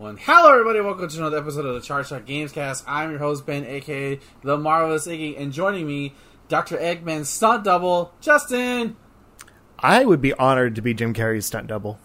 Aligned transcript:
One. 0.00 0.16
Hello, 0.16 0.52
everybody. 0.52 0.80
Welcome 0.80 1.08
to 1.08 1.18
another 1.18 1.38
episode 1.38 1.66
of 1.66 1.74
the 1.74 1.80
Charge 1.80 2.06
Shot 2.06 2.24
Gamescast. 2.24 2.84
I'm 2.86 3.10
your 3.10 3.18
host 3.18 3.44
Ben, 3.44 3.64
aka 3.64 4.20
the 4.44 4.56
Marvelous 4.56 5.08
Iggy, 5.08 5.36
and 5.36 5.52
joining 5.52 5.88
me, 5.88 6.14
Doctor 6.46 6.76
Eggman's 6.76 7.28
stunt 7.28 7.64
double, 7.64 8.12
Justin. 8.20 8.96
I 9.76 10.04
would 10.04 10.20
be 10.20 10.32
honored 10.34 10.76
to 10.76 10.82
be 10.82 10.94
Jim 10.94 11.12
Carrey's 11.14 11.46
stunt 11.46 11.66
double. 11.66 11.98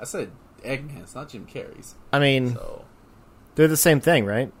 I 0.00 0.04
said 0.06 0.32
Eggman. 0.64 1.02
It's 1.02 1.14
not 1.14 1.28
Jim 1.28 1.46
Carrey's. 1.46 1.94
I 2.12 2.18
mean, 2.18 2.54
So, 2.56 2.84
they're 3.54 3.68
the 3.68 3.76
same 3.76 4.00
thing, 4.00 4.24
right? 4.24 4.52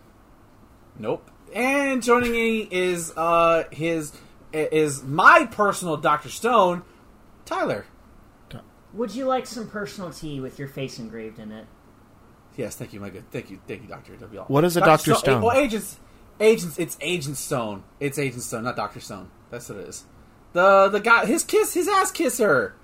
nope. 0.96 1.28
And 1.52 2.04
joining 2.04 2.30
me 2.30 2.68
is 2.70 3.12
uh 3.16 3.64
his 3.72 4.12
is 4.52 5.02
my 5.02 5.44
personal 5.50 5.96
Doctor 5.96 6.28
Stone, 6.28 6.84
Tyler. 7.44 7.84
Would 8.92 9.14
you 9.14 9.24
like 9.26 9.44
some 9.46 9.68
personal 9.68 10.10
tea 10.10 10.38
with 10.40 10.58
your 10.60 10.68
face 10.68 10.98
engraved 11.00 11.38
in 11.40 11.50
it? 11.52 11.66
Yes, 12.56 12.74
thank 12.76 12.92
you, 12.92 13.00
my 13.00 13.10
good. 13.10 13.30
Thank 13.30 13.50
you, 13.50 13.60
thank 13.68 13.82
you, 13.82 13.88
Doctor 13.88 14.16
W. 14.16 14.44
What 14.48 14.64
is 14.64 14.76
a 14.76 14.80
Dr. 14.80 15.14
Stone? 15.14 15.42
Well, 15.42 15.56
agents, 15.56 15.98
agents. 16.40 16.78
It's 16.78 16.96
Agent 17.00 17.36
Stone. 17.36 17.84
It's 18.00 18.18
Agent 18.18 18.42
Stone, 18.42 18.64
not 18.64 18.76
Doctor 18.76 19.00
Stone. 19.00 19.30
That's 19.50 19.68
what 19.68 19.78
it 19.78 19.88
is. 19.88 20.04
The 20.52 20.88
the 20.88 21.00
guy, 21.00 21.26
his 21.26 21.44
kiss, 21.44 21.74
his 21.74 21.86
ass 21.86 22.10
kisser 22.10 22.74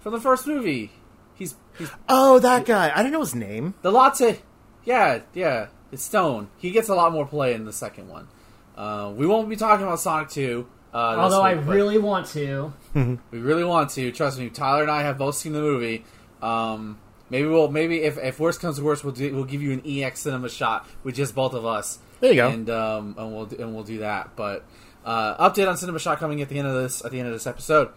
from 0.00 0.12
the 0.12 0.20
first 0.20 0.46
movie. 0.46 0.92
He's 1.34 1.54
he's 1.78 1.90
Oh, 2.08 2.38
that 2.40 2.64
guy. 2.66 2.90
I 2.92 2.96
didn't 2.98 3.12
know 3.12 3.20
his 3.20 3.34
name. 3.34 3.74
the 3.82 3.92
latte. 3.92 4.40
Yeah, 4.84 5.20
yeah. 5.32 5.68
It's 5.92 6.02
Stone. 6.02 6.48
He 6.58 6.70
gets 6.72 6.88
a 6.88 6.94
lot 6.94 7.12
more 7.12 7.26
play 7.26 7.54
in 7.54 7.64
the 7.64 7.72
second 7.72 8.08
one. 8.08 8.28
Uh, 8.76 9.12
we 9.14 9.26
won't 9.26 9.48
be 9.48 9.56
talking 9.56 9.86
about 9.86 10.00
Sonic 10.00 10.30
Two. 10.30 10.66
Uh, 10.92 10.96
Although 11.18 11.42
I 11.42 11.54
week, 11.54 11.66
but 11.66 11.72
really 11.74 11.98
want 11.98 12.26
to. 12.28 12.72
we 12.94 13.38
really 13.38 13.62
want 13.64 13.90
to. 13.90 14.10
Trust 14.10 14.38
me, 14.40 14.48
Tyler 14.48 14.82
and 14.82 14.90
I 14.90 15.02
have 15.02 15.18
both 15.18 15.36
seen 15.36 15.52
the 15.52 15.60
movie. 15.60 16.04
Um, 16.42 16.98
maybe 17.30 17.48
we'll 17.48 17.70
maybe 17.70 18.02
if, 18.02 18.18
if 18.18 18.38
worst 18.38 18.60
comes 18.60 18.76
to 18.76 18.84
worst, 18.84 19.04
we'll 19.04 19.14
do, 19.14 19.34
we'll 19.34 19.44
give 19.44 19.62
you 19.62 19.72
an 19.72 19.82
EX 19.86 20.20
cinema 20.20 20.48
shot 20.48 20.86
with 21.04 21.14
just 21.14 21.34
both 21.34 21.54
of 21.54 21.64
us. 21.64 21.98
There 22.20 22.30
you 22.30 22.36
go. 22.36 22.48
And 22.48 22.68
um, 22.68 23.14
and 23.18 23.32
we'll 23.34 23.46
do- 23.46 23.56
and 23.56 23.74
we'll 23.74 23.84
do 23.84 23.98
that. 23.98 24.36
But 24.36 24.64
uh, 25.04 25.48
update 25.50 25.68
on 25.68 25.76
cinema 25.76 25.98
shot 25.98 26.18
coming 26.18 26.42
at 26.42 26.48
the 26.48 26.58
end 26.58 26.68
of 26.68 26.74
this 26.74 27.04
at 27.04 27.10
the 27.10 27.18
end 27.18 27.28
of 27.28 27.32
this 27.34 27.46
episode. 27.46 27.90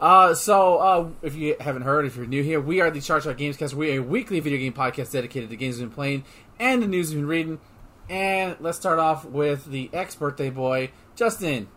Uh, 0.00 0.34
so 0.34 0.78
uh, 0.78 1.08
if 1.22 1.34
you 1.34 1.56
haven't 1.60 1.82
heard, 1.82 2.06
if 2.06 2.16
you're 2.16 2.26
new 2.26 2.42
here, 2.42 2.58
we 2.60 2.80
are 2.80 2.90
the 2.90 3.00
Charge 3.02 3.24
Shot 3.24 3.36
Gamescast. 3.36 3.74
We 3.74 3.96
are 3.96 4.00
a 4.00 4.02
weekly 4.02 4.40
video 4.40 4.58
game 4.58 4.72
podcast 4.72 5.12
dedicated 5.12 5.50
to 5.50 5.56
games 5.56 5.76
we've 5.78 5.88
been 5.88 5.94
playing 5.94 6.24
and 6.58 6.82
the 6.82 6.86
news 6.86 7.10
we've 7.10 7.18
been 7.18 7.26
reading. 7.28 7.60
And 8.08 8.56
let's 8.60 8.78
start 8.78 8.98
off 8.98 9.24
with 9.26 9.66
the 9.66 9.90
ex 9.92 10.14
birthday 10.14 10.48
boy, 10.50 10.90
Justin. 11.16 11.68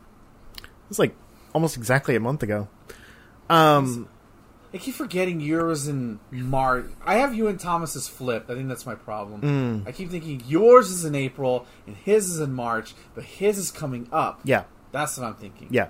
It's 0.89 0.99
like 0.99 1.15
almost 1.53 1.75
exactly 1.77 2.15
a 2.15 2.19
month 2.19 2.43
ago. 2.43 2.69
Um, 3.49 4.07
I 4.73 4.77
keep 4.77 4.95
forgetting 4.95 5.39
yours 5.39 5.87
in 5.87 6.19
March. 6.31 6.85
I 7.05 7.15
have 7.15 7.35
you 7.35 7.47
and 7.47 7.59
Thomas's 7.59 8.07
flipped. 8.07 8.49
I 8.49 8.55
think 8.55 8.69
that's 8.69 8.85
my 8.87 8.95
problem. 8.95 9.83
I 9.87 9.91
keep 9.91 10.09
thinking 10.09 10.41
yours 10.47 10.89
is 10.89 11.05
in 11.05 11.13
April 11.13 11.67
and 11.85 11.95
his 11.95 12.29
is 12.29 12.39
in 12.39 12.53
March, 12.53 12.95
but 13.13 13.23
his 13.23 13.57
is 13.59 13.69
coming 13.71 14.07
up. 14.11 14.39
yeah, 14.43 14.63
That's 14.91 15.17
what 15.17 15.27
I'm 15.27 15.35
thinking. 15.35 15.67
yeah. 15.69 15.89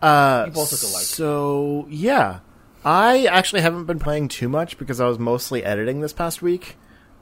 Uh, 0.00 0.44
You 0.46 0.52
both 0.52 0.72
look 0.72 0.82
alike. 0.90 1.02
So 1.04 1.86
yeah, 1.90 2.40
I 2.84 3.26
actually 3.26 3.60
haven't 3.62 3.84
been 3.86 3.98
playing 3.98 4.28
too 4.28 4.48
much 4.48 4.78
because 4.78 5.00
I 5.00 5.06
was 5.06 5.18
mostly 5.18 5.62
editing 5.64 6.00
this 6.00 6.12
past 6.12 6.40
week. 6.40 6.76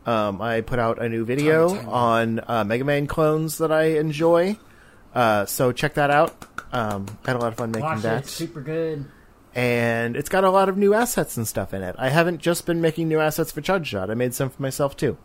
Um, 0.05 0.41
I 0.41 0.61
put 0.61 0.79
out 0.79 1.03
a 1.03 1.09
new 1.09 1.25
video 1.25 1.69
Time, 1.71 1.79
time. 1.79 1.89
on 1.89 2.41
uh, 2.47 2.65
Mega 2.65 2.85
Man 2.85 3.07
clones 3.09 3.59
that 3.59 3.73
I 3.73 3.85
enjoy. 3.99 4.57
Uh, 5.15 5.47
so 5.47 5.73
check 5.73 5.95
that 5.95 6.11
out. 6.11 6.45
Um, 6.71 7.07
I 7.25 7.31
had 7.31 7.37
a 7.37 7.41
lot 7.41 7.49
of 7.49 7.57
fun 7.57 7.71
making 7.73 7.83
Watch 7.87 8.03
that. 8.03 8.25
it. 8.25 8.29
Super 8.29 8.61
good. 8.61 9.07
And 9.57 10.17
it's 10.17 10.29
got 10.29 10.45
a 10.45 10.51
lot 10.51 10.69
of 10.69 10.77
new 10.77 10.93
assets 10.93 11.39
and 11.39 11.49
stuff 11.49 11.73
in 11.73 11.83
it. 11.83 11.97
I 11.99 12.11
haven't 12.11 12.43
just 12.43 12.67
been 12.67 12.83
making 12.83 13.09
new 13.09 13.19
assets 13.19 13.51
for 13.51 13.63
Chud 13.63 13.87
Shot. 13.87 14.11
I 14.11 14.15
made 14.15 14.35
some 14.35 14.51
for 14.51 14.61
myself 14.61 14.99
too. 14.99 15.17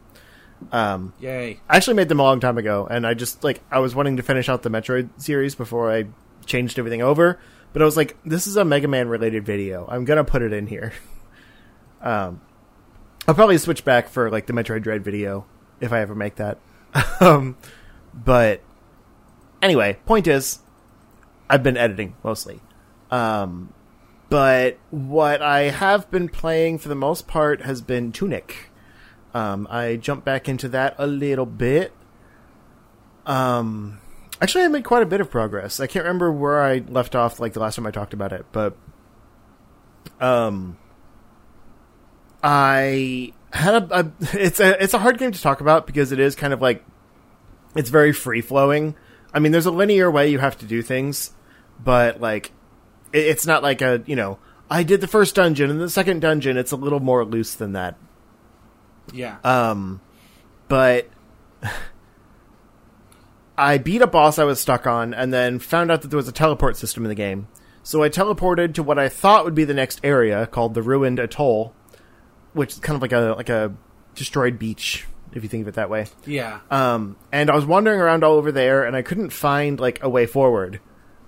Um, 0.72 1.14
Yay. 1.20 1.60
I 1.68 1.76
actually 1.76 1.96
made 1.96 2.08
them 2.08 2.22
a 2.22 2.24
long 2.24 2.40
time 2.40 2.58
ago, 2.58 2.88
and 2.90 3.06
I 3.06 3.14
just 3.14 3.44
like 3.44 3.60
I 3.70 3.80
was 3.80 3.94
wanting 3.94 4.18
to 4.18 4.24
finish 4.24 4.48
out 4.48 4.64
the 4.64 4.70
Metroid 4.70 5.10
series 5.22 5.54
before 5.54 5.92
I 5.92 6.06
changed 6.46 6.80
everything 6.80 7.02
over. 7.02 7.40
But 7.74 7.82
I 7.82 7.86
was 7.86 7.98
like, 7.98 8.18
this 8.24 8.48
is 8.48 8.56
a 8.56 8.64
Mega 8.64 8.88
Man 8.88 9.10
related 9.10 9.46
video. 9.46 9.86
I'm 9.90 10.06
gonna 10.06 10.24
put 10.24 10.42
it 10.42 10.54
in 10.54 10.66
here. 10.66 10.94
Um, 12.04 12.42
I'll 13.28 13.36
probably 13.36 13.60
switch 13.60 13.86
back 13.86 14.10
for 14.10 14.32
like 14.32 14.48
the 14.48 14.54
Metroid 14.54 14.82
Dread 14.82 15.04
video 15.04 15.46
if 15.80 15.94
I 15.94 16.00
ever 16.00 16.16
make 16.16 16.38
that. 16.38 16.58
um, 17.22 17.58
but 18.12 18.62
anyway, 19.62 20.00
point 20.08 20.26
is, 20.26 20.62
I've 21.48 21.62
been 21.62 21.78
editing 21.78 22.16
mostly. 22.24 22.60
Um, 23.12 23.72
but 24.32 24.78
what 24.92 25.42
I 25.42 25.64
have 25.64 26.10
been 26.10 26.30
playing 26.30 26.78
for 26.78 26.88
the 26.88 26.96
most 26.96 27.28
part 27.28 27.64
has 27.64 27.82
been 27.82 28.14
Tunic. 28.14 28.72
Um, 29.34 29.68
I 29.70 29.98
jumped 29.98 30.24
back 30.24 30.48
into 30.48 30.70
that 30.70 30.96
a 30.98 31.06
little 31.06 31.46
bit. 31.46 31.92
Um, 33.26 34.00
actually, 34.42 34.64
I 34.64 34.70
made 34.70 34.86
quite 34.86 35.04
a 35.04 35.06
bit 35.06 35.20
of 35.20 35.30
progress. 35.30 35.82
I 35.82 35.88
can't 35.88 36.06
remember 36.06 36.32
where 36.32 36.62
I 36.62 36.78
left 36.78 37.14
off, 37.14 37.42
like 37.42 37.52
the 37.52 37.60
last 37.60 37.76
time 37.76 37.86
I 37.86 37.92
talked 37.92 38.14
about 38.14 38.32
it, 38.32 38.46
but 38.54 38.78
um, 40.22 40.78
I 42.42 43.34
had 43.52 43.84
a, 43.84 44.00
a 44.00 44.12
it's 44.32 44.62
a 44.62 44.82
it's 44.82 44.94
a 44.94 45.00
hard 45.00 45.18
game 45.18 45.34
to 45.34 45.42
talk 45.42 45.60
about 45.60 45.86
because 45.86 46.14
it 46.14 46.20
is 46.20 46.36
kind 46.38 46.54
of 46.54 46.62
like 46.62 46.86
it's 47.76 47.90
very 47.90 48.14
free 48.14 48.40
flowing. 48.40 48.96
I 49.34 49.40
mean, 49.40 49.52
there's 49.52 49.66
a 49.66 49.72
linear 49.72 50.10
way 50.10 50.30
you 50.30 50.40
have 50.40 50.58
to 50.60 50.66
do 50.66 50.82
things, 50.82 51.32
but 51.84 52.22
like 52.22 52.54
it's 53.14 53.46
not 53.46 53.64
like 53.64 53.82
a 53.82 54.04
you 54.06 54.16
know 54.16 54.40
I 54.70 54.84
did 54.84 55.02
the 55.02 55.08
first 55.08 55.36
dungeon 55.36 55.70
and 55.70 55.82
the 55.82 55.90
second 55.90 56.22
dungeon. 56.22 56.58
It's 56.58 56.72
a 56.72 56.78
little 56.78 57.00
more 57.02 57.26
loose 57.26 57.56
than 57.56 57.74
that. 57.74 57.98
Yeah. 59.12 59.38
Um, 59.44 60.00
but 60.68 61.10
I 63.58 63.78
beat 63.78 64.02
a 64.02 64.08
boss 64.08 64.40
I 64.40 64.46
was 64.46 64.60
stuck 64.60 64.88
on, 64.88 65.14
and 65.14 65.34
then 65.34 65.60
found 65.60 65.92
out 65.92 66.02
that 66.02 66.08
there 66.08 66.18
was 66.18 66.28
a 66.28 66.34
teleport 66.34 66.78
system 66.78 67.04
in 67.04 67.10
the 67.10 67.16
game. 67.16 67.48
So 67.84 68.02
I 68.04 68.10
teleported 68.10 68.76
to 68.76 68.84
what 68.84 68.98
I 68.98 69.10
thought 69.10 69.44
would 69.44 69.56
be 69.56 69.66
the 69.66 69.74
next 69.74 70.00
area, 70.04 70.48
called 70.48 70.74
the 70.74 70.82
Ruined 70.82 71.20
Atoll, 71.20 71.74
which 72.54 72.74
is 72.74 72.80
kind 72.80 72.96
of 72.96 73.02
like 73.02 73.12
a 73.12 73.34
like 73.36 73.50
a 73.50 73.74
destroyed 74.16 74.58
beach, 74.58 75.06
if 75.34 75.44
you 75.44 75.50
think 75.50 75.64
of 75.64 75.68
it 75.68 75.74
that 75.76 75.90
way. 75.90 76.06
yeah. 76.26 76.60
Um, 76.70 77.18
and 77.32 77.50
I 77.50 77.56
was 77.56 77.66
wandering 77.66 78.00
around 78.00 78.24
all 78.24 78.34
over 78.34 78.52
there, 78.52 78.86
and 78.86 78.96
I 78.96 79.02
couldn't 79.02 79.32
find 79.32 79.80
like 79.80 80.02
a 80.02 80.10
way 80.10 80.26
forward. 80.26 80.80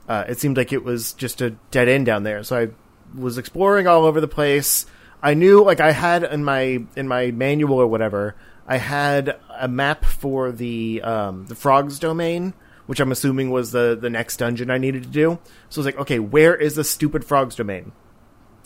Uh, 0.07 0.25
it 0.27 0.39
seemed 0.39 0.57
like 0.57 0.73
it 0.73 0.83
was 0.83 1.13
just 1.13 1.41
a 1.41 1.51
dead 1.71 1.87
end 1.87 2.05
down 2.05 2.23
there. 2.23 2.43
So 2.43 2.57
I 2.57 2.69
was 3.17 3.37
exploring 3.37 3.87
all 3.87 4.05
over 4.05 4.19
the 4.19 4.27
place. 4.27 4.85
I 5.21 5.33
knew, 5.33 5.63
like, 5.63 5.79
I 5.79 5.91
had 5.91 6.23
in 6.23 6.43
my 6.43 6.83
in 6.95 7.07
my 7.07 7.31
manual 7.31 7.77
or 7.77 7.87
whatever, 7.87 8.35
I 8.67 8.77
had 8.77 9.39
a 9.57 9.67
map 9.67 10.05
for 10.05 10.51
the 10.51 11.01
um, 11.01 11.45
the 11.47 11.55
frogs 11.55 11.99
domain, 11.99 12.53
which 12.85 12.99
I'm 12.99 13.11
assuming 13.11 13.49
was 13.49 13.71
the 13.71 13.97
the 13.99 14.09
next 14.09 14.37
dungeon 14.37 14.69
I 14.69 14.77
needed 14.77 15.03
to 15.03 15.09
do. 15.09 15.39
So 15.69 15.79
I 15.79 15.79
was 15.79 15.85
like, 15.85 15.99
okay, 15.99 16.19
where 16.19 16.55
is 16.55 16.75
the 16.75 16.83
stupid 16.83 17.23
frogs 17.23 17.55
domain? 17.55 17.93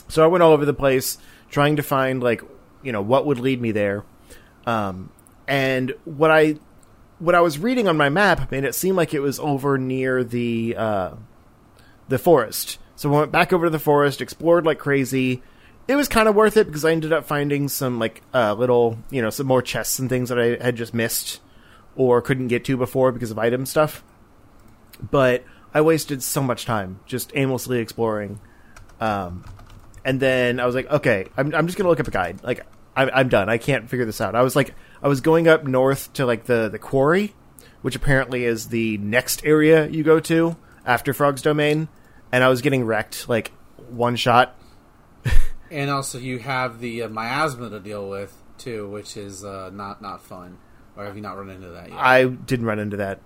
So 0.07 0.23
I 0.23 0.27
went 0.27 0.43
all 0.43 0.53
over 0.53 0.65
the 0.65 0.73
place 0.73 1.17
trying 1.49 1.75
to 1.75 1.83
find 1.83 2.21
like 2.23 2.41
you 2.83 2.91
know 2.91 3.01
what 3.01 3.25
would 3.25 3.39
lead 3.39 3.61
me 3.61 3.71
there. 3.71 4.03
Um, 4.65 5.11
and 5.47 5.93
what 6.05 6.31
I 6.31 6.57
what 7.19 7.35
I 7.35 7.41
was 7.41 7.57
reading 7.59 7.87
on 7.87 7.97
my 7.97 8.09
map 8.09 8.51
made 8.51 8.63
it 8.63 8.75
seem 8.75 8.95
like 8.95 9.13
it 9.13 9.19
was 9.19 9.39
over 9.39 9.77
near 9.77 10.23
the 10.23 10.75
uh, 10.77 11.11
the 12.07 12.17
forest. 12.19 12.77
So 12.95 13.13
I 13.13 13.19
went 13.19 13.31
back 13.31 13.53
over 13.53 13.65
to 13.65 13.69
the 13.69 13.79
forest, 13.79 14.21
explored 14.21 14.65
like 14.65 14.79
crazy. 14.79 15.41
It 15.87 15.95
was 15.95 16.07
kind 16.07 16.27
of 16.27 16.35
worth 16.35 16.57
it 16.57 16.67
because 16.67 16.83
I 16.83 16.91
ended 16.91 17.13
up 17.13 17.25
finding 17.25 17.69
some 17.69 17.99
like 17.99 18.21
uh, 18.33 18.53
little, 18.53 18.97
you 19.09 19.21
know, 19.21 19.29
some 19.29 19.47
more 19.47 19.61
chests 19.61 19.99
and 19.99 20.09
things 20.09 20.29
that 20.29 20.39
I 20.39 20.63
had 20.63 20.75
just 20.75 20.93
missed 20.93 21.39
or 21.95 22.21
couldn't 22.21 22.49
get 22.49 22.65
to 22.65 22.77
before 22.77 23.11
because 23.11 23.31
of 23.31 23.39
item 23.39 23.65
stuff. 23.65 24.03
But 24.99 25.43
I 25.73 25.81
wasted 25.81 26.21
so 26.23 26.41
much 26.41 26.65
time 26.65 26.99
just 27.05 27.31
aimlessly 27.35 27.79
exploring. 27.79 28.39
Um, 28.99 29.45
and 30.03 30.19
then 30.19 30.59
I 30.59 30.65
was 30.65 30.75
like, 30.75 30.89
okay, 30.91 31.27
I'm, 31.37 31.53
I'm 31.53 31.67
just 31.67 31.77
gonna 31.77 31.89
look 31.89 31.99
up 31.99 32.07
a 32.07 32.11
guide. 32.11 32.43
Like, 32.43 32.65
I'm, 32.95 33.09
I'm 33.13 33.29
done. 33.29 33.47
I 33.47 33.57
can't 33.57 33.89
figure 33.89 34.05
this 34.05 34.21
out. 34.21 34.35
I 34.35 34.41
was 34.41 34.55
like, 34.55 34.73
I 35.01 35.07
was 35.07 35.21
going 35.21 35.47
up 35.47 35.63
north 35.65 36.11
to 36.13 36.25
like 36.25 36.45
the 36.45 36.69
the 36.69 36.79
quarry, 36.79 37.33
which 37.81 37.95
apparently 37.95 38.45
is 38.45 38.69
the 38.69 38.97
next 38.97 39.45
area 39.45 39.87
you 39.87 40.03
go 40.03 40.19
to 40.21 40.57
after 40.85 41.13
Frog's 41.13 41.41
Domain, 41.41 41.87
and 42.31 42.43
I 42.43 42.49
was 42.49 42.61
getting 42.61 42.83
wrecked 42.85 43.27
like 43.29 43.51
one 43.89 44.15
shot. 44.15 44.55
And 45.69 45.89
also, 45.89 46.17
you 46.17 46.39
have 46.39 46.79
the 46.79 47.03
uh, 47.03 47.09
miasma 47.09 47.69
to 47.71 47.81
deal 47.81 48.07
with 48.09 48.33
too, 48.57 48.87
which 48.89 49.17
is 49.17 49.43
uh, 49.43 49.69
not 49.73 50.01
not 50.01 50.23
fun. 50.23 50.57
Or 50.95 51.03
have 51.03 51.17
you 51.17 51.21
not 51.21 51.37
run 51.37 51.49
into 51.49 51.67
that 51.67 51.89
yet? 51.89 51.99
I 51.99 52.23
didn't 52.23 52.65
run 52.65 52.79
into 52.79 52.95
that. 52.97 53.19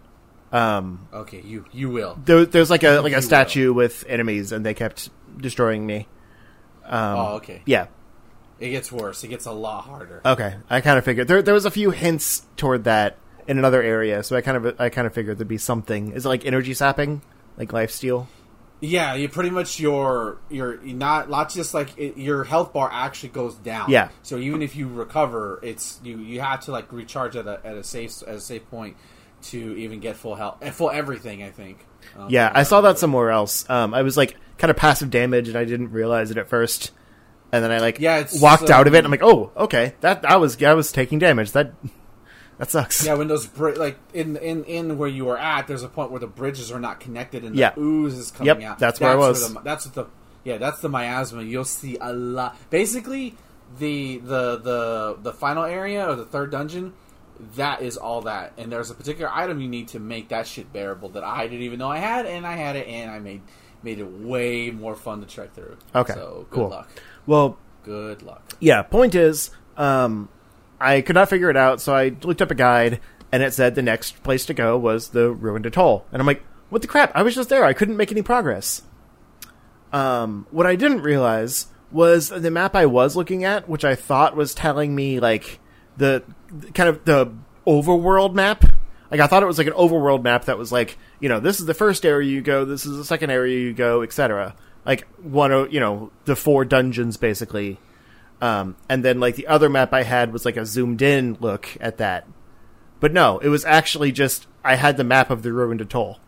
Um, 0.52 1.08
okay, 1.14 1.40
you 1.42 1.66
you 1.72 1.92
will. 1.92 2.20
there, 2.26 2.46
there's 2.48 2.72
like 2.72 2.82
a 2.82 3.00
like 3.02 3.12
You 3.12 3.18
a 3.18 3.20
will. 3.20 3.22
statue 3.22 3.74
with 3.74 4.04
enemies, 4.10 4.52
and 4.52 4.66
they 4.66 4.74
kept 4.74 5.12
destroying 5.38 5.86
me. 5.86 6.08
Um, 6.84 7.16
oh, 7.18 7.28
okay. 7.36 7.62
Yeah. 7.68 7.88
It 8.62 8.70
gets 8.70 8.92
worse. 8.92 9.24
It 9.24 9.30
gets 9.30 9.48
a 9.48 9.52
lot 9.52 9.86
harder. 9.86 10.22
Okay. 10.24 10.56
I 10.70 10.82
kind 10.82 10.98
of 10.98 11.04
figured 11.04 11.28
there 11.28 11.42
there 11.42 11.54
was 11.56 11.66
a 11.66 11.72
few 11.72 11.90
hints 11.92 12.46
toward 12.58 12.84
that 12.84 13.18
in 13.48 13.58
another 13.58 13.82
area, 13.82 14.24
so 14.24 14.36
I 14.36 14.42
kind 14.42 14.56
of 14.56 14.80
I 14.80 14.90
kind 14.90 15.08
of 15.08 15.14
figured 15.14 15.40
there'd 15.40 15.48
be 15.48 15.58
something. 15.58 16.12
Is 16.14 16.26
it 16.26 16.30
like 16.30 16.46
energy 16.46 16.74
sapping, 16.76 17.22
like 17.58 17.74
life 17.74 17.90
steal? 17.92 18.28
Yeah, 18.80 19.14
you 19.16 19.30
pretty 19.30 19.50
much 19.50 19.80
your 19.80 20.38
your 20.50 20.78
not 20.84 21.30
not 21.30 21.50
just 21.50 21.74
like 21.74 21.98
it, 21.98 22.18
your 22.18 22.44
health 22.44 22.72
bar 22.72 22.90
actually 22.92 23.30
goes 23.30 23.56
down. 23.56 23.90
Yeah. 23.90 24.10
So 24.22 24.38
even 24.38 24.62
if 24.62 24.76
you 24.76 24.88
recover, 24.88 25.60
it's 25.64 26.00
you 26.04 26.20
you 26.20 26.42
have 26.42 26.62
to 26.62 26.72
like 26.72 26.92
recharge 26.92 27.36
at 27.36 27.48
a 27.48 27.60
at 27.64 27.76
a 27.76 27.84
safe 27.84 28.22
at 28.28 28.36
a 28.36 28.40
safe 28.42 28.68
point 28.70 28.96
to 29.44 29.76
even 29.78 30.00
get 30.00 30.16
full 30.18 30.36
health 30.36 30.58
and 30.62 30.74
full 30.74 30.92
everything. 30.92 31.44
I 31.44 31.50
think. 31.50 31.86
Um, 32.18 32.30
Yeah, 32.30 32.52
I 32.54 32.64
saw 32.64 32.82
that 32.82 32.98
somewhere 32.98 33.32
else. 33.32 33.68
Um, 33.70 33.94
I 33.94 34.02
was 34.02 34.18
like 34.18 34.36
kind 34.58 34.70
of 34.72 34.78
passive 34.78 35.10
damage, 35.10 35.48
and 35.48 35.58
I 35.58 35.66
didn't 35.66 35.92
realize 35.92 36.32
it 36.32 36.38
at 36.38 36.48
first. 36.48 36.92
And 37.52 37.64
then 37.64 37.72
I 37.72 37.80
like 37.80 38.00
Yeah, 38.00 38.26
walked 38.40 38.70
out 38.70 38.88
of 38.88 38.94
it. 38.94 39.00
um, 39.00 39.06
And 39.06 39.08
I'm 39.08 39.12
like, 39.12 39.24
oh, 39.24 39.52
okay, 39.58 39.96
that 40.02 40.24
I 40.30 40.38
was 40.38 40.62
I 40.64 40.74
was 40.74 40.92
taking 40.92 41.20
damage. 41.20 41.52
That 41.52 41.74
that 42.58 42.70
sucks. 42.70 43.06
Yeah, 43.06 43.16
when 43.16 43.28
those 43.28 43.46
bri- 43.48 43.76
like 43.76 43.98
in 44.14 44.38
in 44.38 44.64
in 44.66 44.98
where 44.98 45.10
you 45.10 45.28
are 45.30 45.38
at, 45.38 45.68
there's 45.68 45.84
a 45.84 45.90
point 45.90 46.12
where 46.12 46.20
the 46.20 46.28
bridges 46.28 46.72
are 46.72 46.80
not 46.80 47.00
connected 47.00 47.44
and 47.44 47.56
Yeah. 47.56 47.72
the 47.72 47.82
ooze 47.82 48.18
is 48.18 48.32
coming 48.32 48.48
Yep, 48.62 48.62
out. 48.64 48.80
that's 48.80 49.00
where 49.00 49.10
I 49.12 49.16
was. 49.16 49.54
the, 49.54 49.60
that's 49.62 49.86
what 49.86 49.96
the 49.96 50.06
yeah, 50.44 50.58
that's 50.58 50.80
the 50.82 50.90
miasma. 50.90 51.44
You'll 51.44 51.66
see 51.66 51.98
a 52.00 52.14
lot. 52.14 52.58
Basically, 52.70 53.36
the 53.80 54.18
the 54.20 54.58
the 54.58 55.18
the 55.22 55.34
final 55.34 55.64
area 55.64 56.08
or 56.10 56.16
the 56.16 56.26
third 56.26 56.52
dungeon. 56.52 56.94
That 57.56 57.82
is 57.82 57.98
all 57.98 58.22
that, 58.22 58.54
and 58.60 58.72
there's 58.72 58.92
a 58.92 58.94
particular 58.94 59.32
item 59.34 59.60
you 59.62 59.68
need 59.68 59.88
to 59.90 60.00
make 60.00 60.30
that 60.30 60.46
shit 60.46 60.72
bearable 60.72 61.10
that 61.10 61.24
I 61.24 61.48
didn't 61.48 61.64
even 61.64 61.80
know 61.80 61.90
I 61.90 61.98
had, 61.98 62.28
and 62.28 62.46
I 62.46 62.52
had 62.56 62.76
it, 62.76 62.88
and 62.88 63.10
I 63.10 63.18
made 63.18 63.42
made 63.82 63.98
it 63.98 64.04
way 64.06 64.70
more 64.70 64.96
fun 64.96 65.22
to 65.22 65.26
trek 65.26 65.56
through. 65.56 65.76
Okay, 65.96 66.14
so 66.14 66.46
good 66.52 66.56
cool. 66.56 66.70
luck. 66.70 66.88
Well, 67.26 67.58
Good 67.84 68.22
luck. 68.24 68.54
yeah. 68.60 68.82
Point 68.84 69.16
is, 69.16 69.52
um, 69.78 70.30
I 70.80 71.02
could 71.02 71.16
not 71.16 71.30
figure 71.30 71.50
it 71.50 71.58
out, 71.58 71.82
so 71.82 71.94
I 71.94 72.16
looked 72.24 72.42
up 72.42 72.52
a 72.52 72.56
guide, 72.56 73.00
and 73.32 73.42
it 73.44 73.54
said 73.54 73.76
the 73.76 73.82
next 73.82 74.24
place 74.24 74.46
to 74.48 74.54
go 74.54 74.78
was 74.78 75.10
the 75.10 75.32
ruined 75.32 75.66
atoll, 75.66 76.06
and 76.12 76.22
I'm 76.22 76.26
like, 76.28 76.44
what 76.70 76.82
the 76.82 76.88
crap? 76.88 77.12
I 77.16 77.24
was 77.24 77.36
just 77.36 77.50
there. 77.50 77.64
I 77.66 77.74
couldn't 77.74 77.98
make 77.98 78.12
any 78.12 78.22
progress. 78.22 78.82
Um, 79.92 80.48
what 80.52 80.66
I 80.66 80.76
didn't 80.76 81.02
realize 81.02 81.68
was 81.92 82.30
the 82.30 82.50
map 82.52 82.76
I 82.76 82.86
was 82.86 83.16
looking 83.16 83.44
at, 83.44 83.68
which 83.68 83.84
I 83.84 83.96
thought 83.96 84.36
was 84.38 84.54
telling 84.54 84.96
me 84.96 85.20
like 85.20 85.60
the 85.98 86.24
kind 86.74 86.88
of 86.88 87.04
the 87.04 87.34
overworld 87.68 88.34
map. 88.34 88.64
Like 89.12 89.20
I 89.20 89.28
thought 89.28 89.44
it 89.44 89.48
was 89.48 89.58
like 89.58 89.68
an 89.68 89.74
overworld 89.74 90.24
map 90.24 90.46
that 90.46 90.58
was 90.58 90.72
like, 90.72 90.98
you 91.20 91.28
know, 91.28 91.42
this 91.42 91.60
is 91.60 91.66
the 91.66 91.74
first 91.74 92.06
area 92.06 92.30
you 92.30 92.42
go, 92.42 92.64
this 92.64 92.86
is 92.86 92.96
the 92.96 93.04
second 93.04 93.30
area 93.32 93.60
you 93.60 93.74
go, 93.74 94.02
etc. 94.02 94.56
Like 94.86 95.08
one 95.18 95.52
of 95.52 95.74
you 95.74 95.80
know 95.80 96.12
the 96.26 96.36
four 96.36 96.66
dungeons 96.66 97.18
basically. 97.18 97.80
Um, 98.42 98.76
and 98.90 99.06
then 99.06 99.20
like 99.20 99.36
the 99.36 99.48
other 99.48 99.70
map 99.70 99.94
I 99.94 100.04
had 100.04 100.34
was 100.34 100.46
like 100.46 100.58
a 100.58 100.66
zoomed 100.66 101.02
in 101.02 101.38
look 101.40 101.70
at 101.80 101.98
that. 101.98 102.28
But 103.00 103.14
no, 103.14 103.38
it 103.40 103.50
was 103.50 103.66
actually 103.66 104.12
just 104.12 104.48
I 104.64 104.76
had 104.76 104.98
the 104.98 105.04
map 105.04 105.30
of 105.30 105.44
the 105.44 105.54
ruined 105.54 105.82
atoll, 105.82 106.20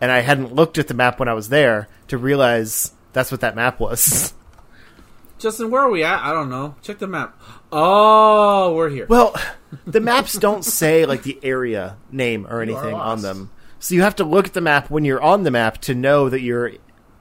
and 0.00 0.10
I 0.10 0.20
hadn't 0.20 0.54
looked 0.54 0.78
at 0.78 0.88
the 0.88 0.94
map 0.94 1.18
when 1.18 1.28
I 1.28 1.34
was 1.34 1.48
there 1.48 1.88
to 2.08 2.18
realize 2.18 2.92
that's 3.12 3.30
what 3.30 3.40
that 3.40 3.56
map 3.56 3.80
was. 3.80 4.34
Justin, 5.38 5.70
where 5.70 5.82
are 5.82 5.90
we 5.90 6.02
at? 6.02 6.22
I 6.22 6.32
don't 6.32 6.48
know. 6.48 6.76
Check 6.80 6.98
the 6.98 7.06
map. 7.06 7.38
Oh, 7.70 8.74
we're 8.74 8.88
here. 8.88 9.06
Well, 9.06 9.34
the 9.86 10.00
maps 10.00 10.32
don't 10.34 10.64
say 10.64 11.04
like 11.04 11.22
the 11.22 11.38
area 11.42 11.98
name 12.10 12.46
or 12.48 12.62
anything 12.62 12.94
on 12.94 13.20
them. 13.20 13.50
So 13.78 13.94
you 13.94 14.02
have 14.02 14.16
to 14.16 14.24
look 14.24 14.46
at 14.46 14.54
the 14.54 14.62
map 14.62 14.90
when 14.90 15.04
you're 15.04 15.20
on 15.20 15.42
the 15.42 15.50
map 15.50 15.78
to 15.82 15.94
know 15.94 16.30
that 16.30 16.40
you're 16.40 16.72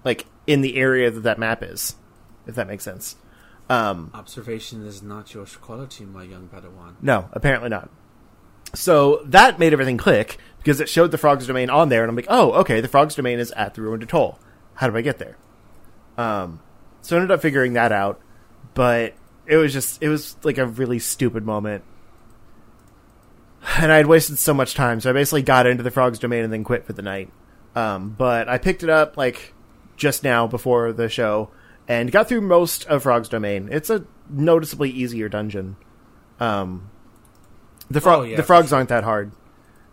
like 0.06 0.25
in 0.47 0.62
the 0.62 0.75
area 0.77 1.09
that 1.12 1.21
that 1.21 1.39
map 1.39 1.63
is. 1.63 1.95
If 2.47 2.56
that 2.56 2.68
makes 2.68 2.83
sense. 2.83 3.15
Um, 3.69 4.12
Observation 4.13 4.86
is 4.86 5.01
not 5.01 5.33
your 5.33 5.45
quality, 5.45 6.06
my 6.06 6.24
young 6.24 6.47
Padawan. 6.47 6.95
no, 7.01 7.30
apparently 7.31 7.69
not. 7.69 7.89
So 8.75 9.21
that 9.25 9.57
made 9.57 9.74
everything 9.74 9.97
click 9.97 10.38
because 10.59 10.80
it 10.80 10.89
showed 10.89 11.12
the 11.12 11.18
Frog's 11.18 11.47
Domain 11.47 11.69
on 11.69 11.89
there, 11.89 12.03
and 12.03 12.09
I'm 12.09 12.15
like, 12.15 12.27
oh, 12.30 12.51
okay, 12.53 12.81
the 12.81 12.88
Frog's 12.88 13.15
Domain 13.15 13.39
is 13.39 13.51
at 13.51 13.74
the 13.74 13.81
Ruined 13.81 14.03
Atoll. 14.03 14.38
How 14.75 14.89
do 14.89 14.95
I 14.95 15.01
get 15.01 15.18
there? 15.18 15.38
Um, 16.18 16.59
so 17.01 17.15
I 17.15 17.19
ended 17.19 17.31
up 17.31 17.41
figuring 17.41 17.74
that 17.74 17.91
out, 17.91 18.19
but 18.74 19.13
it 19.48 19.57
was 19.57 19.74
just, 19.74 20.01
it 20.03 20.09
was 20.09 20.36
like 20.44 20.57
a 20.57 20.65
really 20.65 21.00
stupid 21.00 21.45
moment. 21.45 21.83
And 23.77 23.91
I 23.91 23.98
had 23.98 24.06
wasted 24.06 24.38
so 24.38 24.53
much 24.53 24.75
time, 24.75 25.01
so 25.01 25.09
I 25.09 25.13
basically 25.13 25.41
got 25.41 25.65
into 25.65 25.81
the 25.81 25.89
Frog's 25.89 26.19
Domain 26.19 26.44
and 26.44 26.53
then 26.53 26.63
quit 26.63 26.86
for 26.86 26.94
the 26.94 27.01
night. 27.01 27.31
Um, 27.75 28.09
but 28.15 28.48
I 28.48 28.59
picked 28.59 28.83
it 28.83 28.89
up 28.89 29.18
like 29.18 29.55
just 29.95 30.24
now 30.24 30.47
before 30.47 30.92
the 30.94 31.09
show 31.09 31.50
and 31.88 32.12
got 32.12 32.27
through 32.27 32.42
most 32.42 32.86
of 32.86 33.03
Frog's 33.03 33.30
Domain. 33.30 33.69
It's 33.71 33.89
a 33.89 34.06
noticeably 34.30 34.89
easier 34.89 35.30
dungeon. 35.30 35.75
Um, 36.39 36.89
the 37.89 38.01
frog, 38.01 38.19
Oh, 38.19 38.24
yeah, 38.24 38.38
the 38.38 38.44
frogs 38.44 38.74
aren't 38.74 38.89
that 38.89 39.03
hard, 39.03 39.31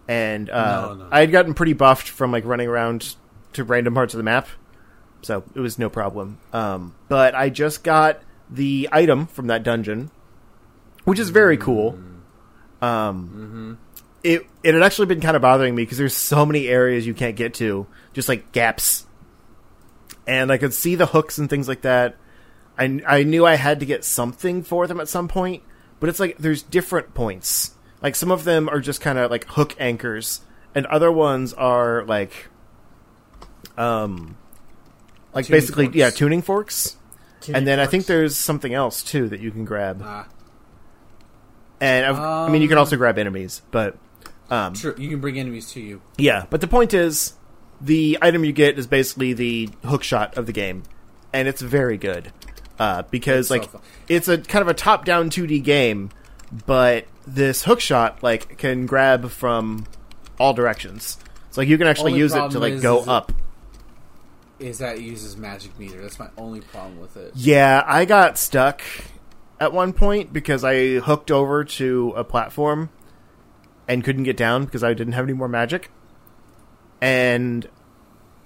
and 0.08 0.49
uh, 0.50 0.87
No, 0.88 0.94
no. 0.94 1.08
I 1.10 1.20
had 1.20 1.31
gotten 1.31 1.54
pretty 1.54 1.75
buffed 1.75 2.08
from 2.08 2.32
like 2.32 2.44
running 2.44 2.69
around 2.69 3.14
to 3.52 3.64
random 3.64 3.94
parts 3.94 4.14
of 4.14 4.19
the 4.19 4.25
map, 4.25 4.49
so 5.20 5.44
it 5.54 5.60
was 5.60 5.78
no 5.78 5.88
problem. 5.90 6.38
Um, 6.52 6.94
but 7.08 7.34
I 7.34 7.50
just 7.50 7.84
got 7.84 8.20
the 8.50 8.88
item 8.90 9.26
from 9.26 9.48
that 9.48 9.62
dungeon, 9.62 10.10
which 11.05 11.19
is 11.19 11.28
very 11.31 11.56
cool. 11.58 11.98
Um, 12.81 13.78
it 14.25 14.46
it 14.62 14.75
had 14.75 14.82
actually 14.82 15.06
been 15.06 15.20
kind 15.20 15.37
of 15.37 15.43
bothering 15.43 15.75
me 15.75 15.82
because 15.82 15.98
there's 15.98 16.16
so 16.16 16.44
many 16.46 16.66
areas 16.69 17.06
you 17.06 17.14
can't 17.14 17.37
get 17.37 17.55
to, 17.55 17.87
just 18.14 18.28
like 18.28 18.52
gaps, 18.52 19.06
and 20.26 20.50
I 20.52 20.58
could 20.58 20.72
see 20.74 20.94
the 20.94 21.06
hooks 21.06 21.38
and 21.38 21.48
things 21.50 21.69
like 21.69 21.82
that. 21.82 22.16
I 22.78 23.00
I 23.06 23.22
knew 23.22 23.44
I 23.46 23.56
had 23.56 23.80
to 23.80 23.86
get 23.86 24.04
something 24.04 24.62
for 24.62 24.86
them 24.86 25.00
at 25.00 25.08
some 25.08 25.28
point, 25.28 25.62
but 26.00 26.08
it's 26.08 26.20
like 26.20 26.38
there's 26.38 26.62
different 26.62 27.14
points. 27.14 27.72
Like 28.02 28.16
some 28.16 28.30
of 28.30 28.44
them 28.44 28.69
are 28.69 28.80
just 28.80 29.00
kind 29.00 29.19
of 29.19 29.30
like 29.30 29.44
hook 29.46 29.74
anchors, 29.78 30.40
and 30.74 30.86
other 30.86 31.12
ones 31.12 31.52
are 31.52 32.04
like, 32.04 32.48
um, 33.76 34.36
like 35.34 35.46
Tuning 35.46 35.60
basically 35.60 35.84
forks. 35.86 35.96
yeah, 35.96 36.10
tuning 36.10 36.42
forks. 36.42 36.96
Tuning 37.40 37.56
and 37.58 37.66
then 37.66 37.80
I 37.80 37.86
think 37.86 38.06
there's 38.06 38.36
something 38.36 38.72
else 38.74 39.02
too 39.02 39.28
that 39.28 39.40
you 39.40 39.50
can 39.50 39.64
grab. 39.64 40.00
Ah, 40.04 40.26
And 41.80 42.06
I've, 42.06 42.19
I 42.19 42.48
mean, 42.48 42.62
you 42.62 42.69
can 42.69 42.78
Um, 42.78 42.82
also 42.82 42.96
grab 42.96 43.19
enemies, 43.19 43.62
but 43.70 43.96
um, 44.50 44.74
true. 44.74 44.94
You 44.98 45.08
can 45.08 45.20
bring 45.20 45.38
enemies 45.38 45.70
to 45.72 45.80
you. 45.80 46.00
yeah. 46.19 46.46
But 46.50 46.60
the 46.60 46.69
point 46.69 46.94
is, 46.94 47.34
the 47.82 48.19
item 48.23 48.44
you 48.44 48.52
get 48.52 48.79
is 48.79 48.87
basically 48.87 49.32
the 49.32 49.69
hook 49.84 50.02
shot 50.02 50.37
of 50.38 50.46
the 50.46 50.52
game, 50.52 50.84
and 51.32 51.49
it's 51.49 51.61
very 51.61 51.96
good 51.99 52.32
uh, 52.79 53.02
because 53.11 53.46
It's 53.46 53.50
like 53.50 53.69
fun. 53.70 53.81
it's 54.08 54.29
a 54.29 54.38
kind 54.38 54.62
of 54.62 54.69
a 54.69 54.75
top-down 54.75 55.31
2D 55.31 55.62
game, 55.64 56.11
but 56.67 57.06
this 57.26 57.64
hook 57.64 57.81
shot 57.81 58.23
like 58.23 58.58
can 58.58 58.87
grab 58.87 59.31
from 59.31 59.87
all 60.38 60.55
directions. 60.55 61.19
So 61.50 61.61
like 61.61 61.69
you 61.69 61.76
can 61.79 61.87
actually 61.87 62.12
Only 62.12 62.20
use 62.20 62.34
it 62.34 62.50
to 62.52 62.58
like 62.58 62.75
is- 62.75 62.82
go 62.82 63.00
is 63.02 63.08
up. 63.08 63.32
Is 64.58 64.79
that 64.79 64.96
it 64.99 65.02
uses 65.02 65.37
magic 65.37 65.76
meter? 65.76 66.00
That's 66.00 66.20
my 66.20 66.29
only 66.38 66.61
problem 66.61 67.00
with 67.00 67.17
it. 67.17 67.32
Yeah, 67.34 67.82
I 67.84 68.05
got 68.05 68.38
stuck 68.38 68.81
at 69.58 69.73
one 69.73 69.93
point 69.93 70.32
because 70.32 70.62
I 70.62 71.00
hooked 71.00 71.32
over 71.32 71.64
to 71.64 72.12
a 72.17 72.23
platform 72.23 72.88
and 73.88 74.05
couldn't 74.05 74.23
get 74.23 74.36
down 74.36 74.65
because 74.65 74.84
I 74.84 74.94
didn't 74.94 75.15
have 75.15 75.24
any 75.24 75.32
more 75.32 75.48
magic. 75.48 75.91
And 77.03 77.69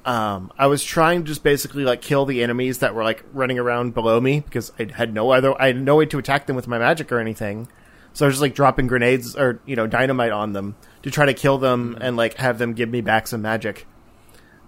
um, 0.07 0.51
I 0.57 0.67
was 0.69 0.83
trying 0.83 1.23
to 1.23 1.29
just 1.29 1.43
basically 1.43 1.85
like 1.85 2.01
kill 2.01 2.25
the 2.25 2.43
enemies 2.43 2.79
that 2.79 2.95
were 2.95 3.05
like 3.05 3.23
running 3.35 3.59
around 3.59 3.93
below 3.93 4.19
me 4.19 4.41
because 4.41 4.73
I 4.79 4.91
had 4.91 5.13
no 5.13 5.31
other 5.31 5.61
I 5.61 5.67
had 5.69 5.81
no 5.81 5.97
way 5.97 6.07
to 6.07 6.19
attack 6.19 6.47
them 6.47 6.57
with 6.57 6.67
my 6.67 6.79
magic 6.79 7.13
or 7.13 7.19
anything. 7.21 7.69
So 8.15 8.25
I 8.25 8.29
was 8.29 8.37
just 8.37 8.43
like 8.43 8.55
dropping 8.55 8.87
grenades 8.87 9.37
or 9.37 9.61
you 9.67 9.77
know 9.77 9.87
dynamite 9.87 10.33
on 10.33 10.55
them 10.55 10.75
to 11.03 11.11
try 11.11 11.27
to 11.27 11.35
kill 11.35 11.59
them 11.59 11.99
and 12.01 12.17
like 12.17 12.35
have 12.35 12.59
them 12.59 12.73
give 12.73 12.89
me 12.89 13.03
back 13.03 13.27
some 13.27 13.43
magic. 13.43 13.87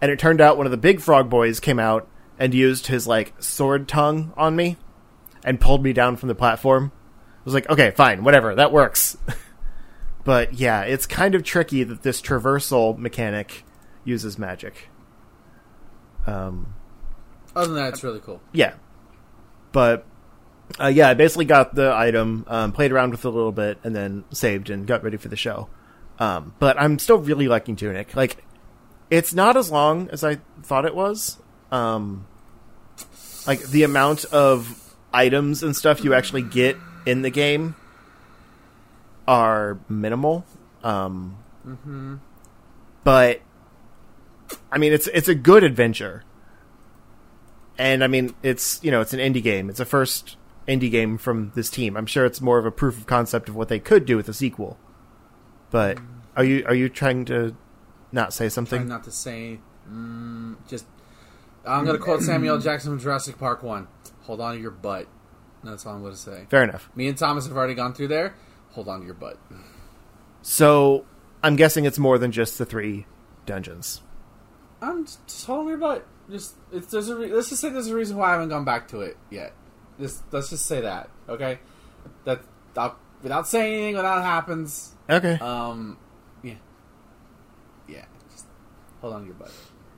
And 0.02 0.10
it 0.10 0.18
turned 0.18 0.42
out 0.42 0.58
one 0.58 0.66
of 0.66 0.70
the 0.70 0.76
big 0.76 1.00
frog 1.00 1.30
boys 1.30 1.58
came 1.58 1.78
out 1.78 2.06
and 2.38 2.52
used 2.52 2.88
his 2.88 3.06
like 3.06 3.32
sword 3.42 3.88
tongue 3.88 4.34
on 4.36 4.54
me 4.54 4.76
and 5.44 5.60
pulled 5.60 5.82
me 5.82 5.94
down 5.94 6.16
from 6.16 6.28
the 6.28 6.34
platform. 6.34 6.92
I 6.94 7.40
was 7.44 7.54
like, 7.54 7.70
okay, 7.70 7.92
fine, 7.92 8.22
whatever, 8.22 8.54
that 8.54 8.70
works. 8.70 9.16
but 10.24 10.52
yeah, 10.52 10.82
it's 10.82 11.06
kind 11.06 11.34
of 11.34 11.42
tricky 11.42 11.84
that 11.84 12.02
this 12.02 12.20
traversal 12.20 12.98
mechanic 12.98 13.64
uses 14.08 14.38
magic. 14.38 14.88
Um, 16.26 16.74
Other 17.54 17.68
than 17.68 17.76
that, 17.76 17.88
it's 17.94 18.02
really 18.02 18.20
cool. 18.20 18.40
yeah, 18.52 18.74
but 19.72 20.04
uh, 20.80 20.86
yeah, 20.86 21.08
I 21.08 21.14
basically 21.14 21.44
got 21.44 21.74
the 21.74 21.92
item, 21.94 22.44
um, 22.48 22.72
played 22.72 22.92
around 22.92 23.10
with 23.10 23.24
it 23.24 23.28
a 23.28 23.30
little 23.30 23.52
bit, 23.52 23.78
and 23.84 23.94
then 23.94 24.24
saved 24.30 24.70
and 24.70 24.86
got 24.86 25.02
ready 25.02 25.16
for 25.16 25.28
the 25.28 25.36
show. 25.36 25.68
Um, 26.18 26.54
but 26.58 26.78
I'm 26.80 26.98
still 26.98 27.18
really 27.18 27.48
liking 27.48 27.76
Tunic. 27.76 28.16
Like, 28.16 28.44
it's 29.10 29.32
not 29.32 29.56
as 29.56 29.70
long 29.70 30.10
as 30.10 30.24
I 30.24 30.38
thought 30.62 30.84
it 30.84 30.94
was. 30.94 31.38
Um, 31.70 32.26
like 33.46 33.60
the 33.62 33.82
amount 33.84 34.24
of 34.26 34.94
items 35.12 35.62
and 35.62 35.74
stuff 35.76 36.04
you 36.04 36.12
actually 36.12 36.42
get 36.42 36.76
in 37.06 37.22
the 37.22 37.30
game 37.30 37.76
are 39.26 39.78
minimal. 39.88 40.44
Um, 40.82 41.38
but 43.04 43.40
I 44.70 44.78
mean, 44.78 44.92
it's 44.92 45.06
it's 45.08 45.28
a 45.28 45.34
good 45.34 45.64
adventure, 45.64 46.24
and 47.78 48.02
I 48.04 48.06
mean, 48.06 48.34
it's 48.42 48.82
you 48.82 48.90
know, 48.90 49.00
it's 49.00 49.12
an 49.12 49.20
indie 49.20 49.42
game. 49.42 49.68
It's 49.70 49.80
a 49.80 49.84
first 49.84 50.36
indie 50.66 50.90
game 50.90 51.18
from 51.18 51.52
this 51.54 51.70
team. 51.70 51.96
I'm 51.96 52.06
sure 52.06 52.24
it's 52.26 52.40
more 52.40 52.58
of 52.58 52.66
a 52.66 52.70
proof 52.70 52.98
of 52.98 53.06
concept 53.06 53.48
of 53.48 53.56
what 53.56 53.68
they 53.68 53.78
could 53.78 54.04
do 54.04 54.16
with 54.16 54.28
a 54.28 54.34
sequel. 54.34 54.78
But 55.70 55.98
are 56.36 56.44
you 56.44 56.64
are 56.66 56.74
you 56.74 56.88
trying 56.88 57.24
to 57.26 57.54
not 58.12 58.32
say 58.32 58.44
Trying 58.44 58.50
something? 58.50 58.88
not 58.88 59.04
to 59.04 59.10
say, 59.10 59.60
mm, 59.90 60.56
just 60.68 60.86
I'm 61.66 61.84
gonna 61.84 61.98
quote 61.98 62.22
Samuel 62.22 62.58
Jackson 62.58 62.92
from 62.92 63.00
Jurassic 63.00 63.38
Park 63.38 63.62
One. 63.62 63.88
Hold 64.22 64.40
on 64.40 64.54
to 64.54 64.60
your 64.60 64.70
butt. 64.70 65.06
That's 65.64 65.84
all 65.86 65.94
I'm 65.94 66.02
gonna 66.02 66.16
say. 66.16 66.46
Fair 66.48 66.62
enough. 66.64 66.88
Me 66.94 67.08
and 67.08 67.18
Thomas 67.18 67.46
have 67.46 67.56
already 67.56 67.74
gone 67.74 67.92
through 67.94 68.08
there. 68.08 68.34
Hold 68.72 68.88
on 68.88 69.00
to 69.00 69.04
your 69.06 69.14
butt. 69.14 69.38
So 70.42 71.04
I'm 71.42 71.56
guessing 71.56 71.84
it's 71.84 71.98
more 71.98 72.18
than 72.18 72.32
just 72.32 72.58
the 72.58 72.64
three 72.64 73.06
dungeons. 73.46 74.02
I'm 74.80 75.04
just, 75.04 75.26
just 75.26 75.46
hold 75.46 75.60
on 75.60 75.68
your 75.68 75.76
butt. 75.78 76.06
Just 76.30 76.54
it's 76.72 76.88
there's 76.88 77.08
a 77.08 77.16
re- 77.16 77.32
let's 77.32 77.48
just 77.48 77.60
say 77.60 77.70
there's 77.70 77.86
a 77.88 77.94
reason 77.96 78.16
why 78.16 78.28
I 78.28 78.32
haven't 78.32 78.50
gone 78.50 78.64
back 78.64 78.88
to 78.88 79.00
it 79.00 79.16
yet. 79.30 79.52
Just 80.00 80.22
let's 80.32 80.50
just 80.50 80.66
say 80.66 80.82
that, 80.82 81.08
okay? 81.28 81.58
That 82.24 82.40
I'll, 82.76 82.96
without 83.22 83.48
saying 83.48 83.72
anything, 83.74 83.96
without 83.96 84.18
it 84.18 84.24
happens. 84.24 84.94
Okay. 85.10 85.38
Um, 85.40 85.96
yeah, 86.42 86.54
yeah. 87.88 88.04
Just 88.30 88.46
hold 89.00 89.14
on 89.14 89.20
to 89.22 89.26
your 89.26 89.34
butt. 89.34 89.52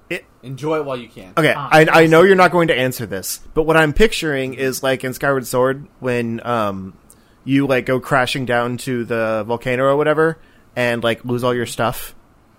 It- 0.09 0.25
Enjoy 0.43 0.79
it 0.79 0.85
while 0.85 0.97
you 0.97 1.09
can. 1.09 1.35
Okay, 1.37 1.53
Ah, 1.57 1.69
I, 1.71 1.87
I 2.03 2.07
know 2.07 2.23
you're 2.23 2.35
not 2.37 2.51
going 2.51 2.69
to 2.69 2.75
answer 2.75 3.07
this, 3.07 3.39
but 3.55 3.65
what 3.65 3.77
I'm 3.77 3.93
picturing 3.93 4.55
is 4.55 4.83
like 4.83 5.05
in 5.05 5.13
Skyward 5.13 5.47
Sword 5.47 5.87
when 6.01 6.45
um 6.47 6.97
you 7.45 7.67
like 7.67 7.87
go 7.87 8.01
crashing 8.01 8.45
down 8.47 8.77
to 8.79 9.05
the 9.05 9.45
volcano 9.47 9.85
or 9.85 9.97
whatever 9.97 10.39
and 10.77 11.03
like 11.03 11.25
lose 11.25 11.43
all 11.45 11.55
your 11.55 11.67
stuff 11.67 12.15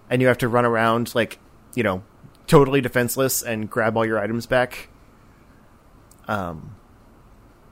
and 0.09 0.21
you 0.21 0.27
have 0.27 0.39
to 0.39 0.47
run 0.47 0.65
around 0.65 1.13
like, 1.15 1.39
you 1.75 1.83
know, 1.83 2.03
totally 2.51 2.81
defenseless 2.81 3.41
and 3.41 3.69
grab 3.69 3.95
all 3.95 4.05
your 4.05 4.19
items 4.19 4.45
back. 4.45 4.89
Um 6.27 6.75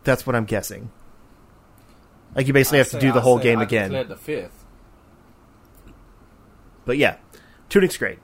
that's 0.03 0.25
what 0.25 0.35
I'm 0.35 0.45
guessing. 0.45 0.89
Like 2.35 2.47
you 2.47 2.53
basically 2.53 2.77
I 2.79 2.83
have 2.83 2.89
to 2.91 2.99
do 2.99 3.11
the 3.11 3.19
I 3.19 3.21
whole 3.23 3.37
say 3.37 3.43
game 3.43 3.59
I 3.59 3.63
again. 3.63 3.91
the 4.07 4.15
fifth. 4.15 4.63
But 6.85 6.97
yeah, 6.97 7.17
Tunic's 7.69 7.97
great. 7.97 8.19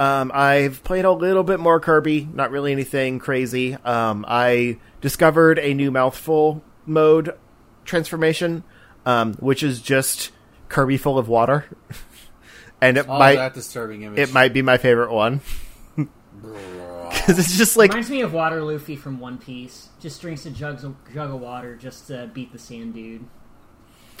Um, 0.00 0.30
I've 0.34 0.82
played 0.84 1.04
a 1.04 1.10
little 1.10 1.42
bit 1.42 1.58
more 1.60 1.80
Kirby, 1.80 2.28
not 2.32 2.50
really 2.52 2.70
anything 2.72 3.18
crazy. 3.18 3.74
Um, 3.74 4.24
I 4.28 4.78
discovered 5.00 5.58
a 5.58 5.74
new 5.74 5.90
mouthful 5.90 6.62
mode 6.86 7.36
transformation, 7.84 8.62
um, 9.04 9.34
which 9.34 9.62
is 9.62 9.80
just 9.82 10.30
Kirby 10.68 10.96
full 10.98 11.18
of 11.18 11.28
water, 11.28 11.64
and 12.80 12.96
it 12.96 13.06
Oh, 13.08 13.18
might 13.18 13.36
that 13.36 13.54
disturbing 13.54 14.02
image. 14.02 14.18
it 14.20 14.32
might 14.32 14.52
be 14.52 14.62
my 14.62 14.78
favorite 14.78 15.12
one 15.12 15.40
because 16.42 17.38
it's 17.38 17.56
just 17.56 17.76
like 17.76 17.90
Reminds 17.90 18.10
me 18.10 18.20
of 18.22 18.32
Water 18.32 18.62
Luffy 18.62 18.96
from 18.96 19.20
One 19.20 19.38
Piece. 19.38 19.88
Just 20.00 20.20
drinks 20.20 20.46
a 20.46 20.50
jug 20.50 20.84
of, 20.84 20.96
jug 21.12 21.30
of 21.30 21.40
water 21.40 21.76
just 21.76 22.06
to 22.08 22.30
beat 22.32 22.52
the 22.52 22.58
sand 22.58 22.94
dude. 22.94 23.24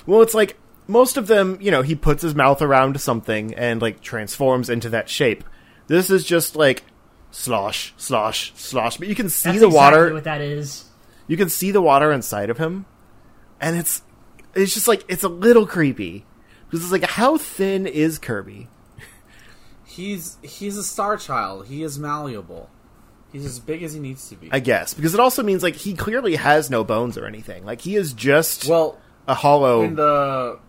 Well, 0.06 0.22
it's 0.22 0.34
like 0.34 0.56
most 0.86 1.16
of 1.16 1.26
them, 1.26 1.58
you 1.60 1.70
know, 1.70 1.82
he 1.82 1.94
puts 1.94 2.22
his 2.22 2.34
mouth 2.34 2.62
around 2.62 3.00
something 3.00 3.54
and 3.54 3.80
like 3.80 4.00
transforms 4.00 4.70
into 4.70 4.88
that 4.90 5.08
shape. 5.08 5.44
This 5.86 6.10
is 6.10 6.24
just 6.24 6.56
like 6.56 6.84
slosh, 7.30 7.94
slosh, 7.96 8.52
slosh, 8.56 8.96
but 8.96 9.08
you 9.08 9.14
can 9.14 9.28
see 9.28 9.50
That's 9.50 9.60
the 9.60 9.66
exactly 9.66 9.76
water. 9.76 10.14
what 10.14 10.24
that 10.24 10.40
is. 10.40 10.84
You 11.26 11.36
can 11.36 11.48
see 11.50 11.70
the 11.70 11.82
water 11.82 12.10
inside 12.10 12.48
of 12.50 12.58
him, 12.58 12.86
and 13.60 13.76
it's 13.76 14.02
it's 14.54 14.72
just 14.72 14.88
like 14.88 15.04
it's 15.08 15.24
a 15.24 15.28
little 15.28 15.66
creepy 15.66 16.24
because 16.66 16.82
it's 16.82 16.92
like 16.92 17.04
how 17.04 17.36
thin 17.36 17.86
is 17.86 18.18
Kirby? 18.18 18.68
He's 19.98 20.38
he's 20.42 20.76
a 20.76 20.84
star 20.84 21.16
child. 21.16 21.66
He 21.66 21.82
is 21.82 21.98
malleable. 21.98 22.70
He's 23.32 23.44
as 23.44 23.58
big 23.58 23.82
as 23.82 23.92
he 23.92 23.98
needs 23.98 24.28
to 24.28 24.36
be. 24.36 24.48
I 24.52 24.60
guess 24.60 24.94
because 24.94 25.12
it 25.12 25.18
also 25.18 25.42
means 25.42 25.64
like 25.64 25.74
he 25.74 25.94
clearly 25.94 26.36
has 26.36 26.70
no 26.70 26.84
bones 26.84 27.18
or 27.18 27.26
anything. 27.26 27.64
Like 27.64 27.80
he 27.80 27.96
is 27.96 28.12
just 28.12 28.66
well, 28.66 28.96
a 29.26 29.34
hollow. 29.34 29.82
in 29.82 29.96
the 29.96 30.60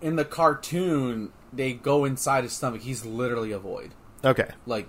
in 0.00 0.14
the 0.14 0.24
cartoon, 0.24 1.32
they 1.52 1.72
go 1.72 2.04
inside 2.04 2.44
his 2.44 2.52
stomach. 2.52 2.82
He's 2.82 3.04
literally 3.04 3.50
a 3.50 3.58
void. 3.58 3.90
okay, 4.24 4.50
Like 4.66 4.86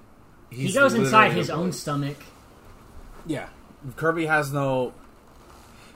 He 0.51 0.72
goes 0.72 0.94
inside 0.94 1.32
his 1.32 1.50
own 1.50 1.72
stomach. 1.72 2.18
Yeah, 3.25 3.50
Kirby 3.96 4.27
has 4.27 4.54
no. 4.54 4.94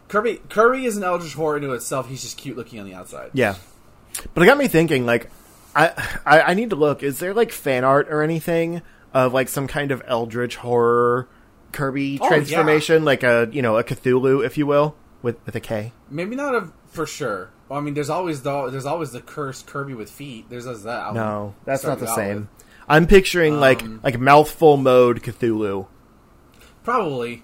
Kirby 0.08 0.42
Kirby 0.50 0.86
is 0.86 0.98
an 0.98 1.04
eldritch 1.04 1.36
horror 1.36 1.58
into 1.58 1.72
itself. 1.74 2.10
He's 2.10 2.24
just 2.24 2.38
cute 2.38 2.58
looking 2.58 2.80
on 2.80 2.88
the 2.88 2.96
outside. 2.96 3.30
yeah, 3.34 3.58
but 4.34 4.42
it 4.42 4.48
got 4.48 4.58
me 4.58 4.68
thinking. 4.68 5.06
Like, 5.06 5.30
I, 5.76 6.20
I 6.26 6.42
I 6.42 6.54
need 6.54 6.70
to 6.72 6.76
look. 6.76 7.04
Is 7.04 7.20
there 7.20 7.34
like 7.34 7.52
fan 7.52 7.84
art 7.84 8.08
or 8.10 8.22
anything 8.24 8.82
of 9.14 9.34
like 9.34 9.48
some 9.50 9.68
kind 9.68 9.92
of 9.92 10.02
eldritch 10.06 10.58
horror 10.58 11.28
Kirby 11.72 12.20
Oh, 12.22 12.28
transformation, 12.28 13.06
like 13.06 13.24
a 13.24 13.48
you 13.52 13.62
know 13.62 13.78
a 13.78 13.84
Cthulhu, 13.84 14.46
if 14.46 14.58
you 14.58 14.66
will, 14.68 14.96
with 15.22 15.38
with 15.46 15.56
a 15.56 15.60
K? 15.62 15.94
Maybe 16.10 16.36
not 16.36 16.56
a, 16.56 16.68
for 16.88 17.06
sure. 17.06 17.50
Well, 17.70 17.80
I 17.80 17.82
mean, 17.82 17.94
there's 17.94 18.10
always 18.10 18.42
the 18.42 18.70
there's 18.70 18.86
always 18.86 19.12
the 19.12 19.22
cursed 19.22 19.66
Kirby 19.68 19.94
with 19.94 20.10
feet. 20.10 20.50
There's 20.50 20.66
always 20.68 20.84
that. 20.84 21.00
I 21.08 21.14
No, 21.14 21.56
that's 21.64 21.84
not 21.86 22.00
the 22.00 22.14
same. 22.14 22.36
with. 22.42 22.48
I'm 22.90 23.08
picturing 23.08 23.60
like 23.62 23.82
Um, 23.82 24.02
like 24.04 24.20
mouthful 24.20 24.76
mode 24.76 25.24
Cthulhu. 25.24 25.88
Probably. 26.84 27.44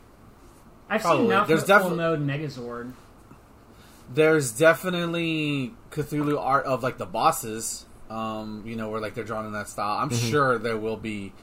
I've 0.90 1.02
Probably. 1.02 1.24
seen 1.24 1.30
There's 1.30 1.48
There's 1.48 1.64
defi- 1.66 1.96
mode 1.96 2.26
Megazord. 2.28 2.92
There's 4.14 4.52
definitely 4.52 5.74
Cthulhu 5.92 6.38
art 6.40 6.66
of 6.66 6.82
like 6.84 6.98
the 6.98 7.06
bosses. 7.06 7.86
Um, 8.10 8.64
you 8.66 8.76
know, 8.76 8.90
where 8.90 9.02
like 9.02 9.16
they're 9.16 9.24
drawn 9.26 9.46
in 9.46 9.52
that 9.54 9.68
style. 9.70 9.98
I'm 9.98 10.10
Mm-hmm. 10.10 10.30
sure 10.30 10.58
there 10.58 10.78
will 10.78 10.98
be 10.98 11.34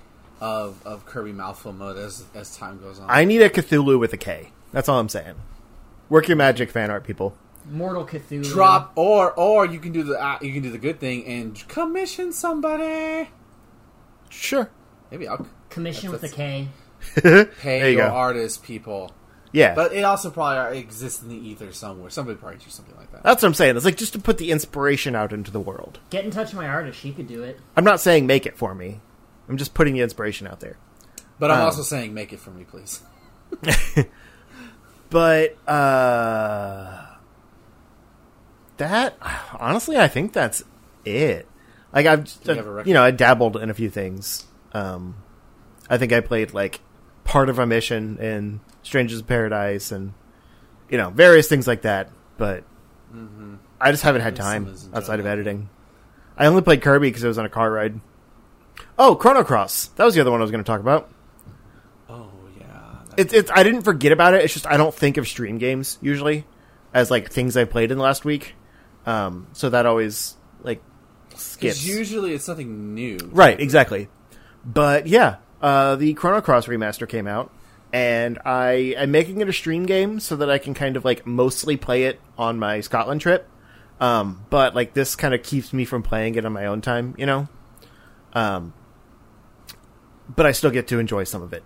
of 0.40 0.84
of 0.86 1.04
Kirby 1.06 1.32
mouthful 1.32 1.72
mode 1.72 1.96
as 1.98 2.24
as 2.34 2.56
time 2.56 2.80
goes 2.80 2.98
on. 2.98 3.06
I 3.10 3.24
need 3.24 3.42
a 3.42 3.50
Cthulhu 3.50 3.98
with 3.98 4.12
a 4.12 4.16
K. 4.16 4.50
That's 4.72 4.88
all 4.88 4.98
I'm 4.98 5.08
saying. 5.08 5.34
Work 6.08 6.28
your 6.28 6.36
magic, 6.36 6.70
fan 6.70 6.90
art 6.90 7.04
people. 7.04 7.36
Mortal 7.70 8.04
Cthulhu. 8.06 8.44
drop 8.50 8.92
or 8.96 9.32
or 9.32 9.64
you 9.66 9.78
can 9.78 9.92
do 9.92 10.02
the 10.02 10.22
uh, 10.22 10.38
you 10.42 10.52
can 10.52 10.62
do 10.62 10.70
the 10.70 10.78
good 10.78 11.00
thing 11.00 11.24
and 11.26 11.66
commission 11.68 12.32
somebody. 12.32 13.28
Sure. 14.30 14.70
Maybe 15.10 15.28
I'll 15.28 15.46
Commission 15.70 16.10
with 16.12 16.22
a 16.24 16.28
That's- 16.28 16.36
K. 16.36 16.68
pay 17.22 17.48
There 17.80 17.90
you 17.90 17.98
your 17.98 18.08
go. 18.08 18.14
artist 18.14 18.62
people. 18.62 19.12
Yeah. 19.54 19.74
But 19.76 19.92
it 19.94 20.02
also 20.02 20.30
probably 20.30 20.78
exists 20.80 21.22
in 21.22 21.28
the 21.28 21.36
ether 21.36 21.72
somewhere. 21.72 22.10
Somebody 22.10 22.36
probably 22.36 22.58
do 22.58 22.68
something 22.70 22.96
like 22.96 23.12
that. 23.12 23.22
That's 23.22 23.40
what 23.40 23.48
I'm 23.48 23.54
saying. 23.54 23.76
It's 23.76 23.84
like 23.84 23.96
just 23.96 24.12
to 24.14 24.18
put 24.18 24.36
the 24.38 24.50
inspiration 24.50 25.14
out 25.14 25.32
into 25.32 25.52
the 25.52 25.60
world. 25.60 26.00
Get 26.10 26.24
in 26.24 26.32
touch 26.32 26.48
with 26.48 26.56
my 26.56 26.66
artist. 26.66 26.98
She 26.98 27.12
could 27.12 27.28
do 27.28 27.44
it. 27.44 27.60
I'm 27.76 27.84
not 27.84 28.00
saying 28.00 28.26
make 28.26 28.46
it 28.46 28.58
for 28.58 28.74
me. 28.74 29.00
I'm 29.48 29.56
just 29.56 29.72
putting 29.72 29.94
the 29.94 30.00
inspiration 30.00 30.48
out 30.48 30.58
there. 30.58 30.76
But 31.38 31.52
I'm 31.52 31.60
Um, 31.60 31.66
also 31.66 31.82
saying 31.82 32.12
make 32.12 32.32
it 32.32 32.40
for 32.40 32.50
me, 32.50 32.64
please. 32.64 33.00
But 35.10 35.56
uh 35.68 37.06
that 38.78 39.16
honestly 39.60 39.96
I 39.96 40.08
think 40.08 40.32
that's 40.32 40.64
it. 41.04 41.46
Like 41.92 42.06
I've 42.06 42.26
you 42.44 42.54
have 42.54 42.86
you 42.88 42.94
know, 42.94 43.02
I 43.04 43.12
dabbled 43.12 43.56
in 43.56 43.70
a 43.70 43.74
few 43.74 43.90
things. 43.90 44.46
Um 44.72 45.16
I 45.88 45.98
think 45.98 46.12
I 46.12 46.20
played 46.20 46.52
like 46.52 46.80
part 47.24 47.48
of 47.48 47.58
a 47.60 47.66
mission 47.66 48.18
in 48.18 48.60
Strangers 48.84 49.18
of 49.18 49.26
Paradise 49.26 49.90
and 49.90 50.14
you 50.88 50.98
know, 50.98 51.10
various 51.10 51.48
things 51.48 51.66
like 51.66 51.82
that, 51.82 52.10
but 52.38 52.62
I 53.80 53.90
just 53.90 54.02
haven't 54.02 54.20
had 54.22 54.36
time 54.36 54.72
outside 54.92 55.18
of 55.18 55.26
editing. 55.26 55.68
I 56.36 56.46
only 56.46 56.62
played 56.62 56.82
Kirby 56.82 57.08
because 57.08 57.24
it 57.24 57.28
was 57.28 57.38
on 57.38 57.44
a 57.44 57.48
car 57.50 57.70
ride. 57.70 58.00
Oh, 58.98 59.14
Chrono 59.14 59.44
Cross. 59.44 59.88
That 59.96 60.04
was 60.04 60.14
the 60.14 60.20
other 60.20 60.30
one 60.30 60.40
I 60.40 60.42
was 60.42 60.50
going 60.50 60.62
to 60.62 60.66
talk 60.66 60.80
about. 60.80 61.10
Oh 62.08 62.30
yeah. 62.58 62.96
It's 63.16 63.32
it's 63.32 63.50
I 63.52 63.62
didn't 63.62 63.82
forget 63.82 64.12
about 64.12 64.34
it. 64.34 64.44
It's 64.44 64.52
just 64.52 64.66
I 64.66 64.76
don't 64.76 64.94
think 64.94 65.16
of 65.16 65.26
stream 65.28 65.58
games 65.58 65.98
usually 66.00 66.46
as 66.92 67.10
like 67.10 67.30
things 67.30 67.56
I 67.56 67.64
played 67.64 67.90
in 67.90 67.98
the 67.98 68.04
last 68.04 68.24
week. 68.24 68.54
Um, 69.06 69.48
so 69.52 69.70
that 69.70 69.86
always 69.86 70.36
like 70.62 70.82
skips. 71.34 71.84
Usually 71.84 72.34
it's 72.34 72.44
something 72.44 72.94
new. 72.94 73.18
Right, 73.32 73.58
exactly. 73.58 74.08
But 74.64 75.06
yeah, 75.06 75.36
uh, 75.60 75.96
the 75.96 76.14
Chrono 76.14 76.40
Cross 76.40 76.66
remaster 76.66 77.08
came 77.08 77.26
out, 77.26 77.52
and 77.94 78.40
I 78.44 78.72
am 78.96 79.12
making 79.12 79.40
it 79.40 79.48
a 79.48 79.52
stream 79.52 79.86
game 79.86 80.18
so 80.18 80.34
that 80.34 80.50
I 80.50 80.58
can 80.58 80.74
kind 80.74 80.96
of 80.96 81.04
like 81.04 81.24
mostly 81.28 81.76
play 81.76 82.02
it 82.02 82.20
on 82.36 82.58
my 82.58 82.80
Scotland 82.80 83.20
trip. 83.20 83.48
Um, 84.00 84.44
but 84.50 84.74
like 84.74 84.94
this 84.94 85.14
kind 85.14 85.32
of 85.32 85.44
keeps 85.44 85.72
me 85.72 85.84
from 85.84 86.02
playing 86.02 86.34
it 86.34 86.44
on 86.44 86.52
my 86.52 86.66
own 86.66 86.80
time, 86.80 87.14
you 87.16 87.24
know. 87.24 87.46
Um, 88.32 88.74
but 90.28 90.44
I 90.44 90.50
still 90.50 90.72
get 90.72 90.88
to 90.88 90.98
enjoy 90.98 91.22
some 91.22 91.40
of 91.40 91.52
it. 91.52 91.62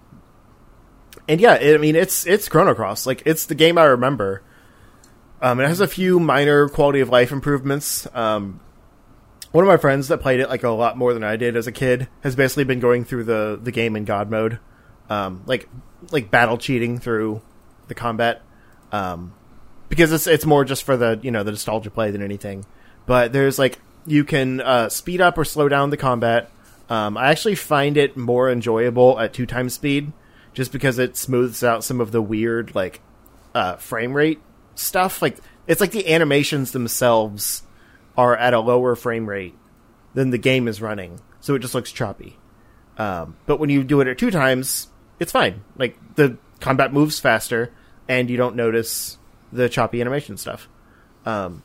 And 1.26 1.40
yeah, 1.40 1.54
it, 1.54 1.74
I 1.74 1.78
mean 1.78 1.96
it's 1.96 2.26
it's 2.26 2.46
Chrono 2.46 2.74
Cross, 2.74 3.06
like 3.06 3.22
it's 3.24 3.46
the 3.46 3.54
game 3.54 3.78
I 3.78 3.84
remember. 3.84 4.42
Um, 5.40 5.60
it 5.60 5.66
has 5.66 5.80
a 5.80 5.88
few 5.88 6.20
minor 6.20 6.68
quality 6.68 7.00
of 7.00 7.08
life 7.08 7.32
improvements. 7.32 8.06
Um, 8.12 8.60
one 9.50 9.64
of 9.64 9.68
my 9.68 9.78
friends 9.78 10.08
that 10.08 10.18
played 10.18 10.40
it 10.40 10.50
like 10.50 10.62
a 10.62 10.68
lot 10.68 10.98
more 10.98 11.14
than 11.14 11.24
I 11.24 11.36
did 11.36 11.56
as 11.56 11.66
a 11.66 11.72
kid 11.72 12.06
has 12.22 12.36
basically 12.36 12.64
been 12.64 12.80
going 12.80 13.06
through 13.06 13.24
the 13.24 13.58
the 13.62 13.72
game 13.72 13.96
in 13.96 14.04
God 14.04 14.30
mode, 14.30 14.58
um, 15.08 15.42
like 15.46 15.68
like 16.10 16.30
battle 16.30 16.58
cheating 16.58 16.98
through 16.98 17.42
the 17.88 17.94
combat, 17.94 18.42
um, 18.92 19.32
because 19.88 20.12
it's 20.12 20.26
it's 20.26 20.46
more 20.46 20.64
just 20.64 20.84
for 20.84 20.96
the 20.96 21.18
you 21.22 21.30
know 21.30 21.42
the 21.42 21.50
nostalgia 21.50 21.90
play 21.90 22.10
than 22.10 22.22
anything. 22.22 22.64
But 23.06 23.32
there's 23.32 23.58
like 23.58 23.78
you 24.06 24.24
can 24.24 24.60
uh, 24.60 24.88
speed 24.88 25.20
up 25.20 25.38
or 25.38 25.44
slow 25.44 25.68
down 25.68 25.90
the 25.90 25.96
combat. 25.96 26.50
Um, 26.88 27.16
I 27.16 27.28
actually 27.28 27.54
find 27.54 27.96
it 27.96 28.16
more 28.16 28.50
enjoyable 28.50 29.18
at 29.18 29.34
two 29.34 29.46
times 29.46 29.74
speed, 29.74 30.12
just 30.54 30.72
because 30.72 30.98
it 30.98 31.16
smooths 31.16 31.62
out 31.62 31.84
some 31.84 32.00
of 32.00 32.12
the 32.12 32.22
weird 32.22 32.74
like 32.74 33.00
uh, 33.54 33.76
frame 33.76 34.14
rate 34.14 34.40
stuff. 34.74 35.20
Like 35.20 35.38
it's 35.66 35.80
like 35.80 35.92
the 35.92 36.12
animations 36.12 36.72
themselves 36.72 37.62
are 38.16 38.36
at 38.36 38.54
a 38.54 38.60
lower 38.60 38.96
frame 38.96 39.28
rate 39.28 39.54
than 40.14 40.30
the 40.30 40.38
game 40.38 40.66
is 40.68 40.80
running, 40.80 41.20
so 41.40 41.54
it 41.54 41.60
just 41.60 41.74
looks 41.74 41.92
choppy. 41.92 42.38
Um, 42.96 43.36
but 43.46 43.60
when 43.60 43.70
you 43.70 43.84
do 43.84 44.00
it 44.00 44.08
at 44.08 44.18
two 44.18 44.30
times, 44.30 44.88
it's 45.18 45.32
fine. 45.32 45.62
Like 45.76 45.96
the 46.14 46.38
combat 46.60 46.92
moves 46.92 47.18
faster, 47.18 47.72
and 48.08 48.30
you 48.30 48.36
don't 48.36 48.56
notice 48.56 49.18
the 49.52 49.68
choppy 49.68 50.00
animation 50.00 50.36
stuff. 50.36 50.68
Um, 51.24 51.62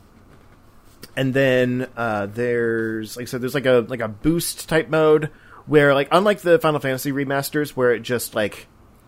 and 1.16 1.32
then 1.32 1.88
uh, 1.96 2.26
there's 2.26 3.16
like 3.16 3.28
said, 3.28 3.40
there's 3.40 3.54
like 3.54 3.66
a 3.66 3.84
like 3.88 4.00
a 4.00 4.08
boost 4.08 4.68
type 4.68 4.88
mode 4.88 5.30
where 5.66 5.94
like 5.94 6.08
unlike 6.10 6.40
the 6.40 6.58
Final 6.58 6.80
Fantasy 6.80 7.12
remasters 7.12 7.70
where 7.70 7.92
it 7.92 8.00
just 8.00 8.34
like 8.34 8.66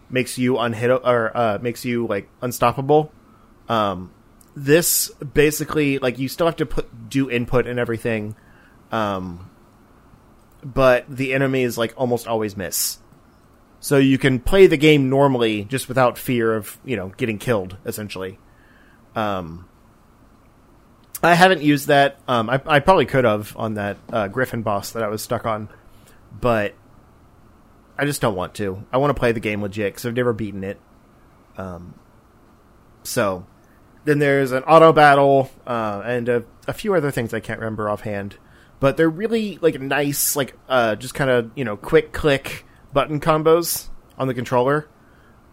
makes 0.09 0.39
you 0.39 0.59
unhit 0.59 0.91
or 0.91 1.37
uh, 1.37 1.59
makes 1.61 1.85
you 1.85 2.07
like 2.07 2.29
unstoppable. 2.41 3.13
Um, 3.69 4.13
this 4.55 5.11
basically 5.11 5.99
like 5.99 6.19
you 6.19 6.29
still 6.29 6.47
have 6.47 6.57
to 6.57 6.67
put 6.67 7.11
do 7.11 7.31
input 7.31 7.67
and 7.67 7.79
everything, 7.79 8.37
um, 8.93 9.51
but 10.65 11.05
the 11.09 11.35
enemies 11.35 11.77
like 11.77 11.95
almost 11.97 12.27
always 12.27 12.57
miss. 12.57 12.99
So 13.87 13.99
you 13.99 14.19
can 14.19 14.41
play 14.41 14.67
the 14.67 14.77
game 14.77 15.09
normally 15.09 15.63
just 15.63 15.87
without 15.87 16.19
fear 16.19 16.57
of 16.57 16.77
you 16.85 16.97
know 16.97 17.11
getting 17.11 17.39
killed 17.39 17.77
essentially. 17.85 18.37
Um, 19.15 19.69
I 21.23 21.35
haven't 21.35 21.63
used 21.63 21.87
that. 21.87 22.19
Um, 22.27 22.51
I, 22.51 22.61
I 22.67 22.81
probably 22.81 23.07
could 23.07 23.23
have 23.23 23.57
on 23.57 23.75
that 23.75 23.99
uh, 24.13 24.27
Griffin 24.27 24.63
boss 24.63 24.91
that 24.91 25.05
I 25.05 25.07
was 25.07 25.23
stuck 25.23 25.47
on, 25.47 25.69
but 26.33 26.75
I 27.97 28.07
just 28.07 28.21
don't 28.21 28.35
want 28.35 28.55
to. 28.55 28.85
I 28.93 28.97
want 28.97 29.15
to 29.15 29.21
play 29.21 29.31
the 29.31 29.39
game 29.39 29.63
legit 29.63 29.93
because 29.93 30.05
I've 30.05 30.15
never 30.15 30.33
beaten 30.33 30.65
it. 30.65 30.81
Um, 31.57 31.95
so 33.05 33.47
then 34.05 34.19
there's 34.19 34.51
an 34.51 34.65
auto 34.65 34.93
battle 34.93 35.49
uh, 35.65 36.03
and 36.05 36.29
a, 36.29 36.45
a, 36.67 36.73
few 36.73 36.93
other 36.95 37.13
things 37.13 37.33
I 37.33 37.39
can't 37.39 37.61
remember 37.61 37.89
offhand, 37.89 38.37
but 38.81 38.97
they're 38.97 39.09
really 39.09 39.61
like 39.63 39.81
nice, 39.81 40.35
like 40.35 40.57
uh, 40.69 40.97
just 40.97 41.15
kind 41.15 41.31
of 41.31 41.53
you 41.55 41.65
know 41.65 41.77
quick 41.77 42.13
click 42.13 42.65
button 42.93 43.21
combos 43.21 43.89
on 44.19 44.29
the 44.29 44.35
controller. 44.35 44.89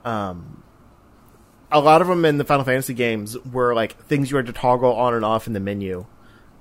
Um, 0.05 0.63
a 1.71 1.79
lot 1.79 2.01
of 2.01 2.07
them 2.07 2.25
in 2.25 2.37
the 2.37 2.43
Final 2.43 2.65
Fantasy 2.65 2.93
games 2.93 3.37
were 3.39 3.73
like 3.73 3.97
things 4.05 4.29
you 4.29 4.37
had 4.37 4.45
to 4.45 4.53
toggle 4.53 4.93
on 4.93 5.13
and 5.13 5.25
off 5.25 5.47
in 5.47 5.53
the 5.53 5.59
menu, 5.59 6.05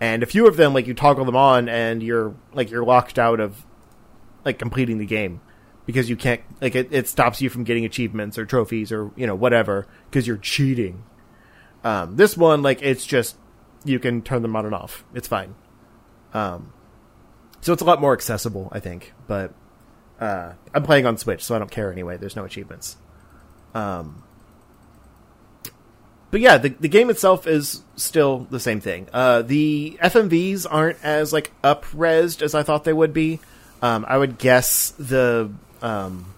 and 0.00 0.23
a 0.23 0.26
few 0.26 0.47
of 0.47 0.57
them 0.57 0.73
like 0.73 0.87
you 0.87 0.95
toggle 0.95 1.25
them 1.25 1.37
on 1.37 1.69
and 1.69 2.02
you're 2.02 2.35
like 2.52 2.71
you're 2.71 2.85
locked 2.85 3.19
out 3.19 3.41
of 3.41 3.64
like 4.45 4.59
completing 4.59 4.99
the 4.99 5.07
game 5.07 5.41
because 5.87 6.09
you 6.09 6.17
can't 6.17 6.41
like 6.61 6.75
it, 6.75 6.88
it 6.93 7.09
stops 7.09 7.41
you 7.43 7.50
from 7.50 7.64
getting 7.64 7.85
achievements 7.85 8.38
or 8.38 8.47
trophies 8.47 8.91
or 8.91 9.11
you 9.17 9.26
know 9.26 9.35
whatever 9.35 9.87
because 10.11 10.26
you're 10.26 10.38
cheating. 10.38 11.05
Um, 11.85 12.17
this 12.17 12.37
one 12.37 12.62
like 12.62 12.81
it's 12.83 13.05
just 13.05 13.37
you 13.85 13.99
can 13.99 14.23
turn 14.23 14.43
them 14.43 14.57
on 14.57 14.64
and 14.64 14.75
off. 14.75 15.05
It's 15.14 15.29
fine. 15.29 15.55
Um, 16.33 16.73
so 17.61 17.73
it's 17.73 17.83
a 17.83 17.85
lot 17.85 18.00
more 18.00 18.12
accessible, 18.12 18.69
I 18.73 18.81
think. 18.81 19.12
But 19.26 19.52
uh, 20.23 20.55
I'm 20.73 20.85
playing 20.85 21.05
on 21.05 21.19
Switch, 21.19 21.43
so 21.43 21.57
I 21.57 21.59
don't 21.59 21.71
care 21.71 21.91
anyway. 21.91 22.17
There's 22.17 22.37
no 22.37 22.45
achievements. 22.45 22.97
Um, 23.75 24.23
but 26.31 26.41
yeah, 26.41 26.59
the 26.59 26.69
the 26.69 26.88
game 26.88 27.11
itself 27.11 27.49
is 27.49 27.83
still 27.97 28.47
the 28.49 28.61
same 28.61 28.81
thing. 28.81 29.09
Uh, 29.12 29.43
the 29.43 29.99
FMVs 30.00 30.64
aren't 30.71 31.02
as 31.02 31.33
like 31.33 31.52
upresed 31.62 32.41
as 32.41 32.55
I 32.55 32.62
thought 32.62 32.85
they 32.85 32.93
would 32.93 33.12
be. 33.12 33.41
Um, 33.83 34.07
I 34.09 34.17
would 34.17 34.38
guess 34.38 34.91
the 34.93 35.50
um, 35.83 36.33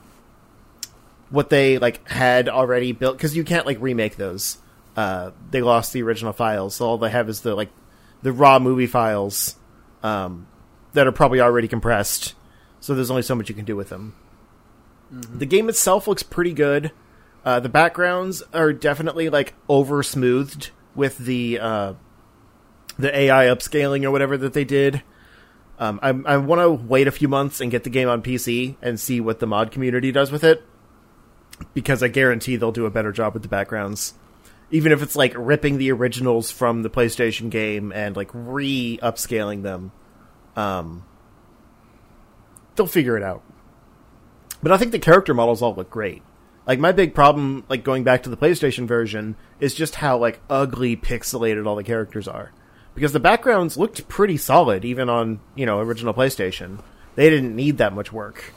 what 1.28 1.50
they 1.50 1.76
like 1.76 2.08
had 2.08 2.48
already 2.48 2.92
built 2.92 3.18
because 3.18 3.36
you 3.36 3.44
can't 3.44 3.66
like 3.66 3.76
remake 3.82 4.16
those. 4.16 4.56
Uh, 4.96 5.32
they 5.50 5.60
lost 5.60 5.92
the 5.92 6.02
original 6.02 6.32
files, 6.32 6.76
so 6.76 6.86
all 6.86 6.96
they 6.96 7.10
have 7.10 7.28
is 7.28 7.42
the 7.42 7.54
like 7.54 7.70
the 8.22 8.32
raw 8.32 8.58
movie 8.58 8.86
files 8.86 9.56
um, 10.02 10.46
that 10.94 11.06
are 11.06 11.12
probably 11.12 11.42
already 11.42 11.68
compressed. 11.68 12.34
So 12.84 12.94
there's 12.94 13.10
only 13.10 13.22
so 13.22 13.34
much 13.34 13.48
you 13.48 13.54
can 13.54 13.64
do 13.64 13.76
with 13.76 13.88
them. 13.88 14.14
Mm-hmm. 15.10 15.38
The 15.38 15.46
game 15.46 15.70
itself 15.70 16.06
looks 16.06 16.22
pretty 16.22 16.52
good. 16.52 16.92
Uh, 17.42 17.58
the 17.58 17.70
backgrounds 17.70 18.42
are 18.52 18.74
definitely 18.74 19.30
like 19.30 19.54
over 19.70 20.02
smoothed 20.02 20.68
with 20.94 21.16
the 21.16 21.58
uh, 21.60 21.94
the 22.98 23.18
AI 23.18 23.46
upscaling 23.46 24.04
or 24.04 24.10
whatever 24.10 24.36
that 24.36 24.52
they 24.52 24.66
did. 24.66 25.02
Um, 25.78 25.98
I, 26.02 26.10
I 26.10 26.36
want 26.36 26.60
to 26.60 26.68
wait 26.68 27.08
a 27.08 27.10
few 27.10 27.26
months 27.26 27.62
and 27.62 27.70
get 27.70 27.84
the 27.84 27.90
game 27.90 28.10
on 28.10 28.20
PC 28.20 28.76
and 28.82 29.00
see 29.00 29.18
what 29.18 29.38
the 29.38 29.46
mod 29.46 29.70
community 29.70 30.12
does 30.12 30.30
with 30.30 30.44
it, 30.44 30.62
because 31.72 32.02
I 32.02 32.08
guarantee 32.08 32.56
they'll 32.56 32.70
do 32.70 32.84
a 32.84 32.90
better 32.90 33.12
job 33.12 33.32
with 33.32 33.42
the 33.44 33.48
backgrounds, 33.48 34.12
even 34.70 34.92
if 34.92 35.02
it's 35.02 35.16
like 35.16 35.32
ripping 35.38 35.78
the 35.78 35.90
originals 35.90 36.50
from 36.50 36.82
the 36.82 36.90
PlayStation 36.90 37.48
game 37.48 37.92
and 37.92 38.14
like 38.14 38.28
re 38.34 38.98
upscaling 39.02 39.62
them. 39.62 39.90
Um, 40.54 41.06
they'll 42.76 42.86
figure 42.86 43.16
it 43.16 43.22
out. 43.22 43.42
But 44.62 44.72
I 44.72 44.78
think 44.78 44.92
the 44.92 44.98
character 44.98 45.34
models 45.34 45.60
all 45.60 45.74
look 45.74 45.90
great. 45.90 46.22
Like 46.66 46.78
my 46.78 46.92
big 46.92 47.14
problem, 47.14 47.64
like 47.68 47.84
going 47.84 48.04
back 48.04 48.22
to 48.22 48.30
the 48.30 48.36
PlayStation 48.36 48.86
version, 48.86 49.36
is 49.60 49.74
just 49.74 49.96
how 49.96 50.16
like 50.16 50.40
ugly 50.48 50.96
pixelated 50.96 51.66
all 51.66 51.76
the 51.76 51.84
characters 51.84 52.26
are. 52.26 52.52
Because 52.94 53.12
the 53.12 53.20
backgrounds 53.20 53.76
looked 53.76 54.08
pretty 54.08 54.38
solid, 54.38 54.84
even 54.84 55.10
on 55.10 55.40
you 55.54 55.66
know 55.66 55.80
original 55.80 56.14
PlayStation. 56.14 56.80
They 57.14 57.28
didn't 57.28 57.54
need 57.54 57.78
that 57.78 57.92
much 57.92 58.12
work. 58.12 58.54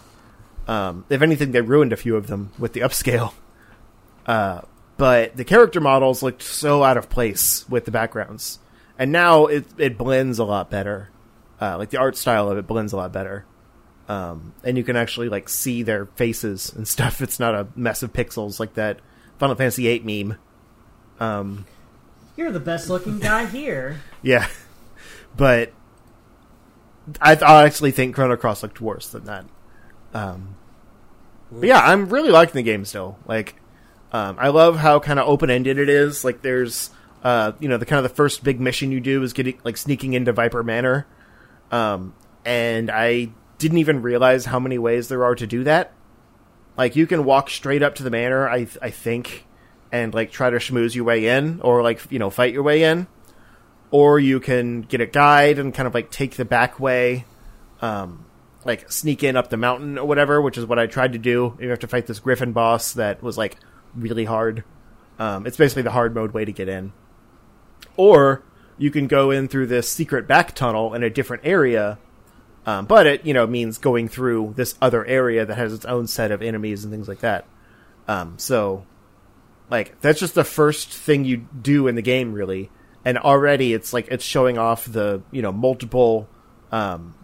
Um, 0.68 1.06
if 1.10 1.22
anything, 1.22 1.52
they 1.52 1.62
ruined 1.62 1.92
a 1.92 1.98
few 1.98 2.16
of 2.16 2.28
them 2.28 2.52
with 2.58 2.74
the 2.74 2.80
upscale. 2.88 3.34
Uh, 4.26 4.62
but 4.96 5.36
the 5.36 5.44
character 5.44 5.82
models 5.82 6.24
looked 6.24 6.42
so 6.42 6.84
out 6.84 6.98
of 6.98 7.10
place 7.10 7.68
with 7.68 7.84
the 7.84 7.92
backgrounds, 7.92 8.60
and 8.98 9.12
now 9.12 9.48
it 9.48 9.66
it 9.78 9.98
blends 9.98 10.40
a 10.40 10.46
lot 10.46 10.72
better. 10.72 11.10
Uh, 11.60 11.78
like 11.78 11.90
the 11.90 11.98
art 11.98 12.16
style 12.16 12.50
of 12.50 12.58
it 12.58 12.68
blends 12.68 12.94
a 12.94 12.96
lot 12.96 13.12
better 13.12 13.44
um, 14.08 14.54
and 14.64 14.78
you 14.78 14.84
can 14.84 14.96
actually 14.96 15.30
like 15.30 15.50
see 15.50 15.84
their 15.84 16.06
faces 16.06 16.72
and 16.74 16.88
stuff. 16.96 17.22
It's 17.22 17.40
not 17.40 17.56
a 17.56 17.68
mess 17.76 18.04
of 18.04 18.14
pixels 18.14 18.60
like 18.60 18.74
that 18.76 19.00
Final 19.38 19.56
Fantasy 19.56 19.84
VIII 19.84 20.24
meme. 20.24 20.38
Um, 21.20 21.66
You're 22.36 22.52
the 22.52 22.60
best 22.60 22.90
looking 22.90 23.20
guy 23.20 23.46
here. 23.46 24.02
yeah, 24.22 24.48
but 25.36 25.74
I, 27.22 27.36
th- 27.36 27.44
I 27.44 27.66
actually 27.66 27.92
think 27.92 28.16
Chrono 28.16 28.36
Cross 28.38 28.64
looked 28.64 28.82
worse 28.82 29.10
than 29.10 29.26
that. 29.26 29.46
Um, 30.14 30.56
but 31.52 31.68
yeah, 31.68 31.80
I'm 31.80 32.10
really 32.10 32.30
liking 32.30 32.56
the 32.56 32.64
game 32.64 32.86
still. 32.86 33.18
Like, 33.26 33.56
um, 34.12 34.38
I 34.40 34.50
love 34.50 34.78
how 34.78 35.00
kind 35.00 35.20
of 35.20 35.28
open 35.28 35.50
ended 35.50 35.78
it 35.80 35.90
is. 35.90 36.24
Like, 36.24 36.42
there's, 36.42 36.90
uh, 37.24 37.54
you 37.60 37.68
know, 37.70 37.78
the 37.78 37.86
kind 37.86 37.98
of 37.98 38.04
the 38.10 38.16
first 38.16 38.44
big 38.44 38.60
mission 38.60 38.92
you 38.92 39.00
do 39.00 39.24
is 39.24 39.34
getting 39.34 39.60
like 39.64 39.78
sneaking 39.78 40.14
into 40.14 40.34
Viper 40.34 40.64
Manor, 40.64 41.08
um, 41.72 42.14
and 42.46 42.92
I 42.92 43.30
didn't 43.58 43.80
even 43.80 44.02
realize 44.02 44.46
how 44.46 44.60
many 44.60 44.78
ways 44.78 45.08
there 45.08 45.24
are 45.24 45.36
to 45.36 45.48
do 45.48 45.64
that. 45.64 45.94
Like 46.78 46.96
you 46.96 47.08
can 47.08 47.26
walk 47.26 47.50
straight 47.50 47.82
up 47.82 47.96
to 47.96 48.04
the 48.04 48.12
manor, 48.12 48.48
I 48.48 48.68
I 48.82 48.92
think, 48.92 49.46
and 49.92 50.14
like 50.14 50.32
try 50.32 50.50
to 50.50 50.58
schmooze 50.58 50.94
your 50.94 51.06
way 51.06 51.28
in, 51.28 51.60
or 51.62 51.82
like 51.82 52.02
you 52.12 52.20
know 52.20 52.30
fight 52.30 52.54
your 52.54 52.64
way 52.64 52.84
in, 52.84 53.08
or 53.90 54.20
you 54.20 54.40
can 54.40 54.82
get 54.82 55.02
a 55.02 55.08
guide 55.08 55.58
and 55.58 55.74
kind 55.74 55.88
of 55.88 55.94
like 55.94 56.12
take 56.12 56.36
the 56.36 56.46
back 56.46 56.80
way, 56.80 57.26
um, 57.82 58.26
like 58.64 58.92
sneak 58.92 59.24
in 59.24 59.36
up 59.36 59.50
the 59.50 59.58
mountain 59.58 59.98
or 59.98 60.06
whatever, 60.06 60.40
which 60.40 60.58
is 60.58 60.66
what 60.66 60.78
I 60.78 60.86
tried 60.86 61.14
to 61.14 61.20
do. 61.20 61.58
You 61.60 61.70
have 61.72 61.80
to 61.80 61.88
fight 61.88 62.06
this 62.06 62.20
Griffin 62.20 62.54
boss 62.54 62.94
that 62.94 63.24
was 63.24 63.38
like 63.40 63.58
really 63.96 64.26
hard. 64.26 64.64
Um, 65.18 65.48
it's 65.48 65.58
basically 65.58 65.82
the 65.82 65.92
hard 65.92 66.14
mode 66.14 66.32
way 66.32 66.46
to 66.46 66.52
get 66.52 66.70
in, 66.70 66.94
or 67.96 68.44
you 68.78 68.92
can 68.92 69.08
go 69.08 69.32
in 69.32 69.48
through 69.48 69.66
this 69.66 69.90
secret 69.90 70.28
back 70.28 70.54
tunnel 70.54 70.94
in 70.94 71.02
a 71.02 71.10
different 71.10 71.44
area 71.44 71.98
um, 72.68 72.86
but 72.86 73.08
it, 73.08 73.26
you 73.26 73.34
know, 73.34 73.48
means 73.48 73.78
going 73.78 74.10
through 74.10 74.54
this 74.58 74.76
other 74.82 75.06
area 75.06 75.46
that 75.46 75.56
has 75.56 75.74
its 75.74 75.86
own 75.86 76.06
set 76.06 76.32
of 76.32 76.42
enemies 76.42 76.84
and 76.84 76.92
things 76.92 77.08
like 77.08 77.22
that. 77.22 77.46
Um, 78.10 78.38
so, 78.38 78.86
like, 79.70 80.00
that's 80.02 80.20
just 80.20 80.36
the 80.36 80.44
first 80.44 80.90
thing 80.90 81.24
you 81.24 81.48
do 81.62 81.88
in 81.88 81.96
the 81.96 82.02
game, 82.02 82.34
really. 82.34 82.70
And 83.06 83.18
already 83.18 83.74
it's 83.74 83.94
like, 83.94 84.10
it's 84.10 84.24
showing 84.26 84.58
off 84.58 84.84
the, 84.84 85.22
you 85.32 85.42
know, 85.42 85.54
multiple, 85.54 86.28
um, 86.70 87.16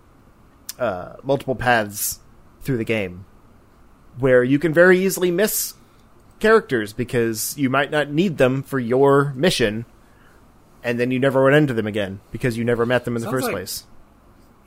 uh, 0.79 1.17
multiple 1.23 1.56
paths 1.56 2.21
through 2.62 2.77
the 2.77 2.86
game 2.86 3.25
where 4.17 4.45
you 4.45 4.58
can 4.60 4.73
very 4.73 4.97
easily 4.97 5.29
miss 5.29 5.73
characters 6.39 6.93
because 6.93 7.53
you 7.58 7.69
might 7.69 7.91
not 7.91 8.10
need 8.10 8.38
them 8.38 8.63
for 8.63 8.79
your 8.79 9.34
mission 9.36 9.86
and 10.86 10.97
then 10.97 11.12
you 11.12 11.19
never 11.19 11.41
run 11.41 11.53
into 11.53 11.73
them 11.73 11.88
again 11.88 12.21
because 12.32 12.58
you 12.58 12.63
never 12.63 12.86
met 12.86 13.03
them 13.03 13.17
in 13.17 13.21
Sounds 13.21 13.29
the 13.29 13.38
first 13.38 13.45
like, 13.47 13.53
place 13.53 13.84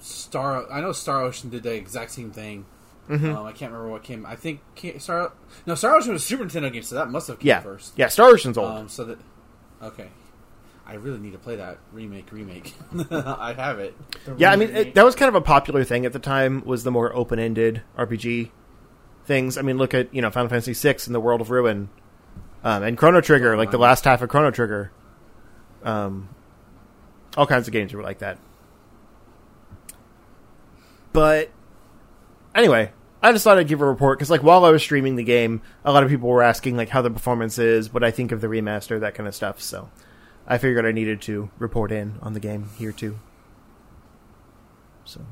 Star. 0.07 0.71
I 0.71 0.81
know 0.81 0.93
Star 0.93 1.23
Ocean 1.23 1.51
did 1.51 1.63
the 1.63 1.75
exact 1.75 2.13
same 2.13 2.31
thing. 2.31 2.67
Mm-hmm. 3.09 3.37
Um, 3.37 3.47
I 3.47 3.53
can't 3.53 3.73
remember 3.73 3.93
what 3.93 4.03
came. 4.03 4.27
I 4.27 4.37
think 4.37 4.61
Star. 4.99 5.33
No, 5.67 5.75
Star 5.75 5.97
Ocean 5.97 6.13
was 6.13 6.23
a 6.23 6.25
Super 6.25 6.45
Nintendo 6.45 6.73
game, 6.73 6.83
so 6.83 6.95
that 6.97 7.11
must 7.11 7.29
have 7.29 7.39
come 7.39 7.47
yeah. 7.47 7.61
first. 7.61 7.93
Yeah, 7.97 8.09
Star 8.09 8.29
Ocean's 8.29 8.59
old. 8.59 8.71
Um, 8.71 8.89
so 8.89 9.05
that. 9.05 9.19
Okay. 9.83 10.09
I 10.89 10.95
really 10.95 11.19
need 11.19 11.33
to 11.33 11.39
play 11.39 11.57
that 11.57 11.79
remake. 11.93 12.31
Remake. 12.31 12.73
I 13.11 13.53
have 13.55 13.81
it. 13.81 13.97
yeah, 14.37 14.53
I 14.53 14.57
mean 14.57 14.71
it, 14.71 14.95
that 14.95 15.05
was 15.05 15.17
kind 15.17 15.29
of 15.29 15.35
a 15.35 15.41
popular 15.41 15.83
thing 15.83 16.07
at 16.07 16.13
the 16.13 16.21
time. 16.21 16.63
Was 16.65 16.85
the 16.85 16.93
more 16.93 17.15
open 17.15 17.41
ended 17.41 17.83
RPG 17.99 18.51
things. 19.25 19.59
I 19.59 19.63
mean, 19.63 19.79
look 19.79 19.95
at 19.95 20.15
you 20.15 20.23
know 20.23 20.31
Final 20.31 20.49
Fantasy 20.49 20.73
VI 20.75 20.99
and 21.07 21.15
the 21.15 21.21
World 21.21 21.41
of 21.41 21.51
Ruin, 21.51 21.89
um, 22.63 22.85
and 22.85 22.97
Chrono 22.97 23.21
Trigger, 23.21 23.55
oh, 23.55 23.57
like 23.57 23.73
the 23.73 23.79
last 23.79 24.05
half 24.05 24.23
of 24.23 24.29
Chrono 24.29 24.53
Trigger. 24.53 24.93
Um, 25.83 26.29
all 27.37 27.47
kinds 27.47 27.67
of 27.67 27.73
games 27.73 27.93
were 27.93 28.03
like 28.03 28.21
that. 28.21 28.39
But 31.17 31.51
anyway, 32.55 32.93
I 33.23 33.33
just 33.33 33.43
thought 33.43 33.57
I'd 33.57 33.69
give 33.69 33.81
a 33.81 33.87
report 33.87 34.19
because, 34.19 34.29
like, 34.29 34.43
while 34.43 34.67
I 34.67 34.71
was 34.71 34.83
streaming 34.83 35.17
the 35.17 35.25
game, 35.25 35.63
a 35.83 35.91
lot 35.91 36.03
of 36.03 36.11
people 36.11 36.29
were 36.29 36.43
asking 36.43 36.77
like 36.77 36.91
how 36.91 37.01
the 37.01 37.11
performance 37.11 37.59
is, 37.59 37.91
what 37.91 38.05
I 38.05 38.11
think 38.11 38.33
of 38.33 38.43
the 38.43 38.49
remaster, 38.49 39.01
that 39.01 39.15
kind 39.15 39.27
of 39.27 39.35
stuff. 39.35 39.63
So, 39.63 39.89
I 40.47 40.59
figured 40.59 40.85
I 40.85 40.93
needed 40.93 41.23
to 41.23 41.49
report 41.59 41.91
in 41.91 42.19
on 42.21 42.35
the 42.35 42.41
game 42.41 42.69
here 42.77 42.93
too. 42.93 43.19
So, 45.07 45.23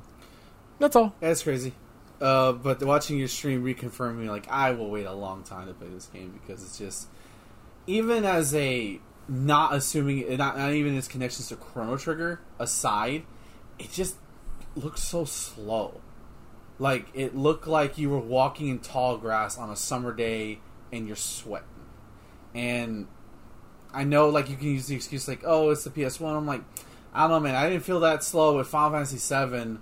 that's 0.78 0.96
all. 0.96 1.14
That's 1.20 1.42
crazy. 1.42 1.74
Uh, 2.18 2.52
but 2.52 2.82
watching 2.82 3.18
your 3.18 3.28
stream 3.28 3.62
reconfirmed 3.62 4.16
me 4.16 4.30
like 4.30 4.48
I 4.48 4.70
will 4.70 4.88
wait 4.88 5.04
a 5.04 5.12
long 5.12 5.42
time 5.42 5.66
to 5.66 5.74
play 5.74 5.88
this 5.88 6.06
game 6.06 6.40
because 6.40 6.62
it's 6.62 6.78
just 6.78 7.08
even 7.86 8.24
as 8.24 8.54
a 8.54 9.00
not 9.28 9.74
assuming 9.74 10.34
not, 10.38 10.56
not 10.56 10.72
even 10.72 10.96
its 10.96 11.08
connections 11.08 11.48
to 11.48 11.56
Chrono 11.56 11.98
Trigger 11.98 12.40
aside, 12.58 13.24
it 13.78 13.92
just 13.92 14.16
looks 14.76 15.02
so 15.02 15.24
slow. 15.24 16.00
Like 16.78 17.06
it 17.14 17.36
looked 17.36 17.66
like 17.66 17.98
you 17.98 18.10
were 18.10 18.18
walking 18.18 18.68
in 18.68 18.80
tall 18.80 19.16
grass 19.16 19.56
on 19.56 19.70
a 19.70 19.76
summer 19.76 20.12
day 20.12 20.60
and 20.92 21.06
you're 21.06 21.16
sweating. 21.16 21.68
And 22.54 23.06
I 23.92 24.04
know 24.04 24.28
like 24.28 24.50
you 24.50 24.56
can 24.56 24.68
use 24.68 24.86
the 24.86 24.96
excuse 24.96 25.28
like, 25.28 25.42
oh, 25.44 25.70
it's 25.70 25.84
the 25.84 25.90
PS1. 25.90 26.36
I'm 26.36 26.46
like, 26.46 26.62
I 27.12 27.22
don't 27.22 27.30
know, 27.30 27.40
man. 27.40 27.54
I 27.54 27.68
didn't 27.68 27.84
feel 27.84 28.00
that 28.00 28.24
slow 28.24 28.56
with 28.56 28.66
Final 28.66 28.90
Fantasy 28.90 29.18
VII 29.18 29.78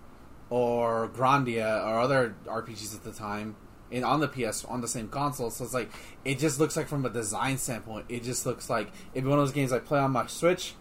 or 0.50 1.08
Grandia 1.08 1.82
or 1.86 1.98
other 1.98 2.34
RPGs 2.44 2.94
at 2.94 3.04
the 3.04 3.12
time 3.12 3.56
and 3.90 4.04
on 4.04 4.20
the 4.20 4.28
PS 4.28 4.64
on 4.64 4.80
the 4.80 4.88
same 4.88 5.08
console. 5.08 5.50
So 5.50 5.64
it's 5.64 5.74
like 5.74 5.90
it 6.24 6.38
just 6.38 6.58
looks 6.58 6.76
like 6.76 6.88
from 6.88 7.06
a 7.06 7.10
design 7.10 7.58
standpoint, 7.58 8.06
it 8.08 8.22
just 8.22 8.44
looks 8.44 8.68
like 8.68 8.90
it'd 9.14 9.24
be 9.24 9.30
one 9.30 9.38
of 9.38 9.46
those 9.46 9.54
games 9.54 9.72
I 9.72 9.78
play 9.78 9.98
on 9.98 10.10
my 10.10 10.26
Switch. 10.26 10.74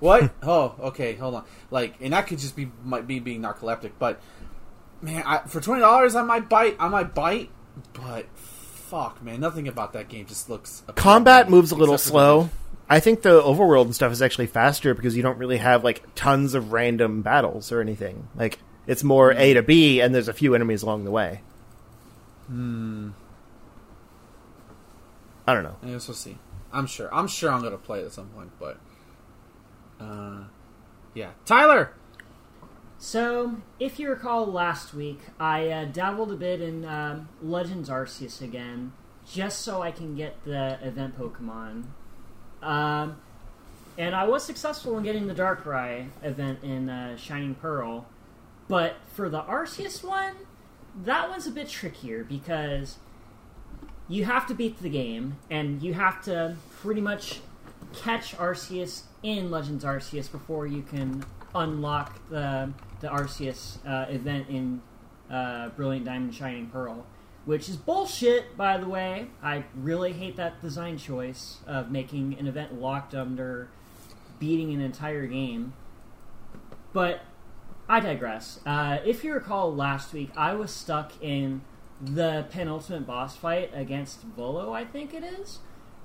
What? 0.00 0.32
oh, 0.42 0.74
okay, 0.80 1.14
hold 1.14 1.34
on. 1.34 1.44
Like, 1.70 1.94
and 2.00 2.12
that 2.12 2.26
could 2.26 2.38
just 2.38 2.56
be 2.56 2.70
might 2.82 3.06
be 3.06 3.20
being 3.20 3.42
narcoleptic, 3.42 3.92
but 3.98 4.20
man, 5.00 5.22
I, 5.26 5.38
for 5.46 5.60
twenty 5.60 5.80
dollars, 5.80 6.14
I 6.14 6.22
might 6.22 6.48
bite. 6.48 6.76
I 6.78 6.88
might 6.88 7.14
bite, 7.14 7.50
but 7.92 8.26
fuck, 8.34 9.22
man, 9.22 9.40
nothing 9.40 9.68
about 9.68 9.92
that 9.94 10.08
game 10.08 10.26
just 10.26 10.48
looks. 10.48 10.82
Combat 10.94 11.48
moves 11.50 11.72
a 11.72 11.76
little 11.76 11.98
slow. 11.98 12.50
I 12.88 13.00
think 13.00 13.22
the 13.22 13.40
overworld 13.40 13.86
and 13.86 13.94
stuff 13.94 14.12
is 14.12 14.20
actually 14.20 14.46
faster 14.46 14.94
because 14.94 15.16
you 15.16 15.22
don't 15.22 15.38
really 15.38 15.56
have 15.56 15.84
like 15.84 16.02
tons 16.14 16.54
of 16.54 16.72
random 16.72 17.22
battles 17.22 17.72
or 17.72 17.80
anything. 17.80 18.28
Like 18.34 18.58
it's 18.86 19.02
more 19.02 19.32
A 19.32 19.54
to 19.54 19.62
B, 19.62 20.00
and 20.00 20.14
there's 20.14 20.28
a 20.28 20.32
few 20.34 20.54
enemies 20.54 20.82
along 20.82 21.04
the 21.04 21.10
way. 21.10 21.40
Hmm. 22.46 23.10
I 25.46 25.54
don't 25.54 25.62
know. 25.62 25.76
I 25.82 25.86
guess 25.88 26.08
we'll 26.08 26.14
see. 26.14 26.38
I'm 26.72 26.86
sure. 26.86 27.12
I'm 27.14 27.28
sure 27.28 27.50
I'm 27.50 27.62
gonna 27.62 27.78
play 27.78 28.00
it 28.00 28.06
at 28.06 28.12
some 28.12 28.28
point, 28.28 28.50
but 28.58 28.78
uh, 30.04 30.44
yeah. 31.14 31.30
Tyler. 31.44 31.92
So, 32.98 33.56
if 33.78 33.98
you 33.98 34.08
recall 34.08 34.46
last 34.46 34.94
week, 34.94 35.20
I 35.38 35.68
uh, 35.68 35.84
dabbled 35.86 36.32
a 36.32 36.36
bit 36.36 36.60
in 36.60 36.84
um, 36.84 37.28
Legends 37.42 37.88
Arceus 37.88 38.40
again, 38.40 38.92
just 39.30 39.60
so 39.60 39.82
I 39.82 39.90
can 39.90 40.14
get 40.14 40.42
the 40.44 40.78
event 40.82 41.18
Pokemon. 41.18 41.84
Um, 42.62 43.16
and 43.98 44.14
I 44.14 44.24
was 44.24 44.42
successful 44.42 44.96
in 44.96 45.04
getting 45.04 45.26
the 45.26 45.34
Darkrai 45.34 46.08
event 46.22 46.60
in 46.62 46.88
uh, 46.88 47.16
Shining 47.16 47.54
Pearl. 47.54 48.06
But 48.68 48.96
for 49.12 49.28
the 49.28 49.42
Arceus 49.42 50.02
one, 50.02 50.34
that 51.04 51.28
one's 51.28 51.46
a 51.46 51.50
bit 51.50 51.68
trickier 51.68 52.24
because 52.24 52.96
you 54.08 54.24
have 54.24 54.46
to 54.46 54.54
beat 54.54 54.80
the 54.80 54.88
game, 54.88 55.36
and 55.50 55.82
you 55.82 55.94
have 55.94 56.22
to 56.24 56.56
pretty 56.80 57.00
much 57.00 57.40
catch 57.94 58.36
Arceus 58.36 59.02
in 59.24 59.50
Legends 59.50 59.84
Arceus 59.84 60.30
before 60.30 60.66
you 60.66 60.82
can 60.82 61.24
unlock 61.54 62.20
the 62.28 62.72
the 63.00 63.08
Arceus 63.08 63.78
uh, 63.86 64.08
event 64.10 64.48
in 64.48 64.80
uh, 65.30 65.70
Brilliant 65.70 66.04
Diamond 66.06 66.34
Shining 66.34 66.68
Pearl, 66.68 67.04
which 67.44 67.68
is 67.68 67.76
bullshit, 67.76 68.56
by 68.56 68.76
the 68.76 68.86
way. 68.86 69.28
I 69.42 69.64
really 69.74 70.12
hate 70.12 70.36
that 70.36 70.60
design 70.62 70.98
choice 70.98 71.58
of 71.66 71.90
making 71.90 72.38
an 72.38 72.46
event 72.46 72.80
locked 72.80 73.14
under 73.14 73.68
beating 74.38 74.72
an 74.72 74.80
entire 74.80 75.26
game. 75.26 75.72
But 76.92 77.22
I 77.88 78.00
digress. 78.00 78.60
Uh, 78.64 78.98
if 79.04 79.24
you 79.24 79.32
recall 79.32 79.74
last 79.74 80.12
week, 80.12 80.30
I 80.36 80.54
was 80.54 80.70
stuck 80.70 81.12
in 81.22 81.62
the 82.00 82.46
penultimate 82.50 83.06
boss 83.06 83.36
fight 83.36 83.70
against 83.74 84.20
Volo, 84.22 84.72
I 84.72 84.84
think 84.84 85.14
it 85.14 85.24
is, 85.24 85.60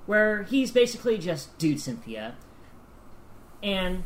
where 0.06 0.44
he's 0.44 0.70
basically 0.70 1.18
just 1.18 1.56
dude 1.58 1.80
Cynthia, 1.80 2.36
and 3.62 4.04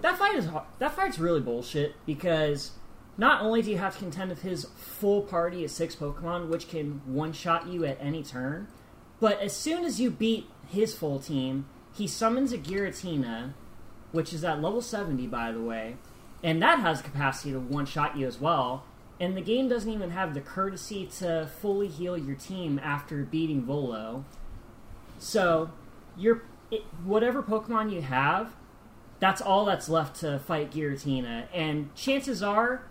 that 0.00 0.18
fight 0.18 0.34
is 0.34 0.48
that 0.78 0.94
fight's 0.94 1.18
really 1.18 1.40
bullshit 1.40 1.94
because 2.04 2.72
not 3.18 3.40
only 3.40 3.62
do 3.62 3.70
you 3.70 3.78
have 3.78 3.94
to 3.94 3.98
contend 3.98 4.30
with 4.30 4.42
his 4.42 4.66
full 4.76 5.22
party 5.22 5.64
of 5.64 5.70
six 5.70 5.94
Pokemon, 5.94 6.48
which 6.48 6.68
can 6.68 7.00
one 7.06 7.32
shot 7.32 7.66
you 7.66 7.84
at 7.84 7.98
any 8.00 8.22
turn, 8.22 8.68
but 9.20 9.40
as 9.40 9.54
soon 9.54 9.84
as 9.84 10.00
you 10.00 10.10
beat 10.10 10.48
his 10.68 10.94
full 10.94 11.18
team, 11.18 11.66
he 11.94 12.06
summons 12.06 12.52
a 12.52 12.58
Giratina, 12.58 13.54
which 14.12 14.32
is 14.32 14.44
at 14.44 14.60
level 14.60 14.82
70, 14.82 15.26
by 15.28 15.50
the 15.50 15.62
way, 15.62 15.96
and 16.42 16.60
that 16.60 16.80
has 16.80 17.00
capacity 17.00 17.52
to 17.52 17.60
one 17.60 17.86
shot 17.86 18.16
you 18.16 18.26
as 18.26 18.38
well. 18.38 18.84
And 19.18 19.34
the 19.34 19.40
game 19.40 19.68
doesn't 19.68 19.90
even 19.90 20.10
have 20.10 20.34
the 20.34 20.42
courtesy 20.42 21.06
to 21.18 21.48
fully 21.60 21.88
heal 21.88 22.18
your 22.18 22.36
team 22.36 22.78
after 22.82 23.24
beating 23.24 23.62
Volo. 23.62 24.26
So, 25.18 25.70
your 26.18 26.42
it, 26.70 26.82
whatever 27.04 27.42
Pokemon 27.42 27.92
you 27.92 28.02
have, 28.02 28.52
that's 29.20 29.40
all 29.40 29.64
that's 29.64 29.88
left 29.88 30.16
to 30.20 30.38
fight 30.38 30.72
Giratina. 30.72 31.46
And 31.54 31.94
chances 31.94 32.42
are, 32.42 32.82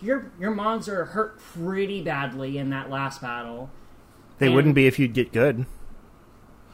your 0.00 0.30
your 0.38 0.50
mons 0.52 0.88
are 0.88 1.04
hurt 1.06 1.38
pretty 1.40 2.02
badly 2.02 2.56
in 2.58 2.70
that 2.70 2.88
last 2.90 3.20
battle. 3.20 3.70
They 4.38 4.46
And- 4.46 4.54
wouldn't 4.54 4.74
be 4.74 4.86
if 4.86 4.98
you'd 4.98 5.14
get 5.14 5.32
good. 5.32 5.66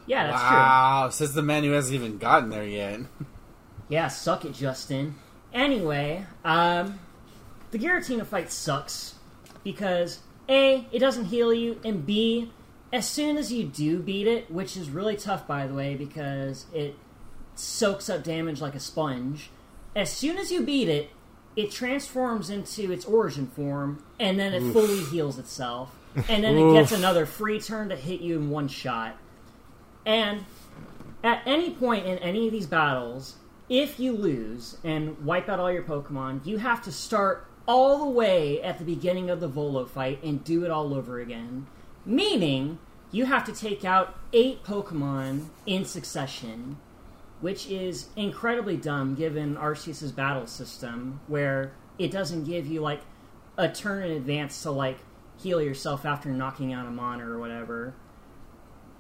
Yeah, 0.07 0.27
that's 0.27 0.43
true. 0.43 0.51
wow, 0.57 1.09
says 1.11 1.33
the 1.33 1.41
man 1.43 1.65
who 1.65 1.71
hasn't 1.73 1.95
even 1.95 2.19
gotten 2.19 2.51
there 2.51 2.65
yet. 2.65 3.01
Yeah, 3.89 4.09
suck 4.09 4.45
it, 4.45 4.53
Justin. 4.53 5.15
Anyway, 5.53 6.27
um, 6.45 6.99
the 7.71 7.79
Giratina 7.79 8.27
fight 8.27 8.53
sucks 8.53 9.15
because 9.63 10.19
A, 10.49 10.87
it 10.93 10.99
doesn't 10.99 11.27
heal 11.27 11.55
you, 11.55 11.81
and 11.87 12.05
B, 12.05 12.51
as 12.95 13.09
soon 13.09 13.37
as 13.37 13.53
you 13.53 13.65
do 13.65 13.99
beat 13.99 14.29
it, 14.29 14.49
which 14.49 14.77
is 14.77 14.89
really 14.89 15.17
tough 15.17 15.49
by 15.49 15.67
the 15.67 15.75
way 15.75 15.97
because 15.97 16.67
it 16.73 16.95
soaks 17.57 18.09
up 18.09 18.23
damage 18.23 18.61
like 18.61 18.77
a 18.77 18.81
sponge, 18.81 19.51
as 19.97 20.13
soon 20.13 20.39
as 20.39 20.53
you 20.53 20.63
beat 20.63 20.89
it, 20.89 21.11
it 21.57 21.73
transforms 21.73 22.51
into 22.51 22.93
its 22.93 23.05
origin 23.05 23.49
form 23.49 24.05
and 24.21 24.39
then 24.39 24.55
it 24.55 24.73
fully 24.73 25.03
heals 25.07 25.41
itself. 25.41 25.93
And 26.29 26.45
then 26.45 26.57
it 26.57 26.73
gets 26.73 26.93
another 26.93 27.27
free 27.27 27.61
turn 27.61 27.89
to 27.89 27.97
hit 27.97 28.21
you 28.21 28.37
in 28.37 28.49
one 28.49 28.69
shot. 28.69 29.17
And 30.07 30.45
at 31.25 31.43
any 31.47 31.71
point 31.71 32.07
in 32.07 32.19
any 32.19 32.47
of 32.47 32.53
these 32.53 32.67
battles, 32.67 33.35
if 33.69 33.99
you 33.99 34.13
lose 34.13 34.77
and 34.85 35.19
wipe 35.25 35.49
out 35.49 35.59
all 35.59 35.73
your 35.73 35.83
Pokemon, 35.83 36.47
you 36.47 36.59
have 36.59 36.81
to 36.85 36.93
start 36.93 37.49
all 37.67 37.99
the 37.99 38.11
way 38.11 38.63
at 38.63 38.79
the 38.79 38.85
beginning 38.85 39.31
of 39.31 39.41
the 39.41 39.49
Volo 39.49 39.85
fight 39.85 40.23
and 40.23 40.45
do 40.45 40.65
it 40.65 40.71
all 40.71 40.95
over 40.95 41.19
again. 41.19 41.67
Meaning, 42.07 42.79
you 43.15 43.27
have 43.27 43.45
to 43.45 43.53
take 43.53 43.85
out 43.85 44.19
eight 44.33 44.65
Pokemon 44.65 45.47
in 45.67 45.85
succession, 45.85 46.77
which 47.41 47.69
is 47.69 48.09
incredibly 48.17 48.77
dumb 48.77 49.15
given 49.15 49.55
Arceus' 49.55 50.13
battle 50.13 50.49
system, 50.49 51.21
where 51.29 51.71
it 51.97 52.11
doesn't 52.11 52.43
give 52.43 52.67
you, 52.67 52.81
like, 52.81 53.03
a 53.57 53.69
turn 53.69 54.03
in 54.03 54.17
advance 54.17 54.61
to, 54.65 54.73
like, 54.73 54.99
heal 55.41 55.63
yourself 55.63 56.05
after 56.05 56.29
knocking 56.31 56.73
out 56.73 56.87
a 56.87 56.91
mon 56.91 57.21
or 57.21 57.39
whatever. 57.39 57.95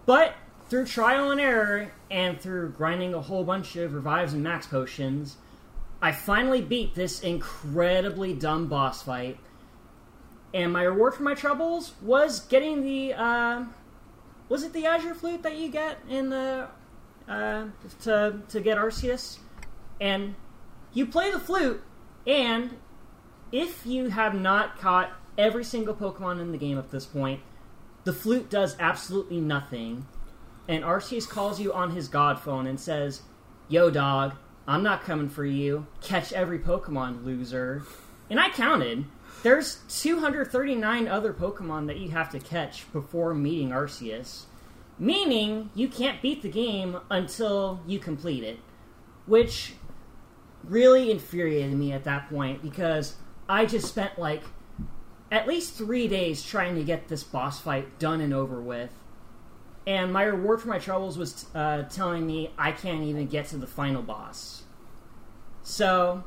But 0.07 0.35
through 0.68 0.87
trial 0.87 1.33
and 1.33 1.40
error 1.40 1.92
and 2.09 2.40
through 2.40 2.70
grinding 2.70 3.14
a 3.14 3.20
whole 3.20 3.42
bunch 3.42 3.74
of 3.74 3.94
revives 3.94 4.33
and 4.33 4.44
max 4.44 4.68
potions, 4.68 5.38
I 6.00 6.12
finally 6.12 6.62
beat 6.62 6.94
this 6.94 7.20
incredibly 7.20 8.33
dumb 8.33 8.68
boss 8.68 9.03
fight. 9.03 9.40
And 10.53 10.72
my 10.72 10.85
reward 10.85 11.14
for 11.14 11.24
my 11.24 11.35
troubles 11.35 11.94
was 12.00 12.38
getting 12.38 12.85
the 12.85 13.14
uh, 13.14 13.64
was 14.49 14.63
it 14.63 14.73
the 14.73 14.87
Azure 14.87 15.15
Flute 15.15 15.43
that 15.43 15.57
you 15.57 15.69
get 15.69 15.99
in 16.09 16.31
the 16.31 16.69
uh, 17.29 17.67
to 18.03 18.41
to 18.49 18.61
get 18.61 18.79
Arceus, 18.79 19.39
and 20.01 20.35
you 20.93 21.07
play 21.07 21.31
the 21.31 21.41
flute, 21.41 21.83
and 22.27 22.77
if 23.53 23.87
you 23.87 24.09
have 24.09 24.35
not 24.35 24.79
caught 24.79 25.11
every 25.39 25.65
single 25.65 25.95
Pokemon 25.95 26.41
in 26.41 26.53
the 26.53 26.59
game 26.59 26.79
at 26.79 26.91
this 26.91 27.07
point, 27.07 27.41
the 28.05 28.13
flute 28.13 28.51
does 28.51 28.77
absolutely 28.79 29.41
nothing. 29.41 30.07
And 30.69 30.83
Arceus 30.83 31.29
calls 31.29 31.61
you 31.61 31.73
on 31.73 31.91
his 31.91 32.09
god 32.09 32.41
phone 32.41 32.67
and 32.67 32.81
says, 32.81 33.23
Yo, 33.69 33.91
dog, 33.91 34.35
I'm 34.67 34.83
not 34.83 35.05
coming 35.05 35.29
for 35.29 35.45
you. 35.45 35.87
Catch 36.01 36.33
every 36.33 36.59
Pokemon, 36.59 37.25
loser. 37.25 37.83
And 38.31 38.41
I 38.41 38.51
counted. 38.51 39.05
There's 39.45 39.81
239 39.91 41.07
other 41.07 41.35
Pokemon 41.35 41.87
that 41.89 41.99
you 41.99 42.09
have 42.13 42.31
to 42.31 42.39
catch 42.39 42.91
before 42.95 43.35
meeting 43.35 43.69
Arceus. 43.69 44.45
Meaning, 44.99 45.69
you 45.75 45.87
can't 45.87 46.23
beat 46.23 46.41
the 46.41 46.49
game 46.49 46.97
until 47.11 47.83
you 47.87 47.99
complete 47.99 48.43
it. 48.43 48.59
Which 49.27 49.75
really 50.65 51.11
infuriated 51.11 51.75
me 51.75 51.93
at 51.93 52.05
that 52.05 52.31
point 52.31 52.63
because 52.63 53.17
I 53.47 53.67
just 53.67 53.87
spent 53.87 54.19
like 54.19 54.45
at 55.31 55.47
least 55.47 55.75
three 55.75 56.09
days 56.09 56.43
trying 56.43 56.75
to 56.77 56.83
get 56.83 57.09
this 57.09 57.23
boss 57.23 57.61
fight 57.61 57.99
done 57.99 58.23
and 58.23 58.33
over 58.33 58.63
with. 58.63 58.93
And 59.87 60.11
my 60.11 60.23
reward 60.23 60.63
for 60.63 60.69
my 60.69 60.79
troubles 60.79 61.19
was 61.19 61.45
uh, 61.55 61.83
telling 61.83 62.27
me 62.27 62.51
I 62.57 62.73
can't 62.73 63.03
even 63.03 63.27
get 63.27 63.49
to 63.49 63.59
the 63.59 63.67
final 63.67 64.01
boss. 64.01 64.63
So, 65.63 66.25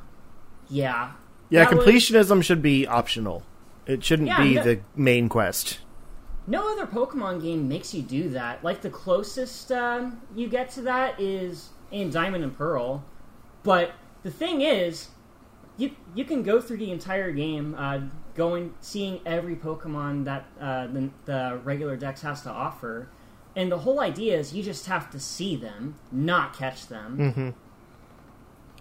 yeah. 0.70 1.14
Yeah, 1.50 1.66
That 1.66 1.74
completionism 1.74 2.44
should 2.44 2.62
be 2.62 2.86
optional. 2.86 3.44
It 3.86 4.04
shouldn't 4.04 4.28
Yeah, 4.28 4.44
be 4.44 4.56
no- 4.56 4.64
the 4.64 4.80
main 4.96 5.30
quest. 5.30 5.80
No 6.46 6.72
other 6.72 6.86
Pokemon 6.86 7.42
game 7.42 7.68
makes 7.68 7.94
you 7.94 8.02
do 8.02 8.30
that. 8.30 8.64
Like 8.64 8.82
the 8.82 8.90
closest 8.90 9.72
um, 9.72 10.22
you 10.36 10.48
get 10.48 10.70
to 10.72 10.82
that 10.84 11.20
is 11.20 11.70
in 11.92 12.10
Diamond 12.10 12.44
and 12.44 12.58
Pearl. 12.58 13.04
But 13.64 13.92
the 14.24 14.32
thing 14.32 14.62
is, 14.62 15.10
you 15.78 15.92
you 16.16 16.24
can 16.24 16.44
go 16.44 16.62
through 16.62 16.78
the 16.78 16.92
entire 16.92 17.32
game, 17.32 17.76
uh, 17.78 18.00
going 18.36 18.74
seeing 18.80 19.20
every 19.26 19.56
Pokemon 19.58 20.24
that 20.26 20.46
uh, 20.60 20.88
the, 20.88 21.10
the 21.26 21.60
regular 21.64 21.98
Dex 21.98 22.22
has 22.22 22.42
to 22.44 22.50
offer, 22.50 23.10
and 23.56 23.70
the 23.72 23.80
whole 23.80 24.00
idea 24.00 24.38
is 24.38 24.54
you 24.54 24.64
just 24.64 24.86
have 24.86 25.10
to 25.12 25.20
see 25.20 25.56
them, 25.58 25.96
not 26.14 26.56
catch 26.58 26.88
them. 26.88 27.18
Mm-hmm. 27.18 27.50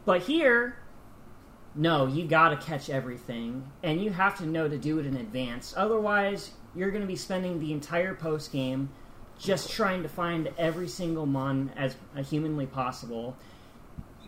But 0.05 0.23
here, 0.23 0.77
no, 1.77 2.07
you 2.07 2.27
gotta 2.27 2.57
catch 2.57 2.89
everything, 2.89 3.71
and 3.83 4.03
you 4.03 4.11
have 4.11 4.37
to 4.39 4.47
know 4.47 4.69
to 4.69 4.79
do 4.79 4.99
it 4.99 5.07
in 5.07 5.17
advance. 5.17 5.75
Otherwise, 5.77 6.51
you're 6.75 6.91
gonna 6.91 7.07
be 7.07 7.17
spending 7.17 7.61
the 7.61 7.73
entire 7.73 8.15
post 8.15 8.51
game 8.53 8.89
just 9.39 9.71
trying 9.71 10.03
to 10.03 10.09
find 10.09 10.51
every 10.57 10.89
single 10.89 11.27
mon 11.27 11.71
as 11.77 11.95
uh, 12.17 12.23
humanly 12.23 12.67
possible. 12.67 13.37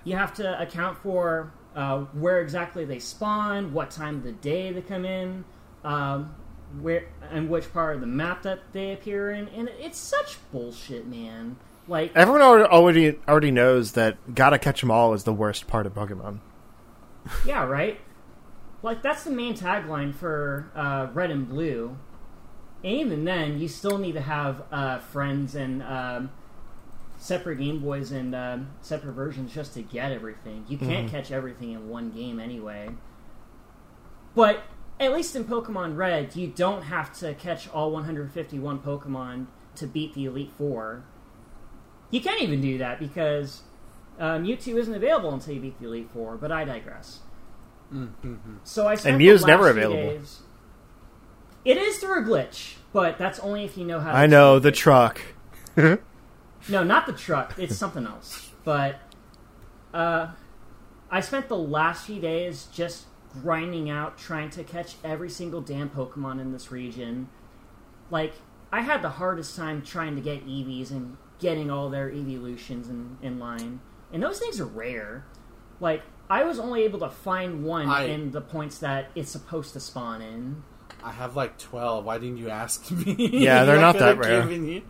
You 0.04 0.16
have 0.16 0.34
to 0.34 0.60
account 0.60 0.98
for 0.98 1.50
uh, 1.74 2.00
where 2.12 2.40
exactly 2.40 2.84
they 2.84 2.98
spawn, 2.98 3.72
what 3.72 3.90
time 3.90 4.16
of 4.16 4.22
the 4.24 4.32
day 4.32 4.72
they 4.72 4.82
come 4.82 5.04
in, 5.04 5.44
um, 5.84 6.34
where 6.80 7.08
and 7.30 7.48
which 7.48 7.72
part 7.72 7.94
of 7.94 8.00
the 8.00 8.06
map 8.06 8.42
that 8.42 8.60
they 8.72 8.92
appear 8.92 9.30
in, 9.30 9.48
and 9.48 9.70
it's 9.80 9.98
such 9.98 10.38
bullshit, 10.52 11.06
man. 11.06 11.56
Like 11.86 12.12
Everyone 12.14 12.42
already 12.42 13.18
already 13.26 13.50
knows 13.50 13.92
that 13.92 14.34
gotta 14.34 14.58
catch 14.58 14.84
'em 14.84 14.90
all 14.90 15.14
is 15.14 15.24
the 15.24 15.32
worst 15.32 15.66
part 15.66 15.86
of 15.86 15.94
Pokemon. 15.94 16.40
Yeah, 17.46 17.64
right. 17.64 18.00
Like 18.82 19.02
that's 19.02 19.24
the 19.24 19.30
main 19.30 19.54
tagline 19.54 20.14
for 20.14 20.70
uh, 20.74 21.08
Red 21.12 21.30
and 21.30 21.48
Blue. 21.48 21.98
And 22.84 22.92
even 22.92 23.24
then, 23.24 23.58
you 23.58 23.66
still 23.68 23.98
need 23.98 24.12
to 24.12 24.20
have 24.20 24.62
uh, 24.70 24.98
friends 24.98 25.56
and 25.56 25.82
um, 25.82 26.30
separate 27.16 27.56
Game 27.56 27.80
Boys 27.80 28.12
and 28.12 28.34
um, 28.34 28.70
separate 28.80 29.12
versions 29.12 29.52
just 29.52 29.74
to 29.74 29.82
get 29.82 30.12
everything. 30.12 30.64
You 30.68 30.78
can't 30.78 31.10
catch 31.10 31.32
everything 31.32 31.72
in 31.72 31.88
one 31.88 32.10
game 32.10 32.38
anyway. 32.38 32.90
But 34.34 34.62
at 35.00 35.12
least 35.12 35.34
in 35.34 35.44
Pokemon 35.44 35.96
Red, 35.96 36.36
you 36.36 36.46
don't 36.46 36.82
have 36.82 37.16
to 37.18 37.34
catch 37.34 37.68
all 37.68 37.90
151 37.90 38.80
Pokemon 38.80 39.46
to 39.76 39.86
beat 39.86 40.14
the 40.14 40.26
Elite 40.26 40.52
Four. 40.56 41.04
You 42.10 42.20
can't 42.20 42.40
even 42.40 42.60
do 42.60 42.78
that 42.78 43.00
because 43.00 43.62
uh, 44.18 44.38
Mewtwo 44.38 44.76
isn't 44.78 44.94
available 44.94 45.32
until 45.32 45.54
you 45.54 45.60
beat 45.60 45.78
the 45.80 45.86
Elite 45.86 46.10
Four. 46.12 46.36
But 46.36 46.52
I 46.52 46.64
digress. 46.64 47.20
So 48.64 48.86
I 48.86 48.94
spent 48.96 49.14
And 49.14 49.20
the 49.20 49.26
Mew's 49.26 49.42
last 49.42 49.48
never 49.48 49.68
available. 49.70 50.02
days- 50.02 50.40
It 51.64 51.76
is 51.78 51.98
through 51.98 52.20
a 52.20 52.22
glitch, 52.22 52.74
but 52.92 53.16
that's 53.18 53.38
only 53.40 53.64
if 53.64 53.76
you 53.78 53.84
know 53.86 53.98
how. 54.00 54.12
to 54.12 54.18
I 54.18 54.26
know 54.26 54.58
the 54.58 54.68
it. 54.68 54.74
truck. 54.74 55.20
No, 56.68 56.82
not 56.82 57.06
the 57.06 57.12
truck. 57.12 57.54
It's 57.56 57.76
something 57.76 58.04
else. 58.04 58.50
But 58.64 58.96
uh, 59.94 60.26
I 61.10 61.20
spent 61.20 61.48
the 61.48 61.56
last 61.56 62.04
few 62.04 62.20
days 62.20 62.66
just 62.72 63.06
grinding 63.42 63.88
out, 63.88 64.18
trying 64.18 64.50
to 64.50 64.64
catch 64.64 64.96
every 65.04 65.30
single 65.30 65.60
damn 65.62 65.88
Pokemon 65.88 66.40
in 66.40 66.52
this 66.52 66.70
region. 66.72 67.28
Like, 68.10 68.34
I 68.72 68.80
had 68.82 69.00
the 69.02 69.08
hardest 69.10 69.56
time 69.56 69.80
trying 69.82 70.14
to 70.16 70.20
get 70.20 70.46
Eevees 70.46 70.90
and 70.90 71.16
getting 71.38 71.70
all 71.70 71.88
their 71.88 72.10
evolutions 72.10 72.88
in, 72.88 73.16
in 73.22 73.38
line. 73.38 73.80
And 74.12 74.22
those 74.22 74.38
things 74.38 74.60
are 74.60 74.64
rare. 74.66 75.24
Like, 75.80 76.02
I 76.30 76.44
was 76.44 76.58
only 76.58 76.82
able 76.82 76.98
to 77.00 77.10
find 77.10 77.64
one 77.64 77.88
I- 77.88 78.04
in 78.04 78.30
the 78.32 78.40
points 78.40 78.78
that 78.78 79.10
it's 79.14 79.30
supposed 79.30 79.72
to 79.74 79.80
spawn 79.80 80.22
in. 80.22 80.62
I 81.04 81.12
have 81.12 81.36
like 81.36 81.58
twelve. 81.58 82.04
Why 82.04 82.18
didn't 82.18 82.38
you 82.38 82.48
ask 82.50 82.90
me? 82.90 83.14
Yeah, 83.32 83.64
they're 83.64 83.76
I 83.78 83.80
not 83.80 83.94
could've 83.96 84.18
that 84.18 84.26
rare. 84.28 84.42
given 84.42 84.66
you- 84.66 84.82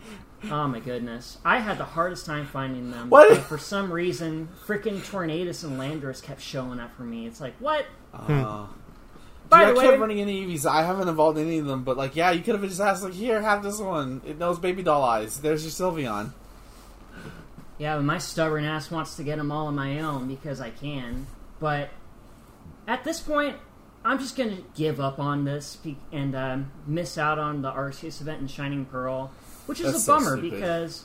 Oh 0.50 0.68
my 0.68 0.78
goodness. 0.80 1.38
I 1.44 1.58
had 1.58 1.78
the 1.78 1.84
hardest 1.84 2.24
time 2.24 2.46
finding 2.46 2.92
them. 2.92 3.10
What? 3.10 3.28
But 3.28 3.38
for 3.42 3.58
some 3.58 3.92
reason, 3.92 4.48
freaking 4.66 4.98
Tornadus 5.00 5.64
and 5.64 5.78
Landorus 5.80 6.22
kept 6.22 6.40
showing 6.40 6.78
up 6.78 6.94
for 6.96 7.02
me. 7.02 7.26
It's 7.26 7.40
like, 7.40 7.54
what? 7.58 7.84
Uh, 8.14 8.66
By 9.48 9.64
Dude, 9.66 9.76
the 9.76 9.80
I 9.80 9.82
way, 9.84 9.90
kept 9.90 10.00
running 10.00 10.18
into 10.18 10.32
Eevees. 10.32 10.64
I 10.64 10.84
haven't 10.84 11.08
evolved 11.08 11.38
any 11.38 11.58
of 11.58 11.66
them, 11.66 11.82
but 11.82 11.96
like, 11.96 12.14
yeah, 12.14 12.30
you 12.30 12.40
could 12.42 12.54
have 12.54 12.62
just 12.68 12.80
asked, 12.80 13.02
like, 13.02 13.14
here, 13.14 13.42
have 13.42 13.62
this 13.64 13.80
one. 13.80 14.22
It 14.24 14.38
knows 14.38 14.58
baby 14.60 14.82
doll 14.84 15.02
eyes. 15.02 15.40
There's 15.40 15.64
your 15.64 15.90
Sylveon. 15.90 16.30
Yeah, 17.78 17.96
but 17.96 18.04
my 18.04 18.18
stubborn 18.18 18.64
ass 18.64 18.90
wants 18.90 19.16
to 19.16 19.22
get 19.22 19.38
them 19.38 19.50
all 19.52 19.66
on 19.68 19.74
my 19.74 20.00
own 20.00 20.28
because 20.28 20.60
I 20.60 20.70
can. 20.70 21.26
But 21.60 21.90
at 22.86 23.04
this 23.04 23.20
point, 23.20 23.56
I'm 24.04 24.18
just 24.18 24.36
going 24.36 24.56
to 24.56 24.62
give 24.74 25.00
up 25.00 25.18
on 25.18 25.44
this 25.44 25.78
and 26.12 26.34
um, 26.34 26.72
miss 26.86 27.18
out 27.18 27.38
on 27.38 27.62
the 27.62 27.70
Arceus 27.70 28.20
event 28.20 28.40
in 28.40 28.48
Shining 28.48 28.84
Pearl, 28.84 29.32
which 29.66 29.80
is 29.80 29.86
That's 29.86 29.98
a 29.98 30.00
so 30.00 30.14
bummer 30.16 30.36
stupid. 30.38 30.50
because 30.50 31.04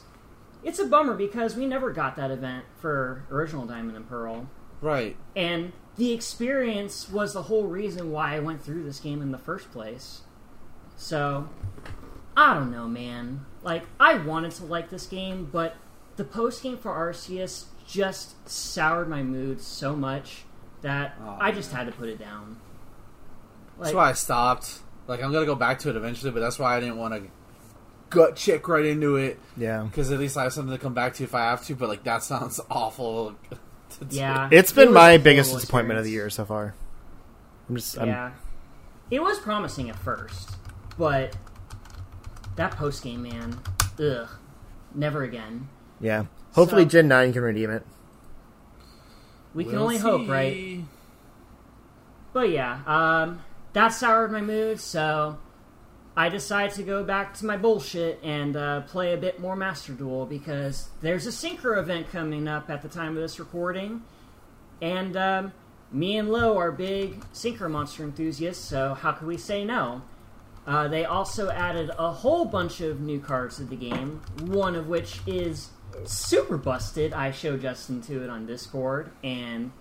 it's 0.63 0.79
a 0.79 0.86
bummer 0.86 1.13
because 1.15 1.55
we 1.55 1.65
never 1.65 1.91
got 1.91 2.15
that 2.15 2.31
event 2.31 2.65
for 2.79 3.25
original 3.29 3.65
Diamond 3.65 3.97
and 3.97 4.07
Pearl. 4.07 4.47
Right. 4.81 5.15
And 5.36 5.73
the 5.95 6.12
experience 6.12 7.09
was 7.09 7.33
the 7.33 7.43
whole 7.43 7.65
reason 7.65 8.12
why 8.12 8.36
I 8.36 8.39
went 8.39 8.63
through 8.63 8.83
this 8.83 8.99
game 8.99 9.21
in 9.21 9.31
the 9.31 9.38
first 9.38 9.71
place. 9.71 10.21
So, 10.95 11.49
I 12.38 12.53
don't 12.53 12.71
know, 12.71 12.88
man. 12.88 13.45
Like, 13.62 13.83
I 13.99 14.15
wanted 14.15 14.51
to 14.53 14.65
like 14.65 14.89
this 14.89 15.05
game, 15.05 15.49
but 15.51 15.75
the 16.15 16.23
post 16.23 16.63
game 16.63 16.78
for 16.78 16.91
Arceus 16.91 17.65
just 17.88 18.47
soured 18.49 19.10
my 19.10 19.23
mood 19.23 19.60
so 19.62 19.95
much 19.95 20.43
that 20.82 21.15
Aw, 21.21 21.38
I 21.39 21.52
just 21.52 21.71
had 21.71 21.86
to 21.88 21.91
put 21.91 22.10
it 22.10 22.19
down. 22.19 22.58
That's 23.80 23.93
why 23.93 24.10
I 24.10 24.13
stopped. 24.13 24.80
Like, 25.08 25.21
I'm 25.21 25.32
gonna 25.34 25.45
go 25.45 25.56
back 25.56 25.80
to 25.80 25.89
it 25.89 25.95
eventually, 25.95 26.32
but 26.32 26.39
that's 26.39 26.58
why 26.60 26.78
I 26.78 26.80
didn't 26.80 26.97
want 26.97 27.13
to 27.15 27.30
gut 28.10 28.36
check 28.36 28.67
right 28.67 28.86
into 28.86 29.15
it 29.15 29.39
Yeah. 29.58 29.82
because 29.84 30.12
at 30.12 30.19
least 30.19 30.38
I 30.38 30.43
have 30.43 30.54
something 30.54 30.71
to 30.76 30.82
come 30.82 30.93
back 30.93 31.15
to 31.15 31.23
if 31.23 31.34
I 31.34 31.41
have 31.45 31.65
to. 31.65 31.76
But 31.76 31.89
like, 31.89 32.04
that 32.04 32.23
sounds 32.23 32.60
awful. 32.69 33.36
to 33.97 34.06
do. 34.06 34.15
yeah, 34.15 34.49
It's 34.52 34.71
it 34.71 34.76
been 34.76 34.89
was 34.89 34.95
my 34.95 35.17
biggest 35.17 35.49
horrible 35.49 35.60
disappointment 35.62 35.99
of 35.99 36.06
the 36.06 36.12
year 36.12 36.30
so 36.30 36.45
far. 36.45 36.76
I'm 37.69 37.76
just 37.76 37.97
I'm, 37.99 38.08
Yeah. 38.08 38.32
It 39.12 39.21
was 39.21 39.38
promising 39.39 39.89
at 39.89 39.97
first, 39.97 40.56
but 40.97 41.36
that 42.56 42.71
post 42.71 43.04
game, 43.04 43.23
man, 43.23 43.60
ugh, 43.99 44.30
never 44.95 45.23
again. 45.23 45.67
Yeah. 46.03 46.25
Hopefully 46.53 46.83
So- 46.83 46.89
Gen 46.89 47.07
9 47.07 47.33
can 47.33 47.41
redeem 47.41 47.71
it. 47.71 47.83
We 49.53 49.63
can 49.63 49.73
We'll 49.73 49.83
only 49.83 49.97
hope, 49.97 50.27
right? 50.27 50.83
But 52.33 52.49
yeah, 52.49 52.79
um, 52.87 53.41
that 53.73 53.89
soured 53.89 54.31
my 54.31 54.41
mood, 54.41 54.79
so 54.79 55.37
I 56.17 56.29
decided 56.29 56.75
to 56.77 56.83
go 56.83 57.03
back 57.03 57.35
to 57.35 57.45
my 57.45 57.55
bullshit 57.57 58.19
and 58.23 58.55
uh, 58.55 58.81
play 58.81 59.13
a 59.13 59.17
bit 59.17 59.39
more 59.39 59.55
Master 59.55 59.93
Duel 59.93 60.25
because 60.25 60.89
there's 61.01 61.27
a 61.27 61.29
Synchro 61.29 61.77
event 61.77 62.11
coming 62.11 62.47
up 62.47 62.69
at 62.71 62.81
the 62.81 62.89
time 62.89 63.15
of 63.15 63.21
this 63.21 63.39
recording, 63.39 64.01
and 64.81 65.15
um, 65.15 65.53
me 65.91 66.17
and 66.17 66.29
Lo 66.31 66.57
are 66.57 66.71
big 66.71 67.19
Synchro 67.33 67.69
Monster 67.69 68.03
enthusiasts, 68.03 68.65
so 68.67 68.95
how 68.95 69.11
could 69.11 69.27
we 69.27 69.37
say 69.37 69.63
no? 69.63 70.01
Uh, 70.65 70.87
they 70.87 71.05
also 71.05 71.51
added 71.51 71.91
a 71.99 72.11
whole 72.11 72.45
bunch 72.45 72.81
of 72.81 72.99
new 73.01 73.19
cards 73.19 73.57
to 73.57 73.65
the 73.65 73.75
game, 73.75 74.21
one 74.45 74.75
of 74.75 74.87
which 74.87 75.19
is 75.27 75.69
super 76.06 76.58
busted. 76.58 77.13
I 77.13 77.32
showed 77.32 77.62
Justin 77.62 78.01
to 78.03 78.23
it 78.23 78.29
on 78.29 78.45
Discord, 78.45 79.12
and 79.23 79.71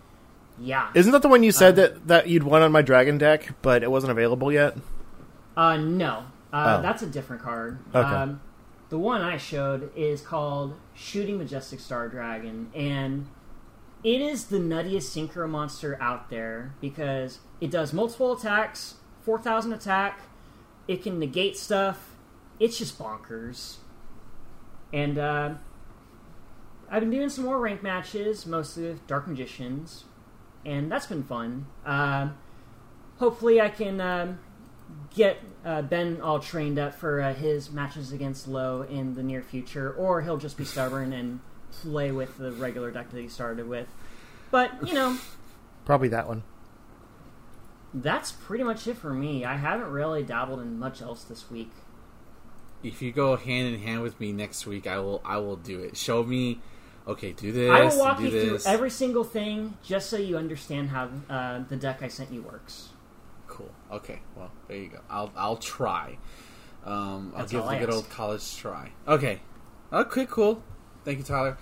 yeah. 0.58 0.90
Isn't 0.94 1.12
that 1.12 1.22
the 1.22 1.28
one 1.28 1.42
you 1.42 1.52
said 1.52 1.70
Um, 1.70 1.76
that, 1.76 2.08
that 2.08 2.28
you'd 2.28 2.42
won 2.42 2.62
on 2.62 2.72
my 2.72 2.82
dragon 2.82 3.18
deck, 3.18 3.54
but 3.62 3.82
it 3.82 3.90
wasn't 3.90 4.10
available 4.12 4.52
yet? 4.52 4.76
Uh, 5.56 5.76
no. 5.76 6.24
Uh, 6.52 6.78
Oh. 6.78 6.82
That's 6.82 7.02
a 7.02 7.06
different 7.06 7.42
card. 7.42 7.78
Okay. 7.94 8.06
Um, 8.08 8.40
the 8.90 8.98
one 8.98 9.22
I 9.22 9.38
showed 9.38 9.90
is 9.96 10.20
called 10.20 10.74
Shooting 10.94 11.38
Majestic 11.38 11.80
Star 11.80 12.08
Dragon, 12.08 12.70
and 12.74 13.26
it 14.04 14.20
is 14.20 14.46
the 14.46 14.58
nuttiest 14.58 15.16
synchro 15.16 15.48
monster 15.48 15.96
out 16.00 16.28
there 16.28 16.74
because 16.80 17.38
it 17.60 17.70
does 17.70 17.92
multiple 17.94 18.32
attacks, 18.36 18.96
4,000 19.22 19.72
attack, 19.72 20.20
it 20.88 21.02
can 21.02 21.18
negate 21.18 21.56
stuff. 21.56 22.16
It's 22.60 22.76
just 22.76 22.98
bonkers. 22.98 23.76
And 24.92 25.16
uh, 25.16 25.54
I've 26.92 27.00
been 27.00 27.10
doing 27.10 27.28
some 27.30 27.44
more 27.46 27.58
rank 27.58 27.82
matches, 27.82 28.46
mostly 28.46 28.84
with 28.84 29.04
Dark 29.08 29.26
Magicians, 29.26 30.04
and 30.64 30.92
that's 30.92 31.06
been 31.06 31.24
fun. 31.24 31.66
Um 31.84 32.36
hopefully, 33.18 33.60
I 33.60 33.68
can 33.68 34.00
um, 34.00 34.38
get 35.14 35.38
uh, 35.64 35.80
Ben 35.82 36.20
all 36.20 36.40
trained 36.40 36.76
up 36.78 36.92
for 36.94 37.20
uh, 37.20 37.32
his 37.34 37.70
matches 37.70 38.10
against 38.12 38.48
Low 38.48 38.82
in 38.82 39.14
the 39.14 39.22
near 39.22 39.42
future, 39.42 39.92
or 39.92 40.22
he'll 40.22 40.38
just 40.38 40.56
be 40.56 40.64
stubborn 40.64 41.12
and 41.12 41.38
play 41.70 42.10
with 42.10 42.36
the 42.36 42.50
regular 42.52 42.90
deck 42.90 43.10
that 43.10 43.20
he 43.20 43.28
started 43.28 43.68
with. 43.68 43.86
But 44.50 44.86
you 44.86 44.92
know, 44.92 45.16
Probably 45.84 46.08
that 46.08 46.26
one. 46.28 46.42
that's 47.94 48.32
pretty 48.32 48.64
much 48.64 48.86
it 48.86 48.96
for 48.96 49.12
me. 49.14 49.44
I 49.44 49.56
haven't 49.56 49.90
really 49.90 50.22
dabbled 50.22 50.60
in 50.60 50.78
much 50.78 51.00
else 51.00 51.24
this 51.24 51.50
week. 51.50 51.70
If 52.82 53.00
you 53.00 53.12
go 53.12 53.36
hand 53.36 53.72
in 53.74 53.80
hand 53.80 54.02
with 54.02 54.18
me 54.18 54.32
next 54.32 54.66
week, 54.66 54.86
I 54.88 54.98
will. 54.98 55.22
I 55.24 55.38
will 55.38 55.56
do 55.56 55.80
it. 55.80 55.96
Show 55.96 56.24
me. 56.24 56.60
Okay, 57.06 57.32
do 57.32 57.50
this. 57.50 57.70
I 57.70 57.84
will 57.84 57.98
walk 57.98 58.20
you 58.20 58.30
this. 58.30 58.62
through 58.62 58.72
every 58.72 58.90
single 58.90 59.24
thing 59.24 59.76
just 59.82 60.08
so 60.08 60.16
you 60.16 60.36
understand 60.36 60.90
how 60.90 61.10
uh, 61.28 61.64
the 61.68 61.76
deck 61.76 61.98
I 62.02 62.08
sent 62.08 62.32
you 62.32 62.42
works. 62.42 62.90
Cool. 63.48 63.70
Okay. 63.90 64.20
Well, 64.36 64.50
there 64.68 64.76
you 64.76 64.88
go. 64.88 65.00
I'll 65.10 65.32
I'll 65.36 65.56
try. 65.56 66.16
Um, 66.84 67.32
I'll 67.34 67.40
That's 67.40 67.52
give 67.52 67.64
the 67.64 67.78
good 67.78 67.88
ask. 67.88 67.96
old 67.96 68.10
college 68.10 68.56
try. 68.56 68.92
Okay. 69.06 69.40
Okay. 69.92 70.26
Cool. 70.26 70.62
Thank 71.04 71.18
you, 71.18 71.24
Tyler. 71.24 71.58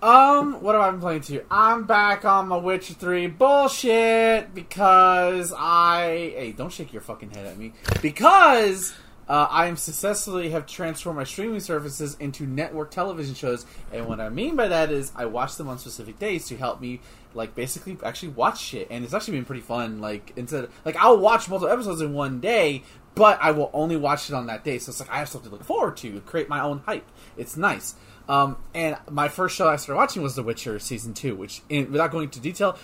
Um, 0.00 0.62
what 0.62 0.74
have 0.74 0.82
I 0.82 0.90
been 0.90 1.00
playing 1.00 1.20
to? 1.22 1.44
I'm 1.50 1.84
back 1.84 2.24
on 2.24 2.48
my 2.48 2.56
Witcher 2.56 2.94
Three 2.94 3.26
bullshit 3.26 4.54
because 4.54 5.52
I 5.56 6.32
hey, 6.36 6.52
don't 6.56 6.72
shake 6.72 6.92
your 6.92 7.02
fucking 7.02 7.30
head 7.30 7.46
at 7.46 7.58
me 7.58 7.72
because. 8.00 8.94
Uh, 9.28 9.46
I 9.50 9.66
am 9.66 9.76
successfully 9.76 10.50
have 10.50 10.66
transformed 10.66 11.18
my 11.18 11.24
streaming 11.24 11.60
services 11.60 12.16
into 12.18 12.46
network 12.46 12.90
television 12.90 13.34
shows, 13.34 13.66
and 13.92 14.06
what 14.06 14.20
I 14.20 14.30
mean 14.30 14.56
by 14.56 14.68
that 14.68 14.90
is 14.90 15.12
I 15.14 15.26
watch 15.26 15.56
them 15.56 15.68
on 15.68 15.78
specific 15.78 16.18
days 16.18 16.46
to 16.46 16.56
help 16.56 16.80
me, 16.80 17.00
like 17.34 17.54
basically 17.54 17.98
actually 18.02 18.30
watch 18.30 18.60
shit, 18.60 18.88
and 18.90 19.04
it's 19.04 19.12
actually 19.12 19.36
been 19.36 19.44
pretty 19.44 19.60
fun. 19.60 20.00
Like 20.00 20.32
instead, 20.36 20.68
like 20.84 20.96
I'll 20.96 21.18
watch 21.18 21.48
multiple 21.48 21.72
episodes 21.72 22.00
in 22.00 22.14
one 22.14 22.40
day, 22.40 22.84
but 23.14 23.38
I 23.42 23.50
will 23.50 23.70
only 23.74 23.96
watch 23.96 24.30
it 24.30 24.34
on 24.34 24.46
that 24.46 24.64
day. 24.64 24.78
So 24.78 24.90
it's 24.90 25.00
like 25.00 25.10
I 25.10 25.18
have 25.18 25.28
something 25.28 25.50
to 25.50 25.56
look 25.56 25.64
forward 25.64 25.96
to, 25.98 26.20
create 26.20 26.48
my 26.48 26.60
own 26.60 26.82
hype. 26.86 27.06
It's 27.36 27.56
nice. 27.56 27.96
Um, 28.28 28.58
and 28.74 28.96
my 29.10 29.28
first 29.28 29.56
show 29.56 29.68
I 29.68 29.76
started 29.76 29.96
watching 29.96 30.22
was 30.22 30.36
The 30.36 30.42
Witcher 30.42 30.78
season 30.78 31.14
two, 31.14 31.34
which, 31.34 31.62
in, 31.70 31.90
without 31.90 32.10
going 32.10 32.24
into 32.24 32.40
detail, 32.40 32.78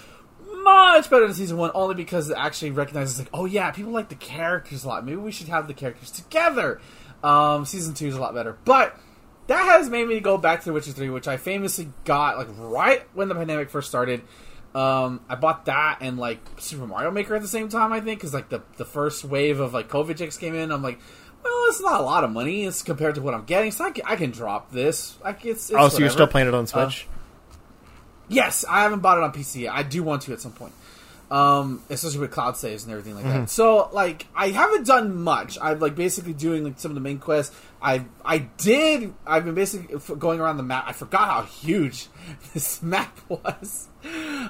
much 0.65 1.09
better 1.11 1.27
than 1.27 1.35
season 1.35 1.59
one, 1.59 1.71
only 1.75 1.95
because 1.95 2.31
it 2.31 2.37
actually 2.37 2.73
recognizes 2.73 3.19
like, 3.19 3.29
oh 3.33 3.45
yeah, 3.45 3.71
people 3.71 3.93
like 3.93 4.09
the 4.09 4.15
characters 4.17 4.85
a 4.85 4.89
lot. 4.89 5.05
Maybe 5.05 5.17
we 5.17 5.31
should 5.31 5.49
have 5.49 5.69
the 5.69 5.75
characters 5.75 6.11
together. 6.11 6.81
Um, 7.23 7.65
season 7.65 7.95
two 7.95 8.07
is 8.09 8.17
a 8.17 8.21
lot 8.21 8.35
better, 8.35 8.57
but 8.65 8.99
that 9.47 9.65
has 9.65 9.89
made 9.89 10.09
me 10.09 10.21
go 10.21 10.39
back 10.39 10.61
to 10.61 10.67
The 10.67 10.73
Witcher 10.73 10.93
three, 10.93 11.11
which 11.11 11.29
I 11.29 11.37
famously 11.37 11.91
got 12.05 12.39
like 12.39 12.49
right 12.59 13.07
when 13.15 13.29
the 13.29 13.35
pandemic 13.35 13.71
first 13.71 13.89
started. 13.89 14.23
Um, 14.75 15.21
I 15.29 15.37
bought 15.37 15.67
that 15.67 15.99
and 16.01 16.19
like 16.19 16.41
Super 16.59 16.87
Mario 16.87 17.13
Maker 17.13 17.37
at 17.37 17.43
the 17.43 17.49
same 17.49 17.69
time. 17.69 17.93
I 17.93 18.01
think 18.01 18.19
because 18.19 18.35
like 18.35 18.49
the 18.49 18.63
the 18.77 18.85
first 18.85 19.25
wave 19.25 19.61
of 19.61 19.73
like 19.73 19.89
COVID 19.89 20.17
checks 20.17 20.37
came 20.37 20.55
in. 20.55 20.73
I'm 20.73 20.83
like, 20.83 20.99
well, 21.45 21.65
it's 21.69 21.81
not 21.81 22.01
a 22.01 22.05
lot 22.05 22.25
of 22.25 22.31
money. 22.31 22.65
It's 22.65 22.83
compared 22.83 23.15
to 23.17 23.23
what 23.23 23.35
I'm 23.35 23.45
getting, 23.45 23.71
so 23.71 23.85
I 23.85 23.91
can, 23.91 24.05
I 24.07 24.17
can 24.17 24.31
drop 24.31 24.73
this. 24.73 25.17
Like 25.23 25.45
it's, 25.45 25.71
it's 25.71 25.79
oh, 25.79 25.89
so 25.89 25.99
you're 25.99 26.11
still 26.11 26.27
playing 26.27 26.49
it 26.49 26.55
on 26.55 26.67
Switch? 26.67 27.07
Yes, 28.29 28.65
I 28.69 28.83
haven't 28.83 29.01
bought 29.01 29.19
it 29.19 29.25
on 29.25 29.33
PC 29.33 29.63
yet. 29.63 29.75
I 29.75 29.83
do 29.83 30.03
want 30.03 30.23
to 30.23 30.33
at 30.33 30.41
some 30.41 30.53
point. 30.53 30.73
Um, 31.31 31.83
especially 31.89 32.21
with 32.21 32.31
cloud 32.31 32.57
saves 32.57 32.85
and 32.85 32.93
everything 32.93 33.15
like 33.15 33.25
that. 33.25 33.51
So, 33.51 33.89
like, 33.93 34.27
I 34.37 34.49
haven't 34.49 34.87
done 34.87 35.17
much. 35.23 35.59
I'm 35.61 35.81
like 35.81 35.97
basically 35.97 36.35
doing 36.35 36.63
like 36.65 36.79
some 36.79 36.91
of 36.91 36.95
the 36.95 37.01
main 37.01 37.19
quests. 37.19 37.57
I 37.83 38.05
I 38.25 38.39
did. 38.39 39.15
I've 39.27 39.45
been 39.45 39.55
basically 39.55 39.99
going 40.17 40.39
around 40.39 40.59
the 40.59 40.63
map. 40.63 40.85
I 40.87 40.93
forgot 40.93 41.29
how 41.29 41.43
huge 41.43 42.09
this 42.53 42.83
map 42.83 43.19
was. 43.29 43.89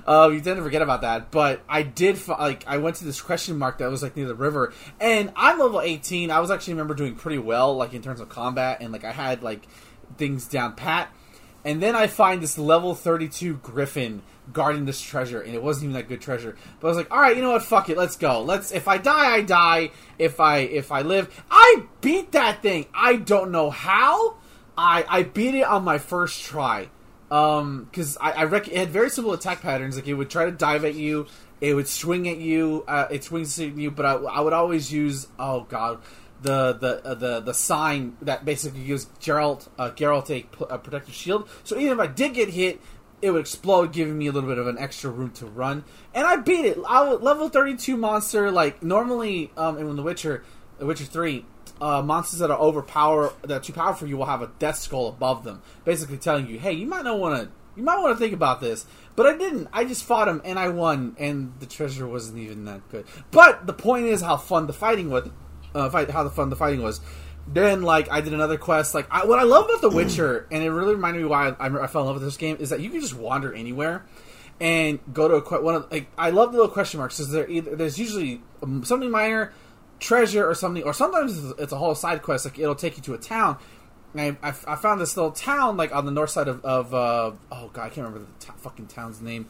Uh, 0.07 0.31
you 0.33 0.41
tend 0.41 0.57
to 0.57 0.63
forget 0.63 0.83
about 0.83 1.03
that, 1.03 1.31
but 1.31 1.63
I 1.69 1.83
did. 1.85 2.19
Like, 2.29 2.65
I 2.67 2.79
went 2.79 2.97
to 2.97 3.05
this 3.05 3.23
question 3.23 3.57
mark 3.57 3.79
that 3.79 3.89
was 3.89 4.03
like 4.03 4.17
near 4.17 4.27
the 4.27 4.35
river, 4.35 4.75
and 5.01 5.33
I'm 5.37 5.61
level 5.61 5.81
18. 5.81 6.31
I 6.31 6.41
was 6.41 6.51
actually 6.51 6.75
remember 6.75 6.95
doing 6.95 7.15
pretty 7.15 7.39
well, 7.39 7.77
like 7.77 7.95
in 7.95 8.03
terms 8.03 8.21
of 8.21 8.29
combat, 8.29 8.79
and 8.81 8.93
like 8.93 9.05
I 9.05 9.13
had 9.13 9.43
like 9.43 9.67
things 10.19 10.49
down 10.49 10.75
pat. 10.75 11.09
And 11.65 11.83
then 11.83 11.97
I 11.97 12.07
find 12.07 12.43
this 12.43 12.59
level 12.59 12.95
32 12.95 13.55
griffin 13.57 14.23
guarding 14.53 14.85
this 14.85 15.01
treasure, 15.01 15.41
and 15.41 15.55
it 15.55 15.63
wasn't 15.63 15.85
even 15.85 15.95
that 15.95 16.09
good 16.09 16.21
treasure. 16.21 16.57
But 16.79 16.89
I 16.89 16.91
was 16.91 16.97
like, 16.99 17.11
all 17.11 17.21
right, 17.21 17.35
you 17.35 17.43
know 17.43 17.53
what? 17.53 17.63
Fuck 17.63 17.89
it, 17.89 17.97
let's 17.97 18.17
go. 18.17 18.43
Let's. 18.43 18.73
If 18.73 18.89
I 18.89 18.99
die, 18.99 19.35
I 19.35 19.41
die. 19.41 19.91
If 20.19 20.41
I 20.41 20.59
if 20.59 20.93
I 20.93 21.03
live, 21.03 21.43
I 21.51 21.85
beat 22.01 22.33
that 22.33 22.63
thing. 22.63 22.87
I 22.95 23.17
don't 23.17 23.51
know 23.51 23.71
how. 23.71 24.37
I 24.77 25.05
I 25.09 25.23
beat 25.23 25.55
it 25.55 25.65
on 25.65 25.85
my 25.85 25.99
first 25.99 26.43
try. 26.43 26.89
Um, 27.31 27.89
because 27.91 28.19
I, 28.21 28.33
I 28.33 28.45
rec- 28.45 28.69
it 28.69 28.77
had 28.77 28.91
very 28.91 29.09
simple 29.11 29.33
attack 29.33 29.63
patterns. 29.63 29.97
Like 29.97 30.07
it 30.07 30.15
would 30.15 30.31
try 30.31 30.45
to 30.45 30.53
dive 30.53 30.85
at 30.85 30.95
you, 30.95 31.27
it 31.61 31.75
would 31.75 31.89
swing 31.89 32.29
at 32.29 32.37
you, 32.37 32.85
uh, 32.87 33.09
it 33.11 33.25
swings 33.25 33.59
at 33.59 33.77
you. 33.77 33.91
But 33.91 34.07
I, 34.07 34.13
I 34.13 34.41
would 34.41 34.53
always 34.53 34.93
use 34.93 35.27
oh 35.39 35.63
god, 35.63 36.03
the 36.45 36.75
the 36.75 37.05
uh, 37.05 37.15
the 37.15 37.41
the 37.41 37.55
sign 37.55 38.17
that 38.23 38.45
basically 38.45 38.85
gives 38.85 39.07
Geralt 39.21 39.69
uh, 39.79 39.91
Geralt 39.91 40.31
a, 40.31 40.47
a 40.73 40.79
protective 40.79 41.15
shield. 41.15 41.49
So 41.65 41.77
even 41.77 41.93
if 41.95 41.99
I 41.99 42.07
did 42.07 42.35
get 42.35 42.51
hit, 42.51 42.81
it 43.21 43.31
would 43.31 43.41
explode, 43.41 43.93
giving 43.93 44.17
me 44.17 44.27
a 44.29 44.33
little 44.33 44.49
bit 44.49 44.59
of 44.59 44.67
an 44.67 44.79
extra 44.79 45.11
room 45.11 45.31
to 45.33 45.47
run. 45.47 45.85
And 46.15 46.27
I 46.27 46.37
beat 46.37 46.65
it. 46.65 46.79
I 46.87 47.03
was 47.09 47.21
level 47.21 47.49
thirty 47.49 47.77
two 47.77 47.97
monster. 47.97 48.51
Like 48.51 48.83
normally, 48.83 49.51
um, 49.57 49.79
in 49.79 49.97
The 49.97 50.03
Witcher, 50.03 50.45
The 50.79 50.87
Witcher 50.87 51.05
three. 51.05 51.45
Uh, 51.81 52.01
monsters 52.01 52.39
that 52.39 52.53
are 52.53 52.61
overpower 52.61 53.33
that 53.43 53.51
are 53.51 53.61
too 53.61 53.73
powerful 53.73 54.07
for 54.07 54.07
you 54.07 54.17
will 54.17 54.27
have 54.27 54.43
a 54.43 54.51
death 54.61 54.79
skull 54.79 55.09
above 55.09 55.43
them, 55.43 55.61
basically 55.85 56.17
telling 56.17 56.47
you, 56.47 56.57
"Hey, 56.57 56.73
you 56.73 56.87
might 56.87 57.03
not 57.03 57.19
want 57.19 57.35
to, 57.43 57.51
you 57.75 57.83
might 57.83 57.99
want 58.01 58.15
to 58.15 58.19
think 58.23 58.33
about 58.33 58.61
this." 58.61 58.87
But 59.17 59.27
I 59.27 59.37
didn't. 59.37 59.67
I 59.73 59.85
just 59.85 60.05
fought 60.05 60.29
him 60.29 60.41
and 60.45 60.57
I 60.57 60.69
won, 60.69 61.17
and 61.19 61.53
the 61.59 61.67
treasure 61.67 62.07
wasn't 62.07 62.39
even 62.39 62.65
that 62.67 62.89
good. 62.91 63.07
But 63.33 63.67
the 63.67 63.73
point 63.73 64.07
is 64.07 64.21
how 64.21 64.37
fun 64.37 64.69
the 64.69 64.73
fighting 64.73 65.11
was. 65.11 65.29
Uh, 65.75 65.91
fight 65.91 66.11
how 66.11 66.23
the 66.23 66.31
fun 66.31 66.51
the 66.51 66.57
fighting 66.57 66.83
was. 66.83 67.01
Then, 67.47 67.83
like, 67.83 68.11
I 68.11 68.21
did 68.23 68.33
another 68.33 68.57
quest. 68.57 68.95
Like, 68.95 69.07
I, 69.11 69.27
what 69.27 69.39
I 69.39 69.43
love 69.43 69.67
about 69.67 69.81
The 69.83 69.91
Witcher, 69.95 70.47
and 70.51 70.63
it 70.63 70.71
really 70.71 70.95
reminded 70.95 71.23
me 71.23 71.29
why 71.29 71.49
I, 71.49 71.67
I 71.67 71.87
fell 71.87 72.03
in 72.03 72.07
love 72.07 72.17
with 72.17 72.25
this 72.25 72.37
game, 72.37 72.57
is 72.59 72.71
that 72.71 72.81
you 72.81 72.91
can 72.91 73.01
just 73.01 73.15
wander 73.15 73.53
anywhere 73.53 74.05
and 74.61 74.99
go 75.13 75.29
to 75.29 75.35
a 75.35 75.43
quest. 75.43 75.63
one 75.63 75.75
of 75.75 75.91
like 75.91 76.07
I 76.17 76.31
love 76.31 76.53
the 76.53 76.59
little 76.59 76.73
question 76.73 76.99
marks 76.99 77.19
Is 77.19 77.31
there 77.31 77.49
either 77.51 77.75
there's 77.75 77.99
usually 77.99 78.41
um, 78.63 78.85
something 78.85 79.11
minor, 79.11 79.53
treasure 80.01 80.49
or 80.49 80.55
something, 80.55 80.83
or 80.85 80.93
sometimes 80.93 81.37
it's- 81.53 81.73
a 81.73 81.77
whole 81.77 81.95
side 81.95 82.23
quest. 82.23 82.45
Like 82.45 82.59
it'll 82.59 82.75
take 82.75 82.97
you 82.97 83.03
to 83.05 83.15
a 83.15 83.19
town. 83.19 83.59
I, 84.17 84.37
I, 84.45 84.49
I 84.69 84.77
found 84.77 85.01
this 85.01 85.17
little 85.17 85.33
town 85.33 85.77
like 85.77 85.93
on 85.93 86.05
the 86.07 86.13
north 86.13 86.31
side 86.31 86.47
of, 86.47 86.65
of 86.65 86.95
uh, 86.95 87.33
oh 87.51 87.69
god 87.73 87.83
I 87.83 87.89
can't 87.89 88.07
remember 88.07 88.21
the 88.21 88.47
ta 88.47 88.53
fucking 88.59 88.87
town's 88.87 89.21
name. 89.21 89.49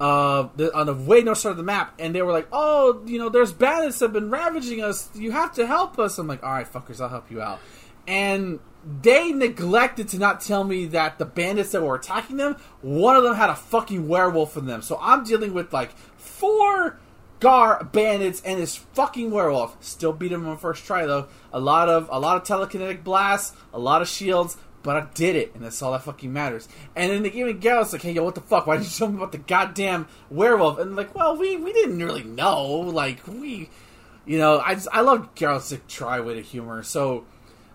Uh, 0.00 0.48
the, 0.54 0.72
on 0.76 0.86
the 0.86 0.94
way 0.94 1.22
north 1.22 1.38
side 1.38 1.50
of 1.50 1.56
the 1.56 1.62
map, 1.64 1.92
and 1.98 2.14
they 2.14 2.22
were 2.22 2.30
like, 2.30 2.46
"Oh, 2.52 3.02
you 3.04 3.18
know, 3.18 3.28
there's 3.28 3.52
bandits 3.52 3.98
have 3.98 4.12
been 4.12 4.30
ravaging 4.30 4.80
us. 4.80 5.10
You 5.14 5.32
have 5.32 5.52
to 5.54 5.66
help 5.66 5.98
us." 5.98 6.18
I'm 6.18 6.28
like, 6.28 6.44
"All 6.44 6.52
right, 6.52 6.72
fuckers, 6.72 7.00
I'll 7.00 7.08
help 7.08 7.32
you 7.32 7.42
out." 7.42 7.58
And 8.06 8.60
they 9.02 9.32
neglected 9.32 10.08
to 10.08 10.18
not 10.18 10.40
tell 10.40 10.64
me 10.64 10.86
that 10.86 11.18
the 11.18 11.24
bandits 11.24 11.72
that 11.72 11.82
were 11.82 11.96
attacking 11.96 12.36
them, 12.36 12.56
one 12.80 13.16
of 13.16 13.24
them 13.24 13.34
had 13.34 13.50
a 13.50 13.56
fucking 13.56 14.08
werewolf 14.08 14.56
in 14.56 14.66
them. 14.66 14.82
So 14.82 14.98
I'm 15.00 15.24
dealing 15.24 15.52
with 15.52 15.72
like 15.72 15.90
four 16.16 16.98
gar 17.40 17.84
bandits 17.84 18.40
and 18.42 18.60
this 18.60 18.76
fucking 18.76 19.30
werewolf. 19.30 19.76
Still 19.80 20.12
beat 20.12 20.32
him 20.32 20.46
on 20.46 20.58
first 20.58 20.84
try 20.84 21.06
though. 21.06 21.28
A 21.52 21.60
lot 21.60 21.88
of 21.88 22.08
a 22.10 22.18
lot 22.18 22.36
of 22.36 22.44
telekinetic 22.44 23.04
blasts, 23.04 23.56
a 23.72 23.78
lot 23.78 24.02
of 24.02 24.08
shields, 24.08 24.56
but 24.82 24.96
I 24.96 25.06
did 25.14 25.36
it, 25.36 25.54
and 25.54 25.64
that's 25.64 25.82
all 25.82 25.92
that 25.92 26.02
fucking 26.02 26.32
matters. 26.32 26.68
And 26.94 27.10
then 27.10 27.22
they 27.22 27.30
gave 27.30 27.46
me 27.46 27.54
Geralt's 27.54 27.92
like, 27.92 28.02
"Hey, 28.02 28.12
yo, 28.12 28.24
what 28.24 28.34
the 28.34 28.40
fuck? 28.40 28.66
Why 28.66 28.76
did 28.76 28.84
you 28.84 28.90
tell 28.90 29.08
me 29.08 29.16
about 29.16 29.32
the 29.32 29.38
goddamn 29.38 30.06
werewolf?" 30.30 30.78
And 30.78 30.96
like, 30.96 31.14
well, 31.14 31.36
we 31.36 31.56
we 31.56 31.72
didn't 31.72 31.98
really 31.98 32.24
know. 32.24 32.66
Like 32.66 33.26
we, 33.26 33.70
you 34.26 34.38
know, 34.38 34.60
I 34.60 34.74
just 34.74 34.88
I 34.92 35.00
love 35.00 35.34
Geralt's 35.34 35.76
try 35.88 36.20
wit 36.20 36.38
of 36.38 36.44
humor. 36.44 36.82
So 36.82 37.24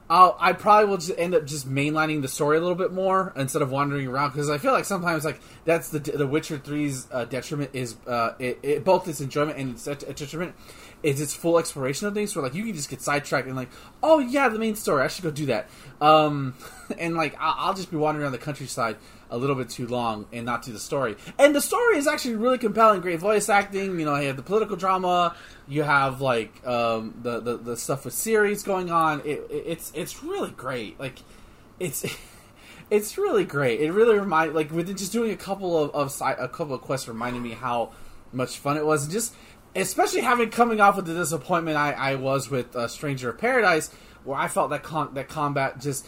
I'll, 0.10 0.36
I 0.40 0.54
probably 0.54 0.90
will 0.90 0.98
just 0.98 1.18
end 1.18 1.34
up 1.34 1.46
just 1.46 1.68
mainlining 1.70 2.22
the 2.22 2.28
story 2.28 2.58
a 2.58 2.62
little 2.62 2.76
bit 2.76 2.92
more 2.92 3.34
instead 3.36 3.62
of 3.62 3.72
wandering 3.72 4.08
around 4.08 4.32
because 4.32 4.50
I 4.50 4.58
feel 4.58 4.74
like 4.74 4.86
sometimes 4.86 5.24
like 5.24 5.40
that's 5.66 5.90
the 5.90 6.00
the 6.00 6.28
Witcher 6.28 6.60
3's 6.60 7.08
uh, 7.12 7.26
detriment 7.26 7.72
is 7.74 7.96
uh, 8.06 8.34
it, 8.38 8.60
it, 8.62 8.84
both 8.84 9.08
its 9.08 9.22
enjoyment 9.22 9.58
and 9.58 9.76
its 9.76 9.86
detriment 9.86 10.56
is 11.04 11.22
its 11.22 11.34
full 11.34 11.60
exploration 11.60 12.08
of 12.08 12.14
things. 12.14 12.36
Where 12.36 12.44
like 12.44 12.56
you 12.56 12.64
can 12.64 12.74
just 12.74 12.90
get 12.90 13.02
sidetracked 13.02 13.48
and 13.48 13.56
like 13.56 13.70
oh 14.02 14.20
yeah 14.20 14.50
the 14.50 14.58
main 14.58 14.76
story 14.76 15.04
I 15.04 15.08
should 15.08 15.24
go 15.24 15.32
do 15.32 15.46
that 15.48 15.70
um, 16.04 16.56
and 16.98 17.16
like 17.16 17.36
I'll, 17.40 17.74
just 17.74 17.90
be 17.90 17.98
wandering 17.98 18.24
around 18.24 18.34
the 18.34 18.38
countryside 18.38 18.98
a 19.32 19.38
little 19.38 19.56
bit 19.56 19.70
too 19.70 19.88
long 19.88 20.28
and 20.32 20.46
not 20.46 20.64
do 20.64 20.72
the 20.72 20.80
story. 20.80 21.16
And 21.40 21.56
the 21.56 21.62
story 21.62 21.98
is 21.98 22.08
actually 22.08 22.36
really 22.36 22.58
compelling. 22.58 23.02
Great 23.02 23.20
voice 23.20 23.50
acting. 23.50 24.00
You 24.00 24.06
know, 24.06 24.16
you 24.18 24.28
have 24.28 24.38
the 24.38 24.44
political 24.44 24.76
drama. 24.76 25.36
You 25.68 25.84
have 25.84 26.22
like 26.22 26.66
um, 26.68 27.16
the, 27.22 27.40
the 27.40 27.58
the 27.58 27.78
stuff 27.78 28.06
with 28.06 28.14
Ciri 28.14 28.64
going 28.64 28.92
on. 28.92 29.22
It, 29.22 29.40
it, 29.50 29.64
it's 29.66 29.92
it's 29.96 30.24
really 30.24 30.52
great. 30.52 31.00
Like 31.00 31.20
it's. 31.80 32.06
It's 32.90 33.18
really 33.18 33.46
great. 33.46 33.82
It 33.82 33.92
really 33.92 34.20
remind 34.20 34.54
like 34.54 34.70
with 34.70 34.96
just 34.96 35.12
doing 35.12 35.32
a 35.32 35.38
couple 35.38 35.82
of, 35.82 35.96
of 35.96 36.12
side, 36.12 36.36
a 36.38 36.48
couple 36.48 36.76
of 36.76 36.82
quests 36.82 37.08
reminded 37.08 37.42
me 37.42 37.52
how 37.52 37.92
much 38.32 38.60
fun 38.60 38.78
it 38.78 38.86
was. 38.86 39.04
And 39.04 39.12
just 39.12 39.34
especially 39.76 40.22
having 40.22 40.50
coming 40.50 40.80
off 40.80 40.96
with 40.96 41.06
the 41.06 41.14
disappointment 41.14 41.78
I, 41.78 41.92
I 41.92 42.16
was 42.16 42.50
with 42.50 42.76
uh, 42.76 42.88
Stranger 42.88 43.30
of 43.30 43.38
Paradise, 43.38 43.90
where 44.24 44.38
I 44.38 44.48
felt 44.48 44.70
that 44.70 44.84
con- 44.84 45.14
that 45.14 45.28
combat 45.28 45.82
just 45.82 46.08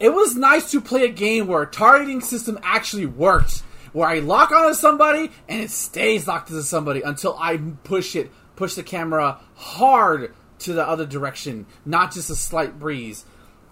it 0.00 0.12
was 0.12 0.36
nice 0.36 0.70
to 0.72 0.80
play 0.80 1.04
a 1.04 1.08
game 1.08 1.46
where 1.46 1.62
a 1.62 1.66
targeting 1.66 2.20
system 2.20 2.58
actually 2.62 3.06
worked. 3.06 3.62
Where 3.92 4.08
I 4.08 4.18
lock 4.18 4.50
onto 4.50 4.74
somebody 4.74 5.30
and 5.48 5.62
it 5.62 5.70
stays 5.70 6.26
locked 6.26 6.50
into 6.50 6.64
somebody 6.64 7.02
until 7.02 7.36
I 7.38 7.58
push 7.84 8.16
it, 8.16 8.32
push 8.56 8.74
the 8.74 8.82
camera 8.82 9.38
hard 9.54 10.34
to 10.60 10.72
the 10.72 10.86
other 10.86 11.06
direction, 11.06 11.66
not 11.84 12.12
just 12.12 12.28
a 12.28 12.34
slight 12.34 12.80
breeze. 12.80 13.24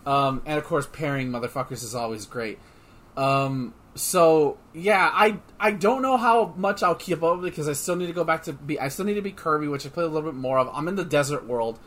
Um, 0.06 0.42
and 0.46 0.58
of 0.58 0.64
course, 0.64 0.86
parrying 0.86 1.30
motherfuckers 1.30 1.82
is 1.82 1.96
always 1.96 2.26
great. 2.26 2.60
Um, 3.16 3.74
so 3.94 4.56
yeah, 4.72 5.10
I 5.12 5.38
I 5.60 5.72
don't 5.72 6.02
know 6.02 6.16
how 6.16 6.54
much 6.56 6.82
I'll 6.82 6.94
keep 6.94 7.22
up 7.22 7.42
because 7.42 7.68
I 7.68 7.74
still 7.74 7.96
need 7.96 8.06
to 8.06 8.12
go 8.12 8.24
back 8.24 8.44
to 8.44 8.52
be 8.52 8.80
I 8.80 8.88
still 8.88 9.04
need 9.04 9.14
to 9.14 9.22
be 9.22 9.32
Kirby, 9.32 9.68
which 9.68 9.84
I 9.86 9.90
play 9.90 10.04
a 10.04 10.08
little 10.08 10.30
bit 10.30 10.38
more 10.38 10.58
of. 10.58 10.70
I'm 10.72 10.88
in 10.88 10.96
the 10.96 11.04
desert 11.04 11.46
world 11.46 11.78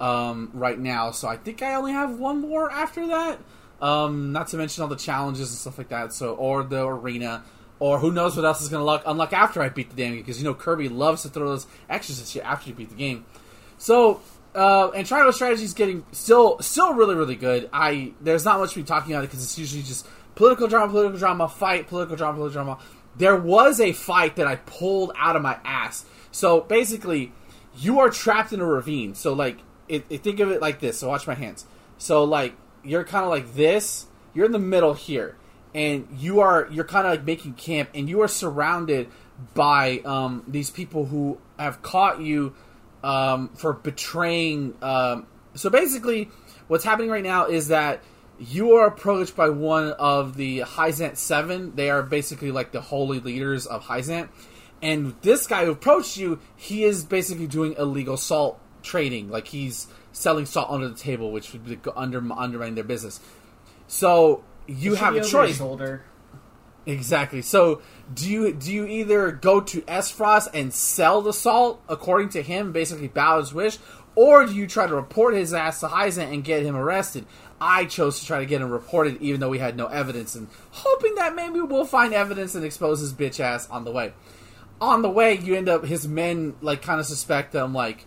um, 0.00 0.50
right 0.54 0.78
now, 0.78 1.12
so 1.12 1.28
I 1.28 1.36
think 1.36 1.62
I 1.62 1.74
only 1.74 1.92
have 1.92 2.18
one 2.18 2.40
more 2.40 2.70
after 2.70 3.06
that. 3.08 3.38
Um, 3.80 4.32
not 4.32 4.48
to 4.48 4.56
mention 4.56 4.82
all 4.82 4.88
the 4.88 4.96
challenges 4.96 5.50
and 5.50 5.58
stuff 5.58 5.78
like 5.78 5.88
that. 5.88 6.12
So 6.12 6.34
or 6.34 6.64
the 6.64 6.84
arena, 6.84 7.44
or 7.78 7.98
who 8.00 8.10
knows 8.10 8.36
what 8.36 8.44
else 8.44 8.60
is 8.60 8.68
going 8.68 8.80
to 8.80 8.84
luck 8.84 9.04
unlock 9.06 9.32
after 9.32 9.62
I 9.62 9.68
beat 9.68 9.90
the 9.90 9.96
damn 9.96 10.12
game 10.12 10.20
because 10.20 10.38
you 10.38 10.44
know 10.44 10.54
Kirby 10.54 10.88
loves 10.88 11.22
to 11.22 11.28
throw 11.28 11.48
those 11.48 11.66
extras 11.88 12.34
you 12.34 12.40
after 12.40 12.70
you 12.70 12.74
beat 12.74 12.90
the 12.90 12.96
game. 12.96 13.24
So 13.78 14.20
uh, 14.54 14.90
and 14.90 15.06
Triangle 15.06 15.32
Strategy 15.32 15.64
is 15.64 15.74
getting 15.74 16.04
still 16.12 16.58
still 16.60 16.94
really 16.94 17.14
really 17.14 17.36
good. 17.36 17.70
I 17.72 18.12
there's 18.20 18.44
not 18.44 18.58
much 18.58 18.70
to 18.70 18.80
be 18.80 18.82
talking 18.82 19.12
about 19.12 19.24
it 19.24 19.30
because 19.30 19.44
it's 19.44 19.58
usually 19.58 19.82
just 19.82 20.06
political 20.34 20.68
drama, 20.68 20.90
political 20.90 21.18
drama, 21.18 21.48
fight, 21.48 21.88
political 21.88 22.16
drama, 22.16 22.38
political 22.38 22.64
drama. 22.64 22.78
There 23.16 23.36
was 23.36 23.80
a 23.80 23.92
fight 23.92 24.36
that 24.36 24.46
I 24.46 24.56
pulled 24.56 25.12
out 25.18 25.36
of 25.36 25.42
my 25.42 25.58
ass. 25.64 26.04
So 26.30 26.62
basically, 26.62 27.32
you 27.76 28.00
are 28.00 28.08
trapped 28.08 28.52
in 28.52 28.60
a 28.60 28.66
ravine. 28.66 29.14
So 29.14 29.32
like, 29.32 29.58
it, 29.88 30.04
it, 30.08 30.22
think 30.22 30.40
of 30.40 30.50
it 30.50 30.60
like 30.60 30.80
this. 30.80 30.98
So 30.98 31.08
watch 31.08 31.26
my 31.26 31.34
hands. 31.34 31.66
So 31.98 32.24
like, 32.24 32.54
you're 32.82 33.04
kind 33.04 33.24
of 33.24 33.30
like 33.30 33.54
this. 33.54 34.06
You're 34.34 34.46
in 34.46 34.52
the 34.52 34.58
middle 34.58 34.94
here, 34.94 35.36
and 35.74 36.08
you 36.16 36.40
are 36.40 36.66
you're 36.70 36.84
kind 36.84 37.06
of 37.06 37.12
like 37.12 37.24
making 37.24 37.54
camp, 37.54 37.90
and 37.94 38.08
you 38.08 38.22
are 38.22 38.28
surrounded 38.28 39.08
by 39.54 40.00
um, 40.04 40.42
these 40.48 40.70
people 40.70 41.04
who 41.04 41.38
have 41.58 41.82
caught 41.82 42.20
you 42.20 42.54
um, 43.04 43.50
for 43.50 43.74
betraying. 43.74 44.74
Um, 44.80 45.26
so 45.54 45.68
basically, 45.68 46.30
what's 46.68 46.84
happening 46.84 47.10
right 47.10 47.22
now 47.22 47.46
is 47.46 47.68
that 47.68 48.02
you 48.50 48.72
are 48.72 48.86
approached 48.86 49.36
by 49.36 49.50
one 49.50 49.92
of 49.92 50.36
the 50.36 50.60
Hyzante 50.60 51.16
Seven. 51.16 51.74
They 51.76 51.90
are 51.90 52.02
basically 52.02 52.50
like 52.50 52.72
the 52.72 52.80
holy 52.80 53.20
leaders 53.20 53.66
of 53.66 53.84
Hyzante. 53.84 54.28
And 54.80 55.14
this 55.22 55.46
guy 55.46 55.64
who 55.64 55.70
approached 55.70 56.16
you, 56.16 56.40
he 56.56 56.82
is 56.82 57.04
basically 57.04 57.46
doing 57.46 57.74
illegal 57.78 58.16
salt 58.16 58.58
trading. 58.82 59.30
Like 59.30 59.48
he's 59.48 59.86
selling 60.10 60.46
salt 60.46 60.70
under 60.70 60.88
the 60.88 60.96
table, 60.96 61.30
which 61.30 61.52
would 61.52 61.64
be 61.64 61.78
under 61.94 62.22
undermining 62.32 62.74
their 62.74 62.84
business. 62.84 63.20
So 63.86 64.42
you 64.66 64.96
have 64.96 65.14
a 65.14 65.20
choice. 65.24 65.60
Exactly. 66.84 67.42
So 67.42 67.80
do 68.12 68.28
you 68.28 68.52
do 68.52 68.72
you 68.72 68.86
either 68.86 69.30
go 69.30 69.60
to 69.60 69.82
Aesfrost 69.82 70.48
and 70.52 70.74
sell 70.74 71.22
the 71.22 71.32
salt 71.32 71.80
according 71.88 72.30
to 72.30 72.42
him, 72.42 72.72
basically 72.72 73.06
bow 73.06 73.38
his 73.38 73.54
wish, 73.54 73.78
or 74.14 74.46
do 74.46 74.54
you 74.54 74.66
try 74.66 74.86
to 74.86 74.94
report 74.94 75.34
his 75.34 75.54
ass 75.54 75.80
to 75.80 75.86
Hyzante 75.86 76.32
and 76.32 76.44
get 76.44 76.64
him 76.64 76.76
arrested? 76.76 77.24
I 77.64 77.84
chose 77.84 78.18
to 78.18 78.26
try 78.26 78.40
to 78.40 78.46
get 78.46 78.60
him 78.60 78.70
reported, 78.70 79.22
even 79.22 79.40
though 79.40 79.48
we 79.48 79.60
had 79.60 79.76
no 79.76 79.86
evidence, 79.86 80.34
and 80.34 80.48
hoping 80.72 81.14
that 81.14 81.36
maybe 81.36 81.60
we'll 81.60 81.84
find 81.84 82.12
evidence 82.12 82.56
and 82.56 82.64
expose 82.64 82.98
his 82.98 83.14
bitch 83.14 83.38
ass 83.38 83.70
on 83.70 83.84
the 83.84 83.92
way. 83.92 84.12
On 84.80 85.00
the 85.00 85.08
way, 85.08 85.38
you 85.38 85.54
end 85.54 85.68
up 85.68 85.84
his 85.84 86.08
men 86.08 86.56
like 86.60 86.82
kind 86.82 86.98
of 86.98 87.06
suspect 87.06 87.52
them. 87.52 87.72
Like, 87.72 88.04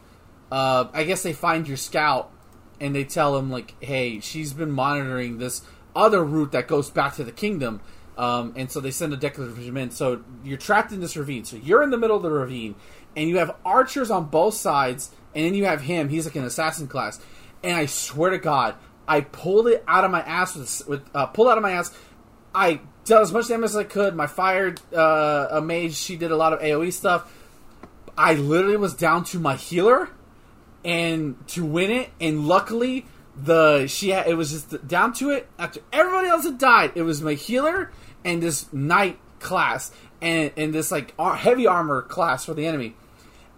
uh, 0.52 0.90
I 0.94 1.06
guess 1.06 1.24
they 1.24 1.32
find 1.32 1.70
your 1.70 1.78
scout 1.78 2.32
and 2.82 2.94
they 2.94 3.06
tell 3.06 3.38
him 3.38 3.50
like, 3.50 3.82
"Hey, 3.82 4.20
she's 4.20 4.52
been 4.52 4.72
monitoring 4.72 5.38
this 5.38 5.62
other 5.96 6.22
route 6.22 6.52
that 6.52 6.68
goes 6.68 6.90
back 6.90 7.16
to 7.16 7.24
the 7.24 7.32
kingdom." 7.32 7.80
Um, 8.18 8.52
and 8.58 8.70
so 8.70 8.82
they 8.82 8.92
send 8.92 9.14
a 9.14 9.18
declaration 9.18 9.78
in. 9.78 9.92
So 9.92 10.22
you're 10.44 10.58
trapped 10.58 10.92
in 10.92 11.00
this 11.00 11.16
ravine. 11.16 11.46
So 11.46 11.56
you're 11.56 11.82
in 11.82 11.92
the 11.92 11.98
middle 11.98 12.18
of 12.18 12.24
the 12.24 12.30
ravine, 12.30 12.76
and 13.16 13.30
you 13.30 13.38
have 13.38 13.56
archers 13.66 14.12
on 14.12 14.26
both 14.26 14.56
sides, 14.56 15.12
and 15.34 15.46
then 15.46 15.54
you 15.54 15.64
have 15.64 15.80
him. 15.80 16.10
He's 16.10 16.26
like 16.26 16.36
an 16.36 16.44
assassin 16.44 16.90
class. 16.90 17.22
And 17.64 17.78
I 17.78 17.86
swear 17.86 18.32
to 18.32 18.38
God, 18.38 18.76
I 19.08 19.22
pulled 19.22 19.68
it 19.68 19.84
out 19.88 20.04
of 20.04 20.12
my 20.12 20.22
ass 20.22 20.56
with, 20.56 20.88
with 20.88 21.16
uh, 21.16 21.28
pulled 21.28 21.50
out 21.50 21.58
of 21.58 21.62
my 21.62 21.72
ass. 21.72 21.96
I 22.54 22.82
did 23.04 23.18
as 23.18 23.32
much 23.32 23.48
damage 23.48 23.72
as 23.72 23.76
I 23.76 23.84
could. 23.84 24.16
My 24.16 24.28
fired 24.28 24.82
uh, 24.94 25.48
a 25.52 25.62
mage. 25.62 25.96
She 25.96 26.16
did 26.16 26.32
a 26.32 26.36
lot 26.36 26.54
of 26.54 26.60
AOE 26.60 26.92
stuff. 26.94 27.32
I 28.18 28.34
literally 28.34 28.78
was 28.78 28.94
down 28.94 29.26
to 29.26 29.40
my 29.40 29.56
healer, 29.56 30.10
and 30.84 31.36
to 31.50 31.66
win 31.66 31.92
it. 31.92 32.10
And 32.22 32.48
luckily, 32.48 33.06
the 33.36 33.88
she 33.88 34.10
had, 34.10 34.28
it 34.28 34.36
was 34.36 34.52
just 34.52 34.88
down 34.88 35.14
to 35.14 35.32
it. 35.32 35.48
After 35.60 35.82
everybody 35.92 36.28
else 36.28 36.46
had 36.46 36.58
died, 36.58 36.92
it 36.96 37.02
was 37.02 37.22
my 37.22 37.34
healer 37.34 37.92
and 38.24 38.42
this 38.42 38.72
knight 38.72 39.20
class 39.40 39.92
and 40.22 40.52
and 40.58 40.74
this 40.74 40.92
like 40.92 41.18
heavy 41.20 41.68
armor 41.68 42.02
class 42.02 42.46
for 42.46 42.54
the 42.54 42.66
enemy. 42.66 42.96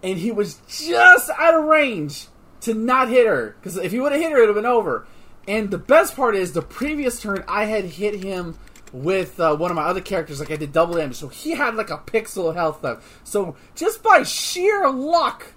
And 0.02 0.18
he 0.18 0.30
was 0.30 0.60
just 0.68 1.30
out 1.30 1.54
of 1.54 1.64
range 1.64 2.26
to 2.60 2.74
not 2.74 3.08
hit 3.08 3.26
her 3.26 3.56
because 3.58 3.76
if 3.76 3.92
he 3.92 4.00
would 4.00 4.12
have 4.12 4.20
hit 4.20 4.30
her, 4.30 4.38
it 4.38 4.40
would 4.40 4.48
have 4.48 4.56
been 4.56 4.66
over. 4.66 5.06
And 5.48 5.70
the 5.70 5.78
best 5.78 6.14
part 6.14 6.36
is, 6.36 6.52
the 6.52 6.62
previous 6.62 7.20
turn 7.20 7.42
I 7.48 7.64
had 7.64 7.86
hit 7.86 8.22
him 8.22 8.58
with 8.92 9.40
uh, 9.40 9.56
one 9.56 9.70
of 9.70 9.76
my 9.76 9.84
other 9.84 10.02
characters, 10.02 10.40
like 10.40 10.50
I 10.50 10.56
did 10.56 10.72
double 10.72 10.94
damage, 10.94 11.16
so 11.16 11.28
he 11.28 11.52
had 11.52 11.74
like 11.74 11.90
a 11.90 11.96
pixel 11.96 12.50
of 12.50 12.54
health 12.54 12.84
left. 12.84 13.02
So 13.24 13.56
just 13.74 14.02
by 14.02 14.22
sheer 14.22 14.90
luck, 14.90 15.54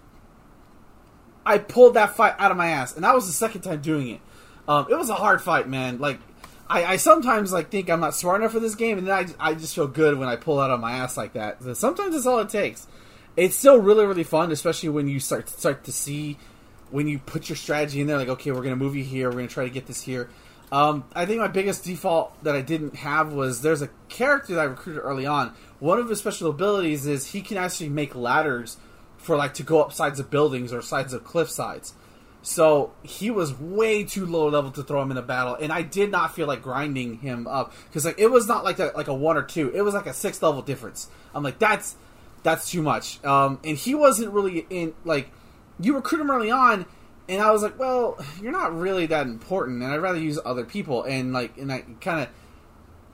I 1.46 1.58
pulled 1.58 1.96
that 1.96 2.16
fight 2.16 2.36
out 2.40 2.52
of 2.52 2.58
my 2.58 2.70
ass, 2.70 2.96
and 2.96 3.04
that 3.04 3.14
was 3.14 3.28
the 3.28 3.34
second 3.34 3.62
time 3.62 3.82
doing 3.82 4.08
it. 4.08 4.22
Um, 4.68 4.88
it 4.90 4.96
was 4.96 5.10
a 5.10 5.16
hard 5.16 5.42
fight, 5.42 5.68
man. 5.68 6.00
Like 6.00 6.20
I, 6.70 6.86
I, 6.86 6.96
sometimes 6.96 7.52
like 7.52 7.70
think 7.70 7.90
I'm 7.90 8.00
not 8.00 8.16
smart 8.16 8.40
enough 8.42 8.54
for 8.54 8.62
this 8.62 8.76
game, 8.76 8.98
and 8.98 9.08
then 9.08 9.36
I, 9.40 9.50
I 9.52 9.54
just 9.56 9.76
feel 9.76 9.88
good 9.88 10.18
when 10.18 10.30
I 10.30 10.38
pull 10.38 10.60
out 10.60 10.72
of 10.72 10.80
my 10.80 10.94
ass 10.94 11.18
like 11.18 11.34
that. 11.34 11.62
So 11.64 11.74
sometimes 11.74 12.14
that's 12.14 12.26
all 12.26 12.40
it 12.40 12.50
takes. 12.50 12.88
It's 13.36 13.56
still 13.56 13.80
really 13.80 14.06
really 14.06 14.24
fun, 14.24 14.52
especially 14.52 14.90
when 14.90 15.08
you 15.08 15.20
start 15.20 15.50
start 15.50 15.84
to 15.86 15.92
see 15.92 16.38
when 16.92 17.08
you 17.08 17.20
put 17.20 17.50
your 17.50 17.56
strategy 17.56 18.02
in 18.02 18.08
there, 18.08 18.18
like, 18.18 18.30
okay, 18.30 18.52
we're 18.52 18.62
going 18.62 18.78
to 18.78 18.84
move 18.84 18.96
you 18.96 19.04
here, 19.04 19.30
we're 19.30 19.36
going 19.36 19.48
to 19.48 19.54
try 19.54 19.64
to 19.64 19.70
get 19.70 19.88
this 19.88 20.02
here. 20.02 20.30
Um, 20.72 21.04
I 21.14 21.26
think 21.26 21.40
my 21.40 21.50
biggest 21.50 21.84
default 21.84 22.42
that 22.44 22.56
I 22.56 22.62
didn't 22.62 22.96
have 22.96 23.34
was 23.34 23.62
there's 23.62 23.82
a 23.82 23.90
character 24.08 24.56
that 24.56 24.62
I 24.62 24.66
recruited 24.66 25.02
early 25.02 25.26
on. 25.26 25.54
One 25.80 26.00
of 26.00 26.08
his 26.08 26.20
special 26.20 26.50
abilities 26.50 27.06
is 27.06 27.28
he 27.28 27.42
can 27.42 27.58
actually 27.58 27.90
make 27.90 28.16
ladders 28.16 28.78
for 29.18 29.36
like 29.36 29.54
to 29.56 29.64
go 29.64 29.82
up 29.82 29.92
sides 29.92 30.20
of 30.20 30.30
buildings 30.30 30.72
or 30.72 30.82
sides 30.82 31.14
of 31.14 31.26
cliff 31.26 31.50
sides. 31.50 31.94
So 32.42 32.94
he 33.04 33.30
was 33.30 33.54
way 33.54 34.04
too 34.04 34.26
low 34.26 34.48
level 34.48 34.72
to 34.72 34.84
throw 34.84 35.02
him 35.02 35.12
in 35.12 35.18
a 35.18 35.22
battle, 35.22 35.56
and 35.56 35.72
I 35.72 35.84
did 35.84 36.10
not 36.10 36.34
feel 36.34 36.48
like 36.48 36.64
grinding 36.64 37.20
him 37.20 37.46
up 37.46 37.74
because 37.88 38.04
like 38.04 38.20
it 38.20 38.32
was 38.32 38.48
not 38.48 38.64
like 38.64 38.80
a, 38.80 38.92
like 38.96 39.10
a 39.10 39.14
one 39.14 39.38
or 39.38 39.44
two; 39.44 39.70
it 39.76 39.82
was 39.82 39.94
like 39.94 40.08
a 40.08 40.14
six 40.14 40.42
level 40.42 40.64
difference. 40.64 41.08
I'm 41.36 41.44
like 41.44 41.60
that's 41.60 41.96
that's 42.42 42.72
too 42.72 42.82
much, 42.82 43.24
um, 43.24 43.60
and 43.64 43.78
he 43.78 43.94
wasn't 43.94 44.34
really 44.34 44.66
in 44.72 44.96
like 45.06 45.30
you 45.82 45.96
recruit 45.96 46.22
him 46.22 46.32
early 46.32 46.52
on, 46.52 46.86
and 47.30 47.42
I 47.42 47.52
was 47.52 47.64
like, 47.64 47.80
well, 47.80 48.24
you're 48.42 48.52
not 48.52 48.78
really 48.78 49.06
that 49.08 49.28
important, 49.28 49.82
and 49.82 49.92
I'd 49.92 49.98
rather 49.98 50.20
use 50.20 50.40
other 50.44 50.66
people. 50.66 51.04
And 51.04 51.34
like, 51.34 51.58
and 51.58 51.72
I 51.72 51.86
kind 52.02 52.22
of, 52.22 52.30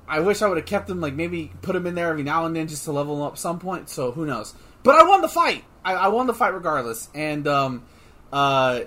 I 0.07 0.22
wish 0.22 0.41
I 0.41 0.47
would 0.47 0.57
have 0.57 0.65
kept 0.65 0.89
him, 0.89 1.01
like 1.01 1.13
maybe 1.13 1.51
put 1.61 1.76
him 1.76 1.86
in 1.86 1.95
there 1.95 2.09
every 2.09 2.24
now 2.24 2.45
and 2.45 2.55
then 2.55 2.68
just 2.68 2.86
to 2.86 2.91
level 2.91 3.18
him 3.18 3.22
up 3.24 3.38
some 3.38 3.59
point. 3.59 3.89
So 3.89 4.11
who 4.11 4.26
knows? 4.26 4.53
But 4.84 4.95
I 4.95 5.03
won 5.03 5.22
the 5.22 5.30
fight. 5.30 5.63
I, 5.84 5.93
I 5.93 6.07
won 6.07 6.28
the 6.28 6.34
fight 6.34 6.53
regardless. 6.53 7.09
And 7.13 7.47
um, 7.47 7.86
uh, 8.32 8.82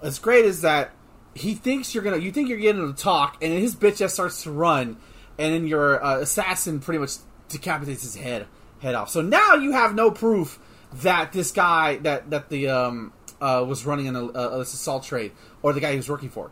what's 0.00 0.18
great 0.18 0.44
is 0.44 0.62
that 0.62 0.92
he 1.34 1.54
thinks 1.54 1.94
you're 1.94 2.04
gonna, 2.04 2.18
you 2.18 2.32
think 2.32 2.48
you're 2.48 2.58
getting 2.58 2.94
to 2.94 3.02
talk, 3.02 3.42
and 3.42 3.52
his 3.52 3.74
bitch 3.74 3.98
just 3.98 4.14
starts 4.14 4.42
to 4.44 4.50
run, 4.50 4.96
and 5.38 5.54
then 5.54 5.66
your 5.66 6.02
uh, 6.02 6.20
assassin 6.20 6.80
pretty 6.80 6.98
much 6.98 7.12
decapitates 7.48 8.02
his 8.02 8.16
head 8.16 8.46
head 8.80 8.94
off. 8.94 9.10
So 9.10 9.20
now 9.20 9.54
you 9.54 9.72
have 9.72 9.94
no 9.94 10.10
proof 10.10 10.58
that 11.02 11.32
this 11.32 11.52
guy 11.52 11.96
that 11.98 12.30
that 12.30 12.48
the 12.48 12.68
um, 12.68 13.12
uh, 13.40 13.64
was 13.66 13.86
running 13.86 14.08
an 14.08 14.16
uh, 14.16 14.58
this 14.58 14.74
assault 14.74 15.04
trade, 15.04 15.32
or 15.62 15.72
the 15.72 15.80
guy 15.80 15.90
he 15.90 15.96
was 15.96 16.08
working 16.08 16.30
for. 16.30 16.50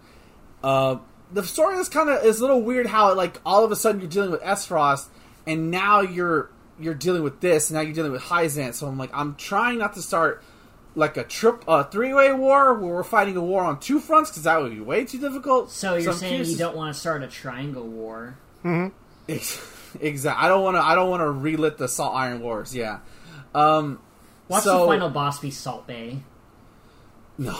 Uh, 0.62 0.96
the 1.32 1.42
story 1.42 1.76
is 1.76 1.88
kind 1.88 2.08
of 2.08 2.24
is 2.24 2.38
a 2.38 2.40
little 2.42 2.62
weird 2.62 2.86
how 2.86 3.14
like 3.14 3.40
all 3.44 3.64
of 3.64 3.72
a 3.72 3.76
sudden 3.76 4.00
you're 4.00 4.10
dealing 4.10 4.30
with 4.30 4.42
Aesfrost, 4.42 5.06
and 5.46 5.70
now 5.70 6.00
you're 6.00 6.50
you're 6.78 6.94
dealing 6.94 7.22
with 7.22 7.40
this, 7.40 7.70
and 7.70 7.76
now 7.76 7.80
you're 7.80 7.94
dealing 7.94 8.12
with 8.12 8.22
Hyzante. 8.22 8.74
So 8.74 8.86
I'm 8.86 8.98
like, 8.98 9.10
I'm 9.12 9.34
trying 9.36 9.78
not 9.78 9.94
to 9.94 10.02
start 10.02 10.42
like 10.94 11.16
a 11.16 11.24
trip, 11.24 11.64
a 11.66 11.84
three 11.84 12.14
way 12.14 12.32
war 12.32 12.74
where 12.74 12.94
we're 12.94 13.04
fighting 13.04 13.36
a 13.36 13.42
war 13.42 13.64
on 13.64 13.80
two 13.80 14.00
fronts 14.00 14.30
because 14.30 14.44
that 14.44 14.60
would 14.60 14.72
be 14.72 14.80
way 14.80 15.04
too 15.04 15.18
difficult. 15.18 15.70
So 15.70 15.94
you're 15.94 16.12
so 16.12 16.18
saying 16.18 16.44
you 16.44 16.56
don't 16.56 16.76
want 16.76 16.94
to 16.94 17.00
start 17.00 17.22
a 17.22 17.28
triangle 17.28 17.86
war? 17.86 18.36
Mm-hmm. 18.64 18.88
Exactly. 20.00 20.44
I 20.44 20.48
don't 20.48 20.62
want 20.62 20.76
to. 20.76 20.84
I 20.84 20.94
don't 20.94 21.08
want 21.08 21.20
to 21.20 21.30
relit 21.30 21.78
the 21.78 21.86
Salt 21.86 22.14
Iron 22.14 22.40
Wars. 22.40 22.74
Yeah. 22.74 22.98
Um, 23.54 24.00
Watch 24.48 24.64
so, 24.64 24.80
the 24.80 24.86
final 24.86 25.08
boss 25.08 25.38
be 25.38 25.50
Salt 25.50 25.86
Bay. 25.86 26.18
No. 27.38 27.58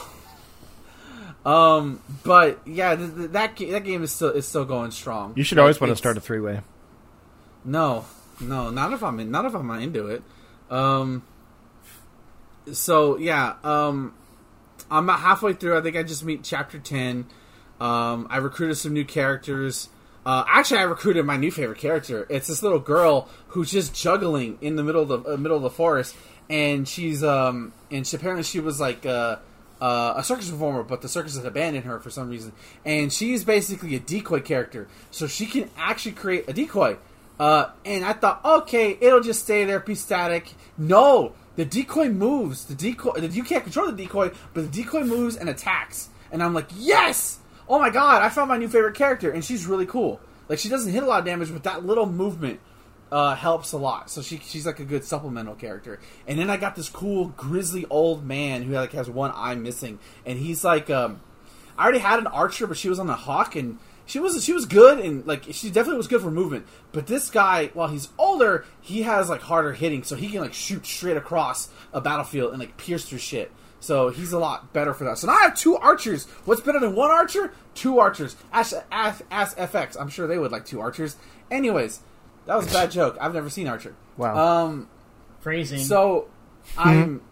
Um, 1.45 2.01
but 2.23 2.61
yeah, 2.67 2.97
th- 2.97 3.15
th- 3.15 3.31
that 3.33 3.57
that 3.57 3.85
game 3.85 4.03
is 4.03 4.13
still 4.13 4.31
is 4.31 4.49
still 4.49 4.65
going 4.65 4.91
strong. 4.91 5.35
You 5.37 5.45
should 5.45 5.59
always 5.59 5.81
want 5.81 5.91
to 5.91 5.97
start 5.97 6.17
a 6.17 6.21
three 6.21 6.41
way. 6.41 6.61
No, 7.65 8.07
no, 8.41 8.71
not 8.71 8.93
if 8.93 9.03
I'm 9.03 9.21
in, 9.21 9.31
not 9.31 9.45
if 9.45 9.55
I'm 9.55 9.67
not 9.67 9.83
into 9.83 10.07
it. 10.07 10.23
Um, 10.71 11.23
so 12.73 13.19
yeah, 13.19 13.57
um, 13.63 14.15
I'm 14.91 15.05
about 15.05 15.21
halfway 15.21 15.53
through. 15.53 15.77
I 15.77 15.83
think 15.83 15.97
I 15.97 16.03
just 16.03 16.25
meet 16.25 16.45
chapter 16.45 16.79
ten. 16.79 17.27
Um, 17.79 18.27
I 18.31 18.39
recruited 18.39 18.79
some 18.79 18.95
new 18.95 19.05
characters. 19.05 19.91
Uh, 20.25 20.45
actually, 20.49 20.81
I 20.81 20.85
recruited 20.85 21.27
my 21.27 21.37
new 21.37 21.51
favorite 21.51 21.79
character. 21.79 22.27
It's 22.31 22.47
this 22.47 22.63
little 22.63 22.79
girl 22.79 23.29
who's 23.49 23.71
just 23.71 23.95
juggling 23.95 24.57
in 24.63 24.77
the 24.77 24.83
middle 24.83 25.03
of 25.03 25.09
the 25.09 25.35
uh, 25.35 25.37
middle 25.37 25.59
of 25.59 25.63
the 25.63 25.69
forest, 25.69 26.17
and 26.49 26.89
she's 26.89 27.23
um, 27.23 27.75
and 27.91 28.07
she, 28.07 28.17
apparently 28.17 28.45
she 28.45 28.61
was 28.61 28.81
like 28.81 29.05
uh 29.05 29.37
uh, 29.85 30.15
a 30.17 30.25
circus 30.25 30.49
performer, 30.51 30.83
but 30.83 31.03
the 31.03 31.11
circus 31.11 31.37
has 31.37 31.45
abandoned 31.45 31.85
her 31.85 32.01
for 32.01 32.09
some 32.09 32.31
reason. 32.31 32.53
And 32.87 33.13
she's 33.13 33.45
basically 33.45 33.95
a 33.95 34.01
decoy 34.01 34.41
character, 34.41 34.89
so 35.11 35.27
she 35.27 35.45
can 35.45 35.69
actually 35.77 36.13
create 36.13 36.49
a 36.49 36.55
decoy. 36.55 36.97
Uh, 37.39 37.67
and 37.85 38.03
I 38.03 38.15
thought, 38.15 38.43
okay, 38.43 38.97
it'll 38.99 39.21
just 39.21 39.43
stay 39.43 39.67
there, 39.67 39.81
be 39.81 39.95
static. 39.95 40.55
No, 40.79 41.35
the 41.57 41.67
decoy 41.67 42.09
moves. 42.09 42.65
The 42.65 42.75
decoy, 42.75 43.19
you 43.19 43.45
can't 43.45 43.63
control 43.63 43.93
the 43.93 44.05
decoy, 44.05 44.31
but 44.55 44.73
the 44.73 44.83
decoy 44.83 45.05
moves 45.05 45.37
and 45.37 45.51
attacks. 45.51 46.09
And 46.33 46.43
I'm 46.43 46.55
like, 46.55 46.69
yes! 46.75 47.41
Oh 47.69 47.79
my 47.79 47.91
god, 47.91 48.23
I 48.23 48.31
found 48.31 48.49
my 48.49 48.57
new 48.57 48.69
favorite 48.69 48.95
character, 48.95 49.31
and 49.31 49.45
she's 49.45 49.67
really 49.67 49.87
cool. 49.87 50.19
Like 50.49 50.61
she 50.61 50.71
doesn't 50.71 50.95
hit 50.95 51.03
a 51.03 51.07
lot 51.07 51.19
of 51.19 51.27
damage, 51.27 51.53
but 51.53 51.65
that 51.65 51.85
little 51.85 52.07
movement 52.07 52.59
uh, 53.15 53.37
helps 53.37 53.71
a 53.71 53.77
lot. 53.77 54.11
So 54.11 54.23
she 54.23 54.39
she's 54.39 54.67
like 54.67 54.81
a 54.81 54.85
good 54.85 55.05
supplemental 55.05 55.55
character. 55.55 56.01
And 56.27 56.37
then 56.37 56.51
I 56.51 56.57
got 56.57 56.75
this 56.75 56.89
cool 56.89 57.29
grizzly 57.29 57.87
old 57.89 58.27
man 58.27 58.65
who 58.65 58.73
like 58.73 58.91
has 58.91 59.09
one 59.09 59.31
eye 59.37 59.55
missing, 59.55 60.01
and 60.27 60.37
he's 60.37 60.65
like, 60.65 60.91
um, 60.91 61.21
I 61.79 61.85
already 61.85 62.01
had 62.01 62.19
an 62.19 62.27
archer, 62.27 62.67
but 62.67 62.77
she 62.77 62.89
was 62.89 62.99
on 62.99 63.09
a 63.09 63.15
hawk, 63.15 63.55
and 63.55 63.79
she 64.05 64.19
was 64.19 64.45
she 64.45 64.53
was 64.53 64.67
good, 64.67 64.99
and 64.99 65.25
like 65.29 65.45
she 65.53 65.71
definitely 65.71 65.99
was 65.99 66.09
good 66.09 66.23
for 66.23 66.31
movement. 66.33 66.67
But 66.91 67.07
this 67.07 67.31
guy, 67.31 67.71
while 67.73 67.87
he's 67.87 68.09
older, 68.19 68.65
he 68.81 69.03
has 69.03 69.29
like 69.29 69.43
harder 69.43 69.75
hitting, 69.75 70.03
so 70.03 70.17
he 70.17 70.29
can 70.29 70.41
like 70.41 70.53
shoot 70.53 70.85
straight 70.85 71.17
across 71.17 71.69
a 71.93 72.01
battlefield 72.01 72.51
and 72.51 72.59
like 72.59 72.77
pierce 72.79 73.05
through 73.05 73.19
shit. 73.19 73.53
So 73.79 74.09
he's 74.09 74.33
a 74.33 74.41
lot 74.41 74.73
better 74.73 74.93
for 74.93 75.05
that. 75.05 75.19
So 75.19 75.29
now 75.29 75.35
I 75.35 75.43
have 75.43 75.57
two 75.57 75.77
archers. 75.77 76.25
What's 76.47 76.63
better 76.63 76.81
than 76.81 76.97
one 76.97 77.13
archer? 77.13 77.53
Two 77.75 78.01
archers. 78.01 78.35
Ask, 78.53 78.75
ask, 78.91 79.23
ask 79.31 79.57
FX. 79.57 79.97
I'm 80.01 80.09
sure 80.09 80.27
they 80.27 80.39
would 80.39 80.51
like 80.51 80.65
two 80.65 80.81
archers. 80.81 81.17
Anyways, 81.51 82.01
that 82.47 82.57
was 82.57 82.71
a 82.71 82.73
bad 82.73 82.91
joke. 82.91 83.17
I've 83.21 83.35
never 83.35 83.51
seen 83.51 83.69
Archer. 83.69 83.95
Wow. 84.17 84.65
Um. 84.67 84.89
Phrasing. 85.41 85.81
So 85.81 86.29
I'm 86.79 87.23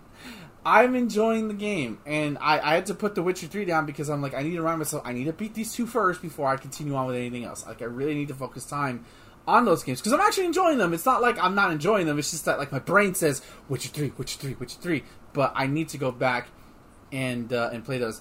I'm 0.64 0.94
enjoying 0.94 1.48
the 1.48 1.54
game, 1.54 1.98
and 2.04 2.36
I, 2.38 2.58
I 2.58 2.74
had 2.74 2.86
to 2.86 2.94
put 2.94 3.14
The 3.14 3.22
Witcher 3.22 3.46
Three 3.46 3.64
down 3.64 3.86
because 3.86 4.08
I'm 4.08 4.20
like 4.20 4.34
I 4.34 4.42
need 4.42 4.52
to 4.52 4.60
remind 4.60 4.78
myself 4.78 5.02
I 5.06 5.12
need 5.12 5.24
to 5.24 5.32
beat 5.32 5.54
these 5.54 5.72
two 5.72 5.86
first 5.86 6.20
before 6.20 6.48
I 6.48 6.56
continue 6.56 6.94
on 6.94 7.06
with 7.06 7.16
anything 7.16 7.44
else. 7.44 7.66
Like 7.66 7.82
I 7.82 7.86
really 7.86 8.14
need 8.14 8.28
to 8.28 8.34
focus 8.34 8.64
time 8.64 9.04
on 9.46 9.64
those 9.64 9.82
games 9.82 10.00
because 10.00 10.12
I'm 10.12 10.20
actually 10.20 10.46
enjoying 10.46 10.78
them. 10.78 10.92
It's 10.92 11.06
not 11.06 11.22
like 11.22 11.42
I'm 11.42 11.54
not 11.54 11.72
enjoying 11.72 12.06
them. 12.06 12.18
It's 12.18 12.30
just 12.30 12.44
that 12.44 12.58
like 12.58 12.72
my 12.72 12.78
brain 12.78 13.14
says 13.14 13.42
Witcher 13.68 13.88
Three, 13.88 14.12
Witcher 14.18 14.38
Three, 14.38 14.54
Witcher 14.54 14.78
Three, 14.80 15.04
but 15.32 15.52
I 15.54 15.66
need 15.66 15.88
to 15.90 15.98
go 15.98 16.10
back 16.12 16.48
and 17.10 17.52
uh, 17.52 17.70
and 17.72 17.84
play 17.84 17.98
those. 17.98 18.20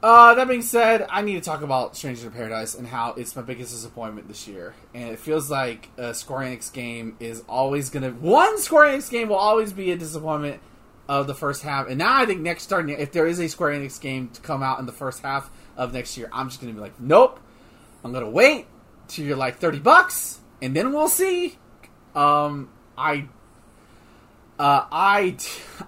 Uh, 0.00 0.34
that 0.34 0.46
being 0.46 0.62
said, 0.62 1.04
I 1.10 1.22
need 1.22 1.34
to 1.34 1.40
talk 1.40 1.62
about 1.62 1.96
Strangers 1.96 2.24
in 2.24 2.30
Paradise 2.30 2.76
and 2.76 2.86
how 2.86 3.14
it's 3.14 3.34
my 3.34 3.42
biggest 3.42 3.72
disappointment 3.72 4.28
this 4.28 4.46
year. 4.46 4.74
And 4.94 5.10
it 5.10 5.18
feels 5.18 5.50
like 5.50 5.88
a 5.96 6.14
Square 6.14 6.46
Enix 6.46 6.72
game 6.72 7.16
is 7.18 7.42
always 7.48 7.90
gonna 7.90 8.10
one 8.10 8.58
Square 8.58 8.96
Enix 8.96 9.10
game 9.10 9.28
will 9.28 9.36
always 9.36 9.72
be 9.72 9.90
a 9.90 9.96
disappointment 9.96 10.60
of 11.08 11.26
the 11.26 11.34
first 11.34 11.62
half. 11.64 11.88
And 11.88 11.98
now 11.98 12.16
I 12.16 12.26
think 12.26 12.42
next 12.42 12.62
starting 12.62 12.96
if 12.96 13.10
there 13.10 13.26
is 13.26 13.40
a 13.40 13.48
Square 13.48 13.72
Enix 13.72 14.00
game 14.00 14.28
to 14.28 14.40
come 14.40 14.62
out 14.62 14.78
in 14.78 14.86
the 14.86 14.92
first 14.92 15.22
half 15.22 15.50
of 15.76 15.92
next 15.92 16.16
year, 16.16 16.28
I'm 16.32 16.48
just 16.48 16.60
gonna 16.60 16.74
be 16.74 16.80
like, 16.80 17.00
nope. 17.00 17.40
I'm 18.04 18.12
gonna 18.12 18.30
wait 18.30 18.66
till 19.08 19.24
you're 19.24 19.36
like 19.36 19.58
thirty 19.58 19.80
bucks, 19.80 20.38
and 20.62 20.76
then 20.76 20.92
we'll 20.92 21.08
see. 21.08 21.58
Um, 22.14 22.70
I 22.96 23.26
uh, 24.58 24.86
I, 24.90 25.36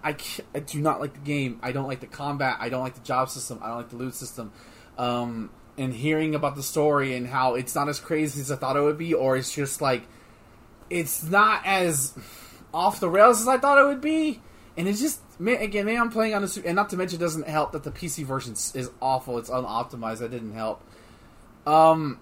I, 0.04 0.16
I, 0.54 0.58
do 0.60 0.80
not 0.80 1.00
like 1.00 1.14
the 1.14 1.20
game. 1.20 1.58
I 1.62 1.72
don't 1.72 1.88
like 1.88 2.00
the 2.00 2.06
combat. 2.06 2.58
I 2.60 2.68
don't 2.68 2.82
like 2.82 2.94
the 2.94 3.00
job 3.00 3.28
system. 3.28 3.58
I 3.62 3.68
don't 3.68 3.78
like 3.78 3.88
the 3.88 3.96
loot 3.96 4.14
system. 4.14 4.52
Um, 4.96 5.50
and 5.76 5.92
hearing 5.92 6.34
about 6.34 6.54
the 6.54 6.62
story 6.62 7.16
and 7.16 7.26
how 7.26 7.54
it's 7.54 7.74
not 7.74 7.88
as 7.88 7.98
crazy 7.98 8.40
as 8.40 8.52
I 8.52 8.56
thought 8.56 8.76
it 8.76 8.82
would 8.82 8.98
be, 8.98 9.12
or 9.12 9.36
it's 9.36 9.52
just 9.52 9.80
like 9.80 10.02
it's 10.88 11.24
not 11.24 11.62
as 11.64 12.14
off 12.72 13.00
the 13.00 13.08
rails 13.08 13.40
as 13.40 13.48
I 13.48 13.58
thought 13.58 13.78
it 13.78 13.86
would 13.86 14.00
be. 14.00 14.40
And 14.76 14.86
it's 14.86 15.00
just 15.00 15.20
again, 15.40 15.86
maybe 15.86 15.98
I'm 15.98 16.10
playing 16.10 16.34
on 16.34 16.42
the 16.42 16.62
and 16.64 16.76
not 16.76 16.90
to 16.90 16.96
mention, 16.96 17.18
it 17.18 17.24
doesn't 17.24 17.48
help 17.48 17.72
that 17.72 17.82
the 17.82 17.90
PC 17.90 18.24
version 18.24 18.52
is 18.52 18.90
awful. 19.00 19.38
It's 19.38 19.50
unoptimized. 19.50 20.18
That 20.18 20.30
didn't 20.30 20.54
help. 20.54 20.82
Um, 21.66 22.20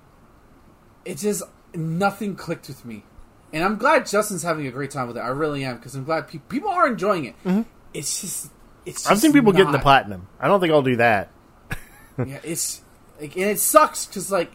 it 1.04 1.18
just 1.18 1.42
nothing 1.74 2.36
clicked 2.36 2.68
with 2.68 2.84
me 2.84 3.04
and 3.52 3.64
I'm 3.64 3.76
glad 3.76 4.06
Justin's 4.06 4.42
having 4.42 4.66
a 4.66 4.70
great 4.70 4.90
time 4.90 5.08
with 5.08 5.16
it. 5.16 5.20
I 5.20 5.28
really 5.28 5.64
am 5.64 5.76
because 5.76 5.94
I'm 5.94 6.04
glad 6.04 6.28
pe- 6.28 6.38
people 6.38 6.70
are 6.70 6.86
enjoying 6.86 7.24
it. 7.24 7.34
Mm-hmm. 7.44 7.62
It's 7.94 8.20
just, 8.20 8.50
it's. 8.84 9.02
Just 9.02 9.10
I've 9.10 9.18
seen 9.18 9.32
people 9.32 9.52
not, 9.52 9.58
getting 9.58 9.72
the 9.72 9.78
platinum. 9.78 10.28
I 10.38 10.48
don't 10.48 10.60
think 10.60 10.72
I'll 10.72 10.82
do 10.82 10.96
that. 10.96 11.30
yeah, 12.18 12.40
it's 12.42 12.82
like, 13.20 13.36
and 13.36 13.46
it 13.46 13.58
sucks 13.58 14.06
because 14.06 14.30
like 14.30 14.52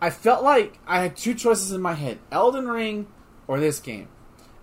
I 0.00 0.10
felt 0.10 0.44
like 0.44 0.78
I 0.86 1.00
had 1.00 1.16
two 1.16 1.34
choices 1.34 1.72
in 1.72 1.80
my 1.80 1.94
head: 1.94 2.18
Elden 2.30 2.68
Ring 2.68 3.08
or 3.46 3.58
this 3.58 3.80
game. 3.80 4.08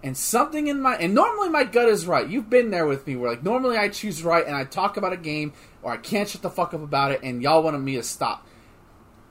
And 0.03 0.15
something 0.15 0.67
in 0.67 0.81
my 0.81 0.95
and 0.97 1.15
normally 1.15 1.49
my 1.49 1.63
gut 1.63 1.89
is 1.89 2.05
right. 2.05 2.29
You've 2.29 2.49
been 2.49 2.69
there 2.69 2.85
with 2.85 3.07
me 3.07 3.15
where 3.15 3.31
like 3.31 3.43
normally 3.43 3.75
I 3.75 3.89
choose 3.89 4.23
right 4.23 4.45
and 4.45 4.55
I 4.55 4.63
talk 4.63 4.97
about 4.97 5.13
a 5.13 5.17
game 5.17 5.53
or 5.81 5.91
I 5.91 5.97
can't 5.97 6.29
shut 6.29 6.43
the 6.43 6.49
fuck 6.51 6.75
up 6.75 6.83
about 6.83 7.11
it 7.11 7.21
and 7.23 7.41
y'all 7.41 7.63
wanted 7.63 7.79
me 7.79 7.95
to 7.95 8.03
stop. 8.03 8.45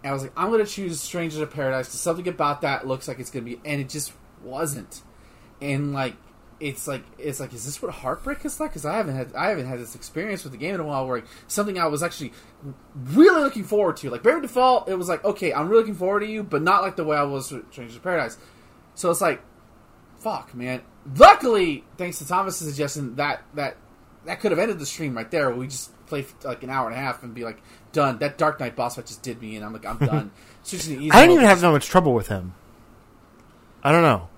And 0.03 0.11
I 0.11 0.13
was 0.13 0.25
like, 0.25 0.33
I'm 0.37 0.51
gonna 0.51 0.67
choose 0.67 1.01
Strangers 1.01 1.39
to 1.39 1.47
Paradise 1.47 1.87
because 1.87 2.01
something 2.01 2.27
about 2.27 2.63
that 2.63 2.89
looks 2.89 3.07
like 3.07 3.21
it's 3.21 3.31
gonna 3.31 3.45
be 3.45 3.61
and 3.65 3.81
it 3.81 3.89
just 3.89 4.13
wasn't. 4.45 5.03
And 5.61 5.93
like 5.93 6.17
it's 6.61 6.87
like 6.87 7.03
it's 7.19 7.41
like 7.41 7.53
is 7.53 7.65
this 7.65 7.83
what 7.83 7.93
heartbreak 7.93 8.45
is 8.45 8.61
like? 8.61 8.71
Because 8.71 8.87
I 8.87 8.97
haven't 8.97 9.17
had 9.17 9.35
I 9.35 9.49
haven't 9.49 9.67
had 9.67 9.81
this 9.81 9.95
experience 9.95 10.45
with 10.45 10.53
the 10.53 10.59
game 10.59 10.75
in 10.75 10.81
a 10.81 10.85
while 10.85 11.07
where 11.07 11.21
like, 11.21 11.29
something 11.49 11.79
I 11.79 11.87
was 11.87 12.03
actually 12.03 12.33
really 12.95 13.43
looking 13.43 13.65
forward 13.65 13.97
to. 13.99 14.11
Like 14.11 14.23
Bravely 14.23 14.43
Default, 14.43 14.89
it 14.89 14.97
was 14.97 15.09
like 15.09 15.25
okay, 15.25 15.53
I'm 15.53 15.69
really 15.69 15.83
looking 15.83 15.95
forward 15.95 16.21
to 16.21 16.27
you, 16.27 16.43
but 16.43 16.63
not 16.63 16.83
like 16.83 16.97
the 16.97 17.05
way 17.05 17.17
I 17.17 17.25
was 17.25 17.51
with 17.51 17.71
Strangers 17.73 17.97
of 17.97 18.03
Paradise. 18.03 18.39
So 18.95 19.11
it's 19.11 19.21
like, 19.21 19.43
fuck, 20.19 20.55
man. 20.55 20.83
Luckily, 21.17 21.85
thanks 21.99 22.19
to 22.19 22.27
Thomas' 22.27 22.57
suggestion, 22.57 23.17
that 23.17 23.43
that 23.55 23.77
that 24.25 24.41
could 24.41 24.53
have 24.53 24.59
ended 24.59 24.79
the 24.79 24.87
stream 24.87 25.17
right 25.17 25.31
there. 25.31 25.51
We 25.51 25.67
just 25.67 25.91
play 26.07 26.23
for 26.23 26.49
like 26.49 26.63
an 26.63 26.71
hour 26.71 26.89
and 26.89 26.97
a 26.97 27.01
half 27.01 27.23
and 27.23 27.35
be 27.35 27.45
like 27.45 27.63
done. 27.93 28.19
That 28.19 28.39
Dark 28.39 28.61
Knight 28.61 28.77
boss 28.77 28.97
fight 28.97 29.07
just 29.07 29.23
did 29.23 29.41
me, 29.41 29.57
and 29.57 29.65
I'm 29.65 29.73
like 29.73 29.85
I'm 29.85 29.99
done. 30.07 30.31
I 31.13 31.21
didn't 31.21 31.33
even 31.33 31.45
have 31.45 31.61
that 31.61 31.71
much 31.71 31.87
trouble 31.87 32.15
with 32.15 32.29
him. 32.29 32.55
I 33.83 33.93
don't 33.93 34.03
know. 34.03 34.29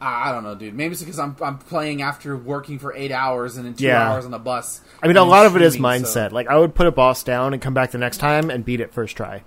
I 0.00 0.32
don't 0.32 0.44
know, 0.44 0.54
dude. 0.54 0.74
Maybe 0.74 0.92
it's 0.92 1.02
because 1.02 1.18
I'm 1.18 1.36
I'm 1.42 1.58
playing 1.58 2.00
after 2.00 2.36
working 2.36 2.78
for 2.78 2.94
eight 2.94 3.12
hours 3.12 3.56
and 3.56 3.66
then 3.66 3.74
two 3.74 3.84
yeah. 3.84 4.10
hours 4.10 4.24
on 4.24 4.30
the 4.30 4.38
bus. 4.38 4.80
I 5.02 5.06
mean, 5.06 5.18
a 5.18 5.24
lot 5.24 5.44
of 5.44 5.56
it 5.56 5.62
is 5.62 5.76
mindset. 5.76 6.30
So. 6.30 6.34
Like, 6.34 6.48
I 6.48 6.56
would 6.56 6.74
put 6.74 6.86
a 6.86 6.92
boss 6.92 7.22
down 7.22 7.52
and 7.52 7.60
come 7.60 7.74
back 7.74 7.90
the 7.90 7.98
next 7.98 8.16
time 8.16 8.48
and 8.48 8.64
beat 8.64 8.80
it 8.80 8.94
first 8.94 9.16
try. 9.16 9.42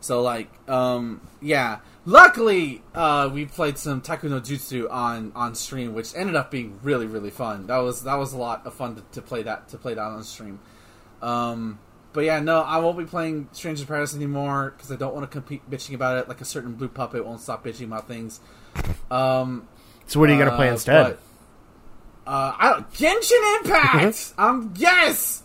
So, 0.00 0.22
like, 0.22 0.48
um, 0.68 1.20
yeah. 1.42 1.80
Luckily, 2.06 2.82
uh, 2.94 3.30
we 3.32 3.46
played 3.46 3.78
some 3.78 4.02
Taiko 4.02 4.28
no 4.28 4.38
Jutsu 4.40 4.90
on, 4.90 5.32
on 5.34 5.54
stream, 5.54 5.94
which 5.94 6.14
ended 6.14 6.36
up 6.36 6.50
being 6.50 6.78
really 6.82 7.06
really 7.06 7.30
fun. 7.30 7.66
That 7.66 7.78
was 7.78 8.02
that 8.04 8.16
was 8.16 8.32
a 8.34 8.38
lot 8.38 8.66
of 8.66 8.74
fun 8.74 8.96
to, 8.96 9.02
to 9.12 9.22
play 9.22 9.42
that 9.42 9.68
to 9.68 9.78
play 9.78 9.94
that 9.94 10.02
on 10.02 10.22
stream. 10.22 10.60
Um, 11.22 11.78
but 12.12 12.24
yeah, 12.24 12.40
no, 12.40 12.60
I 12.60 12.78
won't 12.78 12.96
be 12.96 13.04
playing 13.04 13.48
Stranger 13.52 13.86
Paradise 13.86 14.14
anymore 14.14 14.74
because 14.76 14.92
I 14.92 14.96
don't 14.96 15.14
want 15.14 15.28
to 15.28 15.32
compete 15.32 15.68
bitching 15.68 15.94
about 15.94 16.18
it. 16.18 16.28
Like 16.28 16.40
a 16.40 16.44
certain 16.44 16.74
blue 16.74 16.88
puppet 16.88 17.26
won't 17.26 17.40
stop 17.40 17.64
bitching 17.64 17.86
about 17.86 18.06
things. 18.06 18.40
Um, 19.10 19.68
so 20.06 20.20
what 20.20 20.28
are 20.28 20.32
you 20.32 20.38
going 20.38 20.50
to 20.50 20.56
play 20.56 20.68
uh, 20.68 20.72
instead? 20.72 21.18
But, 22.24 22.30
uh, 22.30 22.54
I 22.58 22.84
Genshin 22.94 23.58
Impact. 23.60 24.34
um, 24.38 24.74
yes. 24.76 25.42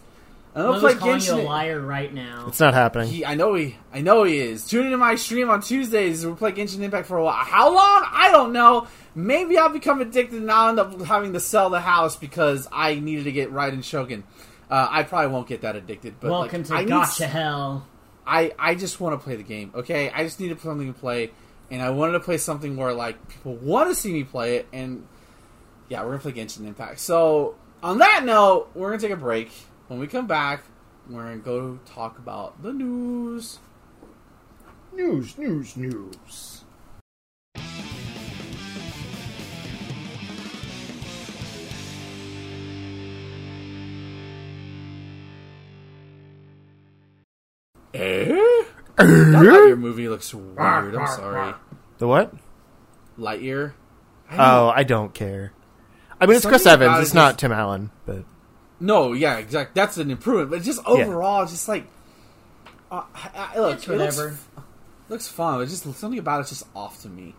I 0.56 0.64
don't 0.64 0.80
play 0.80 0.96
calling 0.96 1.18
Genshin. 1.18 1.38
you 1.38 1.42
a 1.42 1.44
liar 1.44 1.80
right 1.80 2.14
now. 2.14 2.46
It's 2.48 2.60
not 2.60 2.74
happening. 2.74 3.08
He, 3.10 3.26
I 3.26 3.36
know 3.36 3.54
he. 3.54 3.78
I 3.94 4.02
know 4.02 4.24
he 4.24 4.40
is. 4.40 4.68
Tune 4.68 4.86
into 4.86 4.98
my 4.98 5.16
stream 5.16 5.50
on 5.50 5.62
Tuesdays. 5.62 6.26
We'll 6.26 6.36
play 6.36 6.52
Genshin 6.52 6.82
Impact 6.82 7.08
for 7.08 7.18
a 7.18 7.24
while. 7.24 7.34
How 7.34 7.68
long? 7.74 8.08
I 8.12 8.30
don't 8.32 8.52
know. 8.52 8.88
Maybe 9.14 9.58
I'll 9.58 9.70
become 9.70 10.02
addicted 10.02 10.42
and 10.42 10.52
I'll 10.52 10.70
end 10.70 10.80
up 10.80 11.00
having 11.02 11.34
to 11.34 11.40
sell 11.40 11.70
the 11.70 11.80
house 11.80 12.16
because 12.16 12.68
I 12.72 12.96
needed 12.96 13.26
to 13.26 13.32
get 13.32 13.52
Raiden 13.52 13.84
Shogun. 13.84 14.24
Uh, 14.70 14.88
I 14.90 15.04
probably 15.04 15.32
won't 15.32 15.48
get 15.48 15.62
that 15.62 15.76
addicted. 15.76 16.20
But 16.20 16.32
welcome 16.32 16.62
like, 16.62 16.68
to 16.68 16.76
I 16.76 16.84
Gotcha 16.84 17.24
need, 17.24 17.30
Hell. 17.30 17.88
I 18.26 18.52
I 18.60 18.76
just 18.76 19.00
want 19.00 19.20
to 19.20 19.24
play 19.24 19.36
the 19.36 19.44
game. 19.44 19.72
Okay, 19.74 20.10
I 20.12 20.24
just 20.24 20.40
needed 20.40 20.60
something 20.62 20.94
to 20.94 21.00
play, 21.00 21.32
and 21.72 21.82
I 21.82 21.90
wanted 21.90 22.14
to 22.14 22.20
play 22.20 22.38
something 22.38 22.78
where 22.78 22.94
like 22.94 23.28
people 23.28 23.56
want 23.56 23.90
to 23.90 23.96
see 23.96 24.12
me 24.12 24.24
play 24.24 24.58
it, 24.58 24.68
and 24.74 25.08
yeah, 25.88 26.02
we're 26.02 26.18
gonna 26.18 26.20
play 26.20 26.34
Genshin 26.34 26.68
Impact. 26.68 27.00
So 27.00 27.56
on 27.82 28.00
that 28.00 28.24
note, 28.24 28.70
we're 28.74 28.90
gonna 28.90 29.02
take 29.02 29.12
a 29.12 29.16
break. 29.16 29.52
When 29.88 30.00
we 30.00 30.08
come 30.08 30.28
back, 30.28 30.64
we're 31.10 31.24
gonna 31.24 31.38
go 31.38 31.80
talk 31.86 32.18
about 32.18 32.62
the 32.62 32.74
news. 32.74 33.60
News, 34.94 35.38
news, 35.38 35.78
news. 35.78 36.64
Eh? 47.94 48.64
That 49.00 49.06
Lightyear 49.08 49.80
movie 49.80 50.10
looks 50.10 50.34
weird. 50.34 50.60
I'm 50.60 51.08
sorry. 51.08 51.54
The 52.00 52.08
what? 52.08 52.34
Lightyear. 53.18 53.74
I 54.30 54.36
oh, 54.38 54.70
I 54.70 54.84
don't 54.84 55.14
care. 55.14 55.54
I 56.20 56.26
mean, 56.26 56.36
it's 56.36 56.46
Chris 56.46 56.66
Evans. 56.66 57.00
It's 57.00 57.14
not 57.14 57.40
Tim 57.40 57.52
Allen, 57.52 57.92
but 58.06 58.26
no, 58.80 59.14
yeah, 59.14 59.38
exactly. 59.38 59.72
That's 59.74 59.98
an 59.98 60.12
improvement, 60.12 60.52
but 60.52 60.64
just 60.64 60.86
overall, 60.86 61.42
yeah. 61.42 61.50
just 61.50 61.68
like 61.68 61.88
uh, 62.92 63.04
I, 63.14 63.52
I, 63.56 63.60
look, 63.60 63.78
it's 63.78 63.88
whatever. 63.88 64.28
It 64.28 64.32
looks, 64.32 64.48
looks 65.10 65.28
fun, 65.28 65.60
but 65.60 65.70
just 65.70 65.84
something 65.84 66.20
about 66.20 66.42
it's 66.42 66.50
just 66.50 66.68
off 66.76 67.02
to 67.04 67.10
me. 67.10 67.36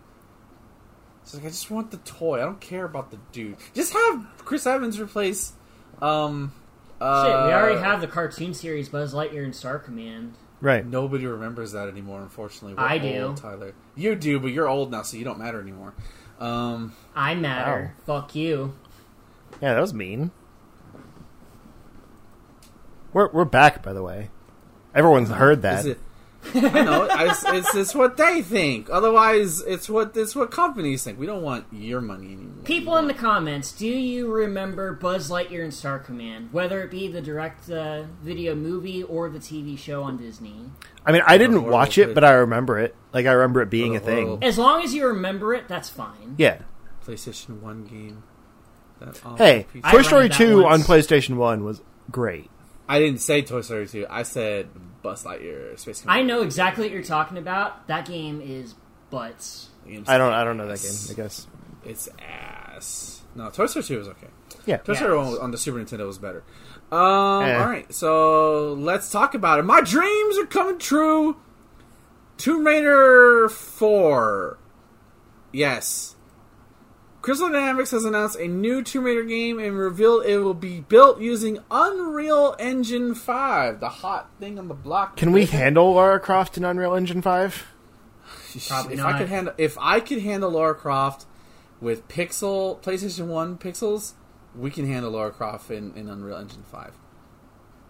It's 1.23 1.33
like 1.33 1.43
I 1.43 1.49
just 1.49 1.69
want 1.69 1.91
the 1.91 1.97
toy. 1.97 2.37
I 2.37 2.45
don't 2.45 2.61
care 2.61 2.85
about 2.85 3.11
the 3.11 3.19
dude. 3.31 3.57
Just 3.73 3.93
have 3.93 4.25
Chris 4.39 4.65
Evans 4.65 4.99
replace. 4.99 5.53
Um, 6.01 6.53
uh, 6.99 7.25
Shit, 7.25 7.47
we 7.47 7.53
already 7.53 7.79
have 7.79 8.01
the 8.01 8.07
cartoon 8.07 8.53
series 8.53 8.89
Buzz 8.89 9.13
Lightyear 9.13 9.43
and 9.43 9.55
Star 9.55 9.79
Command. 9.79 10.33
Right. 10.61 10.85
Nobody 10.85 11.25
remembers 11.25 11.71
that 11.71 11.89
anymore. 11.89 12.21
Unfortunately, 12.21 12.75
We're 12.75 12.83
I 12.83 12.97
do. 12.99 13.33
Tyler. 13.35 13.73
You 13.95 14.15
do, 14.15 14.39
but 14.39 14.47
you're 14.47 14.69
old 14.69 14.91
now, 14.91 15.01
so 15.01 15.17
you 15.17 15.23
don't 15.23 15.39
matter 15.39 15.59
anymore. 15.59 15.93
Um, 16.39 16.93
I 17.15 17.35
matter. 17.35 17.95
Fuck 18.05 18.35
you. 18.35 18.73
Yeah, 19.61 19.73
that 19.73 19.81
was 19.81 19.93
mean. 19.93 20.31
We're 23.13 23.29
we're 23.31 23.45
back, 23.45 23.83
by 23.83 23.93
the 23.93 24.03
way. 24.03 24.29
Everyone's 24.95 25.29
heard 25.29 25.61
that. 25.63 25.79
is 25.81 25.85
it? 25.87 25.99
I 26.55 26.83
know. 26.83 27.07
It's, 27.09 27.43
it's 27.45 27.75
it's 27.75 27.95
what 27.95 28.17
they 28.17 28.41
think. 28.41 28.89
Otherwise, 28.89 29.61
it's 29.61 29.89
what 29.89 30.15
it's 30.17 30.35
what 30.35 30.51
companies 30.51 31.03
think. 31.03 31.19
We 31.19 31.25
don't 31.25 31.43
want 31.43 31.65
your 31.71 32.01
money 32.01 32.27
anymore. 32.33 32.63
People 32.63 32.97
in 32.97 33.07
the 33.07 33.13
comments, 33.13 33.71
do 33.71 33.87
you 33.87 34.31
remember 34.31 34.93
Buzz 34.93 35.29
Lightyear 35.29 35.63
and 35.63 35.73
Star 35.73 35.99
Command? 35.99 36.49
Whether 36.51 36.83
it 36.83 36.91
be 36.91 37.07
the 37.07 37.21
direct 37.21 37.69
uh, 37.69 38.03
video 38.21 38.55
movie 38.55 39.03
or 39.03 39.29
the 39.29 39.39
TV 39.39 39.77
show 39.77 40.03
on 40.03 40.17
Disney. 40.17 40.71
I 41.05 41.11
mean, 41.11 41.21
I 41.25 41.37
didn't 41.37 41.63
watch 41.63 41.97
it, 41.97 42.13
but 42.13 42.23
I 42.23 42.31
remember 42.31 42.79
it. 42.79 42.95
Like 43.13 43.25
I 43.25 43.31
remember 43.31 43.61
it 43.61 43.69
being 43.69 43.95
a 43.95 43.99
thing. 43.99 44.43
As 44.43 44.57
long 44.57 44.83
as 44.83 44.93
you 44.93 45.07
remember 45.07 45.53
it, 45.53 45.67
that's 45.67 45.89
fine. 45.89 46.35
Yeah. 46.37 46.61
PlayStation 47.05 47.61
One 47.61 47.83
game. 47.85 48.23
That 48.99 49.17
Hey, 49.37 49.65
Toy 49.89 50.01
Story 50.03 50.21
rented 50.23 50.31
that 50.31 50.37
Two 50.37 50.65
on. 50.65 50.81
PlayStation 50.81 51.35
One 51.35 51.63
was 51.63 51.81
great. 52.11 52.49
I 52.87 52.99
didn't 52.99 53.21
say 53.21 53.41
Toy 53.41 53.61
Story 53.61 53.87
2. 53.87 54.05
I 54.09 54.23
said 54.23 54.67
Buzz 55.01 55.23
Lightyear 55.23 55.77
Space 55.79 56.01
Command. 56.01 56.19
I 56.19 56.23
know 56.23 56.41
exactly 56.41 56.85
what 56.85 56.91
you're 56.93 57.03
talking 57.03 57.37
about. 57.37 57.87
That 57.87 58.05
game 58.05 58.41
is 58.41 58.75
butts. 59.09 59.69
I 60.07 60.17
don't 60.17 60.33
I 60.33 60.43
don't 60.43 60.57
know 60.57 60.67
that 60.67 60.81
game. 60.81 60.91
I 61.09 61.13
guess. 61.13 61.47
It's 61.85 62.07
ass. 62.19 63.23
No, 63.35 63.49
Toy 63.49 63.65
Story 63.65 63.83
2 63.83 63.97
was 63.97 64.07
okay. 64.09 64.27
Yeah. 64.65 64.77
Toy 64.77 64.93
Yeah. 64.93 64.99
Story 64.99 65.17
1 65.17 65.37
on 65.39 65.51
the 65.51 65.57
Super 65.57 65.79
Nintendo 65.79 66.05
was 66.05 66.17
better. 66.19 66.43
Um, 66.91 67.43
Eh. 67.45 67.59
Alright, 67.59 67.93
so 67.93 68.73
let's 68.73 69.09
talk 69.11 69.33
about 69.33 69.59
it. 69.59 69.63
My 69.63 69.81
dreams 69.81 70.37
are 70.37 70.45
coming 70.45 70.77
true. 70.77 71.37
Tomb 72.37 72.65
Raider 72.67 73.47
4. 73.49 74.57
Yes. 75.53 76.15
Crystal 77.21 77.49
Dynamics 77.49 77.91
has 77.91 78.03
announced 78.03 78.37
a 78.37 78.47
new 78.47 78.81
Tomb 78.81 79.03
Raider 79.03 79.23
game 79.23 79.59
and 79.59 79.77
revealed 79.77 80.25
it 80.25 80.39
will 80.39 80.55
be 80.55 80.79
built 80.79 81.21
using 81.21 81.59
Unreal 81.69 82.55
Engine 82.57 83.13
5, 83.13 83.79
the 83.79 83.89
hot 83.89 84.29
thing 84.39 84.57
on 84.57 84.67
the 84.67 84.73
block. 84.73 85.17
Can 85.17 85.31
we 85.31 85.45
handle 85.45 85.93
Lara 85.93 86.19
Croft 86.19 86.57
in 86.57 86.65
Unreal 86.65 86.95
Engine 86.95 87.21
Five? 87.21 87.67
Probably 88.67 88.93
if 88.93 88.99
not. 88.99 89.13
I 89.15 89.17
could 89.19 89.29
handle 89.29 89.53
if 89.57 89.77
I 89.79 89.99
could 89.99 90.21
handle 90.21 90.51
Lara 90.51 90.75
Croft 90.75 91.25
with 91.79 92.07
Pixel 92.07 92.81
PlayStation 92.81 93.27
One 93.27 93.57
pixels, 93.57 94.13
we 94.55 94.71
can 94.71 94.87
handle 94.87 95.11
Lara 95.11 95.31
Croft 95.31 95.69
in, 95.69 95.93
in 95.95 96.09
Unreal 96.09 96.37
Engine 96.37 96.63
Five. 96.71 96.93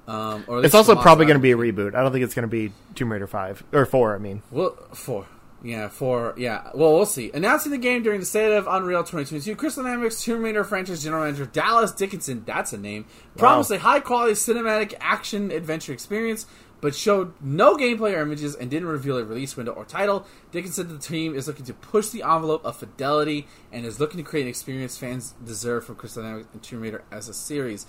Um, 0.08 0.44
or 0.48 0.64
It's 0.66 0.76
also 0.76 0.96
probably 0.96 1.26
going 1.26 1.38
to 1.38 1.42
be 1.42 1.52
a 1.52 1.58
reboot. 1.58 1.96
I 1.96 2.02
don't 2.02 2.12
think 2.12 2.24
it's 2.24 2.34
going 2.34 2.44
to 2.44 2.48
be 2.50 2.74
Tomb 2.96 3.12
Raider 3.12 3.28
Five 3.28 3.64
or 3.72 3.86
Four. 3.86 4.14
I 4.14 4.18
mean, 4.18 4.42
Well, 4.52 4.76
four. 4.94 5.26
Yeah, 5.64 5.90
for 5.90 6.34
Yeah. 6.38 6.72
Well, 6.74 6.94
we'll 6.94 7.06
see. 7.06 7.32
Announcing 7.34 7.72
the 7.72 7.78
game 7.78 8.02
during 8.02 8.20
the 8.20 8.26
State 8.26 8.52
of 8.52 8.68
Unreal 8.68 9.02
2022, 9.02 9.56
Crystal 9.56 9.84
Dynamics 9.84 10.24
Tomb 10.24 10.42
Raider 10.42 10.64
franchise 10.64 11.04
general 11.04 11.24
manager 11.24 11.46
Dallas 11.46 11.92
Dickinson, 11.92 12.44
that's 12.46 12.74
a 12.74 12.78
name, 12.78 13.06
promised 13.38 13.70
a 13.72 13.80
high 13.80 14.00
quality 14.00 14.34
cinematic 14.34 14.96
action 15.00 15.52
adventure 15.52 15.94
experience, 15.94 16.48
but 16.82 16.96
showed 16.96 17.34
no 17.42 17.78
gameplay 17.78 18.18
or 18.18 18.22
images 18.22 18.56
and 18.56 18.72
didn't 18.72 18.88
reveal 18.88 19.18
a 19.18 19.24
release 19.24 19.56
window 19.56 19.72
or 19.72 19.86
title. 19.86 20.26
Dickinson 20.52 20.88
the 20.88 20.98
team 20.98 21.36
is 21.36 21.48
looking 21.48 21.66
to 21.66 21.76
push 21.76 22.10
the 22.10 22.24
envelope 22.24 22.66
of 22.66 22.78
fidelity 22.78 23.48
and 23.72 23.86
is 23.86 24.00
looking 24.00 24.18
to 24.18 24.24
create 24.24 24.44
an 24.44 24.50
experience 24.50 24.98
fans 24.98 25.36
deserve 25.46 25.86
from 25.86 25.96
Crystal 25.96 26.24
Dynamics 26.24 26.50
and 26.54 26.64
Tomb 26.64 26.82
Raider 26.82 27.04
as 27.12 27.30
a 27.30 27.34
series. 27.36 27.86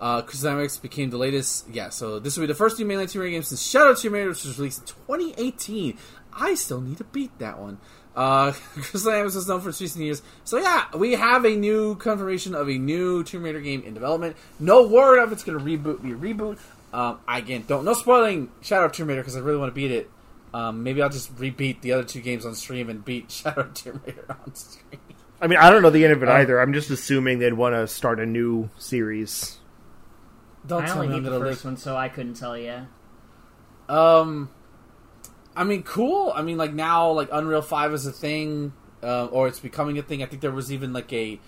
Uh, 0.00 0.22
Crystal 0.22 0.48
Dynamics 0.48 0.78
became 0.78 1.10
the 1.10 1.18
latest. 1.18 1.68
Yeah, 1.70 1.90
so 1.90 2.18
this 2.18 2.36
will 2.36 2.44
be 2.44 2.46
the 2.46 2.54
first 2.54 2.78
new 2.78 2.86
mainline 2.86 3.10
Tomb 3.10 3.20
Raider 3.20 3.32
game 3.32 3.42
since 3.42 3.62
Shadow 3.62 3.94
Tomb 3.94 4.14
Raider, 4.14 4.30
which 4.30 4.44
was 4.44 4.58
released 4.58 4.80
in 4.80 4.86
2018. 4.86 5.98
I 6.32 6.54
still 6.54 6.80
need 6.80 6.98
to 6.98 7.04
beat 7.04 7.36
that 7.38 7.58
one. 7.58 7.78
Uh, 8.14 8.52
Crystal 8.74 9.10
Dynamics 9.12 9.34
was 9.36 9.48
known 9.48 9.60
for 9.60 9.68
its 9.70 9.80
recent 9.80 10.04
years. 10.04 10.22
So 10.44 10.58
yeah, 10.58 10.84
we 10.96 11.12
have 11.12 11.44
a 11.44 11.56
new 11.56 11.94
confirmation 11.96 12.54
of 12.54 12.68
a 12.68 12.78
new 12.78 13.22
Tomb 13.24 13.42
Raider 13.44 13.60
game 13.60 13.82
in 13.82 13.94
development. 13.94 14.36
No 14.58 14.86
word 14.86 15.18
of 15.18 15.32
it's 15.32 15.44
going 15.44 15.58
to 15.58 15.64
reboot, 15.64 16.02
be 16.02 16.12
a 16.12 16.14
reboot. 16.16 16.58
Um, 16.92 17.20
I, 17.28 17.38
again, 17.38 17.64
don't 17.68 17.84
no 17.84 17.92
spoiling 17.94 18.50
Shadow 18.62 18.86
of 18.86 18.92
Tomb 18.92 19.08
Raider 19.08 19.20
because 19.20 19.36
I 19.36 19.40
really 19.40 19.58
want 19.58 19.70
to 19.70 19.74
beat 19.74 19.92
it. 19.92 20.10
Um, 20.52 20.82
maybe 20.82 21.00
I'll 21.00 21.08
just 21.08 21.34
rebeat 21.36 21.80
the 21.82 21.92
other 21.92 22.02
two 22.02 22.20
games 22.20 22.44
on 22.44 22.54
stream 22.56 22.90
and 22.90 23.04
beat 23.04 23.30
Shadow 23.30 23.60
of 23.62 23.74
Tomb 23.74 24.00
Raider 24.04 24.24
on 24.28 24.54
stream. 24.54 25.00
I 25.40 25.46
mean, 25.46 25.58
I 25.58 25.70
don't 25.70 25.82
know 25.82 25.90
the 25.90 26.04
end 26.04 26.12
of 26.12 26.22
it 26.22 26.28
Uh, 26.28 26.32
either. 26.32 26.60
I'm 26.60 26.72
just 26.72 26.90
assuming 26.90 27.38
they'd 27.38 27.52
want 27.54 27.74
to 27.74 27.86
start 27.86 28.18
a 28.20 28.26
new 28.26 28.68
series. 28.76 29.58
Don't 30.66 30.82
I 30.82 30.86
tell 30.86 30.96
only 30.96 31.08
me 31.08 31.14
beat 31.14 31.24
the 31.24 31.30
going 31.30 31.42
to 31.42 31.48
first 31.50 31.64
one, 31.64 31.76
so 31.76 31.96
I 31.96 32.08
couldn't 32.10 32.34
tell 32.34 32.58
you. 32.58 32.86
Um, 33.88 34.50
I 35.56 35.64
mean, 35.64 35.82
cool. 35.82 36.32
I 36.34 36.42
mean, 36.42 36.56
like 36.56 36.72
now, 36.72 37.10
like 37.12 37.28
Unreal 37.32 37.62
Five 37.62 37.92
is 37.92 38.06
a 38.06 38.12
thing, 38.12 38.72
uh, 39.02 39.26
or 39.26 39.48
it's 39.48 39.60
becoming 39.60 39.98
a 39.98 40.02
thing. 40.02 40.22
I 40.22 40.26
think 40.26 40.42
there 40.42 40.52
was 40.52 40.72
even 40.72 40.92
like 40.92 41.12
a 41.12 41.40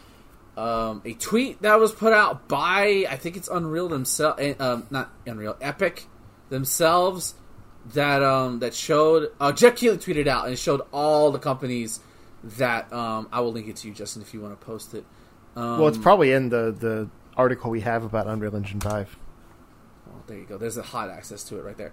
um, 0.57 1.03
a 1.05 1.15
tweet 1.15 1.63
that 1.63 1.79
was 1.79 1.93
put 1.93 2.13
out 2.13 2.49
by 2.49 3.07
I 3.09 3.17
think 3.17 3.37
it's 3.37 3.49
Unreal 3.49 3.89
themselves, 3.89 4.43
um, 4.61 4.87
not 4.91 5.11
Unreal, 5.27 5.57
Epic 5.61 6.07
themselves 6.51 7.35
that 7.95 8.23
um 8.23 8.61
that 8.61 8.75
showed 8.75 9.33
uh, 9.41 9.51
Geoff 9.51 9.75
Keighley 9.77 9.97
tweeted 9.97 10.29
out 10.29 10.47
and 10.47 10.57
showed 10.59 10.83
all 10.93 11.33
the 11.33 11.39
companies 11.39 11.99
that 12.45 12.93
um 12.93 13.29
I 13.33 13.41
will 13.41 13.53
link 13.53 13.69
it 13.69 13.77
to 13.77 13.89
you, 13.89 13.95
Justin, 13.95 14.23
if 14.23 14.35
you 14.35 14.41
want 14.41 14.59
to 14.59 14.67
post 14.67 14.95
it. 14.95 15.05
Um, 15.57 15.79
Well, 15.79 15.89
it's 15.89 15.99
probably 15.99 16.33
in 16.33 16.49
the 16.49 16.75
the 16.79 17.09
article 17.37 17.71
we 17.71 17.81
have 17.81 18.05
about 18.05 18.27
Unreal 18.27 18.55
Engine 18.55 18.81
Five. 18.81 19.17
There 20.33 20.41
you 20.41 20.47
go. 20.47 20.57
There's 20.57 20.79
a 20.79 20.83
hot 20.83 21.11
access 21.11 21.45
to 21.45 21.59
it 21.59 21.63
right 21.63 21.77
there. 21.77 21.93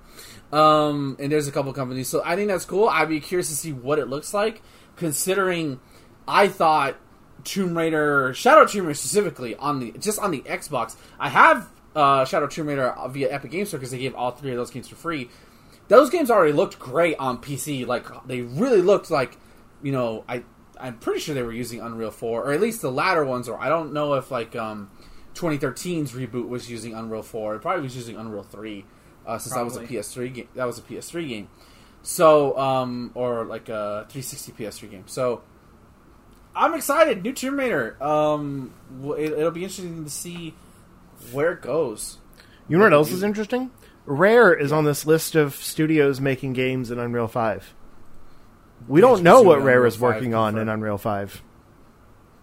Um, 0.53 1.17
and 1.19 1.29
there's 1.29 1.49
a 1.49 1.51
couple 1.51 1.73
companies. 1.73 2.07
So 2.07 2.21
I 2.23 2.37
think 2.37 2.47
that's 2.47 2.63
cool. 2.63 2.87
I'd 2.87 3.09
be 3.09 3.19
curious 3.19 3.49
to 3.49 3.55
see 3.55 3.73
what 3.73 3.99
it 3.99 4.07
looks 4.07 4.33
like, 4.33 4.61
considering 4.95 5.81
I 6.25 6.47
thought 6.47 6.95
Tomb 7.43 7.77
Raider, 7.77 8.33
Shadow 8.33 8.65
Tomb 8.65 8.85
Raider 8.85 8.93
specifically 8.93 9.57
on 9.57 9.81
the 9.81 9.91
just 9.99 10.19
on 10.19 10.31
the 10.31 10.39
Xbox. 10.43 10.95
I 11.19 11.27
have 11.27 11.67
uh, 11.93 12.23
Shadow 12.23 12.47
Tomb 12.47 12.67
Raider 12.67 12.95
via 13.09 13.29
Epic 13.29 13.51
Games 13.51 13.67
Store 13.67 13.77
because 13.77 13.91
they 13.91 13.97
gave 13.97 14.15
all 14.15 14.31
three 14.31 14.51
of 14.51 14.55
those 14.55 14.71
games 14.71 14.87
for 14.87 14.95
free. 14.95 15.29
Those 15.89 16.09
games 16.09 16.31
already 16.31 16.53
looked 16.53 16.79
great 16.79 17.17
on 17.19 17.39
PC. 17.39 17.85
Like 17.85 18.05
they 18.25 18.39
really 18.39 18.81
looked 18.81 19.11
like, 19.11 19.35
you 19.83 19.91
know, 19.91 20.23
I 20.29 20.43
I'm 20.79 20.97
pretty 20.97 21.19
sure 21.19 21.35
they 21.35 21.43
were 21.43 21.51
using 21.51 21.81
Unreal 21.81 22.09
4, 22.09 22.43
or 22.45 22.53
at 22.53 22.61
least 22.61 22.81
the 22.81 22.89
latter 22.89 23.25
ones. 23.25 23.49
Or 23.49 23.59
I 23.59 23.67
don't 23.67 23.91
know 23.91 24.13
if 24.13 24.31
like 24.31 24.55
um, 24.55 24.91
2013's 25.39 26.11
reboot 26.11 26.47
was 26.47 26.69
using 26.69 26.93
Unreal 26.93 27.23
4. 27.23 27.55
It 27.55 27.59
probably 27.59 27.83
was 27.83 27.95
using 27.95 28.17
Unreal 28.17 28.43
3, 28.43 28.85
uh, 29.25 29.37
since 29.37 29.55
that 29.55 29.63
was 29.63 29.77
a 29.77 29.81
PS3 29.81 30.33
game. 30.33 30.47
That 30.55 30.65
was 30.65 30.77
a 30.77 30.81
PS3 30.81 31.29
game. 31.29 31.49
So, 32.01 32.57
um, 32.57 33.11
or 33.13 33.45
like 33.45 33.69
a 33.69 34.05
360 34.09 34.51
PS3 34.53 34.91
game. 34.91 35.03
So, 35.07 35.41
I'm 36.55 36.73
excited. 36.73 37.23
New 37.23 37.33
Tomb 37.33 37.57
Raider. 37.57 38.01
Um, 38.03 38.73
it, 39.17 39.31
it'll 39.33 39.51
be 39.51 39.63
interesting 39.63 40.03
to 40.03 40.09
see 40.09 40.55
where 41.31 41.53
it 41.53 41.61
goes. 41.61 42.17
You 42.67 42.77
know 42.77 42.83
what 42.83 42.93
else 42.93 43.11
is 43.11 43.23
interesting? 43.23 43.71
Rare 44.05 44.53
is 44.53 44.71
on 44.71 44.85
this 44.85 45.05
list 45.05 45.35
of 45.35 45.55
studios 45.55 46.19
making 46.19 46.53
games 46.53 46.91
in 46.91 46.99
Unreal 46.99 47.27
Five. 47.27 47.73
We 48.87 49.01
don't 49.01 49.23
know 49.23 49.41
what 49.41 49.61
Rare 49.61 49.85
is 49.85 49.99
working 49.99 50.33
on 50.33 50.57
in. 50.57 50.69
Unreal 50.69 50.97
Five. 50.97 51.43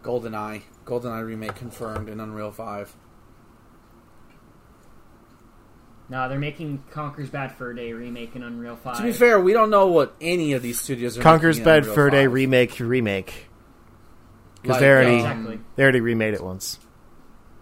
GoldenEye. 0.02 0.62
GoldenEye 0.86 1.26
remake 1.26 1.54
confirmed 1.56 2.08
in 2.08 2.20
Unreal 2.20 2.50
5. 2.52 2.96
No, 6.08 6.28
they're 6.28 6.38
making 6.38 6.84
Conker's 6.92 7.28
Bad 7.30 7.50
Fur 7.52 7.72
Day 7.74 7.92
remake 7.92 8.36
in 8.36 8.42
Unreal 8.44 8.76
5. 8.76 8.98
To 8.98 9.02
be 9.02 9.12
fair, 9.12 9.40
we 9.40 9.52
don't 9.52 9.70
know 9.70 9.88
what 9.88 10.14
any 10.20 10.52
of 10.52 10.62
these 10.62 10.80
studios 10.80 11.18
are 11.18 11.22
Conker's 11.22 11.56
making 11.58 11.62
in 11.62 11.64
Bad 11.64 11.78
Unreal 11.82 11.94
Fur 11.94 12.10
Day 12.10 12.26
remake 12.28 12.78
remake 12.78 13.48
because 14.62 14.74
Like, 14.74 14.80
they 14.80 14.88
already 14.90 15.10
um, 15.20 15.26
Exactly. 15.26 15.60
they 15.74 15.82
already 15.82 16.00
remade 16.00 16.34
it 16.34 16.44
once. 16.44 16.78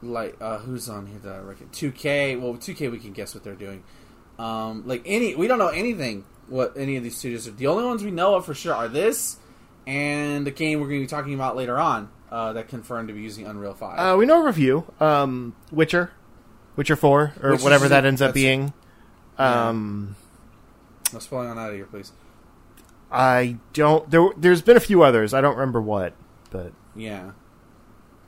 like 0.02 0.36
uh, 0.42 0.58
who's 0.58 0.90
on 0.90 1.06
here 1.06 1.18
that 1.20 1.36
I 1.36 1.38
reckon? 1.40 1.68
2K. 1.68 2.38
Well, 2.40 2.54
2K 2.54 2.90
we 2.90 2.98
can 2.98 3.12
guess 3.12 3.34
what 3.34 3.42
they're 3.44 3.54
doing. 3.54 3.82
Um, 4.38 4.82
like 4.86 5.02
any, 5.06 5.34
we 5.34 5.46
don't 5.46 5.58
know 5.58 5.68
anything 5.68 6.24
what 6.48 6.74
any 6.76 6.96
of 6.96 7.02
these 7.02 7.16
studios 7.16 7.48
are. 7.48 7.52
The 7.52 7.68
only 7.68 7.84
ones 7.84 8.04
we 8.04 8.10
know 8.10 8.34
of 8.34 8.44
for 8.44 8.52
sure 8.52 8.74
are 8.74 8.88
this 8.88 9.38
and 9.86 10.46
the 10.46 10.50
game 10.50 10.80
we're 10.80 10.88
going 10.88 11.00
to 11.00 11.04
be 11.04 11.08
talking 11.08 11.32
about 11.34 11.56
later 11.56 11.78
on 11.78 12.10
uh, 12.34 12.52
that 12.52 12.66
confirmed 12.66 13.06
to 13.06 13.14
be 13.14 13.20
using 13.20 13.46
Unreal 13.46 13.74
Five. 13.74 13.96
Uh, 13.96 14.16
we 14.16 14.26
know 14.26 14.42
a 14.42 14.44
review. 14.44 14.92
Um, 14.98 15.54
Witcher, 15.70 16.10
Witcher 16.74 16.96
Four, 16.96 17.32
or 17.40 17.56
whatever 17.58 17.88
that 17.88 18.04
ends 18.04 18.20
up 18.20 18.34
being. 18.34 18.72
Yeah. 19.38 19.68
Um, 19.68 20.16
no 21.12 21.20
spoiling 21.20 21.50
on 21.50 21.58
out 21.60 21.70
of 21.70 21.76
here, 21.76 21.86
please. 21.86 22.10
I 23.12 23.58
don't. 23.72 24.10
There, 24.10 24.30
there's 24.36 24.62
been 24.62 24.76
a 24.76 24.80
few 24.80 25.04
others. 25.04 25.32
I 25.32 25.40
don't 25.40 25.54
remember 25.54 25.80
what, 25.80 26.14
but 26.50 26.72
Yeah. 26.96 27.30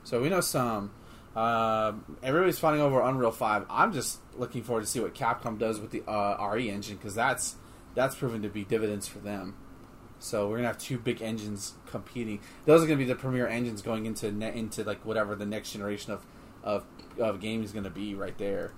So 0.05 0.21
we 0.21 0.29
know 0.29 0.39
some. 0.39 0.91
Uh, 1.35 1.91
everybody's 2.23 2.57
fighting 2.57 2.79
over 2.79 3.01
Unreal 3.01 3.31
Five. 3.31 3.65
I'm 3.69 3.91
just 3.91 4.19
looking 4.37 4.63
forward 4.63 4.85
to 4.85 4.87
see 4.87 5.01
what 5.01 5.15
Capcom 5.15 5.59
does 5.59 5.81
with 5.81 5.91
the 5.91 6.03
uh, 6.09 6.49
RE 6.53 6.69
engine 6.69 6.95
because 6.95 7.13
that's 7.13 7.57
that's 7.93 8.15
proven 8.15 8.41
to 8.43 8.47
be 8.47 8.63
dividends 8.63 9.05
for 9.05 9.19
them. 9.19 9.55
So 10.19 10.49
we're 10.49 10.57
gonna 10.57 10.67
have 10.67 10.77
two 10.77 10.97
big 10.97 11.21
engines 11.21 11.73
competing. 11.85 12.39
Those 12.65 12.83
are 12.83 12.85
gonna 12.87 12.97
be 12.97 13.05
the 13.05 13.15
premier 13.15 13.47
engines 13.47 13.81
going 13.81 14.05
into 14.05 14.31
ne- 14.31 14.57
into 14.57 14.83
like 14.83 15.05
whatever 15.05 15.35
the 15.35 15.45
next 15.45 15.71
generation 15.71 16.11
of 16.13 16.25
of, 16.63 16.85
of 17.19 17.39
games 17.39 17.67
is 17.67 17.71
gonna 17.71 17.89
be 17.89 18.15
right 18.15 18.37
there. 18.37 18.71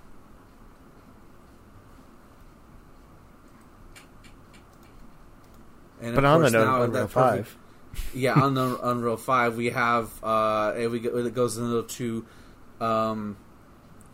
And 6.02 6.16
But 6.16 6.26
on 6.26 6.42
the 6.42 6.50
note 6.50 6.62
Unreal 6.84 6.92
that 6.92 7.12
perfect- 7.12 7.48
Five, 7.50 7.58
yeah, 8.14 8.34
on 8.34 8.54
the 8.54 8.80
Unreal 8.84 9.18
Five, 9.18 9.58
we 9.58 9.68
have 9.68 10.10
uh, 10.24 10.74
and 10.76 10.92
we 10.92 11.00
go, 11.00 11.18
it 11.18 11.34
goes 11.34 11.58
into 11.58 12.26
um, 12.80 13.36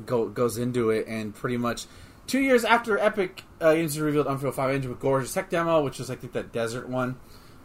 go 0.05 0.27
goes 0.27 0.57
into 0.57 0.89
it, 0.89 1.05
and 1.07 1.35
pretty 1.35 1.57
much 1.57 1.85
two 2.27 2.39
years 2.39 2.63
after 2.65 2.97
Epic 2.97 3.43
uh, 3.61 3.69
revealed 3.69 4.27
Unreal 4.27 4.51
Five 4.51 4.75
Engine 4.75 4.91
with 4.91 4.99
gorgeous 4.99 5.33
tech 5.33 5.49
demo, 5.49 5.83
which 5.83 5.99
is 5.99 6.09
I 6.09 6.15
think 6.15 6.33
that 6.33 6.51
desert 6.51 6.89
one. 6.89 7.17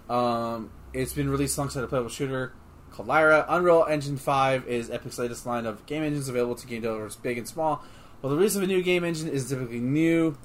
Um, 0.08 0.70
it's 0.92 1.12
been 1.12 1.30
released 1.30 1.56
alongside 1.56 1.84
a 1.84 1.86
playable 1.86 2.10
shooter 2.10 2.52
called 2.90 3.08
Lyra. 3.08 3.46
Unreal 3.48 3.86
Engine 3.88 4.16
Five 4.16 4.66
is 4.66 4.90
Epic's 4.90 5.18
latest 5.18 5.46
line 5.46 5.66
of 5.66 5.86
game 5.86 6.02
engines 6.02 6.28
available 6.28 6.54
to 6.56 6.66
game 6.66 6.82
developers 6.82 7.16
big 7.16 7.38
and 7.38 7.48
small. 7.48 7.84
Well, 8.20 8.30
the 8.30 8.36
release 8.36 8.56
of 8.56 8.62
a 8.62 8.66
new 8.66 8.82
game 8.82 9.04
engine 9.04 9.28
is 9.28 9.48
typically 9.48 9.80
new. 9.80 10.36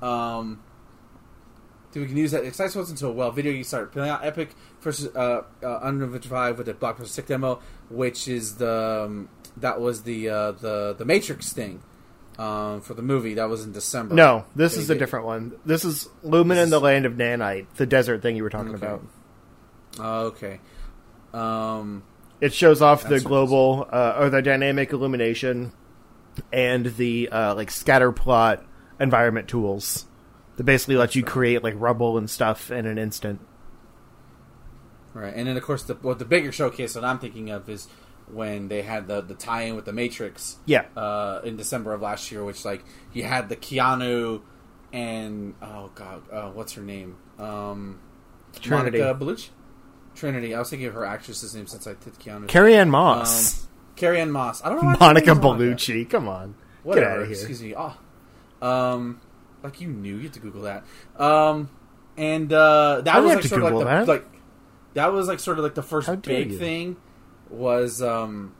Um, 0.00 0.62
we 1.94 2.06
can 2.06 2.16
use 2.16 2.32
that 2.32 2.44
excites 2.44 2.74
us 2.76 2.90
until 2.90 3.12
well 3.12 3.30
video 3.30 3.52
games 3.52 3.68
start 3.68 3.92
putting 3.92 4.08
out 4.08 4.24
Epic 4.24 4.50
versus 4.80 5.14
uh, 5.14 5.42
uh, 5.62 5.78
Unreal 5.82 6.12
Engine 6.14 6.30
Five 6.30 6.58
with 6.58 6.66
the 6.66 6.74
blockbuster 6.74 7.06
stick 7.06 7.26
demo, 7.26 7.60
which 7.88 8.28
is 8.28 8.56
the 8.56 9.04
um, 9.06 9.28
that 9.56 9.80
was 9.80 10.02
the 10.02 10.28
uh, 10.28 10.52
the 10.52 10.94
the 10.98 11.04
Matrix 11.04 11.52
thing 11.52 11.82
um, 12.38 12.80
for 12.80 12.94
the 12.94 13.02
movie 13.02 13.34
that 13.34 13.48
was 13.48 13.64
in 13.64 13.72
December. 13.72 14.14
no, 14.14 14.44
this 14.56 14.74
They 14.76 14.82
is 14.82 14.90
a 14.90 14.94
different 14.98 15.26
one. 15.26 15.52
This 15.64 15.84
is 15.84 16.08
Lumen 16.22 16.58
in 16.58 16.70
the 16.70 16.80
Land 16.80 17.06
of 17.06 17.14
Nanite, 17.14 17.66
the 17.76 17.86
desert 17.86 18.22
thing 18.22 18.36
you 18.36 18.42
were 18.42 18.50
talking 18.50 18.74
Okay. 18.74 18.86
about. 18.86 19.02
Oh, 20.00 20.20
okay. 20.26 20.60
Um, 21.32 22.02
It 22.40 22.52
shows 22.52 22.82
off 22.82 23.08
the 23.08 23.20
global 23.20 23.86
uh, 23.92 24.16
or 24.18 24.30
the 24.30 24.42
dynamic 24.42 24.92
illumination 24.92 25.72
and 26.52 26.86
the 26.96 27.28
uh, 27.30 27.54
like 27.54 27.70
scatter 27.70 28.10
plot 28.12 28.64
environment 28.98 29.46
tools 29.48 30.06
that 30.56 30.64
basically 30.64 30.96
let 30.96 31.14
you 31.14 31.22
create 31.22 31.62
like 31.62 31.74
rubble 31.76 32.18
and 32.18 32.28
stuff 32.28 32.70
in 32.72 32.86
an 32.86 32.98
instant. 32.98 33.40
right, 35.12 35.32
and 35.34 35.46
then 35.46 35.56
of 35.56 35.62
course 35.62 35.82
the 35.84 35.94
what 35.94 36.18
the 36.18 36.24
bigger 36.24 36.50
showcase 36.52 36.94
that 36.94 37.04
I'm 37.04 37.18
thinking 37.18 37.50
of 37.50 37.68
is 37.68 37.86
when 38.32 38.68
they 38.68 38.82
had 38.82 39.06
the 39.08 39.20
the 39.20 39.34
tie-in 39.34 39.76
with 39.76 39.84
the 39.84 39.92
Matrix. 39.92 40.56
Yeah, 40.66 40.84
uh, 40.96 41.40
in 41.44 41.56
December 41.56 41.92
of 41.92 42.02
last 42.02 42.30
year, 42.32 42.44
which 42.44 42.64
like 42.64 42.84
you 43.12 43.24
had 43.24 43.48
the 43.48 43.56
Keanu 43.56 44.42
and 44.92 45.54
oh 45.62 45.90
god, 45.94 46.22
uh, 46.32 46.50
what's 46.50 46.72
her 46.74 46.82
name? 46.82 47.16
Um, 47.38 48.00
Trinity. 48.60 48.98
Monica 49.00 49.24
Bellucci. 49.24 49.48
Trinity. 50.14 50.54
I 50.54 50.58
was 50.60 50.70
thinking 50.70 50.86
of 50.86 50.94
her 50.94 51.04
actress's 51.04 51.54
name 51.54 51.66
since 51.66 51.86
I 51.86 51.94
did 51.94 52.14
Keanu. 52.14 52.46
Carrie 52.48 52.76
Ann 52.76 52.88
Moss, 52.90 53.64
Um, 53.64 53.68
Carrie 53.96 54.20
Ann 54.20 54.30
Moss. 54.30 54.64
I 54.64 54.68
don't 54.68 54.76
know. 54.82 54.96
Monica 55.00 55.26
name's 55.26 55.40
Monica. 55.42 55.64
Bellucci. 55.74 56.08
Come 56.08 56.28
on, 56.28 56.54
Whatever. 56.84 57.06
get 57.06 57.12
out 57.16 57.20
of 57.22 57.26
here. 57.28 57.36
Excuse 57.36 57.62
me. 57.62 57.74
Oh, 57.76 57.96
um, 58.66 59.20
like 59.62 59.80
you 59.80 59.88
knew. 59.88 60.16
You 60.16 60.22
had 60.24 60.32
to 60.34 60.40
Google 60.40 60.62
that. 60.62 60.84
Um, 61.18 61.68
and 62.16 62.52
uh, 62.52 63.00
that 63.04 63.22
was 63.22 63.34
like 63.34 63.44
sort 63.44 63.62
of 63.64 63.72
like 63.72 63.78
the 63.78 63.84
that. 63.84 64.08
like 64.08 64.24
that 64.94 65.12
was 65.12 65.26
like 65.26 65.40
sort 65.40 65.58
of 65.58 65.64
like 65.64 65.74
the 65.74 65.82
first 65.82 66.08
big 66.22 66.56
thing 66.58 66.96
was 67.54 68.02
um 68.02 68.54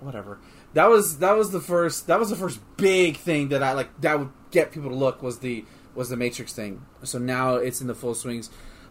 whatever 0.00 0.38
that 0.74 0.88
was 0.88 1.18
that 1.18 1.36
was 1.36 1.50
the 1.50 1.60
first 1.60 2.06
that 2.06 2.18
was 2.18 2.30
the 2.30 2.36
first 2.36 2.60
big 2.76 3.16
thing 3.16 3.48
that 3.48 3.62
I 3.62 3.72
like 3.72 4.00
that 4.00 4.18
would 4.18 4.30
get 4.50 4.72
people 4.72 4.90
to 4.90 4.96
look 4.96 5.22
was 5.22 5.38
the 5.40 5.64
was 5.94 6.08
the 6.08 6.16
Matrix 6.16 6.52
thing. 6.52 6.86
So 7.02 7.18
now 7.18 7.56
it's 7.56 7.80
in 7.80 7.86
the 7.86 7.94
full 7.94 8.14
swings. 8.14 8.50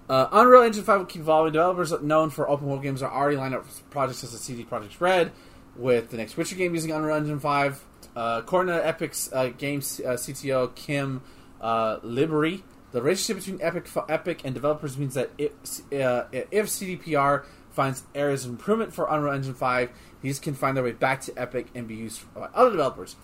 Uh, 0.09 0.27
Unreal 0.31 0.63
Engine 0.63 0.83
5 0.83 0.99
will 0.99 1.05
keep 1.05 1.21
evolving. 1.21 1.53
Developers 1.53 1.91
known 2.01 2.29
for 2.29 2.49
open 2.49 2.67
world 2.67 2.81
games 2.81 3.01
are 3.01 3.11
already 3.11 3.37
lined 3.37 3.53
up 3.53 3.65
for 3.65 3.83
projects 3.83 4.19
such 4.19 4.33
as 4.33 4.39
CD 4.41 4.65
Projekt 4.65 4.99
Red, 4.99 5.31
with 5.75 6.09
the 6.09 6.17
next 6.17 6.35
Witcher 6.35 6.55
game 6.55 6.73
using 6.73 6.91
Unreal 6.91 7.15
Engine 7.15 7.39
5. 7.39 7.85
Uh, 8.15 8.41
according 8.43 8.73
to 8.73 8.85
Epic's 8.85 9.31
uh, 9.31 9.51
Games 9.57 10.01
uh, 10.03 10.09
CTO 10.09 10.73
Kim 10.75 11.21
uh, 11.61 11.99
the 12.91 13.03
relationship 13.03 13.43
between 13.43 13.61
Epic, 13.61 13.87
Epic 14.09 14.41
and 14.43 14.55
developers 14.55 14.97
means 14.97 15.13
that 15.13 15.29
if, 15.37 15.51
uh, 15.93 16.25
if 16.31 16.65
CDPR 16.65 17.45
finds 17.71 18.03
areas 18.15 18.45
of 18.45 18.51
improvement 18.51 18.93
for 18.93 19.07
Unreal 19.09 19.33
Engine 19.33 19.53
5, 19.53 19.89
these 20.21 20.39
can 20.39 20.53
find 20.53 20.75
their 20.75 20.83
way 20.83 20.91
back 20.91 21.21
to 21.21 21.33
Epic 21.37 21.67
and 21.75 21.87
be 21.87 21.95
used 21.95 22.33
by 22.33 22.49
other 22.53 22.71
developers. 22.71 23.15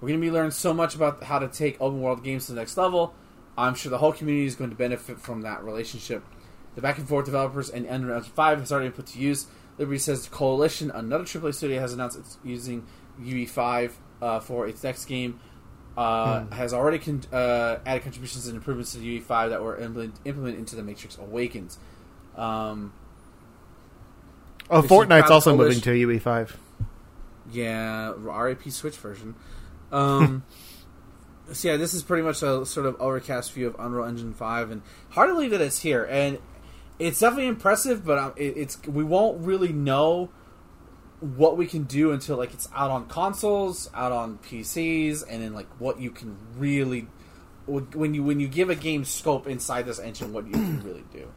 We're 0.00 0.08
going 0.08 0.20
to 0.20 0.26
be 0.26 0.32
learning 0.32 0.50
so 0.52 0.74
much 0.74 0.94
about 0.94 1.22
how 1.24 1.38
to 1.38 1.48
take 1.48 1.80
open 1.80 2.00
world 2.00 2.24
games 2.24 2.46
to 2.46 2.52
the 2.52 2.60
next 2.60 2.76
level. 2.76 3.14
I'm 3.56 3.74
sure 3.74 3.90
the 3.90 3.98
whole 3.98 4.12
community 4.12 4.46
is 4.46 4.56
going 4.56 4.70
to 4.70 4.76
benefit 4.76 5.20
from 5.20 5.42
that 5.42 5.62
relationship. 5.62 6.24
The 6.74 6.80
back 6.80 6.98
and 6.98 7.06
forth 7.06 7.26
developers 7.26 7.68
and 7.68 7.86
Unreal 7.86 8.16
Engine 8.16 8.32
5 8.32 8.60
has 8.60 8.72
already 8.72 8.88
been 8.88 8.96
put 8.96 9.06
to 9.08 9.18
use. 9.18 9.46
Libreri 9.78 10.00
says 10.00 10.26
Coalition, 10.28 10.90
another 10.90 11.24
AAA 11.24 11.54
studio, 11.54 11.80
has 11.80 11.92
announced 11.92 12.18
it's 12.18 12.38
using 12.42 12.86
UE5 13.20 13.92
uh, 14.20 14.40
for 14.40 14.66
its 14.66 14.82
next 14.82 15.04
game. 15.04 15.40
Uh, 15.96 16.46
Has 16.52 16.72
already 16.72 16.98
con- 16.98 17.22
uh, 17.30 17.78
added 17.84 18.02
contributions 18.02 18.46
and 18.46 18.56
improvements 18.56 18.92
to 18.94 18.98
UE5 18.98 19.50
that 19.50 19.62
were 19.62 19.76
implement- 19.76 20.18
implemented 20.24 20.58
into 20.60 20.74
the 20.74 20.82
Matrix 20.82 21.18
Awakens. 21.18 21.78
Um, 22.34 22.94
Oh, 24.72 24.82
Fortnite's 24.82 25.30
also 25.30 25.54
moving 25.54 25.82
to 25.82 25.90
UE5. 25.90 26.56
Yeah, 27.52 28.14
RAP 28.16 28.70
Switch 28.70 28.96
version. 28.96 29.34
Um, 29.92 30.44
so 31.52 31.68
yeah, 31.68 31.76
this 31.76 31.92
is 31.92 32.02
pretty 32.02 32.22
much 32.22 32.42
a 32.42 32.64
sort 32.64 32.86
of 32.86 32.98
overcast 32.98 33.52
view 33.52 33.66
of 33.66 33.76
Unreal 33.78 34.06
Engine 34.06 34.32
Five, 34.32 34.70
and 34.70 34.80
hard 35.10 35.28
to 35.28 35.34
believe 35.34 35.50
that 35.50 35.60
it's 35.60 35.80
here. 35.80 36.04
And 36.04 36.38
it's 36.98 37.20
definitely 37.20 37.48
impressive, 37.48 38.02
but 38.04 38.18
um, 38.18 38.32
it, 38.36 38.56
it's 38.56 38.82
we 38.86 39.04
won't 39.04 39.44
really 39.44 39.74
know 39.74 40.30
what 41.20 41.58
we 41.58 41.66
can 41.66 41.84
do 41.84 42.10
until 42.10 42.38
like 42.38 42.54
it's 42.54 42.68
out 42.74 42.90
on 42.90 43.08
consoles, 43.08 43.90
out 43.94 44.10
on 44.10 44.38
PCs, 44.38 45.22
and 45.28 45.42
then 45.42 45.52
like 45.52 45.68
what 45.78 46.00
you 46.00 46.10
can 46.10 46.38
really 46.56 47.08
when 47.66 48.14
you 48.14 48.22
when 48.22 48.40
you 48.40 48.48
give 48.48 48.70
a 48.70 48.74
game 48.74 49.04
scope 49.04 49.46
inside 49.46 49.84
this 49.84 49.98
engine, 49.98 50.32
what 50.32 50.46
you 50.46 50.52
can 50.52 50.82
really 50.82 51.04
do. 51.12 51.30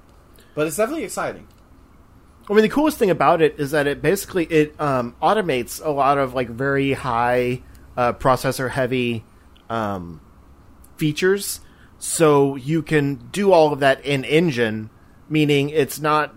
But 0.56 0.68
it's 0.68 0.78
definitely 0.78 1.04
exciting. 1.04 1.50
I 2.50 2.54
mean, 2.54 2.62
the 2.62 2.70
coolest 2.70 2.98
thing 2.98 3.10
about 3.10 3.42
it 3.42 3.60
is 3.60 3.72
that 3.72 3.88
it 3.88 4.02
basically 4.02 4.46
it 4.46 4.80
um, 4.80 5.16
automates 5.22 5.84
a 5.84 5.90
lot 5.90 6.18
of 6.18 6.34
like 6.34 6.50
very 6.50 6.94
high 6.94 7.64
uh, 7.98 8.14
processor 8.14 8.70
heavy 8.70 9.24
um, 9.70 10.22
features, 10.98 11.62
so 11.98 12.56
you 12.56 12.84
can 12.84 13.16
do 13.32 13.52
all 13.52 13.74
of 13.74 13.80
that 13.80 14.06
in 14.06 14.24
engine, 14.24 14.92
meaning 15.28 15.70
it's 15.70 16.00
not 16.00 16.36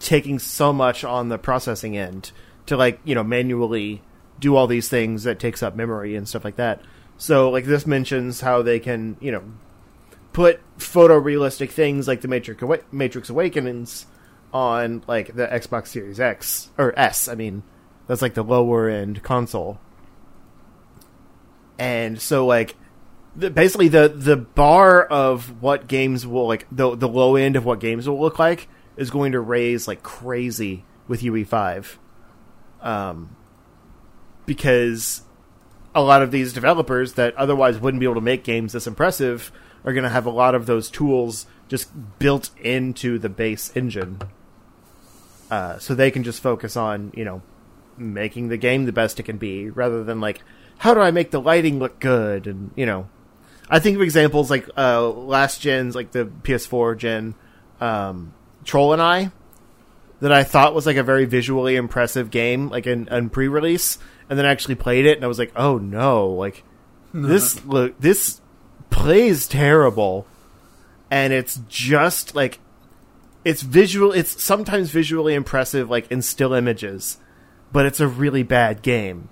taking 0.00 0.38
so 0.38 0.72
much 0.72 1.02
on 1.02 1.28
the 1.28 1.38
processing 1.38 1.96
end 1.96 2.30
to 2.66 2.76
like 2.76 3.00
you 3.04 3.14
know 3.14 3.24
manually 3.24 4.02
do 4.38 4.54
all 4.54 4.66
these 4.66 4.88
things 4.88 5.24
that 5.24 5.38
takes 5.38 5.62
up 5.62 5.74
memory 5.74 6.14
and 6.14 6.28
stuff 6.28 6.44
like 6.44 6.56
that. 6.56 6.82
So 7.16 7.50
like 7.50 7.64
this 7.64 7.86
mentions 7.86 8.42
how 8.42 8.60
they 8.60 8.78
can 8.78 9.16
you 9.18 9.32
know 9.32 9.44
put 10.34 10.60
photorealistic 10.78 11.70
things 11.70 12.06
like 12.06 12.20
the 12.20 12.28
Matrix 12.28 12.62
Matrix 12.92 13.30
Awakenings 13.30 14.06
on 14.52 15.02
like 15.06 15.34
the 15.34 15.46
Xbox 15.46 15.88
Series 15.88 16.20
X 16.20 16.70
or 16.78 16.98
S. 16.98 17.28
I 17.28 17.34
mean, 17.34 17.62
that's 18.06 18.22
like 18.22 18.34
the 18.34 18.42
lower 18.42 18.88
end 18.88 19.22
console. 19.22 19.80
And 21.78 22.20
so 22.20 22.46
like 22.46 22.76
the, 23.36 23.50
basically 23.50 23.88
the 23.88 24.08
the 24.08 24.36
bar 24.36 25.02
of 25.04 25.62
what 25.62 25.86
games 25.86 26.26
will 26.26 26.46
like 26.46 26.66
the 26.72 26.96
the 26.96 27.08
low 27.08 27.36
end 27.36 27.56
of 27.56 27.64
what 27.64 27.80
games 27.80 28.08
will 28.08 28.20
look 28.20 28.38
like 28.38 28.68
is 28.96 29.10
going 29.10 29.32
to 29.32 29.40
raise 29.40 29.86
like 29.86 30.02
crazy 30.02 30.84
with 31.06 31.22
UE5. 31.22 31.96
Um 32.80 33.36
because 34.46 35.22
a 35.94 36.02
lot 36.02 36.22
of 36.22 36.30
these 36.30 36.52
developers 36.52 37.14
that 37.14 37.34
otherwise 37.36 37.78
wouldn't 37.78 38.00
be 38.00 38.06
able 38.06 38.14
to 38.14 38.20
make 38.20 38.44
games 38.44 38.72
this 38.72 38.86
impressive 38.86 39.52
are 39.84 39.92
going 39.92 40.04
to 40.04 40.10
have 40.10 40.26
a 40.26 40.30
lot 40.30 40.54
of 40.54 40.66
those 40.66 40.90
tools 40.90 41.46
just 41.68 41.90
built 42.18 42.50
into 42.58 43.18
the 43.18 43.28
base 43.28 43.70
engine. 43.76 44.18
Uh, 45.50 45.78
so 45.78 45.94
they 45.94 46.10
can 46.10 46.24
just 46.24 46.42
focus 46.42 46.76
on, 46.76 47.12
you 47.14 47.24
know, 47.24 47.42
making 47.96 48.48
the 48.48 48.56
game 48.56 48.84
the 48.84 48.92
best 48.92 49.18
it 49.18 49.24
can 49.24 49.38
be 49.38 49.70
rather 49.70 50.04
than 50.04 50.20
like, 50.20 50.42
how 50.78 50.94
do 50.94 51.00
I 51.00 51.10
make 51.10 51.30
the 51.30 51.40
lighting 51.40 51.78
look 51.78 51.98
good? 52.00 52.46
And, 52.46 52.70
you 52.76 52.86
know, 52.86 53.08
I 53.68 53.80
think 53.80 53.96
of 53.96 54.02
examples 54.02 54.50
like 54.50 54.68
uh, 54.76 55.08
last 55.08 55.60
gen's, 55.60 55.94
like 55.94 56.12
the 56.12 56.26
PS4 56.26 56.96
gen, 56.96 57.34
um, 57.80 58.34
Troll 58.64 58.92
and 58.92 59.02
I, 59.02 59.30
that 60.20 60.32
I 60.32 60.44
thought 60.44 60.74
was 60.74 60.86
like 60.86 60.96
a 60.96 61.02
very 61.02 61.24
visually 61.24 61.76
impressive 61.76 62.30
game, 62.30 62.68
like 62.68 62.86
in, 62.86 63.08
in 63.08 63.30
pre-release, 63.30 63.98
and 64.28 64.38
then 64.38 64.46
I 64.46 64.50
actually 64.50 64.74
played 64.74 65.06
it 65.06 65.16
and 65.16 65.24
I 65.24 65.28
was 65.28 65.38
like, 65.38 65.52
oh 65.56 65.78
no, 65.78 66.28
like 66.28 66.64
this 67.14 67.64
look 67.64 67.98
this 67.98 68.40
plays 68.90 69.48
terrible, 69.48 70.26
and 71.10 71.32
it's 71.32 71.60
just 71.68 72.34
like 72.34 72.58
it's 73.48 73.62
visual. 73.62 74.12
It's 74.12 74.42
sometimes 74.42 74.90
visually 74.90 75.32
impressive, 75.32 75.88
like 75.88 76.12
in 76.12 76.20
still 76.20 76.52
images, 76.52 77.16
but 77.72 77.86
it's 77.86 77.98
a 77.98 78.06
really 78.06 78.42
bad 78.42 78.82
game. 78.82 79.30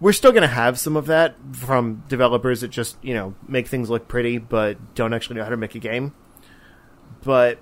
We're 0.00 0.12
still 0.12 0.32
going 0.32 0.42
to 0.42 0.48
have 0.48 0.78
some 0.78 0.94
of 0.94 1.06
that 1.06 1.34
from 1.52 2.02
developers 2.08 2.60
that 2.60 2.68
just 2.68 3.02
you 3.02 3.14
know 3.14 3.36
make 3.48 3.68
things 3.68 3.88
look 3.88 4.06
pretty, 4.06 4.36
but 4.36 4.94
don't 4.94 5.14
actually 5.14 5.36
know 5.36 5.44
how 5.44 5.48
to 5.48 5.56
make 5.56 5.74
a 5.74 5.78
game. 5.78 6.12
But 7.22 7.58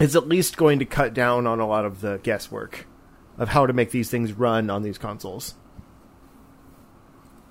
it's 0.00 0.16
at 0.16 0.26
least 0.26 0.56
going 0.56 0.80
to 0.80 0.84
cut 0.84 1.14
down 1.14 1.46
on 1.46 1.60
a 1.60 1.66
lot 1.68 1.84
of 1.84 2.00
the 2.00 2.18
guesswork 2.24 2.88
of 3.36 3.50
how 3.50 3.68
to 3.68 3.72
make 3.72 3.92
these 3.92 4.10
things 4.10 4.32
run 4.32 4.68
on 4.68 4.82
these 4.82 4.98
consoles. 4.98 5.54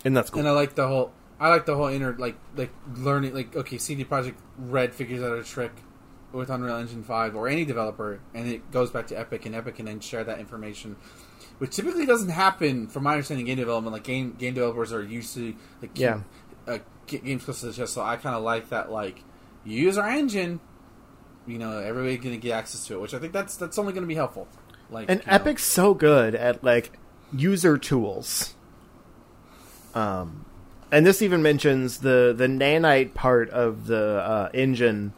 And 0.04 0.18
that's 0.18 0.30
cool. 0.30 0.40
And 0.40 0.50
I 0.50 0.52
like 0.52 0.76
the 0.76 0.86
whole. 0.86 1.14
I 1.40 1.48
like 1.48 1.66
the 1.66 1.78
whole 1.78 1.88
inner 1.88 2.14
like 2.18 2.36
like 2.58 2.72
learning 2.94 3.34
like 3.34 3.56
okay, 3.56 3.78
CD 3.78 4.04
Projekt 4.04 4.36
Red 4.58 4.94
figures 4.94 5.24
out 5.24 5.38
a 5.38 5.44
trick 5.46 5.72
with 6.38 6.50
Unreal 6.50 6.76
Engine 6.78 7.04
Five 7.04 7.36
or 7.36 7.48
any 7.48 7.66
developer, 7.66 8.20
and 8.34 8.48
it 8.48 8.72
goes 8.72 8.92
back 8.92 9.08
to 9.08 9.16
Epic, 9.20 9.46
and 9.46 9.56
Epic 9.56 9.76
can 9.76 9.86
then 9.86 10.00
share 10.00 10.24
that 10.24 10.40
information, 10.40 10.96
which 11.58 11.76
typically 11.76 12.06
doesn't 12.06 12.30
happen, 12.30 12.88
from 12.88 13.04
my 13.04 13.12
understanding, 13.14 13.46
game 13.46 13.58
development. 13.58 13.94
Like 13.94 14.04
game 14.04 14.36
game 14.38 14.54
developers 14.54 14.94
are 14.94 15.04
used 15.04 15.34
to 15.36 15.56
like 15.82 15.98
Yeah. 15.98 16.22
uh, 16.68 16.78
games 17.08 17.44
close 17.44 17.60
to 17.62 17.68
the 17.68 17.74
chest. 17.74 17.94
So 17.94 18.02
I 18.02 18.16
kind 18.18 18.36
of 18.36 18.44
like 18.44 18.70
that. 18.70 18.92
Like 18.92 19.24
you 19.66 19.82
use 19.84 19.98
our 19.98 20.08
engine, 20.10 20.60
you 21.46 21.58
know, 21.58 21.78
everybody's 21.80 22.24
gonna 22.24 22.38
get 22.38 22.52
access 22.52 22.86
to 22.88 22.94
it, 22.96 23.02
which 23.02 23.14
I 23.14 23.20
think 23.20 23.34
that's 23.34 23.56
that's 23.58 23.78
only 23.78 23.94
gonna 23.94 24.08
be 24.08 24.16
helpful. 24.16 24.48
Like 24.90 25.10
And 25.10 25.20
you 25.22 25.26
know. 25.26 25.34
Epic's 25.34 25.64
so 25.64 25.94
good 25.94 26.36
at 26.36 26.64
like 26.64 26.98
user 27.34 27.78
tools. 27.78 28.54
Um, 29.94 30.46
and 30.92 31.06
this 31.06 31.22
even 31.22 31.42
mentions 31.42 32.00
the 32.00 32.34
the 32.38 32.48
nanite 32.48 33.14
part 33.14 33.50
of 33.50 33.88
the 33.88 34.20
uh, 34.22 34.50
engine 34.54 35.14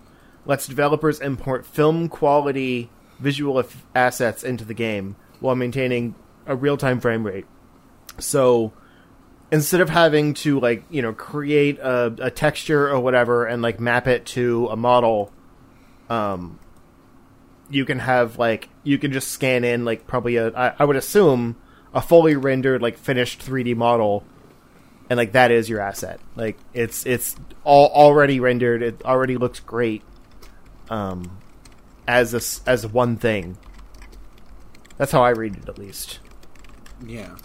lets 0.50 0.66
developers 0.66 1.20
import 1.20 1.64
film 1.64 2.10
quality 2.10 2.90
visual 3.20 3.64
assets 3.94 4.44
into 4.44 4.66
the 4.66 4.74
game 4.74 5.16
while 5.40 5.54
maintaining 5.54 6.16
a 6.48 6.56
real 6.56 6.76
time 6.76 7.00
frame 7.00 7.24
rate. 7.24 7.46
So 8.18 8.74
instead 9.52 9.80
of 9.80 9.90
having 9.92 10.34
to 10.34 10.60
like 10.60 10.84
you 10.90 11.04
know 11.04 11.14
create 11.14 11.78
a, 11.78 12.16
a 12.20 12.32
texture 12.32 12.90
or 12.90 13.00
whatever 13.00 13.46
and 13.46 13.62
like 13.62 13.80
map 13.80 14.08
it 14.08 14.26
to 14.26 14.68
a 14.72 14.76
model, 14.76 15.32
um, 16.10 16.60
you 17.70 17.86
can 17.86 18.00
have 18.00 18.40
like 18.40 18.70
you 18.82 18.98
can 18.98 19.12
just 19.12 19.28
scan 19.28 19.64
in 19.64 19.86
like 19.86 20.08
probably 20.08 20.38
a 20.38 20.52
I, 20.56 20.74
I 20.80 20.86
would 20.86 20.96
assume 20.96 21.58
a 21.94 22.02
fully 22.02 22.36
rendered 22.36 22.82
like 22.82 22.98
finished 22.98 23.46
3D 23.46 23.76
model 23.76 24.24
and 25.12 25.18
like 25.18 25.34
that 25.34 25.52
is 25.52 25.70
your 25.70 25.80
asset. 25.80 26.20
Like 26.36 26.58
it's 26.74 27.06
it's 27.06 27.36
all 27.64 27.92
already 27.94 28.40
rendered. 28.40 28.82
It 28.82 29.06
already 29.06 29.38
looks 29.38 29.60
great 29.60 30.02
um 30.90 31.40
as 32.08 32.34
a 32.34 32.70
as 32.70 32.86
one 32.88 33.16
thing 33.18 33.58
that's 34.98 35.12
how 35.12 35.24
I 35.24 35.30
read 35.30 35.56
it 35.56 35.70
at 35.70 35.78
least 35.78 36.20
Yeah, 37.06 37.38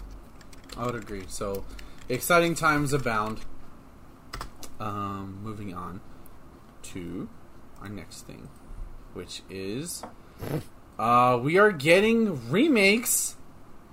I 0.77 0.85
would 0.85 0.95
agree. 0.95 1.23
So, 1.27 1.63
exciting 2.09 2.55
times 2.55 2.91
abound. 2.91 3.39
Um, 4.79 5.39
moving 5.41 5.73
on 5.73 6.01
to 6.83 7.29
our 7.81 7.87
next 7.87 8.23
thing, 8.27 8.49
which 9.13 9.41
is 9.49 10.03
uh, 10.99 11.39
we 11.41 11.57
are 11.57 11.71
getting 11.71 12.49
remakes. 12.51 13.37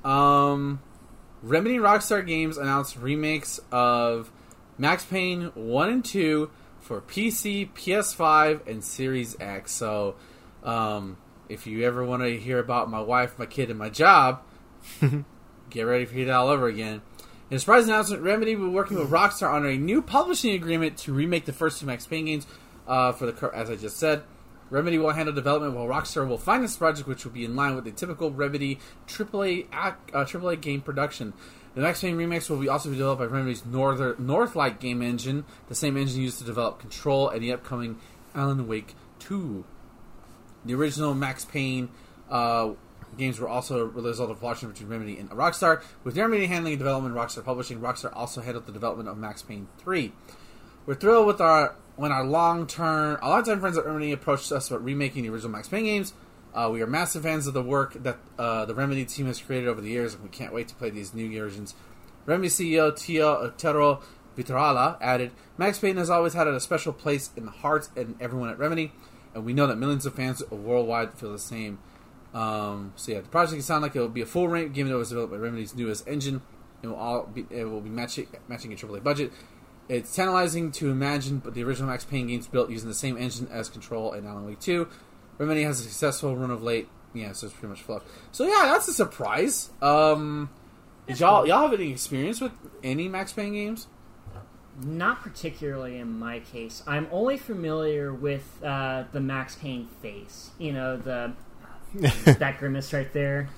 Um, 0.05 0.81
Remedy 1.43 1.79
Rockstar 1.79 2.27
Games 2.27 2.57
announced 2.57 2.97
remakes 2.97 3.61
of 3.71 4.33
Max 4.79 5.05
Payne 5.05 5.53
1 5.55 5.89
and 5.89 6.05
2 6.05 6.51
for 6.93 7.01
PC, 7.01 7.73
PS5, 7.73 8.67
and 8.69 8.85
Series 8.85 9.35
X. 9.41 9.73
So, 9.73 10.15
um, 10.63 11.17
if 11.49 11.67
you 11.67 11.85
ever 11.85 12.05
want 12.05 12.23
to 12.23 12.39
hear 12.39 12.59
about 12.59 12.91
my 12.91 13.01
wife, 13.01 13.39
my 13.39 13.47
kid, 13.47 13.71
and 13.71 13.79
my 13.79 13.89
job, 13.89 14.43
get 15.71 15.85
ready 15.85 16.05
for 16.05 16.19
it 16.19 16.29
all 16.29 16.49
over 16.49 16.67
again. 16.67 17.01
In 17.51 17.57
a 17.57 17.59
surprise 17.59 17.89
announcement, 17.89 18.23
Remedy 18.23 18.57
will 18.57 18.67
be 18.67 18.75
working 18.75 18.99
with 18.99 19.09
Rockstar 19.11 19.51
on 19.51 19.65
a 19.65 19.79
new 19.79 20.03
publishing 20.03 20.53
agreement 20.53 20.99
to 20.99 21.15
remake 21.15 21.47
the 21.47 21.55
first 21.55 21.81
two 21.81 21.87
Max 21.87 22.07
Payne 22.07 22.27
games. 22.27 22.47
Uh, 22.87 23.13
for 23.13 23.25
the 23.25 23.51
as 23.55 23.71
I 23.71 23.77
just 23.77 23.97
said, 23.97 24.23
Remedy 24.69 24.99
will 24.99 25.13
handle 25.13 25.35
development 25.35 25.75
while 25.75 25.87
Rockstar 25.87 26.29
will 26.29 26.37
finance 26.37 26.75
the 26.75 26.79
project, 26.79 27.09
which 27.09 27.25
will 27.25 27.33
be 27.33 27.47
in 27.47 27.57
line 27.57 27.75
with 27.75 27.85
the 27.85 27.93
typical 27.93 28.31
Remedy 28.31 28.79
AAA 29.07 29.67
uh, 29.73 29.93
AAA 30.13 30.61
game 30.61 30.83
production. 30.83 31.33
The 31.75 31.81
Max 31.81 32.03
Payne 32.03 32.17
remakes 32.17 32.51
will 32.51 32.59
be 32.59 32.69
also 32.69 32.91
be 32.91 32.97
developed 32.97 33.21
by 33.21 33.27
Remedy's 33.27 33.65
Northern 33.65 34.15
Northlight 34.17 34.79
game 34.79 35.01
engine, 35.01 35.45
the 35.69 35.75
same 35.75 35.97
engine 35.97 36.21
used 36.21 36.39
to 36.39 36.45
develop 36.45 36.79
Control 36.79 37.31
and 37.31 37.43
the 37.43 37.53
upcoming 37.53 37.99
Alan 38.35 38.69
Wake 38.69 38.95
2. 39.21 39.65
The 40.67 40.75
original 40.75 41.15
Max 41.15 41.47
Payne 41.47 41.89
uh, 42.31 42.73
games 43.17 43.41
were 43.41 43.49
also 43.49 43.89
the 43.89 44.03
result 44.03 44.31
of 44.31 44.43
watching 44.43 44.69
between 44.69 44.91
Remedy 44.91 45.17
and 45.17 45.31
Rockstar. 45.31 45.83
With 46.05 46.17
Remedy 46.17 46.47
handling 46.47 46.77
development, 46.77 47.15
Rockstar 47.15 47.43
publishing, 47.43 47.81
Rockstar 47.81 48.15
also 48.15 48.43
handled 48.43 48.67
the 48.67 48.73
development 48.73 49.09
of 49.09 49.17
Max 49.17 49.41
Payne 49.41 49.69
3. 49.79 50.13
We're 50.85 50.95
thrilled 50.95 51.27
with 51.27 51.41
our 51.41 51.77
when 51.97 52.13
our 52.13 52.25
long 52.25 52.67
term, 52.67 53.19
a 53.23 53.29
longtime 53.29 53.61
friends 53.61 53.79
at 53.79 53.87
Remedy 53.87 54.13
approached 54.13 54.51
us 54.53 54.71
about 54.71 54.85
remaking 54.85 55.23
the 55.23 55.31
original 55.31 55.53
Max 55.53 55.69
Payne 55.69 55.85
games. 55.85 56.13
Uh, 56.55 56.69
we 56.71 56.83
are 56.83 56.87
massive 56.87 57.23
fans 57.23 57.47
of 57.47 57.55
the 57.55 57.63
work 57.63 57.95
that 57.95 58.19
uh, 58.39 58.65
the 58.67 58.75
Remedy 58.75 59.05
team 59.05 59.27
has 59.27 59.41
created 59.41 59.69
over 59.69 59.81
the 59.81 59.89
years, 59.89 60.15
and 60.15 60.23
we 60.23 60.29
can't 60.29 60.53
wait 60.53 60.69
to 60.69 60.75
play 60.75 60.91
these 60.91 61.15
new 61.15 61.31
versions. 61.33 61.75
Remedy 62.27 62.49
CEO 62.49 62.95
Tio 62.95 63.51
Tero 63.57 64.03
Virtala 64.37 64.99
added, 65.01 65.33
"Max 65.57 65.79
Payne 65.79 65.97
has 65.97 66.11
always 66.11 66.35
had 66.35 66.47
a 66.47 66.61
special 66.61 66.93
place 66.93 67.31
in 67.37 67.47
the 67.47 67.51
hearts 67.51 67.91
and 67.97 68.17
everyone 68.21 68.51
at 68.51 68.59
Remedy, 68.59 68.93
and 69.35 69.45
we 69.45 69.55
know 69.55 69.67
that 69.67 69.77
millions 69.77 70.05
of 70.05 70.15
fans 70.15 70.43
worldwide 70.51 71.15
feel 71.15 71.33
the 71.33 71.39
same." 71.39 71.79
Um, 72.35 72.93
so 72.97 73.13
yeah, 73.13 73.21
the 73.21 73.29
project 73.29 73.55
can 73.55 73.63
sound 73.63 73.83
like 73.83 73.97
it 73.97 74.01
will 74.01 74.09
be 74.09 74.23
a 74.23 74.27
full 74.27 74.49
rank, 74.49 74.75
given 74.75 74.93
it 74.93 74.97
was 74.97 75.09
developed 75.09 75.33
by 75.33 75.39
Remedy's 75.39 75.75
newest 75.75 76.07
engine. 76.07 76.43
It 76.83 76.89
will 76.89 76.97
all 76.97 77.27
be, 77.27 77.47
it 77.51 77.65
will 77.65 77.81
be 77.81 77.91
matching 77.91 78.27
matching 78.49 78.73
a 78.73 78.77
AAA 78.77 79.03
budget. 79.03 79.33
It's 79.89 80.15
tantalizing 80.15 80.71
to 80.73 80.91
imagine, 80.91 81.39
but 81.39 81.55
the 81.55 81.65
original 81.65 81.89
Max 81.89 82.05
Payne 82.05 82.29
games 82.29 82.47
built 82.47 82.71
using 82.71 82.89
the 82.89 82.95
same 82.95 83.19
engine 83.19 83.49
as 83.51 83.69
Control 83.69 84.13
and 84.13 84.27
Alan 84.27 84.47
Wake 84.47 84.61
2. 84.61 84.89
Remedy 85.43 85.65
has 85.65 85.81
a 85.81 85.83
successful 85.83 86.37
run 86.37 86.53
of 86.53 86.63
late. 86.63 86.89
Yeah, 87.15 87.33
so 87.33 87.49
it's 87.49 87.55
pretty 87.57 87.71
much 87.71 87.83
fluff. 87.83 88.05
So 88.31 88.47
yeah, 88.47 88.71
that's 88.73 88.87
a 88.87 88.93
surprise. 88.93 89.71
Um, 89.83 90.51
did 91.09 91.19
y'all 91.19 91.45
y'all 91.49 91.69
have 91.69 91.73
any 91.79 91.91
experience 91.91 92.41
with 92.41 92.53
any 92.85 93.09
Max 93.09 93.33
Payne 93.33 93.53
games? 93.53 93.89
Not 94.81 95.21
particularly 95.21 95.99
in 95.99 96.17
my 96.17 96.39
case. 96.39 96.85
I'm 96.87 97.09
only 97.11 97.39
familiar 97.39 98.15
with 98.15 98.63
uh, 98.63 99.03
the 99.11 99.21
Max 99.21 99.57
Payne 99.57 99.89
face. 100.01 100.53
You 100.61 100.75
know, 100.75 100.97
the 100.97 101.33
that 101.95 102.61
grimace 102.61 102.93
right 102.93 103.13
there. 103.13 103.49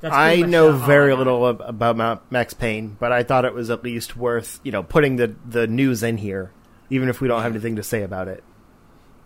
That's 0.00 0.14
I 0.14 0.36
know 0.36 0.72
all 0.72 0.82
I 0.82 0.86
very 0.86 1.14
little 1.14 1.50
ab- 1.50 1.60
about 1.60 2.32
Max 2.32 2.54
Payne, 2.54 2.96
but 2.98 3.12
I 3.12 3.24
thought 3.24 3.44
it 3.44 3.52
was 3.52 3.68
at 3.68 3.84
least 3.84 4.16
worth 4.16 4.58
you 4.62 4.72
know 4.72 4.82
putting 4.82 5.16
the 5.16 5.34
the 5.46 5.66
news 5.66 6.02
in 6.02 6.16
here, 6.16 6.50
even 6.88 7.10
if 7.10 7.20
we 7.20 7.28
don't 7.28 7.42
have 7.42 7.52
anything 7.52 7.76
to 7.76 7.82
say 7.82 8.02
about 8.02 8.26
it. 8.26 8.42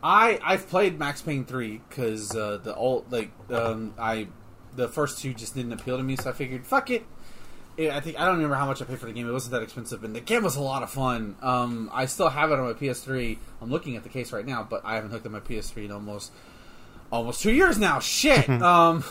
I 0.06 0.38
I've 0.40 0.68
played 0.68 1.00
Max 1.00 1.20
Payne 1.20 1.44
three 1.44 1.80
because 1.88 2.34
uh, 2.34 2.58
the 2.62 2.72
old 2.76 3.10
like 3.10 3.32
um, 3.50 3.92
I 3.98 4.28
the 4.76 4.86
first 4.86 5.18
two 5.18 5.34
just 5.34 5.56
didn't 5.56 5.72
appeal 5.72 5.96
to 5.96 6.02
me, 6.02 6.14
so 6.14 6.30
I 6.30 6.32
figured 6.32 6.64
fuck 6.64 6.90
it. 6.90 7.04
Yeah, 7.76 7.96
I 7.96 8.00
think 8.00 8.16
I 8.18 8.24
don't 8.24 8.36
remember 8.36 8.54
how 8.54 8.66
much 8.66 8.80
I 8.80 8.84
paid 8.84 9.00
for 9.00 9.06
the 9.06 9.12
game. 9.12 9.28
It 9.28 9.32
wasn't 9.32 9.52
that 9.52 9.64
expensive, 9.64 10.04
and 10.04 10.14
the 10.14 10.20
game 10.20 10.44
was 10.44 10.54
a 10.54 10.62
lot 10.62 10.84
of 10.84 10.90
fun. 10.90 11.34
Um, 11.42 11.90
I 11.92 12.06
still 12.06 12.28
have 12.28 12.52
it 12.52 12.58
on 12.58 12.66
my 12.66 12.72
PS3. 12.74 13.36
I'm 13.60 13.68
looking 13.68 13.96
at 13.96 14.04
the 14.04 14.08
case 14.08 14.32
right 14.32 14.46
now, 14.46 14.64
but 14.68 14.82
I 14.84 14.94
haven't 14.94 15.10
hooked 15.10 15.26
up 15.26 15.32
my 15.32 15.40
PS3 15.40 15.86
in 15.86 15.90
almost 15.90 16.30
almost 17.10 17.42
two 17.42 17.52
years 17.52 17.76
now. 17.76 17.98
Shit. 17.98 18.48
um, 18.62 19.02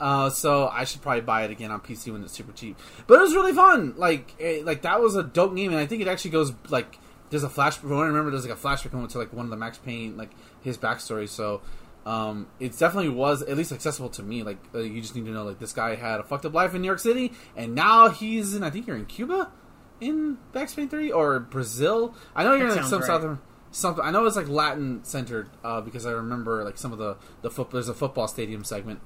uh, 0.00 0.30
so 0.30 0.66
I 0.66 0.82
should 0.82 1.00
probably 1.00 1.20
buy 1.20 1.44
it 1.44 1.52
again 1.52 1.70
on 1.70 1.80
PC 1.80 2.12
when 2.12 2.24
it's 2.24 2.32
super 2.32 2.52
cheap. 2.52 2.76
But 3.06 3.20
it 3.20 3.22
was 3.22 3.34
really 3.36 3.52
fun. 3.52 3.94
Like 3.96 4.34
it, 4.40 4.64
like 4.64 4.82
that 4.82 5.00
was 5.00 5.14
a 5.14 5.22
dope 5.22 5.54
game, 5.54 5.70
and 5.70 5.78
I 5.78 5.86
think 5.86 6.02
it 6.02 6.08
actually 6.08 6.32
goes 6.32 6.52
like 6.68 6.98
there's 7.30 7.42
a 7.42 7.48
flash. 7.48 7.76
From 7.76 7.90
what 7.90 8.04
I 8.04 8.06
remember, 8.08 8.30
there's 8.30 8.46
like 8.46 8.56
a 8.56 8.60
flashback 8.60 8.92
moment 8.92 9.12
to 9.12 9.18
like 9.18 9.32
one 9.32 9.46
of 9.46 9.50
the 9.50 9.56
Max 9.56 9.78
Payne 9.78 10.16
like 10.16 10.30
his 10.62 10.78
backstory. 10.78 11.28
So. 11.28 11.62
Um, 12.06 12.46
it 12.58 12.78
definitely 12.78 13.10
was 13.10 13.42
at 13.42 13.58
least 13.58 13.72
accessible 13.72 14.08
to 14.08 14.22
me. 14.22 14.42
Like 14.42 14.56
uh, 14.74 14.78
you 14.78 15.02
just 15.02 15.14
need 15.14 15.26
to 15.26 15.32
know, 15.32 15.44
like 15.44 15.58
this 15.58 15.74
guy 15.74 15.96
had 15.96 16.18
a 16.18 16.22
fucked 16.22 16.46
up 16.46 16.54
life 16.54 16.74
in 16.74 16.80
New 16.80 16.86
York 16.86 16.98
City, 16.98 17.34
and 17.54 17.74
now 17.74 18.08
he's 18.08 18.54
in. 18.54 18.62
I 18.62 18.70
think 18.70 18.86
you're 18.86 18.96
in 18.96 19.04
Cuba, 19.04 19.52
in 20.00 20.38
Max 20.54 20.74
Payne 20.74 20.88
Three 20.88 21.12
or 21.12 21.38
Brazil. 21.40 22.14
I 22.34 22.42
know 22.42 22.54
you're 22.54 22.68
That 22.68 22.78
in 22.78 22.82
like, 22.84 22.90
some 22.90 23.00
right. 23.00 23.06
southern 23.06 23.38
something. 23.70 24.04
I 24.04 24.10
know 24.10 24.26
it's 24.26 24.36
like 24.36 24.48
Latin 24.48 25.04
centered 25.04 25.48
uh, 25.62 25.80
because 25.80 26.06
I 26.06 26.12
remember 26.12 26.64
like 26.64 26.78
some 26.78 26.92
of 26.92 26.98
the 26.98 27.16
the 27.42 27.50
foot. 27.50 27.70
There's 27.70 27.88
a 27.88 27.94
football 27.94 28.28
stadium 28.28 28.64
segment, 28.64 29.00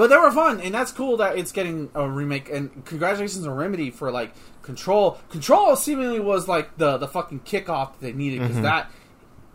but 0.00 0.08
they 0.08 0.16
were 0.16 0.30
fun, 0.30 0.62
and 0.62 0.72
that's 0.74 0.92
cool 0.92 1.18
that 1.18 1.36
it's 1.36 1.52
getting 1.52 1.90
a 1.94 2.08
remake. 2.08 2.48
And 2.48 2.86
congratulations 2.86 3.46
on 3.46 3.54
Remedy 3.54 3.90
for 3.90 4.10
like 4.10 4.32
Control. 4.62 5.20
Control 5.28 5.76
seemingly 5.76 6.20
was 6.20 6.48
like 6.48 6.78
the 6.78 6.96
the 6.96 7.06
fucking 7.06 7.40
kickoff 7.40 7.92
that 7.92 8.00
they 8.00 8.12
needed 8.14 8.40
because 8.40 8.62
that 8.62 8.90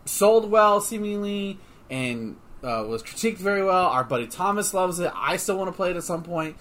sold 0.04 0.48
well 0.48 0.80
seemingly 0.80 1.58
and 1.90 2.36
uh, 2.62 2.84
was 2.86 3.02
critiqued 3.02 3.38
very 3.38 3.64
well. 3.64 3.86
Our 3.86 4.04
buddy 4.04 4.28
Thomas 4.28 4.72
loves 4.72 5.00
it. 5.00 5.10
I 5.16 5.36
still 5.36 5.58
want 5.58 5.66
to 5.66 5.76
play 5.76 5.90
it 5.90 5.96
at 5.96 6.04
some 6.04 6.22
point. 6.22 6.56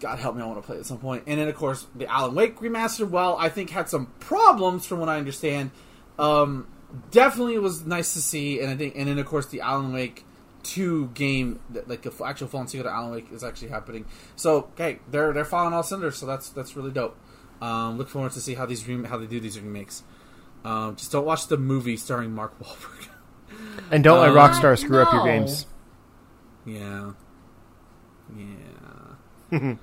God 0.00 0.18
help 0.18 0.34
me, 0.34 0.42
I 0.42 0.46
want 0.46 0.58
to 0.58 0.66
play 0.66 0.74
it 0.74 0.80
at 0.80 0.86
some 0.86 0.98
point. 0.98 1.22
And 1.28 1.38
then, 1.38 1.46
of 1.46 1.54
course, 1.54 1.86
the 1.94 2.10
Alan 2.12 2.34
Wake 2.34 2.58
remastered, 2.58 3.10
well, 3.10 3.36
I 3.38 3.50
think 3.50 3.70
had 3.70 3.88
some 3.88 4.06
problems 4.18 4.84
from 4.84 4.98
what 4.98 5.08
I 5.08 5.18
understand. 5.18 5.70
Um, 6.18 6.66
definitely 7.12 7.56
was 7.58 7.86
nice 7.86 8.14
to 8.14 8.20
see, 8.20 8.60
and 8.60 8.68
I 8.68 8.76
think, 8.76 8.96
and 8.96 9.06
then 9.06 9.20
of 9.20 9.26
course 9.26 9.46
the 9.46 9.60
Alan 9.60 9.92
Wake 9.92 10.24
two 10.66 11.08
game, 11.14 11.60
like 11.86 12.02
the 12.02 12.12
actual 12.24 12.48
full 12.48 12.66
sequel 12.66 12.84
to 12.84 12.90
Alan 12.90 13.12
Wake, 13.12 13.30
is 13.32 13.44
actually 13.44 13.68
happening. 13.68 14.04
So, 14.36 14.56
okay, 14.74 14.98
they're 15.10 15.32
they're 15.32 15.44
following 15.44 15.72
all 15.74 15.82
cylinders, 15.82 16.16
so 16.18 16.26
that's 16.26 16.48
that's 16.50 16.76
really 16.76 16.90
dope. 16.90 17.16
Um, 17.60 17.96
look 17.98 18.08
forward 18.08 18.32
to 18.32 18.40
see 18.40 18.54
how 18.54 18.66
these 18.66 18.86
rem- 18.88 19.04
how 19.04 19.16
they 19.18 19.26
do 19.26 19.40
these 19.40 19.58
remakes. 19.58 20.02
Um, 20.64 20.96
just 20.96 21.12
don't 21.12 21.24
watch 21.24 21.46
the 21.46 21.56
movie 21.56 21.96
starring 21.96 22.34
Mark 22.34 22.58
Wahlberg. 22.62 23.08
And 23.90 24.02
don't 24.02 24.20
let 24.20 24.30
Uh, 24.30 24.34
Rockstar 24.34 24.78
screw 24.78 25.00
up 25.00 25.12
your 25.12 25.24
games. 25.24 25.66
Yeah. 26.64 27.12
Yeah. 28.36 29.74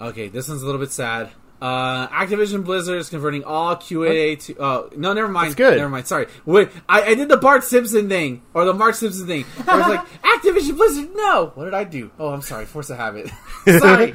okay, 0.00 0.28
this 0.28 0.48
one's 0.48 0.62
a 0.62 0.66
little 0.66 0.80
bit 0.80 0.90
sad. 0.90 1.30
Uh, 1.60 2.06
Activision 2.08 2.64
Blizzard 2.64 2.98
is 2.98 3.08
converting 3.08 3.42
all 3.44 3.76
QA 3.76 4.38
to. 4.44 4.58
Uh, 4.58 4.88
no, 4.96 5.12
never 5.14 5.28
mind. 5.28 5.48
That's 5.48 5.54
good. 5.56 5.78
Never 5.78 5.88
mind. 5.88 6.06
Sorry. 6.06 6.26
Wait, 6.44 6.68
I, 6.88 7.02
I 7.02 7.14
did 7.14 7.28
the 7.28 7.36
Bart 7.38 7.64
Simpson 7.64 8.08
thing 8.08 8.42
or 8.52 8.64
the 8.64 8.74
Mark 8.74 8.94
Simpson 8.94 9.26
thing. 9.26 9.44
I 9.66 9.76
was 9.78 9.88
like, 9.88 10.22
Activision 10.22 10.76
Blizzard. 10.76 11.08
No. 11.14 11.52
What 11.54 11.64
did 11.64 11.74
I 11.74 11.84
do? 11.84 12.10
Oh, 12.18 12.28
I'm 12.28 12.42
sorry. 12.42 12.66
Force 12.66 12.90
a 12.90 12.96
habit. 12.96 13.30
sorry. 13.78 14.14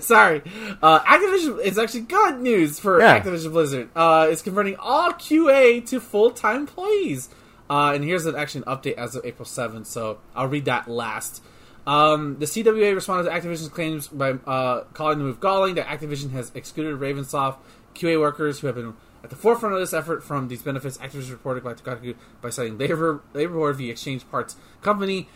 sorry. 0.00 0.42
Uh, 0.82 1.00
Activision. 1.00 1.60
It's 1.62 1.78
actually 1.78 2.02
good 2.02 2.40
news 2.40 2.78
for 2.78 2.98
Yeah. 3.00 3.20
Activision 3.20 3.52
Blizzard. 3.52 3.90
Uh, 3.94 4.28
it's 4.30 4.42
converting 4.42 4.76
all 4.76 5.12
QA 5.12 5.86
to 5.88 6.00
full 6.00 6.30
time 6.30 6.56
employees. 6.62 7.28
Uh, 7.68 7.92
and 7.94 8.04
here's 8.04 8.26
an 8.26 8.36
actually 8.36 8.64
an 8.66 8.76
update 8.76 8.94
as 8.94 9.16
of 9.16 9.24
April 9.24 9.46
7th. 9.46 9.86
So 9.86 10.18
I'll 10.34 10.48
read 10.48 10.64
that 10.66 10.88
last. 10.88 11.42
Um, 11.86 12.38
the 12.38 12.46
CWA 12.46 12.94
responded 12.94 13.28
to 13.28 13.36
Activision's 13.36 13.68
claims 13.68 14.08
by 14.08 14.30
uh, 14.30 14.84
calling 14.94 15.18
the 15.18 15.24
move 15.24 15.40
galling 15.40 15.74
that 15.74 15.86
Activision 15.86 16.30
has 16.32 16.50
excluded 16.54 16.98
Ravensoft 16.98 17.58
QA 17.94 18.18
workers 18.18 18.60
who 18.60 18.66
have 18.66 18.76
been 18.76 18.94
at 19.22 19.30
the 19.30 19.36
forefront 19.36 19.74
of 19.74 19.80
this 19.80 19.92
effort 19.92 20.22
from 20.22 20.48
these 20.48 20.62
benefits. 20.62 20.98
Activision 20.98 21.30
reported 21.30 21.62
by 21.62 21.74
Kotaku 21.74 22.14
by 22.40 22.50
citing 22.50 22.78
labor 22.78 23.22
labor 23.34 23.54
board 23.54 23.76
v 23.76 23.90
exchange 23.90 24.28
parts 24.30 24.56
company. 24.82 25.28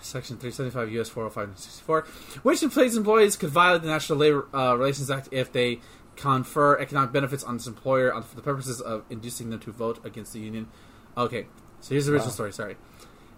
Section 0.00 0.36
375 0.36 0.92
US 1.00 1.08
405 1.08 1.58
64, 1.58 2.02
which 2.42 2.62
employs 2.62 2.96
employees 2.96 3.36
could 3.36 3.48
violate 3.48 3.82
the 3.82 3.88
National 3.88 4.18
Labor 4.18 4.46
uh, 4.54 4.76
Relations 4.76 5.10
Act 5.10 5.30
if 5.32 5.50
they 5.50 5.80
confer 6.16 6.78
economic 6.78 7.10
benefits 7.10 7.42
on 7.42 7.56
this 7.56 7.66
employer 7.66 8.12
on, 8.12 8.22
for 8.22 8.36
the 8.36 8.42
purposes 8.42 8.80
of 8.80 9.04
inducing 9.10 9.50
them 9.50 9.60
to 9.60 9.72
vote 9.72 10.04
against 10.04 10.32
the 10.32 10.40
union. 10.40 10.68
Okay, 11.16 11.46
so 11.80 11.90
here's 11.90 12.06
the 12.06 12.12
original 12.12 12.32
story. 12.32 12.52
Sorry. 12.52 12.76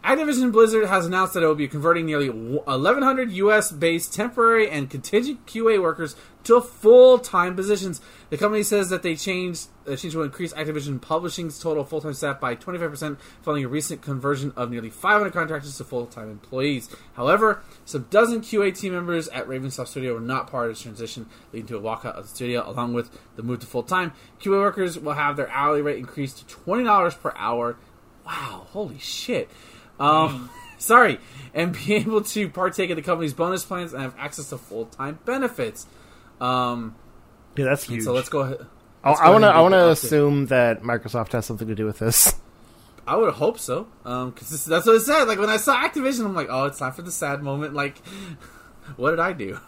Activision 0.05 0.53
Blizzard 0.53 0.86
has 0.86 1.05
announced 1.05 1.34
that 1.34 1.42
it 1.42 1.47
will 1.47 1.57
be 1.57 1.66
converting 1.66 2.07
nearly 2.07 2.30
1,100 2.30 3.32
U.S. 3.32 3.72
based 3.72 4.14
temporary 4.14 4.70
and 4.70 4.88
contingent 4.88 5.47
QA 5.47 5.82
workers 5.82 6.14
to 6.44 6.61
full 6.61 7.18
time 7.18 7.57
positions. 7.57 8.01
The 8.30 8.36
company 8.36 8.62
says 8.62 8.88
that 8.90 9.03
they 9.03 9.16
changed, 9.16 9.66
the 9.84 9.97
change 9.97 10.14
will 10.14 10.22
increase 10.22 10.53
Activision 10.53 11.03
Publishing's 11.03 11.59
total 11.59 11.82
full 11.82 12.01
time 12.01 12.14
staff 12.14 12.38
by 12.38 12.55
25%, 12.55 13.16
following 13.42 13.64
a 13.64 13.68
recent 13.68 14.01
conversion 14.01 14.53
of 14.55 14.70
nearly 14.70 14.90
500 14.90 15.32
contractors 15.32 15.76
to 15.78 15.82
full 15.82 16.07
time 16.07 16.30
employees. 16.30 16.88
However, 17.14 17.62
some 17.84 18.07
dozen 18.09 18.42
QA 18.42 18.78
team 18.78 18.92
members 18.92 19.26
at 19.28 19.49
Ravensoft 19.49 19.88
Studio 19.88 20.14
were 20.14 20.20
not 20.20 20.49
part 20.49 20.66
of 20.66 20.76
this 20.76 20.82
transition, 20.82 21.26
leading 21.53 21.66
to 21.66 21.78
a 21.78 21.80
walkout 21.80 22.14
of 22.14 22.28
the 22.28 22.28
studio, 22.28 22.62
along 22.70 22.94
with 22.94 23.11
the 23.34 23.42
move 23.42 23.59
to 23.59 23.66
full 23.66 23.82
time. 23.82 24.12
QA 24.40 24.61
workers 24.61 24.97
will 25.01 25.14
have 25.14 25.36
their 25.36 25.51
hourly 25.51 25.82
rate 25.82 25.99
increased 25.99 26.49
to 26.49 26.57
$20 26.57 27.20
per 27.20 27.32
hour. 27.36 27.76
Wow, 28.24 28.68
holy 28.70 28.99
shit. 28.99 29.51
Um, 29.99 30.51
sorry, 30.78 31.18
and 31.55 31.72
be 31.72 31.94
able 31.94 32.22
to 32.22 32.49
partake 32.49 32.90
in 32.90 32.97
the 32.97 33.03
company's 33.03 33.32
bonus 33.34 33.64
plans 33.64 33.92
and 33.92 34.03
have 34.03 34.14
access 34.18 34.49
to 34.51 34.59
full 34.59 34.86
time 34.86 35.18
benefits. 35.24 35.86
Um, 36.40 36.94
Yeah, 37.57 37.64
that's 37.66 37.84
huge. 37.84 38.03
so 38.05 38.12
let's 38.12 38.28
go 38.28 38.40
ahead. 38.40 38.66
I 39.03 39.11
let's 39.11 39.20
I 39.20 39.30
want 39.30 39.44
to. 39.44 39.49
I 39.49 39.61
want 39.61 39.72
to 39.72 39.78
do 39.78 39.84
the 39.84 39.88
update. 39.90 40.05
assume 40.05 40.47
that 40.47 40.82
Microsoft 40.82 41.32
has 41.32 41.47
something 41.47 41.68
to 41.68 41.74
do 41.74 41.86
with 41.86 41.99
this. 41.99 42.34
I 43.09 43.14
would 43.16 43.34
hope 43.34 43.59
so, 43.61 43.86
Um 44.05 44.30
because 44.30 44.64
that's 44.64 44.84
what 44.84 44.97
it 44.97 45.01
said. 45.01 45.24
Like 45.24 45.38
when 45.38 45.49
I 45.49 45.59
saw 45.59 45.76
Activision, 45.76 46.24
I'm 46.24 46.34
like, 46.34 46.49
oh, 46.51 46.64
it's 46.66 46.78
time 46.80 46.92
for 46.92 47.03
the 47.03 47.12
sad 47.12 47.40
moment. 47.42 47.72
Like, 47.72 47.99
what 48.97 49.11
did 49.11 49.20
I 49.20 49.32
do? 49.32 49.59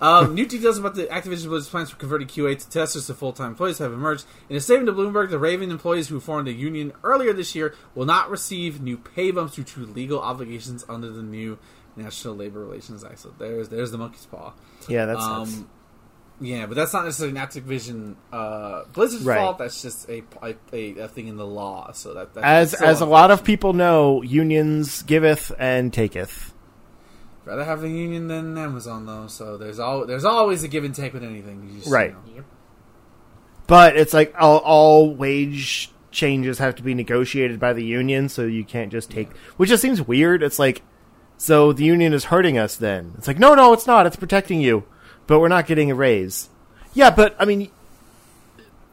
Um, 0.00 0.34
new 0.34 0.46
details 0.46 0.78
about 0.78 0.94
the 0.94 1.04
Activision 1.06 1.46
Blizzard's 1.48 1.68
plans 1.68 1.90
for 1.90 1.96
converting 1.96 2.28
QA 2.28 2.58
to 2.58 2.70
testers 2.70 3.06
to 3.06 3.14
full-time 3.14 3.48
employees 3.50 3.78
have 3.78 3.92
emerged. 3.92 4.24
In 4.48 4.56
a 4.56 4.60
statement 4.60 4.86
to 4.86 4.92
Bloomberg, 4.92 5.30
the 5.30 5.38
Raven 5.38 5.70
employees 5.70 6.08
who 6.08 6.20
formed 6.20 6.48
a 6.48 6.52
union 6.52 6.92
earlier 7.02 7.32
this 7.32 7.54
year 7.54 7.74
will 7.94 8.06
not 8.06 8.30
receive 8.30 8.80
new 8.80 8.96
pay 8.96 9.30
bumps 9.30 9.54
due 9.54 9.64
to 9.64 9.86
legal 9.86 10.20
obligations 10.20 10.84
under 10.88 11.10
the 11.10 11.22
new 11.22 11.58
National 11.96 12.36
Labor 12.36 12.60
Relations 12.60 13.02
Act. 13.04 13.18
So 13.18 13.34
there's 13.38 13.68
there's 13.68 13.90
the 13.90 13.98
monkey's 13.98 14.26
paw. 14.26 14.52
Yeah, 14.88 15.06
that's 15.06 15.20
Um, 15.20 15.68
yeah, 16.40 16.66
but 16.66 16.76
that's 16.76 16.92
not 16.92 17.04
necessarily 17.04 17.36
an 17.36 17.44
Activision 17.44 18.14
uh, 18.32 18.84
Blizzard's 18.92 19.24
Right. 19.24 19.38
fault. 19.38 19.58
That's 19.58 19.82
just 19.82 20.08
a, 20.08 20.22
a, 20.40 20.54
a 21.00 21.08
thing 21.08 21.26
in 21.26 21.36
the 21.36 21.46
law. 21.46 21.90
So 21.92 22.14
that 22.14 22.34
that's 22.34 22.74
as 22.74 22.74
as 22.74 23.00
a 23.00 23.06
lot 23.06 23.32
of 23.32 23.42
people 23.42 23.72
know, 23.72 24.22
unions 24.22 25.02
giveth 25.02 25.50
and 25.58 25.92
taketh. 25.92 26.47
Rather 27.48 27.64
have 27.64 27.82
a 27.82 27.88
union 27.88 28.28
than 28.28 28.56
Amazon 28.58 29.06
though. 29.06 29.26
So 29.26 29.56
there's 29.56 29.78
all 29.78 30.06
there's 30.06 30.24
always 30.24 30.62
a 30.62 30.68
give 30.68 30.84
and 30.84 30.94
take 30.94 31.12
with 31.12 31.24
anything. 31.24 31.68
You 31.68 31.78
just, 31.80 31.90
Right. 31.90 32.10
You 32.10 32.32
know. 32.32 32.36
Yep. 32.36 32.44
But 33.66 33.96
it's 33.96 34.14
like 34.14 34.34
all, 34.38 34.58
all 34.58 35.14
wage 35.14 35.90
changes 36.10 36.58
have 36.58 36.74
to 36.76 36.82
be 36.82 36.94
negotiated 36.94 37.60
by 37.60 37.72
the 37.72 37.84
union, 37.84 38.28
so 38.28 38.44
you 38.44 38.64
can't 38.64 38.90
just 38.92 39.10
take. 39.10 39.34
Which 39.56 39.68
just 39.68 39.82
seems 39.82 40.00
weird. 40.02 40.42
It's 40.42 40.58
like, 40.58 40.82
so 41.36 41.72
the 41.72 41.84
union 41.84 42.12
is 42.12 42.24
hurting 42.26 42.56
us. 42.58 42.76
Then 42.76 43.14
it's 43.18 43.26
like, 43.26 43.38
no, 43.38 43.54
no, 43.54 43.72
it's 43.72 43.86
not. 43.86 44.06
It's 44.06 44.16
protecting 44.16 44.60
you, 44.60 44.84
but 45.26 45.38
we're 45.40 45.48
not 45.48 45.66
getting 45.66 45.90
a 45.90 45.94
raise. 45.94 46.48
Yeah, 46.94 47.10
but 47.10 47.36
I 47.38 47.44
mean, 47.44 47.70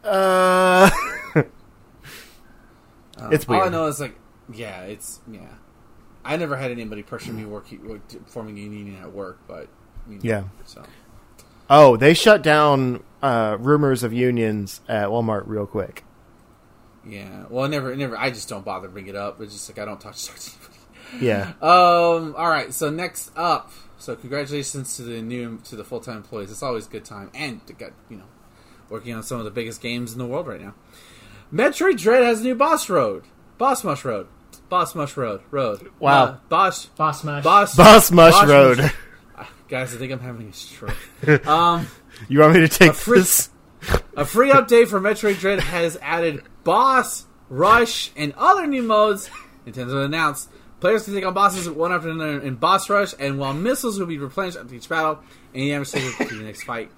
uh, 0.04 0.90
Um, 1.34 1.46
It's 3.32 3.48
All 3.48 3.62
I 3.62 3.70
know 3.70 3.88
is 3.88 4.00
like, 4.00 4.16
yeah, 4.54 4.82
it's 4.82 5.20
yeah. 5.32 5.55
I 6.26 6.38
never 6.38 6.56
had 6.58 6.72
anybody 6.72 7.04
pressure 7.04 7.32
me 7.32 7.46
work, 7.46 7.68
work 7.84 8.02
forming 8.28 8.58
a 8.58 8.62
union 8.62 8.98
at 9.02 9.12
work, 9.14 9.40
but 9.48 9.68
you 10.10 10.16
know, 10.16 10.22
Yeah. 10.24 10.44
So 10.66 10.84
oh, 11.70 11.96
they 11.96 12.14
shut 12.14 12.42
down 12.42 13.04
uh, 13.22 13.58
rumors 13.60 14.04
of 14.04 14.12
unions 14.14 14.82
at 14.88 15.10
Walmart 15.10 15.44
real 15.46 15.66
quick. 15.68 16.04
yeah, 17.08 17.46
well, 17.50 17.66
I 17.66 17.68
never, 17.68 17.92
I 17.94 17.96
never. 17.96 18.18
I 18.18 18.32
just 18.32 18.50
don't 18.50 18.66
bother 18.66 18.88
to 18.88 18.94
bring 18.94 19.08
it 19.08 19.16
up. 19.16 19.40
It's 19.40 19.54
just 19.54 19.70
like 19.70 19.80
I 19.80 19.86
don't 19.86 20.02
talk 20.02 20.16
to 20.16 20.32
anybody. 21.12 21.26
Yeah, 21.26 21.54
Um. 21.62 22.36
All 22.36 22.50
right. 22.50 22.74
So 22.74 22.90
next 22.90 23.32
up. 23.38 23.72
So 23.98 24.16
congratulations 24.16 24.98
to 24.98 25.04
the 25.04 25.22
new 25.22 25.60
to 25.66 25.76
the 25.76 25.84
full 25.84 26.00
time 26.00 26.18
employees. 26.18 26.52
It's 26.52 26.64
always 26.64 26.88
a 26.88 26.90
good 26.90 27.06
time, 27.06 27.30
and 27.34 27.66
to 27.68 27.74
get 27.74 27.94
you 28.10 28.18
know 28.18 28.26
working 28.90 29.14
on 29.14 29.24
some 29.24 29.38
of 29.40 29.46
the 29.46 29.52
biggest 29.52 29.82
games 29.82 30.14
in 30.14 30.20
the 30.20 30.26
world 30.26 30.48
right 30.48 30.62
now. 30.62 30.74
Metroid 31.54 31.98
Dread 32.00 32.24
has 32.24 32.42
a 32.42 32.44
new 32.44 32.56
boss 32.56 32.90
road. 32.90 33.24
Boss 33.58 33.84
Mush 33.84 34.04
Road. 34.04 34.28
Boss 34.70 34.96
Mush 34.96 35.16
Road. 35.18 35.42
Road. 35.52 35.92
Wow. 36.00 36.24
Uh, 36.26 36.38
boss. 36.50 36.86
Boss 36.88 37.24
Mush. 37.24 37.44
Boss. 37.44 37.76
Boss 37.76 38.12
Mush 38.12 38.34
Boss 38.34 38.48
Road. 38.48 38.78
Mush- 38.80 38.94
Guys, 39.70 39.96
I 39.96 39.98
think 39.98 40.12
I'm 40.12 40.20
having 40.20 40.50
a 40.50 40.54
stroke. 40.54 40.96
um, 41.48 41.88
You 42.30 42.40
want 42.40 42.54
me 42.54 42.60
to 42.62 42.68
take 42.68 42.94
free- 42.94 43.20
this? 43.20 43.50
a 44.16 44.26
free 44.26 44.52
update 44.52 44.88
for 44.88 45.00
Metroid 45.00 45.40
Dread 45.40 45.60
has 45.60 45.98
added 46.02 46.44
boss, 46.64 47.26
rush, 47.50 48.12
and 48.16 48.34
other 48.38 48.66
new 48.68 48.82
modes. 48.84 49.30
Nintendo 49.68 50.06
announced 50.06 50.50
players 50.80 51.06
can 51.06 51.14
take 51.16 51.26
on 51.26 51.34
bosses 51.34 51.70
one 51.70 51.92
after 51.92 52.10
another 52.10 52.40
in 52.42 52.56
boss 52.56 52.90
rush, 52.90 53.14
and 53.20 53.38
while 53.40 53.54
missiles 53.54 54.00
will 54.00 54.06
be 54.08 54.18
replenished 54.18 54.58
after 54.58 54.74
each 54.76 54.88
battle, 54.90 55.20
any 55.54 55.70
damage 55.70 55.92
taken 55.92 56.28
to 56.28 56.36
the 56.36 56.44
next 56.44 56.64
fight. 56.64 56.92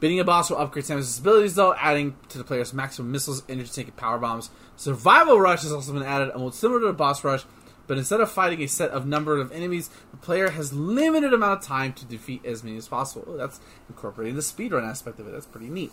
Beating 0.00 0.20
a 0.20 0.24
boss 0.24 0.50
will 0.50 0.58
upgrade 0.58 0.84
Samus's 0.84 1.18
abilities, 1.18 1.54
though, 1.54 1.74
adding 1.74 2.16
to 2.28 2.38
the 2.38 2.44
player's 2.44 2.74
maximum 2.74 3.10
missiles, 3.12 3.42
energy 3.48 3.70
tank, 3.70 3.88
and 3.88 3.96
power 3.96 4.18
bombs. 4.18 4.50
Survival 4.76 5.40
Rush 5.40 5.62
has 5.62 5.72
also 5.72 5.92
been 5.92 6.02
added, 6.02 6.30
a 6.34 6.38
mode 6.38 6.54
similar 6.54 6.80
to 6.80 6.86
the 6.86 6.92
boss 6.92 7.24
rush, 7.24 7.44
but 7.86 7.98
instead 7.98 8.20
of 8.20 8.30
fighting 8.30 8.62
a 8.62 8.66
set 8.66 8.90
of 8.90 9.06
number 9.06 9.38
of 9.38 9.52
enemies, 9.52 9.90
the 10.10 10.16
player 10.16 10.50
has 10.50 10.72
limited 10.72 11.32
amount 11.32 11.60
of 11.60 11.66
time 11.66 11.92
to 11.94 12.04
defeat 12.04 12.44
as 12.44 12.64
many 12.64 12.76
as 12.76 12.88
possible. 12.88 13.36
That's 13.36 13.60
incorporating 13.88 14.36
the 14.36 14.40
speedrun 14.40 14.88
aspect 14.88 15.20
of 15.20 15.28
it. 15.28 15.32
That's 15.32 15.46
pretty 15.46 15.68
neat. 15.68 15.92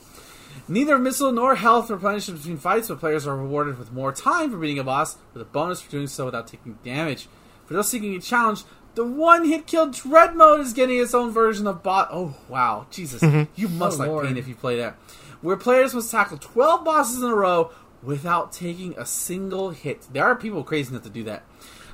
Neither 0.68 0.98
missile 0.98 1.32
nor 1.32 1.56
health 1.56 1.90
replenish 1.90 2.28
between 2.28 2.58
fights, 2.58 2.88
but 2.88 3.00
players 3.00 3.28
are 3.28 3.36
rewarded 3.36 3.78
with 3.78 3.92
more 3.92 4.12
time 4.12 4.52
for 4.52 4.58
beating 4.58 4.80
a 4.80 4.84
boss, 4.84 5.18
with 5.34 5.42
a 5.42 5.46
bonus 5.46 5.82
for 5.82 5.92
doing 5.92 6.08
so 6.08 6.26
without 6.26 6.48
taking 6.48 6.80
damage. 6.84 7.28
For 7.66 7.74
those 7.74 7.90
seeking 7.90 8.16
a 8.16 8.20
challenge, 8.20 8.64
the 8.96 9.06
one 9.06 9.46
hit 9.46 9.68
kill 9.68 9.88
dread 9.88 10.36
mode 10.36 10.62
is 10.62 10.74
getting 10.74 11.00
its 11.00 11.14
own 11.14 11.32
version 11.32 11.68
of 11.68 11.82
bot. 11.84 12.10
Oh 12.12 12.36
wow, 12.50 12.86
Jesus! 12.92 13.22
You 13.56 13.68
must 13.70 13.98
Oh, 13.98 14.00
like 14.02 14.10
Lord. 14.10 14.26
pain 14.28 14.38
if 14.38 14.48
you 14.48 14.56
play 14.56 14.78
that. 14.78 14.96
Where 15.42 15.58
players 15.58 15.94
must 15.94 16.12
tackle 16.12 16.38
twelve 16.38 16.84
bosses 16.86 17.22
in 17.24 17.30
a 17.30 17.36
row 17.36 17.72
without 18.04 18.52
taking 18.52 18.98
a 18.98 19.06
single 19.06 19.70
hit. 19.72 20.08
There 20.12 20.24
are 20.26 20.36
people 20.36 20.64
crazy 20.64 20.90
enough 20.92 21.04
to 21.04 21.10
do 21.10 21.24
that. 21.26 21.44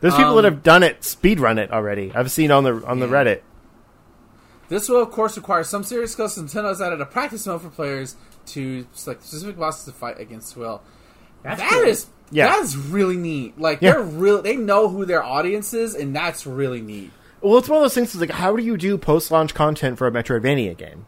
There's 0.02 0.14
people 0.16 0.32
Um, 0.32 0.36
that 0.38 0.46
have 0.46 0.64
done 0.64 0.84
it, 0.84 1.02
speedrun 1.02 1.58
it 1.58 1.72
already. 1.72 2.12
I've 2.14 2.32
seen 2.32 2.52
on 2.52 2.64
the 2.64 2.86
on 2.86 3.00
the 3.00 3.08
Yeah. 3.08 3.14
Reddit. 3.14 3.42
This 4.70 4.90
will, 4.90 5.02
of 5.02 5.12
course, 5.12 5.38
require 5.38 5.64
some 5.64 5.84
serious 5.84 6.12
skills. 6.12 6.34
since 6.34 6.54
Nintendo 6.54 6.66
has 6.70 6.82
added 6.82 7.00
a 7.00 7.06
practice 7.06 7.48
mode 7.48 7.62
for 7.62 7.70
players 7.70 8.16
to 8.48 8.86
select 8.94 9.24
specific 9.24 9.58
bosses 9.58 9.86
to 9.86 9.92
fight 9.94 10.20
against 10.20 10.58
will. 10.58 10.82
That's 11.48 11.62
That 11.62 11.72
cool. 11.72 11.84
is 11.84 12.08
Yeah. 12.32 12.48
that 12.48 12.64
is 12.64 12.76
really 12.78 13.18
neat. 13.18 13.60
Like 13.60 13.82
Yeah. 13.82 13.94
they're 13.94 14.02
real. 14.04 14.42
They 14.42 14.56
know 14.56 14.90
who 14.90 15.06
their 15.06 15.24
audience 15.24 15.74
is, 15.74 15.96
and 15.96 16.16
that's 16.16 16.46
really 16.46 16.82
neat. 16.82 17.12
Well, 17.42 17.58
it's 17.58 17.70
one 17.70 17.78
of 17.78 17.84
those 17.84 17.94
things. 17.94 18.14
Is 18.16 18.22
like, 18.22 18.32
how 18.32 18.56
do 18.56 18.64
you 18.64 18.78
do 18.78 18.98
post-launch 18.98 19.54
content 19.54 19.98
for 19.98 20.08
a 20.08 20.12
Metroidvania 20.12 20.76
game? 20.76 21.06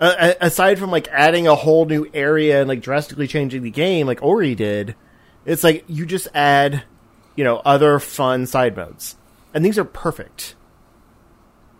Uh, 0.00 0.34
aside 0.40 0.78
from 0.78 0.90
like 0.90 1.06
adding 1.12 1.46
a 1.46 1.54
whole 1.54 1.86
new 1.86 2.06
area 2.12 2.60
and 2.60 2.68
like 2.68 2.80
drastically 2.82 3.26
changing 3.28 3.62
the 3.62 3.70
game, 3.70 4.06
like 4.06 4.22
Ori 4.22 4.54
did, 4.54 4.96
it's 5.46 5.62
like 5.64 5.84
you 5.86 6.04
just 6.04 6.26
add, 6.34 6.82
you 7.36 7.44
know, 7.44 7.62
other 7.64 7.98
fun 8.00 8.44
side 8.46 8.76
modes, 8.76 9.16
and 9.54 9.64
these 9.64 9.78
are 9.78 9.84
perfect. 9.84 10.56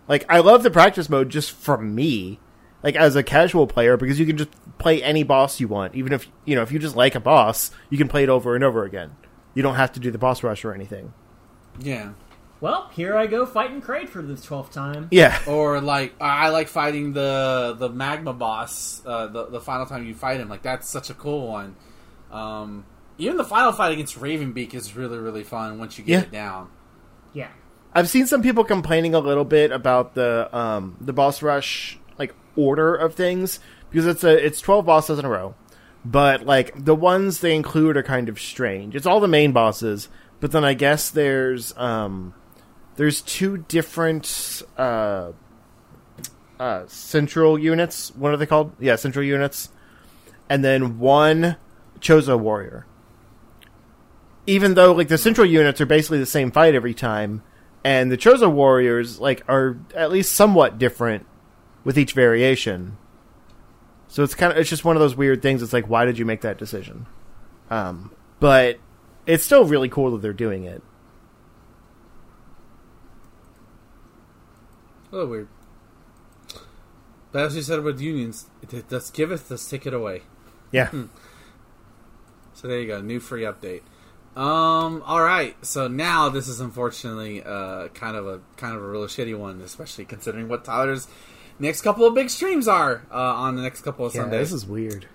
Like, 0.07 0.25
I 0.29 0.39
love 0.39 0.63
the 0.63 0.71
practice 0.71 1.09
mode 1.09 1.29
just 1.29 1.51
for 1.51 1.77
me, 1.77 2.39
like 2.85 2.95
as 2.95 3.15
a 3.17 3.23
casual 3.23 3.67
player, 3.67 3.97
because 3.97 4.17
you 4.19 4.25
can 4.25 4.37
just 4.37 4.49
play 4.77 5.03
any 5.03 5.23
boss 5.23 5.59
you 5.59 5.67
want, 5.67 5.95
even 5.95 6.13
if 6.13 6.27
you 6.45 6.55
know 6.55 6.61
if 6.61 6.71
you 6.71 6.79
just 6.79 6.95
like 6.95 7.15
a 7.15 7.19
boss, 7.19 7.71
you 7.89 7.97
can 7.97 8.07
play 8.07 8.23
it 8.23 8.29
over 8.29 8.55
and 8.55 8.63
over 8.63 8.85
again. 8.85 9.15
You 9.53 9.63
don't 9.63 9.75
have 9.75 9.91
to 9.93 9.99
do 9.99 10.11
the 10.11 10.17
boss 10.17 10.43
rush 10.43 10.63
or 10.63 10.73
anything. 10.73 11.13
Yeah. 11.79 12.13
Well, 12.61 12.89
here 12.93 13.17
I 13.17 13.27
go 13.27 13.45
fighting 13.45 13.81
Kraid 13.81 14.07
for 14.07 14.21
the 14.21 14.35
twelfth 14.37 14.71
time. 14.71 15.09
Yeah. 15.11 15.37
Or 15.47 15.81
like 15.81 16.13
I 16.21 16.49
like 16.49 16.67
fighting 16.69 17.11
the 17.13 17.75
the 17.77 17.89
magma 17.89 18.33
boss 18.33 19.01
uh, 19.05 19.27
the 19.27 19.47
the 19.47 19.59
final 19.61 19.85
time 19.85 20.05
you 20.05 20.13
fight 20.15 20.39
him. 20.39 20.47
Like 20.47 20.61
that's 20.61 20.87
such 20.89 21.09
a 21.09 21.13
cool 21.13 21.47
one. 21.47 21.75
Um, 22.31 22.85
even 23.17 23.37
the 23.37 23.43
final 23.45 23.71
fight 23.71 23.93
against 23.93 24.19
Ravenbeak 24.19 24.73
is 24.73 24.95
really 24.95 25.17
really 25.17 25.43
fun 25.43 25.79
once 25.79 25.97
you 25.97 26.03
get 26.03 26.11
Yeah. 26.13 26.19
it 26.21 26.31
down. 26.31 26.69
Yeah. 27.33 27.47
I've 27.93 28.09
seen 28.09 28.27
some 28.27 28.41
people 28.41 28.63
complaining 28.63 29.15
a 29.15 29.19
little 29.19 29.45
bit 29.45 29.71
about 29.71 30.15
the 30.15 30.49
um, 30.55 30.97
the 31.01 31.13
boss 31.13 31.41
rush 31.41 31.97
like 31.97 32.04
order 32.55 32.95
of 32.95 33.15
things 33.15 33.59
because 33.89 34.07
it's 34.07 34.23
a 34.23 34.45
it's 34.45 34.61
twelve 34.61 34.85
bosses 34.85 35.19
in 35.19 35.25
a 35.25 35.29
row, 35.29 35.55
but 36.03 36.45
like 36.45 36.73
the 36.83 36.95
ones 36.95 37.39
they 37.39 37.55
include 37.55 37.97
are 37.97 38.03
kind 38.03 38.29
of 38.29 38.39
strange. 38.39 38.95
It's 38.95 39.05
all 39.05 39.19
the 39.19 39.27
main 39.27 39.51
bosses, 39.51 40.09
but 40.39 40.51
then 40.51 40.65
I 40.65 40.73
guess 40.73 41.09
there's 41.09 41.75
um, 41.77 42.33
there's 42.97 43.21
two 43.21 43.57
different 43.57 44.61
uh, 44.77 45.31
uh, 46.59 46.83
central 46.87 47.57
units. 47.57 48.13
What 48.15 48.33
are 48.33 48.37
they 48.37 48.45
called? 48.45 48.73
Yeah, 48.79 48.95
central 48.95 49.23
units, 49.23 49.69
and 50.49 50.63
then 50.63 50.99
one 50.99 51.57
Chozo 51.99 52.37
warrior. 52.39 52.85
Even 54.47 54.75
though 54.75 54.91
like 54.91 55.07
the 55.07 55.17
central 55.17 55.47
units 55.47 55.81
are 55.81 55.85
basically 55.85 56.19
the 56.19 56.25
same 56.25 56.51
fight 56.51 56.75
every 56.75 56.93
time, 56.93 57.43
and 57.83 58.11
the 58.11 58.17
Chozo 58.17 58.51
warriors 58.51 59.19
like 59.19 59.43
are 59.47 59.77
at 59.95 60.11
least 60.11 60.33
somewhat 60.33 60.77
different 60.77 61.25
with 61.85 61.97
each 61.97 62.11
variation. 62.11 62.97
So 64.09 64.23
it's 64.23 64.35
kind 64.35 64.51
of 64.51 64.57
it's 64.57 64.69
just 64.69 64.83
one 64.83 64.97
of 64.97 64.99
those 64.99 65.15
weird 65.15 65.41
things. 65.41 65.61
It's 65.63 65.71
like 65.71 65.87
why 65.87 66.03
did 66.03 66.17
you 66.17 66.25
make 66.25 66.41
that 66.41 66.57
decision? 66.57 67.05
Um, 67.69 68.11
but 68.41 68.79
it's 69.25 69.45
still 69.45 69.63
really 69.63 69.87
cool 69.87 70.11
that 70.11 70.21
they're 70.21 70.33
doing 70.33 70.65
it. 70.65 70.81
A 75.11 75.15
little 75.15 75.29
weird. 75.29 75.47
But 77.31 77.43
as 77.45 77.55
you 77.55 77.61
said 77.61 77.81
with 77.83 78.01
unions, 78.01 78.49
it, 78.61 78.91
let's 78.91 79.09
give 79.09 79.31
it, 79.31 79.41
let's 79.49 79.69
take 79.69 79.85
it 79.85 79.93
away. 79.93 80.23
Yeah. 80.71 80.89
So 82.55 82.69
there 82.69 82.79
you 82.79 82.87
go, 82.87 83.01
new 83.01 83.19
free 83.19 83.41
update. 83.41 83.81
Um, 84.35 85.03
all 85.05 85.21
right. 85.21 85.55
So 85.65 85.89
now 85.89 86.29
this 86.29 86.47
is 86.47 86.61
unfortunately 86.61 87.43
uh, 87.43 87.89
kind 87.89 88.15
of 88.15 88.27
a 88.27 88.39
kind 88.55 88.75
of 88.75 88.81
a 88.81 88.87
real 88.87 89.07
shitty 89.07 89.37
one, 89.37 89.59
especially 89.59 90.05
considering 90.05 90.47
what 90.47 90.63
Tyler's 90.63 91.09
next 91.59 91.81
couple 91.81 92.05
of 92.05 92.13
big 92.13 92.29
streams 92.29 92.67
are 92.67 93.03
uh, 93.11 93.15
on 93.15 93.55
the 93.55 93.61
next 93.61 93.81
couple 93.81 94.05
of 94.05 94.13
Yeah, 94.15 94.21
Sundays. 94.21 94.51
this 94.51 94.63
is 94.63 94.65
weird. 94.67 95.07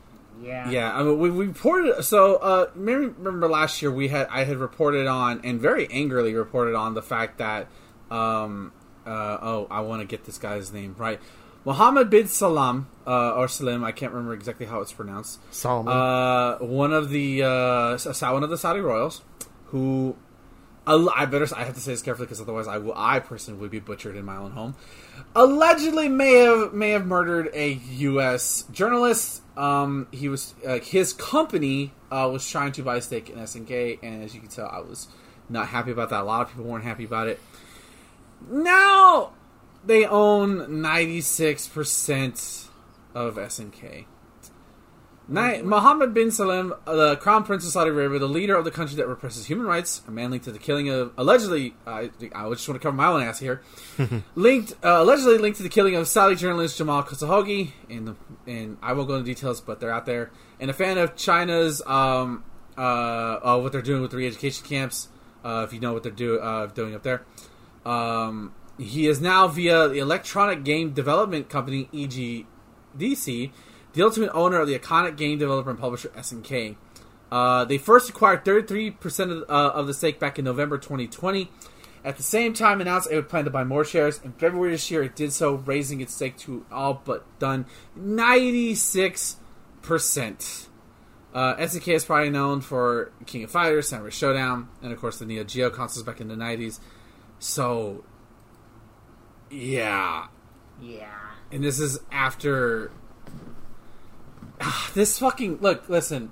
Yeah. 0.43 0.70
Yeah, 0.70 0.97
I 0.97 1.03
mean, 1.03 1.18
we, 1.18 1.30
we 1.30 1.47
reported. 1.49 2.03
So, 2.03 2.36
uh, 2.36 2.70
remember, 2.74 3.14
remember 3.22 3.49
last 3.49 3.82
year 3.82 3.91
we 3.91 4.09
had 4.09 4.26
I 4.30 4.45
had 4.45 4.57
reported 4.57 5.07
on 5.07 5.43
and 5.45 5.61
very 5.61 5.86
angrily 5.91 6.34
reported 6.34 6.74
on 6.74 6.95
the 6.95 7.03
fact 7.03 7.38
that, 7.38 7.66
um, 8.11 8.72
uh, 9.07 9.11
oh, 9.43 9.66
I 9.70 9.80
want 9.80 10.01
to 10.01 10.07
get 10.07 10.24
this 10.24 10.38
guy's 10.38 10.72
name 10.72 10.95
right, 10.97 11.20
Mohammed 11.66 12.09
bin 12.09 12.26
Salam 12.26 12.88
uh, 13.07 13.34
or 13.34 13.49
Salim. 13.49 13.84
I 13.84 13.93
can't 13.93 14.12
remember 14.12 14.32
exactly 14.32 14.64
how 14.64 14.80
it's 14.80 14.93
pronounced. 14.93 15.41
Solomon. 15.53 15.93
Uh, 15.93 16.57
one 16.59 16.95
of 16.95 17.11
the 17.11 17.43
uh, 17.43 17.99
one 18.32 18.43
of 18.43 18.49
the 18.49 18.57
Saudi 18.57 18.80
royals, 18.80 19.20
who 19.66 20.16
I 20.86 21.26
better 21.26 21.47
I 21.55 21.64
have 21.64 21.74
to 21.74 21.80
say 21.80 21.93
this 21.93 22.03
carefully 22.03 22.26
because 22.26 22.41
otherwise 22.41 22.66
I 22.66 22.78
will 22.78 22.95
I 22.97 23.20
personally 23.20 23.61
would 23.61 23.70
be 23.70 23.80
butchered 23.80 24.16
in 24.16 24.24
my 24.24 24.36
own 24.36 24.53
home. 24.53 24.74
Allegedly 25.34 26.08
may 26.08 26.32
have 26.44 26.72
may 26.72 26.90
have 26.90 27.06
murdered 27.06 27.50
a 27.54 27.72
U.S. 27.72 28.64
journalist. 28.72 29.42
Um, 29.56 30.08
he 30.10 30.28
was 30.28 30.54
uh, 30.66 30.80
his 30.80 31.12
company 31.12 31.92
uh, 32.10 32.28
was 32.32 32.48
trying 32.48 32.72
to 32.72 32.82
buy 32.82 32.96
a 32.96 33.00
stake 33.00 33.30
in 33.30 33.36
SNK, 33.36 34.00
and 34.02 34.24
as 34.24 34.34
you 34.34 34.40
can 34.40 34.48
tell, 34.48 34.68
I 34.68 34.80
was 34.80 35.06
not 35.48 35.68
happy 35.68 35.92
about 35.92 36.10
that. 36.10 36.22
A 36.22 36.24
lot 36.24 36.42
of 36.42 36.48
people 36.48 36.64
weren't 36.64 36.84
happy 36.84 37.04
about 37.04 37.28
it. 37.28 37.38
Now 38.50 39.32
they 39.84 40.04
own 40.04 40.80
ninety 40.82 41.20
six 41.20 41.68
percent 41.68 42.68
of 43.14 43.36
SNK. 43.36 44.06
Ni- 45.30 45.62
Mohammed 45.62 46.12
bin 46.12 46.32
Salem, 46.32 46.74
uh, 46.88 46.96
the 46.96 47.16
Crown 47.16 47.44
Prince 47.44 47.64
of 47.64 47.70
Saudi 47.70 47.90
Arabia, 47.90 48.18
the 48.18 48.28
leader 48.28 48.56
of 48.56 48.64
the 48.64 48.70
country 48.72 48.96
that 48.96 49.06
represses 49.06 49.46
human 49.46 49.64
rights, 49.64 50.02
a 50.08 50.10
man 50.10 50.32
linked 50.32 50.44
to 50.46 50.50
the 50.50 50.58
killing 50.58 50.88
of 50.88 51.12
allegedly. 51.16 51.76
Uh, 51.86 52.08
I 52.34 52.48
just 52.50 52.68
want 52.68 52.80
to 52.80 52.80
cover 52.80 52.96
my 52.96 53.06
own 53.06 53.22
ass 53.22 53.38
here. 53.38 53.62
linked, 54.34 54.72
uh, 54.84 55.02
allegedly 55.02 55.38
linked 55.38 55.58
to 55.58 55.62
the 55.62 55.68
killing 55.68 55.94
of 55.94 56.08
Saudi 56.08 56.34
journalist 56.34 56.76
Jamal 56.76 57.04
Khashoggi, 57.04 57.70
and 57.88 58.16
and 58.48 58.76
I 58.82 58.92
won't 58.92 59.06
go 59.06 59.14
into 59.14 59.24
details, 59.24 59.60
but 59.60 59.78
they're 59.78 59.92
out 59.92 60.04
there. 60.04 60.32
And 60.58 60.68
a 60.68 60.74
fan 60.74 60.98
of 60.98 61.14
China's 61.14 61.80
um, 61.86 62.42
uh, 62.76 62.80
uh, 62.80 63.60
what 63.60 63.70
they're 63.70 63.82
doing 63.82 64.02
with 64.02 64.10
the 64.10 64.16
re-education 64.16 64.66
camps. 64.66 65.10
Uh, 65.44 65.64
if 65.64 65.72
you 65.72 65.78
know 65.78 65.92
what 65.92 66.02
they're 66.02 66.10
do, 66.10 66.40
uh, 66.40 66.66
doing 66.66 66.92
up 66.92 67.04
there, 67.04 67.24
um, 67.86 68.52
he 68.78 69.06
is 69.06 69.20
now 69.20 69.46
via 69.46 69.86
the 69.86 69.98
electronic 69.98 70.64
game 70.64 70.90
development 70.90 71.48
company 71.48 71.88
EGDC, 71.94 73.52
the 73.93 74.03
ultimate 74.03 74.30
owner 74.32 74.61
of 74.61 74.68
the 74.68 74.78
iconic 74.78 75.16
game 75.16 75.38
developer 75.38 75.70
and 75.70 75.78
publisher 75.78 76.09
SNK. 76.11 76.76
Uh, 77.30 77.64
they 77.64 77.78
first 77.78 78.11
acquired 78.11 78.45
33% 78.45 79.30
of, 79.30 79.49
uh, 79.49 79.70
of 79.74 79.86
the 79.86 79.95
stake 79.95 80.18
back 80.18 80.38
in 80.38 80.45
November 80.45 80.76
2020. 80.78 81.51
At 82.05 82.16
the 82.16 82.22
same 82.22 82.55
time, 82.55 82.80
announced 82.80 83.11
it 83.11 83.14
would 83.14 83.28
plan 83.28 83.45
to 83.45 83.51
buy 83.51 83.62
more 83.62 83.84
shares. 83.84 84.20
In 84.24 84.32
February 84.32 84.72
this 84.72 84.91
year, 84.91 85.03
it 85.03 85.14
did 85.14 85.32
so, 85.32 85.55
raising 85.55 86.01
its 86.01 86.14
stake 86.14 86.38
to 86.38 86.64
all 86.72 87.03
but 87.05 87.26
done 87.38 87.66
96%. 87.99 89.36
Uh, 91.32 91.55
SNK 91.57 91.95
is 91.95 92.05
probably 92.05 92.30
known 92.30 92.61
for 92.61 93.12
King 93.26 93.45
of 93.45 93.51
Fighters, 93.51 93.88
Samurai 93.88 94.11
Shodown, 94.11 94.66
and 94.82 94.93
of 94.93 94.99
course 94.99 95.18
the 95.18 95.26
Neo 95.26 95.45
Geo 95.45 95.70
consoles 95.70 96.03
back 96.05 96.20
in 96.20 96.26
the 96.28 96.34
90s. 96.34 96.80
So, 97.38 98.03
yeah. 99.51 100.26
Yeah. 100.80 101.14
And 101.53 101.62
this 101.62 101.78
is 101.78 102.01
after. 102.11 102.91
Ah, 104.61 104.90
this 104.94 105.18
fucking 105.18 105.58
look. 105.61 105.88
Listen, 105.88 106.30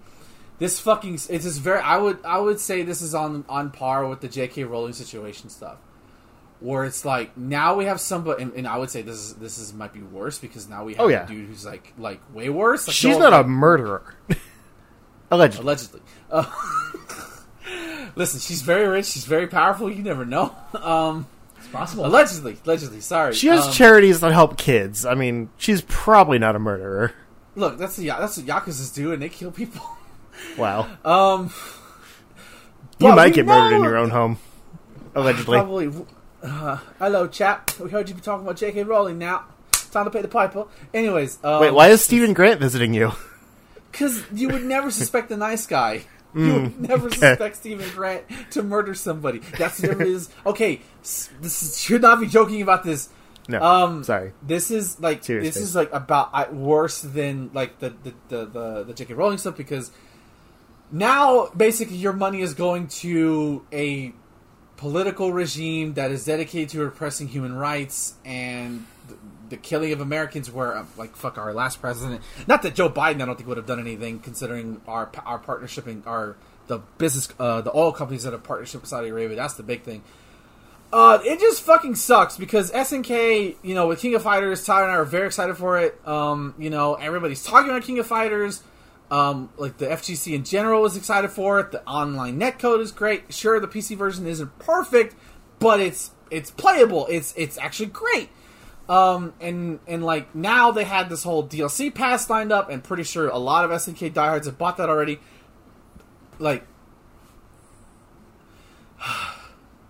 this 0.58 0.80
fucking. 0.80 1.14
It's 1.14 1.28
just 1.44 1.60
very. 1.60 1.80
I 1.80 1.96
would. 1.96 2.18
I 2.24 2.38
would 2.38 2.60
say 2.60 2.82
this 2.82 3.00
is 3.02 3.14
on 3.14 3.44
on 3.48 3.70
par 3.70 4.06
with 4.06 4.20
the 4.20 4.28
J.K. 4.28 4.64
Rowling 4.64 4.92
situation 4.92 5.48
stuff, 5.48 5.78
where 6.60 6.84
it's 6.84 7.04
like 7.04 7.36
now 7.36 7.74
we 7.76 7.84
have 7.86 8.00
somebody, 8.00 8.42
and, 8.42 8.52
and 8.54 8.66
I 8.68 8.76
would 8.78 8.90
say 8.90 9.02
this 9.02 9.16
is 9.16 9.34
this 9.34 9.58
is 9.58 9.72
might 9.72 9.92
be 9.92 10.02
worse 10.02 10.38
because 10.38 10.68
now 10.68 10.84
we 10.84 10.94
have 10.94 11.04
Oh, 11.06 11.08
yeah. 11.08 11.24
a 11.24 11.26
dude 11.28 11.48
who's 11.48 11.64
like 11.64 11.92
like 11.98 12.20
way 12.34 12.48
worse. 12.48 12.86
Like, 12.86 12.94
She's 12.94 13.16
no- 13.16 13.30
not 13.30 13.44
a 13.44 13.48
murderer. 13.48 14.14
Allegedly. 15.30 15.62
allegedly. 15.62 16.00
Uh, 16.30 16.44
listen, 18.16 18.40
she's 18.40 18.62
very 18.62 18.88
rich. 18.88 19.06
She's 19.06 19.24
very 19.26 19.46
powerful. 19.46 19.90
You 19.90 20.02
never 20.02 20.24
know. 20.24 20.54
Um, 20.74 21.26
It's 21.58 21.68
possible. 21.68 22.06
allegedly, 22.06 22.56
allegedly. 22.64 23.00
Sorry. 23.00 23.34
She 23.34 23.48
has 23.48 23.66
Um, 23.66 23.72
charities 23.72 24.20
that 24.20 24.32
help 24.32 24.56
kids. 24.56 25.04
I 25.04 25.14
mean, 25.14 25.50
she's 25.58 25.82
probably 25.82 26.38
not 26.38 26.56
a 26.56 26.58
murderer. 26.58 27.12
Look, 27.58 27.76
that's 27.76 27.96
the 27.96 28.06
that's 28.06 28.36
what 28.36 28.46
yakuza's 28.46 28.92
do, 28.92 29.12
and 29.12 29.20
they 29.20 29.28
kill 29.28 29.50
people. 29.50 29.82
Wow. 30.56 30.88
Um, 31.04 31.52
you 33.00 33.08
might 33.08 33.34
get 33.34 33.46
murdered 33.46 33.76
in 33.76 33.82
your 33.82 33.96
own 33.96 34.10
home. 34.10 34.38
Allegedly. 35.14 35.56
Probably. 35.56 35.92
Uh, 36.42 36.78
hello, 36.98 37.26
chap. 37.26 37.70
We 37.80 37.90
heard 37.90 38.08
you 38.08 38.14
be 38.14 38.20
talking 38.20 38.44
about 38.44 38.56
J.K. 38.56 38.84
Rowling. 38.84 39.18
Now, 39.18 39.44
time 39.90 40.04
to 40.04 40.10
pay 40.10 40.22
the 40.22 40.28
piper. 40.28 40.66
Anyways, 40.94 41.38
um, 41.44 41.60
Wait, 41.60 41.72
why 41.72 41.88
is 41.88 42.02
Stephen 42.02 42.34
Grant 42.34 42.60
visiting 42.60 42.94
you? 42.94 43.12
Because 43.90 44.22
you 44.32 44.48
would 44.48 44.64
never 44.64 44.90
suspect 44.90 45.28
the 45.28 45.36
nice 45.36 45.66
guy. 45.66 46.02
You 46.34 46.54
would 46.54 46.80
never 46.80 47.06
okay. 47.06 47.16
suspect 47.16 47.56
Stephen 47.56 47.88
Grant 47.90 48.24
to 48.52 48.62
murder 48.62 48.94
somebody. 48.94 49.40
That's 49.58 49.80
what 49.80 50.00
it 50.00 50.06
is. 50.06 50.30
Okay, 50.46 50.80
this 51.02 51.62
is, 51.62 51.80
should 51.80 52.02
not 52.02 52.20
be 52.20 52.26
joking 52.26 52.62
about 52.62 52.84
this. 52.84 53.08
No. 53.48 53.62
Um, 53.62 54.04
sorry. 54.04 54.32
This 54.42 54.70
is 54.70 55.00
like 55.00 55.24
Seriously. 55.24 55.48
this 55.48 55.56
is 55.56 55.74
like 55.74 55.90
about 55.92 56.30
uh, 56.34 56.46
worse 56.52 57.00
than 57.00 57.50
like 57.54 57.78
the 57.78 57.94
the, 58.02 58.14
the 58.28 58.44
the 58.46 58.84
the 58.84 58.94
J.K. 58.94 59.14
Rowling 59.14 59.38
stuff 59.38 59.56
because 59.56 59.90
now 60.92 61.48
basically 61.56 61.96
your 61.96 62.12
money 62.12 62.42
is 62.42 62.52
going 62.52 62.88
to 62.88 63.64
a 63.72 64.12
political 64.76 65.32
regime 65.32 65.94
that 65.94 66.10
is 66.10 66.26
dedicated 66.26 66.68
to 66.70 66.80
repressing 66.80 67.28
human 67.28 67.54
rights 67.54 68.14
and 68.24 68.86
the, 69.08 69.16
the 69.48 69.56
killing 69.56 69.92
of 69.92 70.02
Americans. 70.02 70.50
Where 70.50 70.76
uh, 70.76 70.84
like 70.98 71.16
fuck 71.16 71.38
our 71.38 71.54
last 71.54 71.80
president, 71.80 72.20
not 72.46 72.60
that 72.62 72.74
Joe 72.74 72.90
Biden 72.90 73.22
I 73.22 73.24
don't 73.24 73.36
think 73.36 73.48
would 73.48 73.56
have 73.56 73.66
done 73.66 73.80
anything 73.80 74.18
considering 74.18 74.82
our 74.86 75.10
our 75.24 75.38
partnership 75.38 75.86
and 75.86 76.06
our 76.06 76.36
the 76.66 76.80
business 76.98 77.30
uh, 77.40 77.62
the 77.62 77.74
oil 77.74 77.92
companies 77.92 78.24
that 78.24 78.34
have 78.34 78.42
partnership 78.42 78.82
with 78.82 78.90
Saudi 78.90 79.08
Arabia. 79.08 79.36
That's 79.36 79.54
the 79.54 79.62
big 79.62 79.84
thing. 79.84 80.02
Uh, 80.90 81.18
it 81.22 81.38
just 81.38 81.62
fucking 81.62 81.94
sucks 81.94 82.38
because 82.38 82.70
SNK, 82.72 83.56
you 83.62 83.74
know, 83.74 83.88
with 83.88 84.00
King 84.00 84.14
of 84.14 84.22
Fighters, 84.22 84.64
Tyler 84.64 84.84
and 84.84 84.92
I 84.92 84.96
are 84.96 85.04
very 85.04 85.26
excited 85.26 85.56
for 85.56 85.78
it. 85.78 86.00
Um, 86.06 86.54
you 86.58 86.70
know, 86.70 86.94
everybody's 86.94 87.44
talking 87.44 87.70
about 87.70 87.82
King 87.82 87.98
of 87.98 88.06
Fighters. 88.06 88.62
Um, 89.10 89.50
like 89.56 89.78
the 89.78 89.86
FGC 89.86 90.34
in 90.34 90.44
general 90.44 90.84
is 90.84 90.96
excited 90.96 91.30
for 91.30 91.60
it. 91.60 91.72
The 91.72 91.82
online 91.86 92.38
netcode 92.38 92.80
is 92.80 92.92
great. 92.92 93.32
Sure, 93.32 93.58
the 93.58 93.68
PC 93.68 93.96
version 93.96 94.26
isn't 94.26 94.58
perfect, 94.58 95.14
but 95.58 95.80
it's 95.80 96.10
it's 96.30 96.50
playable. 96.50 97.06
It's 97.06 97.32
it's 97.36 97.58
actually 97.58 97.86
great. 97.86 98.30
Um, 98.88 99.34
and 99.40 99.80
and 99.86 100.04
like 100.04 100.34
now 100.34 100.70
they 100.70 100.84
had 100.84 101.10
this 101.10 101.22
whole 101.22 101.46
DLC 101.46 101.94
pass 101.94 102.28
lined 102.30 102.52
up, 102.52 102.70
and 102.70 102.82
pretty 102.82 103.02
sure 103.02 103.28
a 103.28 103.38
lot 103.38 103.64
of 103.64 103.70
SNK 103.70 104.12
diehards 104.14 104.46
have 104.46 104.58
bought 104.58 104.78
that 104.78 104.88
already. 104.88 105.20
Like, 106.38 106.66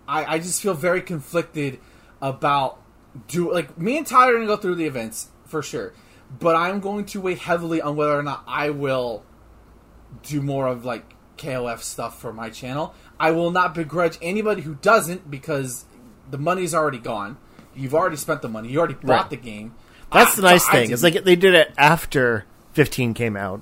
I, 0.09 0.35
I 0.35 0.39
just 0.39 0.61
feel 0.61 0.73
very 0.73 1.01
conflicted 1.01 1.79
about 2.21 2.81
do 3.27 3.51
like 3.53 3.77
me 3.77 3.97
and 3.97 4.05
Tyler 4.07 4.31
are 4.33 4.35
gonna 4.35 4.47
go 4.47 4.57
through 4.57 4.75
the 4.75 4.85
events 4.85 5.29
for 5.45 5.61
sure, 5.61 5.93
but 6.39 6.55
I'm 6.55 6.79
going 6.79 7.05
to 7.05 7.21
weigh 7.21 7.35
heavily 7.35 7.81
on 7.81 7.95
whether 7.95 8.17
or 8.17 8.23
not 8.23 8.43
I 8.47 8.71
will 8.71 9.23
do 10.23 10.41
more 10.41 10.67
of 10.67 10.85
like 10.85 11.13
KOF 11.37 11.79
stuff 11.81 12.19
for 12.19 12.33
my 12.33 12.49
channel. 12.49 12.93
I 13.19 13.31
will 13.31 13.51
not 13.51 13.73
begrudge 13.73 14.17
anybody 14.21 14.61
who 14.61 14.75
doesn't 14.75 15.29
because 15.29 15.85
the 16.29 16.37
money's 16.37 16.73
already 16.73 16.99
gone. 16.99 17.37
You've 17.75 17.93
already 17.95 18.17
spent 18.17 18.41
the 18.41 18.49
money. 18.49 18.69
You 18.69 18.79
already 18.79 18.95
bought 18.95 19.07
Right. 19.07 19.29
the 19.29 19.37
game. 19.37 19.73
That's 20.11 20.33
I- 20.33 20.35
the 20.37 20.41
nice 20.41 20.65
so 20.65 20.71
thing. 20.71 20.91
It's 20.91 21.03
like 21.03 21.23
they 21.23 21.35
did 21.35 21.53
it 21.53 21.71
after 21.77 22.45
15 22.73 23.13
came 23.13 23.37
out. 23.37 23.61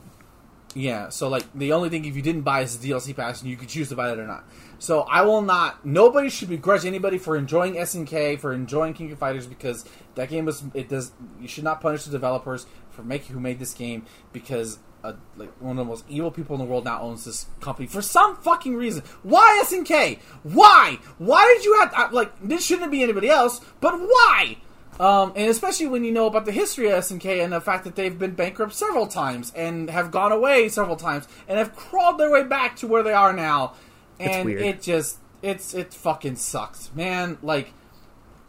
Yeah, 0.74 1.10
so 1.10 1.28
like 1.28 1.44
the 1.56 1.74
only 1.74 1.90
thing 1.90 2.06
if 2.06 2.16
you 2.16 2.22
didn't 2.22 2.42
buy 2.42 2.62
is 2.62 2.78
the 2.78 2.90
DLC 2.92 3.16
pass, 3.16 3.42
and 3.42 3.50
you 3.50 3.58
could 3.58 3.70
choose 3.70 3.90
to 3.90 3.96
buy 3.96 4.08
that 4.10 4.20
or 4.20 4.28
not. 4.28 4.44
So 4.80 5.02
I 5.02 5.22
will 5.24 5.42
not. 5.42 5.86
Nobody 5.86 6.30
should 6.30 6.50
begrudge 6.50 6.86
anybody 6.86 7.18
for 7.18 7.36
enjoying 7.36 7.76
SNK 7.76 8.40
for 8.40 8.54
enjoying 8.54 8.94
King 8.94 9.12
of 9.12 9.20
Fighters 9.20 9.48
because 9.48 9.86
that 10.16 10.30
game 10.30 10.46
was. 10.46 10.64
It 10.74 10.90
does. 10.90 11.12
You 11.42 11.48
should 11.48 11.64
not 11.64 11.82
punish 11.82 12.06
the 12.06 12.12
developers 12.12 12.66
for 12.90 13.04
making 13.04 13.34
who 13.34 13.40
made 13.40 13.60
this 13.60 13.74
game 13.74 14.06
because. 14.34 14.80
Uh, 15.04 15.14
like 15.38 15.52
one 15.62 15.78
of 15.78 15.86
the 15.86 15.90
most 15.90 16.04
evil 16.10 16.32
people 16.32 16.56
in 16.56 16.60
the 16.60 16.66
world 16.66 16.84
now 16.84 17.00
owns 17.00 17.24
this 17.24 17.46
company 17.62 17.88
for 17.88 18.02
some 18.02 18.36
fucking 18.38 18.76
reason. 18.76 19.04
Why 19.22 19.64
SNK? 19.64 20.20
Why? 20.42 20.98
Why 21.20 21.54
did 21.56 21.64
you 21.64 21.80
have 21.80 22.12
like 22.12 22.32
this? 22.42 22.66
Shouldn't 22.66 22.92
be 22.92 23.04
anybody 23.04 23.30
else, 23.30 23.62
but 23.80 23.98
why? 23.98 24.58
Um, 25.00 25.34
and 25.36 25.50
especially 25.50 25.88
when 25.88 26.04
you 26.04 26.12
know 26.12 26.26
about 26.26 26.46
the 26.46 26.52
history 26.52 26.90
of 26.90 27.04
SNK 27.04 27.44
and 27.44 27.54
the 27.54 27.62
fact 27.62 27.84
that 27.84 27.96
they've 27.96 28.18
been 28.18 28.34
bankrupt 28.34 28.74
several 28.74 29.06
times 29.06 29.54
and 29.56 29.90
have 29.90 30.10
gone 30.10 30.32
away 30.32 30.70
several 30.70 30.96
times 30.96 31.28
and 31.48 31.60
have 31.60 31.76
crawled 31.76 32.18
their 32.18 32.32
way 32.32 32.44
back 32.44 32.76
to 32.78 32.88
where 32.88 33.04
they 33.04 33.14
are 33.14 33.34
now. 33.34 33.74
And 34.20 34.50
it 34.50 34.82
just 34.82 35.18
it's 35.42 35.74
it 35.74 35.94
fucking 35.94 36.38
sucks, 36.38 36.92
man. 36.96 37.38
Like, 37.42 37.72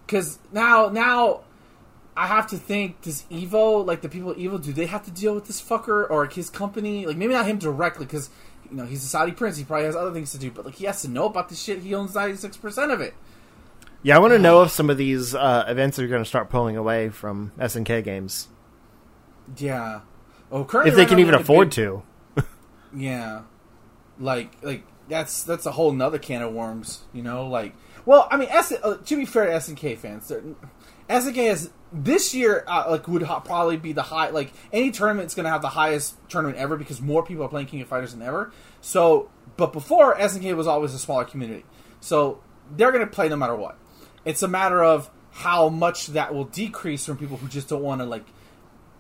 because 0.07 0.39
now 0.53 0.89
now 0.89 1.41
I 2.17 2.27
have 2.27 2.47
to 2.49 2.57
think: 2.57 3.03
Does 3.03 3.25
Evo 3.31 3.85
like 3.87 4.01
the 4.03 4.09
people 4.09 4.31
at 4.31 4.37
Evo? 4.39 4.63
Do 4.63 4.73
they 4.73 4.87
have 4.87 5.05
to 5.05 5.11
deal 5.11 5.35
with 5.35 5.47
this 5.47 5.61
fucker 5.61 6.09
or 6.09 6.27
his 6.27 6.51
company? 6.51 7.07
Like 7.07 7.17
maybe 7.17 7.33
not 7.35 7.47
him 7.47 7.59
directly 7.59 8.07
because 8.07 8.31
you 8.71 8.77
know 8.77 8.87
he's 8.87 9.05
a 9.05 9.07
Saudi 9.09 9.33
prince. 9.33 9.57
He 9.57 9.65
probably 9.65 9.87
has 9.87 9.97
other 9.97 10.13
things 10.13 10.33
to 10.33 10.39
do, 10.39 10.51
but 10.51 10.65
like 10.65 10.77
he 10.77 10.87
has 10.87 11.03
to 11.03 11.09
know 11.09 11.27
about 11.27 11.49
this 11.49 11.63
shit. 11.63 11.81
He 11.81 11.95
owns 11.95 12.15
ninety 12.15 12.37
six 12.37 12.57
percent 12.57 12.91
of 12.93 13.01
it. 13.01 13.15
Yeah, 14.03 14.17
I 14.17 14.21
want 14.21 14.33
to 14.33 14.39
know 14.39 14.63
if 14.63 14.71
some 14.71 14.91
of 14.91 14.97
these 14.97 15.35
uh, 15.35 15.65
events 15.67 15.99
are 15.99 16.07
going 16.07 16.23
to 16.23 16.29
start 16.29 16.51
pulling 16.51 16.77
away 16.77 17.09
from 17.09 17.51
SNK 17.59 18.05
games. 18.05 18.47
Yeah. 19.57 20.01
Oh, 20.53 20.65
currently 20.65 20.91
If 20.91 20.95
they 20.97 21.03
right 21.03 21.09
can 21.09 21.19
even 21.19 21.35
afford 21.35 21.69
big- 21.71 21.75
to. 21.75 22.03
Yeah, 22.97 23.43
like 24.19 24.51
like 24.63 24.83
that's 25.09 25.43
that's 25.45 25.67
a 25.67 25.73
whole 25.73 25.93
nother 25.93 26.19
can 26.19 26.43
of 26.43 26.53
worms, 26.53 27.03
you 27.13 27.23
know. 27.23 27.47
Like, 27.47 27.75
well, 28.07 28.29
I 28.31 28.37
mean, 28.37 28.49
S- 28.51 28.73
uh, 28.73 28.97
to 29.05 29.17
be 29.17 29.25
fair 29.25 29.47
to 29.47 29.53
SNK 29.53 29.99
fans, 29.99 30.29
they're- 30.29 30.43
SNK 31.09 31.49
has 31.49 31.71
this 31.91 32.35
year 32.35 32.65
uh, 32.67 32.85
like 32.91 33.09
would 33.09 33.23
ha- 33.23 33.41
probably 33.41 33.79
be 33.79 33.93
the 33.93 34.03
high 34.03 34.29
like 34.29 34.53
any 34.73 34.91
tournament's 34.91 35.35
going 35.35 35.45
to 35.45 35.51
have 35.51 35.63
the 35.63 35.71
highest 35.71 36.17
tournament 36.29 36.59
ever 36.59 36.77
because 36.77 37.01
more 37.01 37.23
people 37.25 37.45
are 37.45 37.49
playing 37.49 37.67
King 37.67 37.81
of 37.81 37.89
Fighters 37.89 38.13
than 38.13 38.21
ever. 38.23 38.53
So, 38.83 39.31
but 39.57 39.73
before 39.73 40.15
SNK 40.17 40.55
was 40.55 40.67
always 40.67 40.93
a 40.93 40.99
smaller 40.99 41.25
community, 41.25 41.65
so 42.01 42.41
they're 42.77 42.93
going 42.93 43.05
to 43.05 43.11
play 43.11 43.29
no 43.31 43.37
matter 43.37 43.57
what. 43.57 43.79
It's 44.27 44.43
a 44.43 44.49
matter 44.49 44.85
of 44.85 45.09
how 45.31 45.71
much 45.71 46.09
that 46.09 46.35
will 46.35 46.45
decrease 46.45 47.07
from 47.07 47.17
people 47.17 47.39
who 47.39 47.49
just 47.49 47.69
don't 47.69 47.83
want 47.83 48.01
to 48.03 48.05
like 48.05 48.25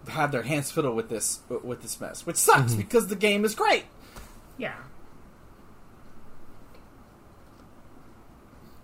have 0.09 0.33
their 0.33 0.43
hands 0.43 0.71
fiddled 0.71 0.97
with 0.97 1.11
this 1.11 1.41
with 1.63 1.83
this 1.83 2.01
mess, 2.01 2.25
which 2.25 2.37
sucks 2.37 2.73
because 2.75 3.09
the 3.09 3.17
game 3.17 3.45
is 3.45 3.55
great. 3.55 3.85
Yeah. 4.57 4.75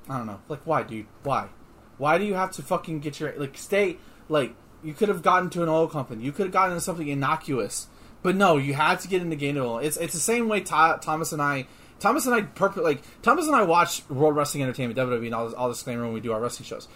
I 0.08 0.18
don't 0.18 0.26
know. 0.26 0.40
Like, 0.48 0.60
why, 0.64 0.82
dude? 0.82 1.06
Why? 1.22 1.48
Why 1.96 2.18
do 2.18 2.24
you 2.24 2.34
have 2.34 2.50
to 2.52 2.62
fucking 2.62 3.00
get 3.00 3.20
your 3.20 3.32
like 3.36 3.56
stay? 3.56 3.98
Like, 4.28 4.54
you 4.82 4.94
could 4.94 5.08
have 5.08 5.22
gotten 5.22 5.50
to 5.50 5.62
an 5.62 5.68
oil 5.68 5.86
company. 5.88 6.24
You 6.24 6.32
could 6.32 6.46
have 6.46 6.52
gotten 6.52 6.72
into 6.72 6.82
something 6.82 7.08
innocuous, 7.08 7.88
but 8.22 8.36
no, 8.36 8.56
you 8.56 8.74
had 8.74 9.00
to 9.00 9.08
get 9.08 9.22
into 9.22 9.36
game 9.36 9.56
oil. 9.56 9.78
It's 9.78 9.96
it's 9.96 10.12
the 10.12 10.20
same 10.20 10.48
way 10.48 10.60
Thomas 10.60 11.32
and 11.32 11.40
I. 11.40 11.66
Thomas 12.00 12.26
and 12.26 12.34
I, 12.34 12.46
like 12.80 13.02
Thomas 13.22 13.46
and 13.46 13.56
I 13.56 13.62
watch 13.62 14.06
World 14.10 14.36
Wrestling 14.36 14.62
Entertainment 14.62 14.98
(WWE) 14.98 15.26
and 15.26 15.34
all 15.34 15.46
this, 15.46 15.54
all 15.54 15.68
disclaimer 15.68 16.02
when 16.02 16.12
we 16.12 16.20
do 16.20 16.32
our 16.32 16.40
wrestling 16.40 16.66
shows. 16.66 16.88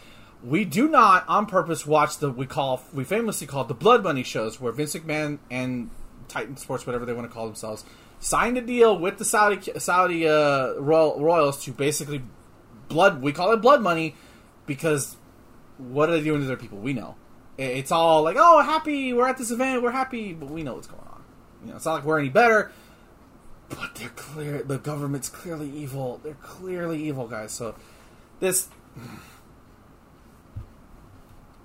We 0.43 0.65
do 0.65 0.89
not, 0.89 1.25
on 1.29 1.47
purpose, 1.47 1.87
watch 1.87 2.19
the 2.19 2.31
we 2.31 2.47
call 2.47 2.83
we 2.93 3.05
famously 3.05 3.47
call 3.47 3.65
the 3.65 3.75
Blood 3.75 4.03
Money 4.03 4.23
shows, 4.23 4.61
where 4.61 4.73
Vince 4.73 4.95
McMahon 4.95 5.39
and 5.51 5.91
Titan 6.29 6.57
Sports, 6.57 6.87
whatever 6.87 7.07
they 7.07 7.15
want 7.15 7.29
to 7.29 7.33
call 7.33 7.47
themselves, 7.47 7.85
signed 8.21 8.59
a 8.59 8.61
deal 8.61 8.99
with 8.99 9.19
the 9.19 9.25
Saudi 9.25 9.73
Saudi 9.79 10.29
uh, 10.29 10.75
Royal, 10.75 11.21
Royals 11.21 11.65
to 11.65 11.73
basically 11.73 12.23
blood. 12.89 13.23
We 13.23 13.33
call 13.33 13.53
it 13.53 13.59
blood 13.59 13.83
money 13.83 14.15
because 14.67 15.17
what 15.79 16.09
are 16.09 16.13
they 16.13 16.25
doing 16.25 16.41
to 16.41 16.47
their 16.47 16.57
people? 16.57 16.79
We 16.79 16.93
know. 16.93 17.17
It's 17.57 17.91
all 17.91 18.23
like, 18.23 18.37
oh, 18.39 18.63
happy, 18.63 19.13
we're 19.13 19.27
at 19.27 19.37
this 19.37 19.51
event, 19.51 19.83
we're 19.83 19.91
happy, 19.91 20.33
but 20.33 20.49
we 20.49 20.63
know 20.63 20.75
what's 20.75 20.87
going 20.87 21.03
on. 21.03 21.25
You 21.65 21.71
know, 21.71 21.77
it's 21.77 21.87
not 21.87 21.95
like 21.95 22.05
we're 22.05 22.21
any 22.21 22.29
better, 22.29 22.71
but 23.69 23.97
they're 23.97 24.11
clear. 24.11 24.63
The 24.63 24.79
government's 24.79 25.29
clearly 25.29 25.69
evil. 25.69 26.21
They're 26.23 26.35
clearly 26.35 27.03
evil, 27.03 27.27
guys. 27.27 27.51
So 27.51 27.75
this, 28.39 28.69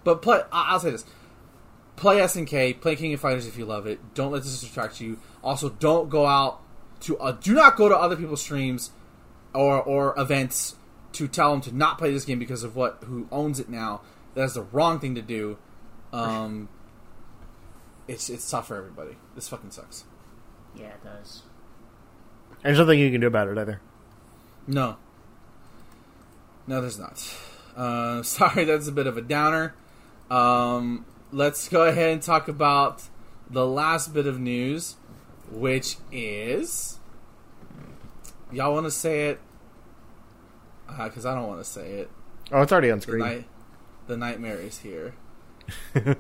but 0.04 0.24
play. 0.24 0.42
I'll 0.52 0.80
say 0.80 0.92
this: 0.92 1.06
play 1.96 2.18
SNK, 2.18 2.82
play 2.82 2.96
King 2.96 3.14
of 3.14 3.20
Fighters 3.20 3.46
if 3.46 3.56
you 3.56 3.66
love 3.66 3.86
it. 3.86 4.00
Don't 4.16 4.32
let 4.32 4.42
this 4.42 4.60
distract 4.60 5.00
you. 5.00 5.20
Also, 5.44 5.70
don't 5.70 6.10
go 6.10 6.26
out 6.26 6.60
to. 7.02 7.18
Uh, 7.20 7.34
do 7.34 7.54
not 7.54 7.78
go 7.78 7.88
to 7.88 7.96
other 7.96 8.16
people's 8.16 8.42
streams 8.42 8.92
or 9.54 9.80
or 9.80 10.20
events 10.20 10.76
to 11.14 11.28
tell 11.28 11.52
them 11.52 11.62
to 11.62 11.76
not 11.76 11.98
play 11.98 12.12
this 12.12 12.26
game 12.26 12.40
because 12.40 12.64
of 12.64 12.76
what 12.76 13.00
who 13.06 13.28
owns 13.32 13.60
it 13.60 13.70
now. 13.70 14.02
That's 14.36 14.54
the 14.54 14.64
wrong 14.64 15.00
thing 15.00 15.16
to 15.16 15.22
do. 15.22 15.58
Um, 16.12 16.70
it's 18.08 18.30
it's 18.30 18.50
tough 18.50 18.68
for 18.68 18.76
everybody. 18.76 19.18
This 19.36 19.48
fucking 19.48 19.72
sucks. 19.72 20.06
Yeah, 20.76 20.88
it 20.88 21.04
does. 21.04 21.44
There's 22.64 22.80
nothing 22.80 23.00
you 23.00 23.12
can 23.12 23.22
do 23.22 23.28
about 23.28 23.48
it 23.48 23.58
either. 23.58 23.82
No, 24.68 24.98
no, 26.68 26.82
there's 26.82 27.00
not. 27.00 27.36
Uh, 27.76 28.24
sorry, 28.24 28.66
that's 28.66 28.88
a 28.88 28.92
bit 28.92 29.08
of 29.08 29.18
a 29.18 29.22
downer. 29.22 29.76
Um, 30.30 31.06
let's 31.32 31.68
go 31.68 31.84
ahead 31.84 32.12
and 32.12 32.22
talk 32.22 32.48
about 32.48 33.04
the 33.50 33.66
last 33.66 34.14
bit 34.14 34.26
of 34.26 34.40
news, 34.40 34.96
which 35.52 35.98
is 36.12 37.00
y'all 38.52 38.74
want 38.74 38.86
to 38.86 38.92
say 38.92 39.30
it 39.30 39.40
because 40.88 41.26
I 41.26 41.34
don't 41.36 41.48
want 41.48 41.60
to 41.64 41.70
say 41.70 41.92
it. 42.00 42.10
Oh, 42.52 42.62
it's 42.62 42.72
already 42.72 42.92
on 42.92 43.00
The 43.00 43.04
screen. 43.04 43.20
night, 43.20 43.46
the 44.08 44.18
nightmare 44.18 44.60
is 44.60 44.80
here. 44.80 45.14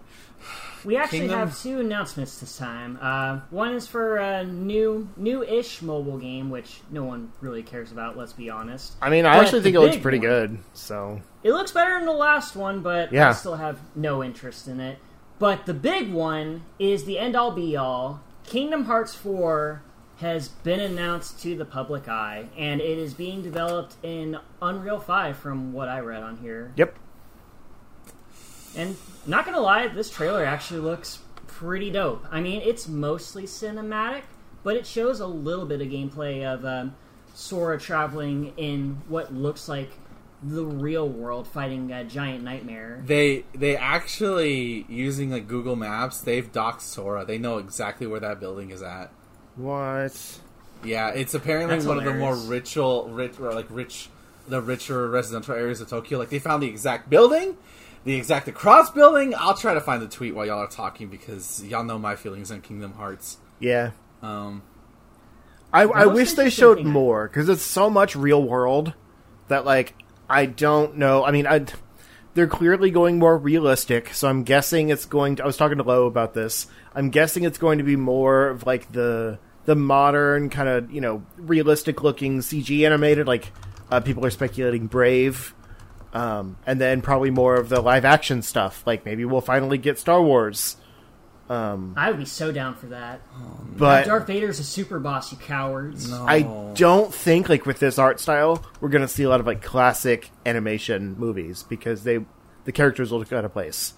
We 0.85 0.97
actually 0.97 1.19
Kingdom? 1.19 1.39
have 1.39 1.57
two 1.61 1.79
announcements 1.79 2.39
this 2.41 2.57
time. 2.57 2.99
Uh, 3.01 3.39
one 3.51 3.71
is 3.73 3.87
for 3.87 4.17
a 4.17 4.43
new, 4.43 5.07
new-ish 5.15 5.81
mobile 5.81 6.17
game, 6.17 6.49
which 6.49 6.81
no 6.91 7.05
one 7.05 7.31
really 7.39 7.63
cares 7.63 7.93
about. 7.93 8.17
Let's 8.17 8.33
be 8.33 8.49
honest. 8.49 8.95
I 9.01 9.09
mean, 9.09 9.25
I 9.25 9.37
But 9.37 9.45
actually 9.45 9.61
think 9.61 9.75
it 9.77 9.79
looks 9.79 9.95
pretty 9.95 10.17
one- 10.19 10.27
good. 10.27 10.57
So 10.73 11.21
It 11.41 11.53
looks 11.53 11.71
better 11.71 11.93
than 11.93 12.05
the 12.05 12.11
last 12.11 12.57
one, 12.57 12.81
but 12.81 13.13
Yeah. 13.13 13.29
I 13.29 13.31
still 13.31 13.55
have 13.55 13.79
no 13.95 14.21
interest 14.21 14.67
in 14.67 14.81
it. 14.81 14.99
But 15.39 15.65
the 15.67 15.73
big 15.73 16.11
one 16.11 16.63
is 16.79 17.05
the 17.05 17.17
end 17.17 17.37
all 17.37 17.51
be 17.51 17.77
all. 17.77 18.19
Kingdom 18.43 18.83
Hearts 18.83 19.15
4 19.15 19.83
has 20.17 20.47
been 20.47 20.79
announced 20.79 21.41
to 21.41 21.55
the 21.55 21.65
public 21.65 22.07
eye, 22.07 22.47
and 22.57 22.79
it 22.81 22.97
is 22.97 23.13
being 23.13 23.41
developed 23.41 23.95
in 24.03 24.37
Unreal 24.61 24.99
5 24.99 25.37
from 25.37 25.73
what 25.73 25.89
I 25.89 25.99
read 25.99 26.23
on 26.23 26.37
here. 26.37 26.71
yep. 26.75 26.95
And 28.75 28.95
not 29.27 29.45
gonna 29.45 29.59
lie, 29.59 29.87
this 29.87 30.09
trailer 30.09 30.43
actually 30.43 30.79
looks 30.79 31.19
pretty 31.45 31.91
dope. 31.91 32.25
I 32.31 32.41
mean, 32.41 32.61
it's 32.61 32.87
mostly 32.87 33.43
cinematic, 33.43 34.23
but 34.63 34.75
it 34.75 34.87
shows 34.87 35.19
a 35.19 35.27
little 35.27 35.65
bit 35.65 35.81
of 35.81 35.87
gameplay 35.89 36.43
of 36.43 36.65
um, 36.65 36.95
Sora 37.35 37.79
traveling 37.79 38.53
in 38.57 39.01
what 39.07 39.33
looks 39.33 39.69
like 39.69 39.91
the 40.41 40.65
real 40.65 41.07
world, 41.07 41.47
fighting 41.47 41.91
a 41.91 42.03
giant 42.03 42.43
nightmare. 42.43 43.01
They 43.05 43.45
they 43.53 43.77
actually 43.77 44.85
using 44.89 45.31
like 45.31 45.47
Google 45.47 45.75
Maps. 45.75 46.21
They've 46.21 46.51
docked 46.51 46.81
Sora. 46.81 47.25
They 47.25 47.37
know 47.37 47.59
exactly 47.59 48.07
where 48.07 48.19
that 48.19 48.39
building 48.39 48.71
is 48.71 48.81
at. 48.81 49.11
What? 49.55 50.39
Yeah, 50.83 51.09
it's 51.09 51.33
apparently 51.33 51.75
That's 51.75 51.87
one 51.87 51.97
of 51.97 52.03
the 52.03 52.13
more 52.13 52.35
ritual, 52.35 53.09
rich, 53.09 53.39
or 53.39 53.53
like 53.53 53.67
rich, 53.69 54.09
the 54.47 54.61
richer 54.61 55.09
residential 55.09 55.55
areas 55.55 55.79
of 55.81 55.89
Tokyo. 55.89 56.19
Like 56.19 56.29
they 56.29 56.39
found 56.39 56.63
the 56.63 56.67
exact 56.67 57.09
building, 57.09 57.57
the 58.03 58.15
exact 58.15 58.47
across 58.47 58.91
building. 58.91 59.33
I'll 59.37 59.55
try 59.55 59.73
to 59.73 59.81
find 59.81 60.01
the 60.01 60.07
tweet 60.07 60.35
while 60.35 60.45
y'all 60.45 60.59
are 60.59 60.67
talking 60.67 61.07
because 61.07 61.63
y'all 61.63 61.83
know 61.83 61.97
my 61.97 62.15
feelings 62.15 62.51
on 62.51 62.61
Kingdom 62.61 62.93
Hearts. 62.93 63.37
Yeah. 63.59 63.91
Um, 64.21 64.63
I, 65.71 65.83
I 65.83 66.05
wish 66.07 66.33
they 66.33 66.49
showed 66.49 66.77
thing- 66.77 66.87
more 66.87 67.27
because 67.27 67.49
it's 67.49 67.63
so 67.63 67.89
much 67.89 68.15
real 68.15 68.43
world 68.43 68.93
that 69.47 69.65
like 69.65 69.95
I 70.29 70.45
don't 70.45 70.97
know. 70.97 71.23
I 71.23 71.31
mean, 71.31 71.47
I 71.47 71.65
they're 72.33 72.47
clearly 72.47 72.91
going 72.91 73.19
more 73.19 73.37
realistic, 73.37 74.13
so 74.13 74.27
I'm 74.27 74.43
guessing 74.43 74.89
it's 74.89 75.05
going. 75.05 75.35
to... 75.37 75.43
I 75.43 75.45
was 75.45 75.57
talking 75.57 75.77
to 75.77 75.83
Lo 75.83 76.05
about 76.05 76.33
this. 76.33 76.67
I'm 76.95 77.09
guessing 77.09 77.43
it's 77.43 77.57
going 77.57 77.77
to 77.77 77.83
be 77.83 77.95
more 77.95 78.47
of 78.47 78.65
like 78.65 78.91
the 78.91 79.39
the 79.65 79.75
modern 79.75 80.49
kind 80.49 80.67
of 80.67 80.91
you 80.91 81.01
know 81.01 81.23
realistic 81.37 82.03
looking 82.03 82.39
CG 82.39 82.85
animated 82.85 83.27
like 83.27 83.51
Uh, 83.91 83.99
people 83.99 84.25
are 84.25 84.31
speculating 84.31 84.87
Brave, 84.87 85.53
um, 86.13 86.57
and 86.65 86.81
then 86.81 87.01
probably 87.01 87.29
more 87.29 87.55
of 87.55 87.69
the 87.69 87.79
live 87.79 88.05
action 88.05 88.41
stuff. 88.41 88.81
Like 88.87 89.05
maybe 89.05 89.23
we'll 89.23 89.41
finally 89.41 89.77
get 89.77 89.99
Star 89.99 90.21
Wars. 90.21 90.77
Um, 91.49 91.93
I 91.97 92.09
would 92.09 92.19
be 92.19 92.25
so 92.25 92.51
down 92.51 92.75
for 92.75 92.87
that. 92.87 93.21
but 93.77 94.05
Darth 94.05 94.27
Vader's 94.27 94.59
a 94.59 94.63
super 94.63 94.97
boss, 94.99 95.31
you 95.31 95.37
cowards. 95.37 96.09
No. 96.09 96.25
I 96.25 96.41
don't 96.73 97.13
think 97.13 97.49
like 97.49 97.65
with 97.65 97.79
this 97.79 97.99
art 97.99 98.19
style 98.21 98.63
we're 98.79 98.89
gonna 98.89 99.09
see 99.09 99.23
a 99.23 99.29
lot 99.29 99.41
of 99.41 99.45
like 99.45 99.61
classic 99.61 100.31
animation 100.45 101.15
movies 101.17 101.63
because 101.63 102.03
they 102.03 102.19
the 102.63 102.71
characters 102.71 103.11
will 103.11 103.19
look 103.19 103.33
out 103.33 103.43
of 103.43 103.51
place. 103.51 103.93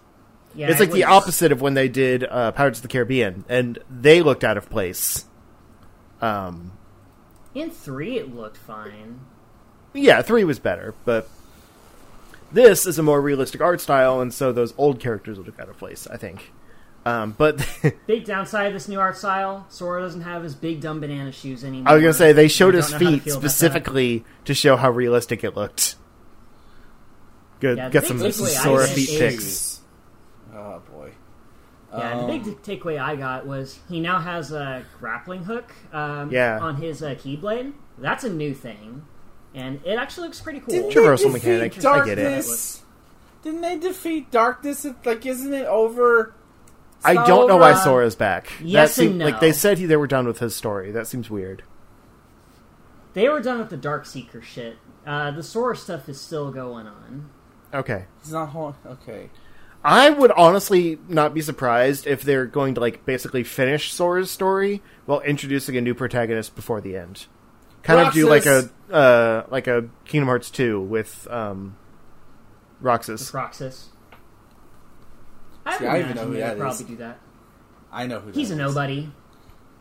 Yeah, 0.56 0.72
it's 0.72 0.80
it 0.80 0.86
like 0.86 0.92
the 0.94 1.04
opposite 1.04 1.52
of 1.52 1.62
when 1.62 1.76
they 1.76 1.88
did 1.88 2.24
uh, 2.24 2.52
Pirates 2.54 2.80
of 2.80 2.84
the 2.84 2.88
Caribbean, 2.88 3.46
and 3.48 3.78
they 3.90 4.22
looked 4.22 4.44
out 4.44 4.58
of 4.58 4.70
place. 4.70 5.26
Um, 6.22 6.72
In 7.54 7.70
three, 7.70 8.18
it 8.18 8.34
looked 8.34 8.58
fine. 8.58 9.20
yeah, 9.94 10.22
three 10.22 10.44
was 10.46 10.60
better, 10.60 10.96
but 11.04 11.30
this 12.52 12.86
is 12.86 12.98
a 12.98 13.04
more 13.04 13.22
realistic 13.22 13.62
art 13.62 13.82
style, 13.82 14.22
and 14.22 14.34
so 14.34 14.52
those 14.52 14.74
old 14.78 15.00
characters 15.00 15.38
will 15.38 15.46
look 15.46 15.60
out 15.60 15.70
of 15.70 15.78
place. 15.78 16.08
I 16.08 16.18
think. 16.18 16.52
Um, 17.06 17.36
but 17.38 17.58
Big 18.08 18.26
downside 18.26 18.68
of 18.68 18.74
this 18.74 18.88
new 18.88 19.00
art 19.00 19.16
style: 19.18 19.66
Sora 19.70 20.02
doesn't 20.02 20.22
have 20.22 20.42
his 20.44 20.56
big 20.56 20.82
dumb 20.82 21.00
banana 21.00 21.32
shoes 21.32 21.64
anymore. 21.64 21.90
I 21.92 21.96
was 21.96 22.02
gonna 22.02 22.14
say 22.14 22.32
they 22.34 22.48
showed 22.48 22.74
his 22.74 22.90
don't 22.90 23.00
know 23.00 23.06
how 23.06 23.12
to 23.12 23.18
feet 23.18 23.24
feel 23.26 23.34
about 23.36 23.42
that. 23.44 23.50
specifically 23.50 24.26
to 24.46 24.54
show 24.56 24.76
how 24.76 24.90
realistic 24.90 25.44
it 25.44 25.56
looked. 25.56 25.96
Good, 27.60 27.78
Yeah, 27.78 27.90
get 27.90 28.06
some 28.06 28.20
Sora 28.32 28.88
feet 28.88 29.10
is- 29.10 29.20
pics. 29.20 29.82
Oh 30.56 30.82
boy. 30.92 31.12
Yeah, 31.96 32.12
Um, 32.20 32.28
the 32.28 32.40
big 32.40 32.62
takeaway 32.64 33.00
I 33.00 33.16
got 33.16 33.46
was 33.46 33.80
he 33.88 34.00
now 34.02 34.20
has 34.20 34.52
a 34.52 34.84
grappling 35.00 35.44
hook 35.44 35.72
um, 35.94 36.32
Yeah. 36.32 36.60
on 36.60 36.76
his 36.76 37.02
uh, 37.04 37.12
keyblade. 37.16 37.74
That's 37.98 38.24
a 38.26 38.30
new 38.30 38.54
thing, 38.54 39.06
and 39.54 39.80
it 39.86 39.98
actually 39.98 40.28
looks 40.28 40.42
pretty 40.42 40.60
cool. 40.60 40.74
Didn't 40.74 40.90
they 40.90 40.96
Traversal 40.96 41.18
defeat 41.18 41.32
mechanic, 41.34 41.86
I 41.86 42.06
get 42.06 42.18
it. 42.20 42.24
Darkness? 42.24 42.84
Didn't 43.44 43.62
they 43.62 43.78
defeat 43.78 44.32
darkness? 44.32 44.86
Like, 45.06 45.26
isn't 45.26 45.54
it 45.54 45.68
over? 45.68 46.34
I 47.06 47.26
don't 47.26 47.48
know 47.48 47.58
why 47.58 47.72
over? 47.72 47.80
Sora's 47.82 48.16
back. 48.16 48.52
yes 48.62 48.96
that 48.96 49.06
and 49.06 49.20
no. 49.20 49.26
Like 49.26 49.40
they 49.40 49.52
said, 49.52 49.78
he, 49.78 49.86
they 49.86 49.98
were 49.98 50.08
done 50.08 50.28
with 50.28 50.40
his 50.40 50.56
story. 50.56 50.92
That 50.92 51.08
seems 51.08 51.30
weird. 51.30 51.64
They 53.14 53.30
were 53.30 53.42
done 53.42 53.60
with 53.60 53.70
the 53.70 53.78
Dark 53.78 54.06
Seeker 54.06 54.42
shit. 54.42 54.78
Uh, 55.06 55.32
the 55.32 55.44
Sora 55.44 55.76
stuff 55.76 56.10
is 56.10 56.20
still 56.20 56.52
going 56.52 56.88
on. 56.88 57.30
Okay, 57.74 58.06
He's 58.22 58.32
not 58.32 58.50
home. 58.50 58.76
Okay. 58.86 59.30
I 59.84 60.10
would 60.10 60.32
honestly 60.32 60.98
not 61.08 61.34
be 61.36 61.42
surprised 61.42 62.08
if 62.08 62.24
they're 62.24 62.48
going 62.48 62.74
to 62.74 62.82
like 62.82 63.06
basically 63.06 63.44
finish 63.44 63.94
Sora's 63.94 64.32
story 64.32 64.82
while 65.06 65.22
introducing 65.22 65.78
a 65.78 65.82
new 65.82 65.94
protagonist 65.94 66.56
before 66.56 66.82
the 66.82 66.98
end. 66.98 67.28
Kind 67.84 68.08
of 68.08 68.14
do 68.14 68.28
like 68.28 68.48
a 68.48 68.70
uh, 68.92 69.46
like 69.50 69.68
a 69.68 69.88
Kingdom 70.06 70.28
Hearts 70.28 70.50
two 70.50 70.82
with 70.82 71.28
um, 71.30 71.78
With 73.20 73.34
Roxas. 73.34 73.90
Roxas. 75.66 75.76
I, 75.76 75.78
See, 75.80 75.86
I 75.88 76.00
even 76.00 76.12
imagine 76.12 76.16
know 76.16 76.28
who 76.28 76.34
they'd 76.34 76.42
that 76.42 76.58
probably 76.58 76.84
is. 76.84 76.90
do 76.90 76.96
that. 76.98 77.20
I 77.92 78.08
know 78.08 78.20
who. 78.20 78.32
He's 78.32 78.50
that 78.50 78.60
a 78.60 78.66
is. 78.66 78.74
nobody. 78.76 79.12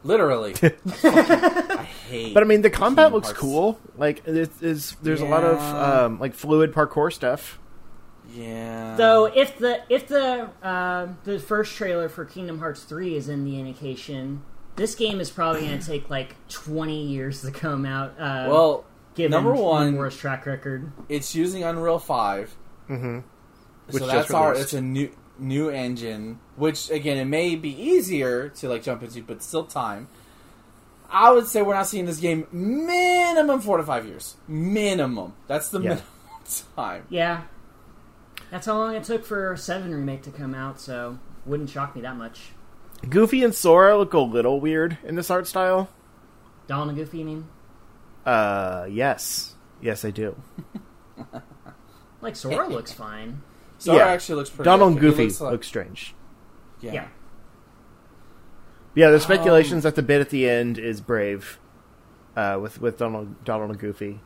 Literally. 0.03 0.55
I 1.05 1.89
hate. 2.09 2.35
But 2.35 2.43
I 2.43 2.47
mean, 2.47 2.63
the 2.63 2.71
combat 2.71 3.13
looks 3.13 3.29
Hearts. 3.29 3.41
cool. 3.41 3.81
Like 3.97 4.27
it 4.27 4.51
is, 4.63 4.97
there's 5.03 5.21
a 5.23 5.27
lot 5.27 5.45
of 5.45 5.59
um, 5.61 6.19
like 6.21 6.35
fluid 6.35 6.73
parkour 6.73 7.13
stuff. 7.13 7.59
Yeah. 8.35 8.97
So 8.97 9.27
if 9.27 9.59
the 9.59 9.83
if 9.89 10.07
the 10.09 10.51
uh, 10.63 11.09
the 11.25 11.39
first 11.39 11.75
trailer 11.77 12.09
for 12.09 12.25
Kingdom 12.25 12.59
Hearts 12.59 12.83
three 12.83 13.17
is 13.17 13.29
in 13.29 13.45
the 13.45 13.59
indication, 13.59 14.43
this 14.77 14.95
game 14.95 15.21
is 15.21 15.31
probably 15.31 15.63
going 15.67 15.79
to 15.79 15.87
take 15.87 16.11
like 16.11 16.37
twenty 16.49 17.07
years 17.07 17.43
to 17.43 17.51
come 17.51 17.87
out. 17.87 18.11
Uh, 18.19 18.47
well, 18.51 18.85
given 19.15 19.31
number 19.31 19.55
one- 19.55 19.97
worst 19.97 20.19
track 20.19 20.45
record. 20.47 20.93
it's 21.09 21.35
using 21.35 21.63
Unreal 21.65 21.99
5 21.99 22.55
Mm-hmm. 22.91 23.19
so 23.21 23.25
Which 23.95 24.03
that's 24.03 24.13
just 24.15 24.35
our. 24.35 24.55
It's 24.55 24.75
a 24.75 24.81
new 24.83 25.11
new 25.39 25.69
engine, 25.69 26.39
which 26.57 26.91
again 26.91 27.17
it 27.19 27.25
may 27.25 27.57
be 27.57 27.71
easier 27.71 28.49
to 28.51 28.69
like 28.69 28.83
jump 28.83 29.03
into, 29.03 29.23
but 29.23 29.43
still 29.43 29.65
time. 29.65 30.09
I 31.11 31.31
would 31.31 31.47
say 31.47 31.63
we're 31.63 31.75
not 31.75 31.87
seeing 31.87 32.07
this 32.07 32.19
game 32.19 32.47
minimum 32.51 33.61
four 33.61 33.77
to 33.77 33.83
five 33.85 34.07
years. 34.07 34.37
Minimum. 34.49 35.35
That's 35.47 35.69
the 35.69 35.81
Yeah. 35.81 35.89
minimum 35.91 36.07
time. 36.77 37.05
Yeah, 37.09 37.43
that's 38.51 38.67
how 38.67 38.77
long 38.79 38.95
it 38.95 39.05
took 39.05 39.25
for 39.25 39.57
Seven 39.57 39.95
remake 39.95 40.23
to 40.23 40.31
come 40.31 40.55
out. 40.55 40.81
So 40.81 41.19
wouldn't 41.47 41.71
shock 41.71 41.95
me 41.95 42.03
that 42.03 42.17
much. 42.17 42.53
Goofy 43.09 43.45
and 43.45 43.55
Sora 43.55 43.99
look 43.99 44.15
a 44.15 44.19
little 44.19 44.61
weird 44.61 44.97
in 45.05 45.15
this 45.15 45.31
art 45.31 45.47
style. 45.47 45.89
Donald 46.67 46.89
and 46.89 46.97
Goofy, 46.99 47.19
you 47.19 47.25
mean? 47.27 47.49
Uh, 48.25 48.87
yes, 48.89 49.55
yes, 49.83 50.05
I 50.07 50.11
do. 50.11 50.35
Like 52.23 52.37
Sora 52.37 52.67
looks 52.71 52.93
fine. 52.93 53.43
Sora 53.79 53.99
Yeah. 53.99 54.07
actually 54.07 54.37
looks 54.37 54.51
pretty. 54.51 54.65
Donald 54.65 54.93
and 54.93 55.01
Goofy 55.01 55.25
looks 55.25 55.41
like- 55.41 55.53
look 55.53 55.65
strange. 55.65 56.15
yeah. 56.81 56.93
Yeah. 56.93 57.07
Yeah, 58.97 59.11
there's 59.11 59.25
speculations 59.25 59.85
Um, 59.85 59.89
that 59.89 59.95
the 59.97 60.03
bit 60.03 60.21
at 60.21 60.31
the 60.31 60.49
end 60.49 60.79
is 60.79 61.01
Brave, 61.01 61.59
uh, 62.37 62.59
with 62.63 62.81
with 62.81 62.97
Donald 62.99 63.45
Donald 63.45 63.71
and 63.71 63.79
Goofy. 63.79 64.21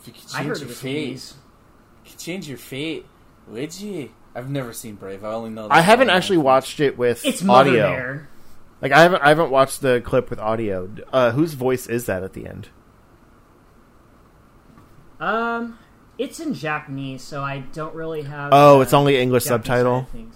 If 0.00 0.06
you 0.08 0.12
could 0.12 0.22
I 0.34 0.36
change 0.38 0.48
heard 0.48 0.56
your 0.58 0.66
it 0.66 0.68
was 0.68 0.80
fate, 0.80 1.34
you 2.04 2.10
could 2.10 2.18
change 2.18 2.48
your 2.48 2.58
fate, 2.58 3.06
would 3.48 3.80
you? 3.80 4.10
I've 4.34 4.50
never 4.50 4.72
seen 4.74 4.96
Brave. 4.96 5.24
I 5.24 5.32
only 5.32 5.48
know. 5.50 5.68
I 5.70 5.80
haven't 5.80 6.08
one. 6.08 6.16
actually 6.16 6.38
watched 6.38 6.78
it 6.80 6.98
with 6.98 7.24
It's 7.24 7.46
audio. 7.48 7.88
Bear. 7.88 8.28
Like 8.82 8.92
I 8.92 9.00
haven't 9.02 9.22
I 9.22 9.28
haven't 9.30 9.50
watched 9.50 9.80
the 9.80 10.02
clip 10.04 10.28
with 10.28 10.38
audio. 10.38 10.90
Uh, 11.12 11.30
whose 11.30 11.54
voice 11.54 11.86
is 11.86 12.04
that 12.06 12.22
at 12.22 12.34
the 12.34 12.46
end? 12.46 12.68
Um, 15.20 15.78
it's 16.18 16.40
in 16.40 16.54
Japanese, 16.54 17.22
so 17.22 17.42
I 17.42 17.60
don't 17.72 17.94
really 17.94 18.22
have. 18.22 18.50
Oh, 18.52 18.78
uh, 18.78 18.82
it's 18.82 18.92
only 18.92 19.18
English 19.18 19.44
Japanese 19.44 19.66
subtitle. 19.66 20.08
side 20.12 20.20
of. 20.20 20.34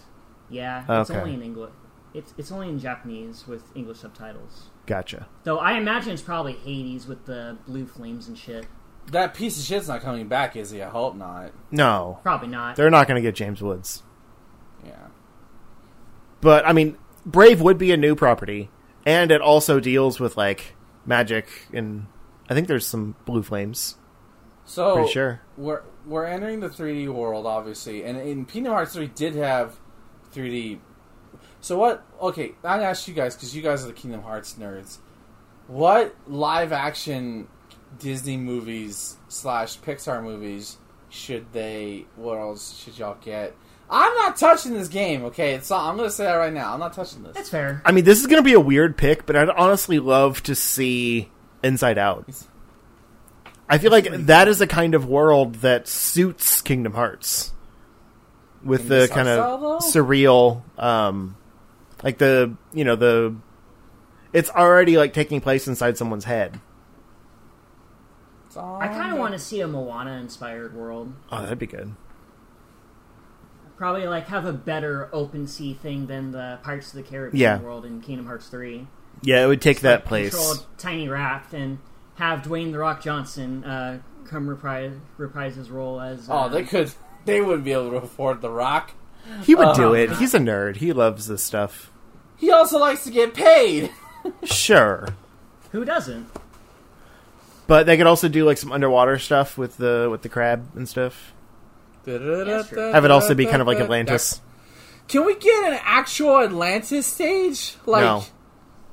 Yeah, 0.48 1.00
it's 1.00 1.10
Okay. 1.10 1.18
only 1.20 1.34
in 1.34 1.42
English. 1.42 1.70
It's 2.14 2.32
it's 2.38 2.50
only 2.52 2.68
in 2.68 2.78
Japanese 2.78 3.46
with 3.46 3.62
English 3.76 3.98
subtitles. 3.98 4.70
Gotcha. 4.86 5.26
Though 5.44 5.58
I 5.58 5.72
imagine 5.72 6.12
it's 6.12 6.22
probably 6.22 6.52
Hades 6.54 7.06
with 7.06 7.26
the 7.26 7.58
blue 7.66 7.86
flames 7.86 8.28
and 8.28 8.38
shit. 8.38 8.66
That 9.12 9.34
piece 9.34 9.58
of 9.58 9.64
shit's 9.64 9.86
not 9.88 10.00
coming 10.00 10.26
back, 10.26 10.56
is 10.56 10.70
he? 10.70 10.82
I 10.82 10.88
hope 10.88 11.14
not. 11.14 11.52
No, 11.70 12.18
Probably 12.22 12.48
not. 12.48 12.74
they're 12.76 12.90
not 12.90 13.06
going 13.06 13.16
to 13.16 13.22
get 13.22 13.34
James 13.36 13.60
Woods. 13.62 14.02
Yeah. 14.84 14.94
But 16.40 16.66
I 16.66 16.72
mean, 16.72 16.96
Brave 17.24 17.60
would 17.60 17.78
be 17.78 17.92
a 17.92 17.96
new 17.96 18.14
property, 18.14 18.70
and 19.04 19.30
it 19.30 19.40
also 19.40 19.80
deals 19.80 20.18
with 20.20 20.36
like 20.36 20.74
magic 21.04 21.46
and 21.72 22.06
I 22.48 22.54
think 22.54 22.66
there's 22.68 22.86
some 22.86 23.14
blue 23.24 23.42
flames. 23.42 23.96
So 24.64 24.94
Pretty 24.94 25.10
sure. 25.12 25.40
We're 25.56 25.82
we're 26.06 26.24
entering 26.24 26.60
the 26.60 26.68
3D 26.68 27.08
world, 27.08 27.46
obviously, 27.46 28.04
and 28.04 28.18
in 28.18 28.44
Kingdom 28.44 28.72
Hearts 28.72 28.94
3 28.94 29.08
did 29.08 29.34
have 29.34 29.76
3D. 30.34 30.78
So 31.60 31.78
what? 31.78 32.04
Okay, 32.20 32.54
I'm 32.64 32.78
gonna 32.78 32.84
ask 32.84 33.08
you 33.08 33.14
guys 33.14 33.34
because 33.34 33.54
you 33.54 33.62
guys 33.62 33.84
are 33.84 33.88
the 33.88 33.92
Kingdom 33.92 34.22
Hearts 34.22 34.54
nerds. 34.54 34.98
What 35.66 36.14
live 36.26 36.72
action 36.72 37.48
Disney 37.98 38.36
movies 38.36 39.16
slash 39.28 39.78
Pixar 39.80 40.22
movies 40.22 40.78
should 41.08 41.52
they? 41.52 42.06
What 42.16 42.38
else 42.38 42.78
should 42.78 42.98
y'all 42.98 43.16
get? 43.20 43.54
I'm 43.88 44.14
not 44.14 44.36
touching 44.36 44.74
this 44.74 44.88
game. 44.88 45.24
Okay, 45.26 45.54
it's 45.54 45.70
not, 45.70 45.88
I'm 45.88 45.96
gonna 45.96 46.10
say 46.10 46.24
that 46.24 46.34
right 46.34 46.52
now. 46.52 46.72
I'm 46.72 46.80
not 46.80 46.92
touching 46.92 47.22
this. 47.22 47.34
That's 47.34 47.48
fair. 47.48 47.82
I 47.84 47.92
mean, 47.92 48.04
this 48.04 48.20
is 48.20 48.26
going 48.26 48.42
to 48.42 48.44
be 48.44 48.52
a 48.52 48.60
weird 48.60 48.96
pick, 48.96 49.26
but 49.26 49.36
I'd 49.36 49.48
honestly 49.48 49.98
love 49.98 50.42
to 50.44 50.54
see 50.54 51.30
Inside 51.62 51.98
Out. 51.98 52.28
I 53.68 53.78
feel 53.78 53.90
like 53.90 54.08
that 54.10 54.48
is 54.48 54.60
a 54.60 54.66
kind 54.66 54.94
of 54.94 55.06
world 55.06 55.56
that 55.56 55.88
suits 55.88 56.62
Kingdom 56.62 56.92
Hearts 56.94 57.52
with 58.62 58.82
In 58.82 58.88
the 58.88 59.08
kind 59.08 59.28
of 59.28 59.82
surreal, 59.82 60.62
um, 60.78 61.36
like 62.02 62.18
the 62.18 62.56
you 62.72 62.84
know 62.84 62.96
the. 62.96 63.34
It's 64.32 64.50
already 64.50 64.98
like 64.98 65.12
taking 65.12 65.40
place 65.40 65.66
inside 65.66 65.96
someone's 65.96 66.24
head. 66.24 66.60
I 68.58 68.88
kind 68.88 69.12
of 69.12 69.18
want 69.18 69.32
to 69.32 69.38
see 69.38 69.60
a 69.60 69.68
Moana 69.68 70.12
inspired 70.12 70.74
world. 70.74 71.12
Oh, 71.30 71.42
that'd 71.42 71.58
be 71.58 71.66
good. 71.66 71.94
Probably 73.76 74.06
like 74.06 74.28
have 74.28 74.46
a 74.46 74.52
better 74.52 75.10
open 75.12 75.46
sea 75.46 75.74
thing 75.74 76.06
than 76.06 76.30
the 76.32 76.58
Pirates 76.62 76.88
of 76.88 76.94
the 76.94 77.02
Caribbean 77.02 77.40
Yeah. 77.40 77.60
world 77.60 77.84
in 77.84 78.00
Kingdom 78.00 78.26
Hearts 78.26 78.48
three. 78.48 78.86
Yeah, 79.22 79.44
it 79.44 79.46
would 79.46 79.60
take 79.60 79.80
that 79.80 80.00
like, 80.00 80.04
place. 80.06 80.30
Control 80.34 80.52
a 80.54 80.78
tiny 80.78 81.08
raft 81.08 81.52
and 81.52 81.78
have 82.16 82.40
Dwayne 82.42 82.72
the 82.72 82.78
Rock 82.78 83.02
Johnson 83.02 83.64
uh, 83.64 83.98
come 84.26 84.48
reprise 84.48 84.92
reprise 85.16 85.54
his 85.56 85.70
role 85.70 86.00
as. 86.00 86.28
Uh, 86.28 86.44
Oh, 86.44 86.48
they 86.48 86.64
could. 86.64 86.92
They 87.24 87.40
wouldn't 87.40 87.64
be 87.64 87.72
able 87.72 87.90
to 87.90 87.96
afford 87.96 88.40
The 88.40 88.50
Rock. 88.50 88.92
He 89.42 89.54
would 89.56 89.74
do 89.74 89.86
Oh. 89.86 89.92
it. 89.94 90.10
He's 90.12 90.34
a 90.34 90.38
nerd. 90.38 90.76
He 90.76 90.92
loves 90.92 91.26
this 91.26 91.42
stuff. 91.42 91.90
He 92.36 92.50
also 92.52 92.78
likes 92.78 93.02
to 93.04 93.10
get 93.10 93.34
paid. 93.34 93.90
Sure. 94.44 95.08
Who 95.72 95.84
doesn't? 95.84 96.28
But 97.68 97.86
they 97.86 97.96
could 97.96 98.06
also 98.08 98.28
do 98.28 98.44
like 98.44 98.58
some 98.58 98.72
underwater 98.72 99.18
stuff 99.20 99.56
with 99.56 99.76
the 99.76 100.08
with 100.10 100.22
the 100.22 100.28
crab 100.28 100.68
and 100.76 100.88
stuff. 100.88 101.32
sure. 102.04 102.44
Have 102.92 103.04
it 103.04 103.10
also 103.10 103.34
be 103.34 103.46
kind 103.46 103.60
of 103.60 103.66
like 103.68 103.78
Atlantis. 103.78 104.40
Can 105.08 105.24
we 105.24 105.36
get 105.36 105.72
an 105.72 105.78
actual 105.84 106.38
Atlantis 106.40 107.06
stage? 107.06 107.76
Like, 107.86 108.02
No. 108.02 108.24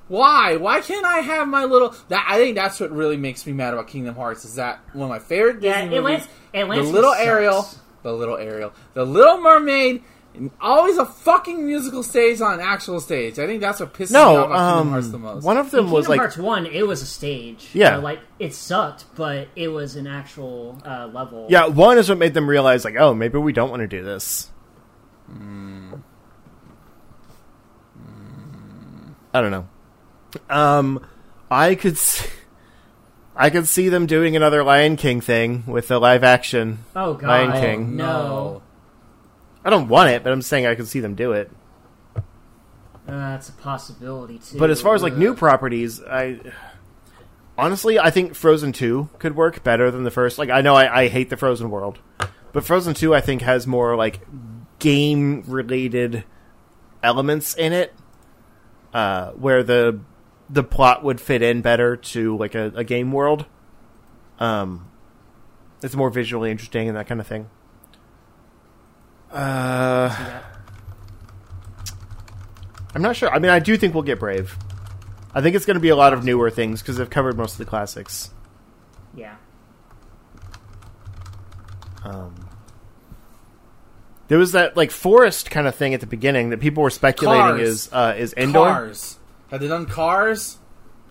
Why? 0.09 0.57
Why 0.57 0.81
can't 0.81 1.05
I 1.05 1.19
have 1.19 1.47
my 1.47 1.63
little? 1.65 1.95
That 2.09 2.25
I 2.29 2.37
think 2.37 2.55
that's 2.55 2.79
what 2.79 2.91
really 2.91 3.17
makes 3.17 3.45
me 3.45 3.53
mad 3.53 3.73
about 3.73 3.87
Kingdom 3.87 4.15
Hearts 4.15 4.43
is 4.45 4.55
that 4.55 4.79
one 4.93 5.03
of 5.05 5.09
my 5.09 5.19
favorite 5.19 5.61
Yeah, 5.63 5.79
it 5.79 5.89
movies. 5.89 6.03
went- 6.03 6.27
it 6.53 6.67
went 6.67 6.83
the 6.85 6.89
little 6.91 7.11
sucks. 7.13 7.25
Ariel, 7.25 7.65
the 8.03 8.13
little 8.13 8.37
Ariel, 8.37 8.73
the 8.93 9.05
Little 9.05 9.39
Mermaid, 9.39 10.03
and 10.35 10.51
always 10.61 10.97
a 10.97 11.05
fucking 11.05 11.65
musical 11.65 12.03
stage 12.03 12.41
on 12.41 12.59
actual 12.59 12.99
stage. 12.99 13.39
I 13.39 13.47
think 13.47 13.61
that's 13.61 13.79
what 13.79 13.93
pisses 13.93 14.11
me 14.11 14.19
off 14.19 14.35
No, 14.35 14.43
about 14.45 14.69
Kingdom 14.75 14.89
Hearts 14.91 15.07
the 15.09 15.15
um, 15.15 15.21
most. 15.21 15.43
one 15.43 15.57
of 15.57 15.65
In 15.67 15.71
them 15.77 15.91
was 15.91 16.05
Kingdom 16.05 16.09
like 16.09 16.19
Hearts 16.19 16.37
One, 16.37 16.65
it 16.67 16.85
was 16.85 17.01
a 17.01 17.05
stage. 17.05 17.69
Yeah. 17.73 17.95
So, 17.95 18.01
like 18.01 18.19
it 18.39 18.53
sucked, 18.53 19.05
but 19.15 19.47
it 19.55 19.69
was 19.69 19.95
an 19.95 20.05
actual 20.05 20.77
uh, 20.85 21.07
level. 21.13 21.47
yeah, 21.49 21.65
one 21.67 21.97
is 21.97 22.09
what 22.09 22.17
made 22.17 22.33
them 22.33 22.47
realize 22.49 22.83
like, 22.85 22.95
oh, 22.99 23.13
maybe 23.13 23.37
we 23.37 23.53
don't 23.53 23.69
want 23.69 23.81
to 23.81 23.87
do 23.87 24.03
this. 24.03 24.49
I 29.33 29.41
don't 29.41 29.49
know. 29.51 29.67
Um, 30.49 31.05
I 31.49 31.75
could, 31.75 31.97
see, 31.97 32.29
I 33.35 33.49
could 33.49 33.67
see 33.67 33.89
them 33.89 34.05
doing 34.05 34.35
another 34.35 34.63
Lion 34.63 34.95
King 34.95 35.21
thing 35.21 35.63
with 35.67 35.87
the 35.87 35.99
live 35.99 36.23
action. 36.23 36.79
Oh 36.95 37.13
god. 37.13 37.27
Lion 37.27 37.61
King. 37.61 37.95
No. 37.95 38.61
I 39.65 39.69
don't 39.69 39.87
want 39.87 40.09
it, 40.09 40.23
but 40.23 40.33
I'm 40.33 40.41
saying 40.41 40.65
I 40.65 40.75
could 40.75 40.87
see 40.87 40.99
them 40.99 41.15
do 41.15 41.31
it. 41.31 41.49
Uh, 42.15 42.21
that's 43.07 43.49
a 43.49 43.53
possibility 43.53 44.39
too. 44.39 44.57
But 44.57 44.69
as 44.69 44.81
far 44.81 44.95
as 44.95 45.03
like 45.03 45.15
new 45.15 45.33
properties, 45.35 46.01
I 46.01 46.39
honestly 47.57 47.99
I 47.99 48.11
think 48.11 48.33
Frozen 48.35 48.73
Two 48.73 49.09
could 49.19 49.35
work 49.35 49.63
better 49.63 49.91
than 49.91 50.03
the 50.03 50.11
first. 50.11 50.37
Like 50.37 50.49
I 50.49 50.61
know 50.61 50.75
I, 50.75 51.01
I 51.01 51.07
hate 51.07 51.29
the 51.29 51.37
Frozen 51.37 51.69
world, 51.69 51.99
but 52.51 52.63
Frozen 52.63 52.93
Two 52.93 53.13
I 53.13 53.21
think 53.21 53.41
has 53.41 53.67
more 53.67 53.95
like 53.95 54.21
game 54.79 55.43
related 55.47 56.23
elements 57.01 57.53
in 57.55 57.73
it, 57.73 57.93
uh, 58.93 59.31
where 59.31 59.63
the 59.63 59.99
the 60.49 60.63
plot 60.63 61.03
would 61.03 61.19
fit 61.21 61.41
in 61.41 61.61
better 61.61 61.95
to 61.95 62.37
like 62.37 62.55
a, 62.55 62.71
a 62.75 62.83
game 62.83 63.11
world. 63.11 63.45
Um, 64.39 64.89
it's 65.81 65.95
more 65.95 66.09
visually 66.09 66.51
interesting 66.51 66.87
and 66.87 66.97
that 66.97 67.07
kind 67.07 67.19
of 67.19 67.27
thing. 67.27 67.49
Uh. 69.31 70.41
I'm 72.95 73.01
not 73.01 73.15
sure. 73.15 73.33
I 73.33 73.39
mean, 73.39 73.49
I 73.49 73.59
do 73.59 73.75
think 73.77 73.93
we'll 73.93 74.03
get 74.03 74.19
Brave. 74.19 74.55
I 75.33 75.41
think 75.41 75.55
it's 75.55 75.65
going 75.65 75.75
to 75.75 75.81
be 75.81 75.89
a 75.89 75.95
lot 75.95 76.13
of 76.13 76.23
newer 76.23 76.49
things 76.51 76.81
because 76.81 76.97
they've 76.97 77.09
covered 77.09 77.37
most 77.37 77.53
of 77.53 77.57
the 77.57 77.65
classics. 77.65 78.29
Yeah. 79.15 79.35
Um, 82.03 82.35
there 84.27 84.37
was 84.37 84.51
that 84.51 84.77
like 84.77 84.91
forest 84.91 85.49
kind 85.49 85.67
of 85.67 85.73
thing 85.73 85.93
at 85.93 86.01
the 86.01 86.07
beginning 86.07 86.49
that 86.49 86.59
people 86.59 86.83
were 86.83 86.89
speculating 86.91 87.41
Cars. 87.41 87.61
is 87.61 87.89
uh, 87.93 88.13
is 88.17 88.33
Endor. 88.37 88.59
Cars. 88.59 89.17
Have 89.53 89.61
they 89.61 89.67
done 89.67 89.85
Cars? 89.85 90.57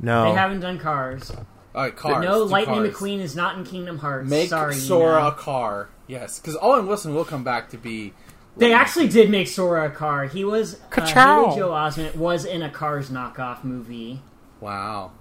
No, 0.00 0.24
They 0.24 0.32
haven't 0.36 0.58
done 0.58 0.80
cars. 0.80 1.30
All 1.30 1.44
right, 1.84 1.94
Cars. 1.94 2.24
no, 2.24 2.44
Do 2.44 2.50
Lightning 2.50 2.82
cars. 2.82 2.90
McQueen 2.92 3.20
is 3.20 3.36
not 3.36 3.56
in 3.56 3.64
Kingdom 3.64 3.98
Hearts. 3.98 4.28
Make 4.28 4.48
Sorry, 4.48 4.74
Sora 4.74 5.18
Nina. 5.18 5.28
a 5.28 5.32
car. 5.32 5.90
Yes, 6.08 6.40
because 6.40 6.56
Owen 6.60 6.88
Wilson 6.88 7.14
will 7.14 7.24
come 7.24 7.44
back 7.44 7.70
to 7.70 7.78
be. 7.78 8.12
They 8.56 8.72
actually 8.72 9.06
did 9.06 9.30
make 9.30 9.46
Sora 9.46 9.86
a 9.86 9.90
car. 9.90 10.24
He 10.26 10.44
was 10.44 10.74
uh, 10.74 10.78
Ka-chow. 10.90 11.54
Joel 11.56 11.70
Osment 11.70 12.16
was 12.16 12.44
in 12.44 12.62
a 12.62 12.68
Cars 12.68 13.10
knockoff 13.10 13.62
movie. 13.62 14.20
Wow. 14.60 15.12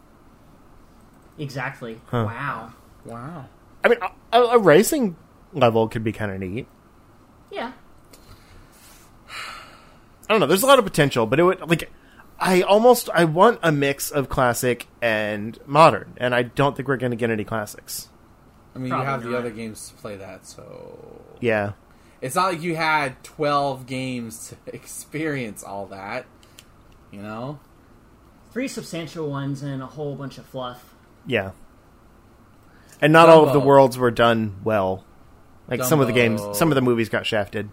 Exactly. 1.37 2.01
Huh. 2.07 2.23
Wow. 2.25 2.73
Wow. 3.05 3.45
I 3.83 3.87
mean 3.89 3.99
a, 4.33 4.39
a 4.39 4.57
racing 4.57 5.15
level 5.53 5.87
could 5.87 6.03
be 6.03 6.11
kind 6.11 6.31
of 6.31 6.39
neat. 6.39 6.67
Yeah. 7.51 7.71
I 9.29 10.33
don't 10.33 10.39
know. 10.39 10.47
There's 10.47 10.63
a 10.63 10.67
lot 10.67 10.79
of 10.79 10.85
potential, 10.85 11.27
but 11.27 11.39
it 11.39 11.43
would 11.43 11.69
like. 11.69 11.91
I 12.41 12.61
almost 12.61 13.07
I 13.13 13.23
want 13.25 13.59
a 13.61 13.71
mix 13.71 14.09
of 14.09 14.27
classic 14.27 14.87
and 15.01 15.57
modern, 15.67 16.15
and 16.17 16.33
I 16.33 16.41
don't 16.43 16.75
think 16.75 16.87
we're 16.87 16.97
going 16.97 17.11
to 17.11 17.15
get 17.17 17.29
any 17.29 17.43
classics. 17.43 18.09
I 18.75 18.79
mean, 18.79 18.89
Probably 18.89 19.05
you 19.05 19.11
have 19.11 19.23
the 19.23 19.37
other 19.37 19.51
games 19.51 19.89
to 19.89 19.95
play 19.95 20.15
that, 20.17 20.45
so 20.47 21.21
Yeah, 21.39 21.73
it's 22.19 22.35
not 22.35 22.51
like 22.53 22.61
you 22.63 22.75
had 22.75 23.23
twelve 23.23 23.85
games 23.85 24.49
to 24.49 24.55
experience 24.75 25.63
all 25.63 25.85
that. 25.87 26.25
You 27.11 27.21
know. 27.21 27.59
Three 28.51 28.67
substantial 28.67 29.29
ones 29.29 29.61
and 29.61 29.81
a 29.81 29.85
whole 29.85 30.15
bunch 30.15 30.37
of 30.37 30.45
fluff. 30.45 30.93
yeah. 31.25 31.51
And 32.99 33.13
not 33.13 33.29
all 33.29 33.47
of 33.47 33.53
the 33.53 33.59
worlds 33.59 33.97
were 33.97 34.11
done 34.11 34.57
well. 34.63 35.03
Like 35.67 35.83
some 35.83 36.01
of 36.01 36.07
the 36.07 36.13
games, 36.13 36.41
some 36.57 36.69
of 36.69 36.75
the 36.75 36.81
movies 36.81 37.07
got 37.09 37.25
shafted. 37.25 37.69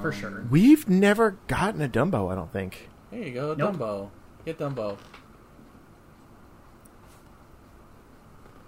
For 0.00 0.12
sure. 0.12 0.30
Um, 0.30 0.48
We've 0.50 0.88
never 0.88 1.36
gotten 1.46 1.80
a 1.82 1.88
Dumbo, 1.88 2.32
I 2.32 2.34
don't 2.34 2.50
think. 2.52 2.88
There 3.10 3.20
you 3.20 3.32
go, 3.34 3.54
Nope. 3.54 3.76
Dumbo. 3.76 4.10
Get 4.44 4.58
Dumbo. 4.58 4.96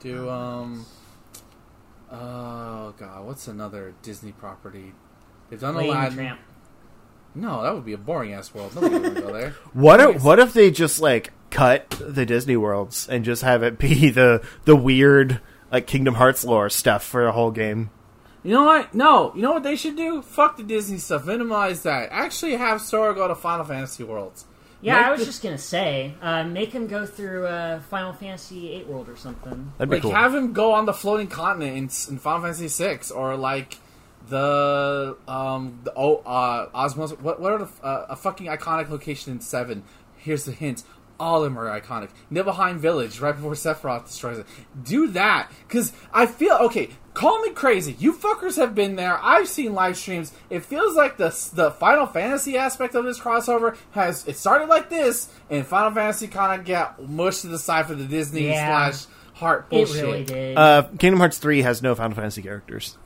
Do 0.00 0.28
um. 0.28 0.84
Oh 2.10 2.92
god, 2.98 3.24
what's 3.24 3.48
another 3.48 3.94
Disney 4.02 4.32
property? 4.32 4.92
They've 5.48 5.60
done 5.60 5.76
Lady 5.76 5.90
and 5.90 5.96
the 5.96 6.00
Aladdin. 6.00 6.18
Tramp. 6.18 6.40
No, 7.34 7.62
that 7.62 7.74
would 7.74 7.84
be 7.86 7.94
a 7.94 7.98
boring 7.98 8.32
ass 8.34 8.52
world. 8.52 8.74
Nobody 8.74 8.98
would 8.98 9.14
go 9.14 9.32
there. 9.32 9.54
What 9.72 10.00
if 10.00 10.22
what 10.22 10.38
if 10.38 10.52
they 10.52 10.70
just 10.70 11.00
like 11.00 11.32
cut 11.50 11.88
the 11.90 12.26
Disney 12.26 12.56
worlds 12.56 13.08
and 13.08 13.24
just 13.24 13.42
have 13.42 13.62
it 13.62 13.78
be 13.78 14.10
the 14.10 14.44
the 14.64 14.76
weird 14.76 15.40
like 15.70 15.86
Kingdom 15.86 16.14
Hearts 16.14 16.44
lore 16.44 16.68
stuff 16.68 17.04
for 17.04 17.24
the 17.24 17.32
whole 17.32 17.50
game? 17.52 17.90
You 18.42 18.52
know 18.54 18.64
what? 18.64 18.92
No, 18.94 19.32
you 19.36 19.42
know 19.42 19.52
what 19.52 19.62
they 19.62 19.76
should 19.76 19.96
do? 19.96 20.20
Fuck 20.22 20.56
the 20.56 20.62
Disney 20.64 20.98
stuff. 20.98 21.26
Minimize 21.26 21.82
that. 21.84 22.08
Actually, 22.10 22.56
have 22.56 22.80
Sora 22.80 23.14
go 23.14 23.28
to 23.28 23.34
Final 23.36 23.64
Fantasy 23.64 24.02
worlds. 24.04 24.46
Yeah, 24.80 24.96
Make 24.96 25.04
I 25.06 25.10
was 25.12 25.20
the- 25.20 25.26
just 25.26 25.42
gonna 25.44 25.58
say, 25.58 26.14
uh, 26.20 26.42
make 26.42 26.72
him 26.72 26.88
go 26.88 27.06
through 27.06 27.46
uh, 27.46 27.78
Final 27.82 28.12
Fantasy 28.14 28.72
Eight 28.72 28.88
world 28.88 29.08
or 29.08 29.14
something. 29.16 29.72
That'd 29.78 29.90
be 29.90 29.96
like 29.96 30.02
cool. 30.02 30.10
have 30.10 30.34
him 30.34 30.52
go 30.52 30.72
on 30.72 30.86
the 30.86 30.92
floating 30.92 31.28
continent 31.28 31.76
in, 31.76 31.84
in 32.14 32.18
Final 32.18 32.40
Fantasy 32.42 32.66
Six, 32.66 33.12
or 33.12 33.36
like 33.36 33.78
the 34.28 35.16
um 35.28 35.80
the 35.84 35.92
oh 35.96 36.16
uh 36.26 36.68
Osmos. 36.70 37.18
What 37.20 37.40
what 37.40 37.52
are 37.52 37.58
the 37.58 37.68
uh, 37.84 38.06
a 38.10 38.16
fucking 38.16 38.46
iconic 38.48 38.88
location 38.88 39.32
in 39.32 39.40
Seven? 39.40 39.84
Here's 40.16 40.44
the 40.44 40.52
hint. 40.52 40.82
All 41.20 41.44
of 41.44 41.44
them 41.44 41.56
are 41.58 41.80
iconic. 41.80 42.08
Nibelheim 42.30 42.78
Village, 42.80 43.20
right 43.20 43.36
before 43.36 43.52
Sephiroth 43.52 44.06
destroys 44.06 44.38
it. 44.38 44.46
Do 44.82 45.06
that, 45.08 45.52
because 45.68 45.92
I 46.12 46.26
feel 46.26 46.54
okay. 46.62 46.90
Call 47.14 47.40
me 47.42 47.50
crazy. 47.50 47.94
You 47.98 48.14
fuckers 48.14 48.56
have 48.56 48.74
been 48.74 48.96
there. 48.96 49.18
I've 49.22 49.46
seen 49.46 49.74
live 49.74 49.98
streams. 49.98 50.32
It 50.48 50.64
feels 50.64 50.96
like 50.96 51.18
the 51.18 51.28
the 51.54 51.70
Final 51.72 52.06
Fantasy 52.06 52.56
aspect 52.56 52.94
of 52.94 53.04
this 53.04 53.20
crossover 53.20 53.76
has 53.90 54.26
it 54.26 54.36
started 54.38 54.68
like 54.68 54.88
this, 54.88 55.28
and 55.50 55.66
Final 55.66 55.90
Fantasy 55.92 56.26
kind 56.28 56.58
of 56.58 56.66
got 56.66 57.06
mushed 57.06 57.42
to 57.42 57.48
the 57.48 57.58
side 57.58 57.86
for 57.86 57.94
the 57.94 58.06
Disney 58.06 58.48
Yeah. 58.48 58.90
slash 58.90 59.04
heart 59.34 59.68
bullshit. 59.68 59.96
It 59.96 60.02
really 60.06 60.24
did. 60.24 60.56
Uh, 60.56 60.82
Kingdom 60.98 61.20
Hearts 61.20 61.36
three 61.36 61.60
has 61.62 61.82
no 61.82 61.94
Final 61.94 62.14
Fantasy 62.16 62.40
characters. 62.40 62.96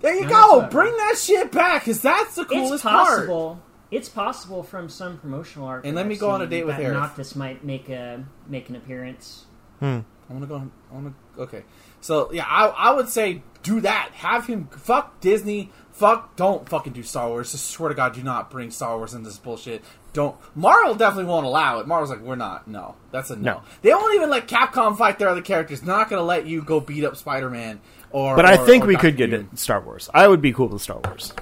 There 0.00 0.14
you 0.14 0.22
No, 0.22 0.28
go. 0.30 0.60
that's 0.60 0.72
Bring 0.72 0.96
that 0.96 1.16
shit 1.18 1.52
back, 1.52 1.82
because 1.82 2.00
that's 2.00 2.34
the 2.36 2.42
it's 2.42 2.50
coolest 2.52 2.82
part. 2.84 3.08
possible. 3.08 3.60
It's 3.90 4.08
possible 4.08 4.62
from 4.62 4.88
some 4.88 5.18
promotional 5.18 5.66
art. 5.68 5.84
And 5.84 5.94
let 5.94 6.06
me 6.06 6.16
go 6.16 6.30
on 6.30 6.40
a 6.40 6.46
date 6.46 6.64
with 6.64 6.76
that 6.78 6.84
Aerith. 6.86 6.92
Noctis 6.94 7.36
might 7.36 7.62
make 7.62 7.90
a 7.90 8.24
make 8.46 8.70
an 8.70 8.76
appearance. 8.76 9.44
I 9.82 10.02
want 10.30 10.42
to 10.42 10.46
go. 10.46 10.70
I 10.90 10.94
want 10.94 11.14
to. 11.36 11.42
Okay. 11.42 11.62
So 12.00 12.32
yeah, 12.32 12.46
I, 12.46 12.66
I 12.66 12.94
would 12.94 13.08
say 13.08 13.42
do 13.62 13.80
that. 13.80 14.10
Have 14.14 14.46
him 14.46 14.68
fuck 14.68 15.20
Disney. 15.20 15.70
Fuck. 15.92 16.36
Don't 16.36 16.66
fucking 16.68 16.94
do 16.94 17.02
Star 17.02 17.28
Wars. 17.28 17.52
Just 17.52 17.70
swear 17.70 17.90
to 17.90 17.94
God, 17.94 18.14
do 18.14 18.22
not 18.22 18.50
bring 18.50 18.70
Star 18.70 18.96
Wars 18.96 19.12
into 19.12 19.28
this 19.28 19.38
bullshit. 19.38 19.84
Don't. 20.12 20.34
Marvel 20.56 20.94
definitely 20.94 21.26
won't 21.26 21.46
allow 21.46 21.78
it. 21.78 21.86
Marvel's 21.86 22.10
like, 22.10 22.20
we're 22.20 22.36
not. 22.36 22.66
No, 22.66 22.96
that's 23.12 23.30
a 23.30 23.36
no. 23.36 23.42
No. 23.54 23.62
They 23.82 23.92
won't 23.92 24.14
even 24.14 24.30
let 24.30 24.48
Capcom 24.48 24.96
fight 24.96 25.18
their 25.18 25.28
other 25.28 25.42
characters. 25.42 25.82
They're 25.82 25.94
not 25.94 26.08
going 26.08 26.20
to 26.20 26.24
let 26.24 26.46
you 26.46 26.62
go 26.62 26.80
beat 26.80 27.04
up 27.04 27.16
Spider 27.16 27.50
Man 27.50 27.80
or. 28.10 28.34
But 28.34 28.46
I 28.46 28.56
or- 28.56 28.66
think 28.66 28.84
or 28.84 28.88
we 28.88 28.94
Doctor 28.94 29.08
could 29.08 29.16
get 29.18 29.32
it 29.32 29.58
Star 29.58 29.80
Wars. 29.80 30.08
I 30.14 30.26
would 30.26 30.40
be 30.40 30.52
cool 30.52 30.68
with 30.68 30.82
Star 30.82 31.00
Wars. 31.04 31.32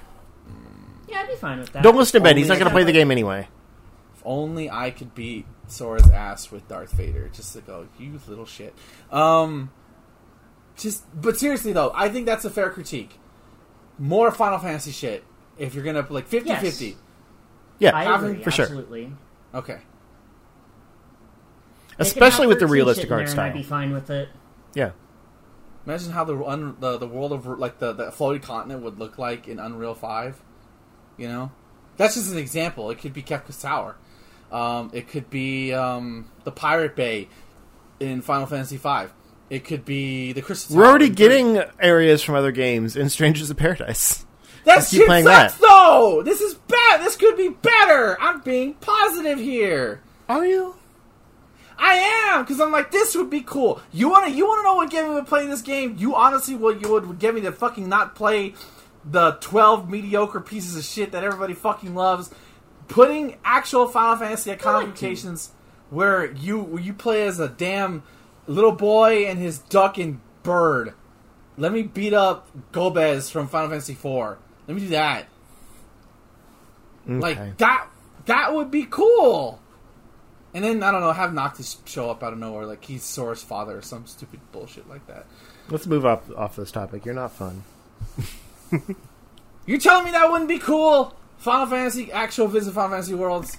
Yeah, 1.08 1.20
I'd 1.20 1.28
be 1.28 1.36
fine 1.36 1.60
with 1.60 1.72
that. 1.72 1.82
Don't 1.82 1.96
listen 1.96 2.20
to 2.20 2.24
Ben. 2.24 2.36
He's 2.36 2.48
not 2.48 2.58
going 2.58 2.68
to 2.68 2.74
play 2.74 2.84
the 2.84 2.92
game 2.92 3.10
anyway. 3.10 3.48
If 4.14 4.22
only 4.26 4.68
I 4.68 4.90
could 4.90 5.14
beat 5.14 5.46
Sora's 5.68 6.08
ass 6.10 6.50
with 6.50 6.68
Darth 6.68 6.92
Vader, 6.92 7.30
just 7.32 7.54
to 7.54 7.60
go, 7.60 7.86
you 7.98 8.20
little 8.28 8.44
shit. 8.44 8.74
Um, 9.10 9.70
just, 10.78 11.04
but 11.20 11.36
seriously 11.36 11.72
though, 11.72 11.92
I 11.94 12.08
think 12.08 12.26
that's 12.26 12.44
a 12.44 12.50
fair 12.50 12.70
critique. 12.70 13.18
More 13.98 14.30
Final 14.30 14.58
Fantasy 14.58 14.92
shit. 14.92 15.24
If 15.58 15.74
you're 15.74 15.84
gonna 15.84 16.06
like 16.08 16.28
50-50. 16.28 16.96
Yeah, 17.80 17.96
I 17.96 18.04
have 18.04 18.22
him 18.22 18.30
agree, 18.30 18.44
for 18.44 18.50
sure. 18.50 18.64
absolutely. 18.64 19.12
Okay. 19.54 19.78
They 21.96 22.04
especially 22.04 22.46
with 22.46 22.60
the 22.60 22.66
realistic 22.66 23.10
art 23.10 23.28
style. 23.28 23.46
I'd 23.46 23.54
be 23.54 23.62
fine 23.62 23.92
with 23.92 24.08
it. 24.10 24.28
Yeah, 24.74 24.92
Imagine 25.88 26.12
how 26.12 26.24
the 26.24 26.44
un, 26.44 26.76
the, 26.80 26.98
the 26.98 27.06
world 27.06 27.32
of 27.32 27.46
like 27.46 27.78
the, 27.78 27.94
the 27.94 28.12
floating 28.12 28.42
continent 28.42 28.82
would 28.82 28.98
look 28.98 29.16
like 29.16 29.48
in 29.48 29.58
Unreal 29.58 29.94
Five. 29.94 30.38
You 31.16 31.28
know, 31.28 31.50
that's 31.96 32.14
just 32.14 32.30
an 32.30 32.36
example. 32.36 32.90
It 32.90 32.98
could 32.98 33.14
be 33.14 33.22
Kefka's 33.22 33.62
Tower. 33.62 33.96
Um, 34.52 34.90
it 34.92 35.08
could 35.08 35.30
be 35.30 35.72
um, 35.72 36.30
the 36.44 36.52
Pirate 36.52 36.94
Bay 36.94 37.28
in 38.00 38.20
Final 38.20 38.44
Fantasy 38.44 38.76
Five. 38.76 39.14
It 39.50 39.64
could 39.64 39.84
be 39.84 40.32
the 40.32 40.42
Crystal. 40.42 40.76
we're 40.76 40.84
already 40.86 41.06
in 41.06 41.14
three. 41.16 41.26
getting 41.28 41.62
areas 41.80 42.22
from 42.22 42.34
other 42.34 42.52
games 42.52 42.96
in 42.96 43.08
Strangers 43.08 43.48
of 43.50 43.56
Paradise. 43.56 44.24
That 44.64 44.76
Let's 44.76 44.90
keep 44.90 45.06
playing 45.06 45.24
sucks, 45.24 45.54
that. 45.54 45.60
though. 45.62 46.22
This 46.22 46.42
is 46.42 46.54
bad. 46.54 47.00
This 47.00 47.16
could 47.16 47.36
be 47.38 47.48
better. 47.48 48.20
I'm 48.20 48.40
being 48.40 48.74
positive 48.74 49.38
here. 49.38 50.02
Are 50.28 50.44
you? 50.44 50.74
I 51.78 51.94
am 52.34 52.42
because 52.42 52.60
I'm 52.60 52.72
like 52.72 52.90
this 52.90 53.14
would 53.16 53.30
be 53.30 53.40
cool. 53.40 53.80
You 53.92 54.10
wanna 54.10 54.28
you 54.28 54.46
wanna 54.46 54.64
know 54.64 54.74
what 54.74 54.90
get 54.90 55.08
me 55.08 55.14
to 55.16 55.22
play 55.24 55.46
this 55.46 55.62
game? 55.62 55.94
You 55.98 56.14
honestly 56.16 56.54
what 56.56 56.82
you 56.82 56.90
would, 56.92 57.06
would 57.06 57.18
get 57.20 57.34
me 57.34 57.40
to 57.42 57.52
fucking 57.52 57.88
not 57.88 58.14
play 58.16 58.54
the 59.04 59.38
twelve 59.40 59.88
mediocre 59.88 60.40
pieces 60.40 60.76
of 60.76 60.84
shit 60.84 61.12
that 61.12 61.22
everybody 61.24 61.54
fucking 61.54 61.94
loves. 61.94 62.30
Putting 62.88 63.36
actual 63.44 63.86
Final 63.86 64.16
Fantasy 64.16 64.50
iconic 64.50 64.64
like 64.64 64.94
to. 64.96 65.06
locations 65.06 65.52
where 65.90 66.30
you 66.32 66.58
where 66.58 66.82
you 66.82 66.92
play 66.92 67.26
as 67.26 67.38
a 67.38 67.48
damn 67.48 68.02
little 68.48 68.72
boy 68.72 69.26
and 69.26 69.38
his 69.38 69.58
duck 69.58 69.98
and 69.98 70.20
bird. 70.42 70.94
Let 71.56 71.72
me 71.72 71.82
beat 71.82 72.14
up 72.14 72.48
Golbez 72.72 73.30
from 73.30 73.48
Final 73.48 73.70
Fantasy 73.70 73.92
IV. 73.92 74.38
Let 74.66 74.74
me 74.74 74.80
do 74.80 74.88
that. 74.88 75.26
Okay. 77.08 77.18
Like 77.18 77.58
that 77.58 77.88
that 78.26 78.54
would 78.54 78.70
be 78.70 78.86
cool. 78.88 79.60
And 80.54 80.64
then 80.64 80.82
I 80.82 80.90
don't 80.90 81.00
know, 81.00 81.12
have 81.12 81.34
Noctis 81.34 81.78
show 81.84 82.10
up 82.10 82.22
out 82.22 82.32
of 82.32 82.38
nowhere 82.38 82.66
like 82.66 82.84
he's 82.84 83.02
Sora's 83.02 83.42
father 83.42 83.78
or 83.78 83.82
some 83.82 84.06
stupid 84.06 84.40
bullshit 84.52 84.88
like 84.88 85.06
that. 85.06 85.26
Let's 85.68 85.86
move 85.86 86.06
up 86.06 86.24
off 86.36 86.56
this 86.56 86.72
topic. 86.72 87.04
You're 87.04 87.14
not 87.14 87.32
fun. 87.32 87.64
You're 89.66 89.78
telling 89.78 90.06
me 90.06 90.10
that 90.12 90.30
wouldn't 90.30 90.48
be 90.48 90.58
cool? 90.58 91.14
Final 91.38 91.66
Fantasy 91.66 92.10
actual 92.10 92.48
visit 92.48 92.72
Final 92.72 92.90
Fantasy 92.90 93.14
Worlds. 93.14 93.58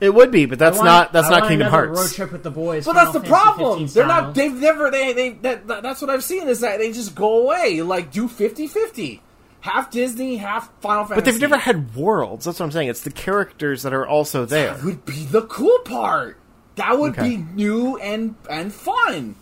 It 0.00 0.12
would 0.14 0.30
be, 0.30 0.44
but 0.46 0.58
that's 0.58 0.76
I 0.76 0.80
want- 0.80 0.86
not 0.86 1.12
that's 1.12 1.26
I 1.28 1.30
not 1.30 1.40
want 1.40 1.48
Kingdom 1.50 1.68
another 1.68 1.86
Hearts. 1.86 2.00
Road 2.00 2.14
trip 2.16 2.32
with 2.32 2.42
the 2.42 2.50
boys. 2.50 2.84
But 2.84 2.94
Final 2.94 3.12
that's 3.12 3.24
the 3.24 3.28
Fantasy 3.30 3.42
problem. 3.54 3.78
15 3.80 3.94
They're 3.94 4.04
style. 4.08 4.22
not 4.24 4.34
they've 4.34 4.54
never 4.54 4.90
they 4.90 5.12
they 5.14 5.28
that, 5.30 5.66
that- 5.68 5.82
that's 5.82 6.00
what 6.02 6.10
I've 6.10 6.24
seen 6.24 6.48
is 6.48 6.60
that 6.60 6.78
they 6.78 6.92
just 6.92 7.14
go 7.14 7.42
away. 7.42 7.80
Like 7.82 8.10
do 8.12 8.28
50-50. 8.28 9.20
Half 9.60 9.90
Disney, 9.90 10.36
half 10.36 10.70
Final 10.80 11.04
Fantasy. 11.06 11.14
But 11.16 11.24
they've 11.24 11.40
never 11.40 11.56
had 11.56 11.96
worlds. 11.96 12.44
That's 12.44 12.60
what 12.60 12.66
I'm 12.66 12.72
saying. 12.72 12.88
It's 12.88 13.02
the 13.02 13.10
characters 13.10 13.82
that 13.82 13.92
are 13.92 14.06
also 14.06 14.44
there. 14.44 14.74
That 14.74 14.84
would 14.84 15.04
be 15.04 15.24
the 15.24 15.42
cool 15.42 15.78
part. 15.80 16.36
That 16.76 16.98
would 16.98 17.18
Okay. 17.18 17.30
be 17.30 17.36
new 17.54 17.96
and 17.96 18.34
and 18.50 18.72
fun. 18.72 19.34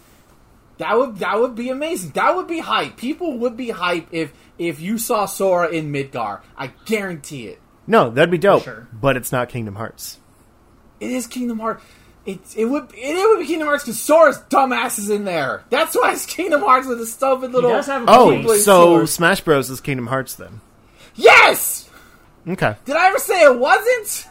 That 0.79 0.97
would 0.97 1.19
that 1.19 1.41
would 1.41 1.55
be 1.55 1.69
amazing. 1.69 2.11
That 2.15 2.37
would 2.37 2.47
be 2.47 2.61
hype. 2.61 2.97
People 2.97 3.39
would 3.39 3.57
be 3.57 3.71
hype 3.71 4.07
if 4.13 4.33
if 4.59 4.81
you 4.81 4.99
saw 4.99 5.27
Sora 5.27 5.69
in 5.69 5.93
Midgar. 5.93 6.41
I 6.57 6.69
guarantee 6.87 7.49
it. 7.49 7.61
No, 7.87 8.09
that'd 8.09 8.31
be 8.31 8.39
dope. 8.39 8.63
sure. 8.65 8.89
But 8.93 9.17
it's 9.17 9.31
not 9.31 9.49
Kingdom 9.51 9.75
Hearts. 9.75 10.19
It 11.01 11.11
is 11.11 11.27
Kingdom 11.27 11.59
Hearts. 11.61 11.83
It 12.27 12.41
it 12.57 12.65
would 12.65 12.85
it, 12.95 13.17
it 13.17 13.29
would 13.29 13.41
be 13.41 13.47
Kingdom 13.47 13.69
Hearts 13.69 13.85
because 13.85 14.01
Sora's 14.01 14.39
dumbass 14.49 14.99
is 14.99 15.11
in 15.11 15.25
there. 15.25 15.63
That's 15.71 15.95
why 15.95 16.13
it's 16.13 16.25
Kingdom 16.27 16.63
Hearts 16.63 16.87
with 16.87 16.99
the 16.99 17.07
stupid 17.07 17.53
little. 17.53 17.69
He 17.71 17.77
little. 17.77 17.79
does 17.79 17.87
have 17.87 18.03
a 18.03 18.07
Oh, 18.09 18.31
point. 18.31 18.49
So 18.49 18.85
sword. 18.85 19.09
Smash 19.09 19.41
Bros 19.43 19.69
is 19.71 19.81
Kingdom 19.81 20.07
Hearts 20.07 20.35
then. 20.35 20.61
yes. 21.15 21.89
Okay. 22.47 22.77
Did 22.85 22.97
I 22.97 23.09
ever 23.09 23.19
say 23.19 23.43
it 23.43 23.59
wasn't? 23.59 24.27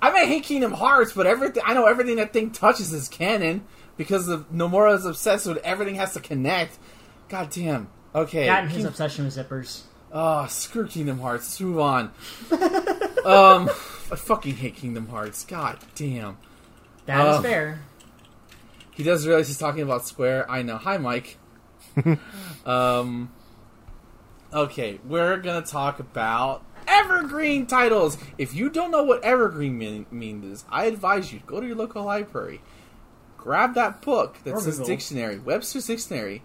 I 0.00 0.10
may 0.12 0.26
hate 0.26 0.44
Kingdom 0.44 0.72
Hearts, 0.72 1.12
but 1.12 1.26
everything 1.26 1.62
I 1.66 1.74
know 1.74 1.86
everything 1.86 2.16
that 2.16 2.32
thing 2.32 2.50
touches 2.50 2.92
is 2.92 3.08
canon 3.08 3.62
because 3.96 4.28
of 4.28 4.50
Nomura 4.52 4.94
is 4.96 5.04
obsessed 5.06 5.46
with 5.46 5.58
everything 5.58 5.94
has 5.96 6.12
to 6.14 6.20
connect. 6.20 6.78
God 7.28 7.50
damn. 7.50 7.88
Okay. 8.14 8.46
That 8.46 8.62
and 8.64 8.70
his 8.70 8.78
King- 8.78 8.86
obsession 8.86 9.24
with 9.24 9.34
zippers. 9.36 9.82
Oh, 10.14 10.46
screw 10.46 10.86
Kingdom 10.86 11.18
Hearts. 11.18 11.44
Let's 11.44 11.60
move 11.60 11.78
on. 11.80 12.04
um, 13.26 13.68
I 14.10 14.16
fucking 14.16 14.56
hate 14.56 14.76
Kingdom 14.76 15.08
Hearts. 15.08 15.44
God 15.44 15.78
damn. 15.94 16.38
That 17.06 17.26
is 17.28 17.36
Oh. 17.38 17.42
fair. 17.42 17.80
He 18.92 19.02
does 19.02 19.26
realize 19.26 19.48
he's 19.48 19.58
talking 19.58 19.82
about 19.82 20.06
Square. 20.06 20.50
I 20.50 20.62
know. 20.62 20.76
Hi, 20.78 20.96
Mike. 20.98 21.36
um. 22.66 23.30
Okay, 24.52 25.00
we're 25.04 25.36
gonna 25.38 25.66
talk 25.66 25.98
about 25.98 26.64
evergreen 26.86 27.66
titles. 27.66 28.16
If 28.38 28.54
you 28.54 28.70
don't 28.70 28.92
know 28.92 29.02
what 29.02 29.24
evergreen 29.24 29.76
mean, 29.76 30.06
means, 30.12 30.64
I 30.70 30.84
advise 30.84 31.32
you 31.32 31.40
go 31.44 31.60
to 31.60 31.66
your 31.66 31.74
local 31.74 32.04
library, 32.04 32.60
grab 33.36 33.74
that 33.74 34.00
book 34.00 34.36
that 34.44 34.52
Or 34.54 34.60
says 34.60 34.74
Google. 34.78 34.86
dictionary, 34.86 35.38
Webster's 35.40 35.88
dictionary. 35.88 36.42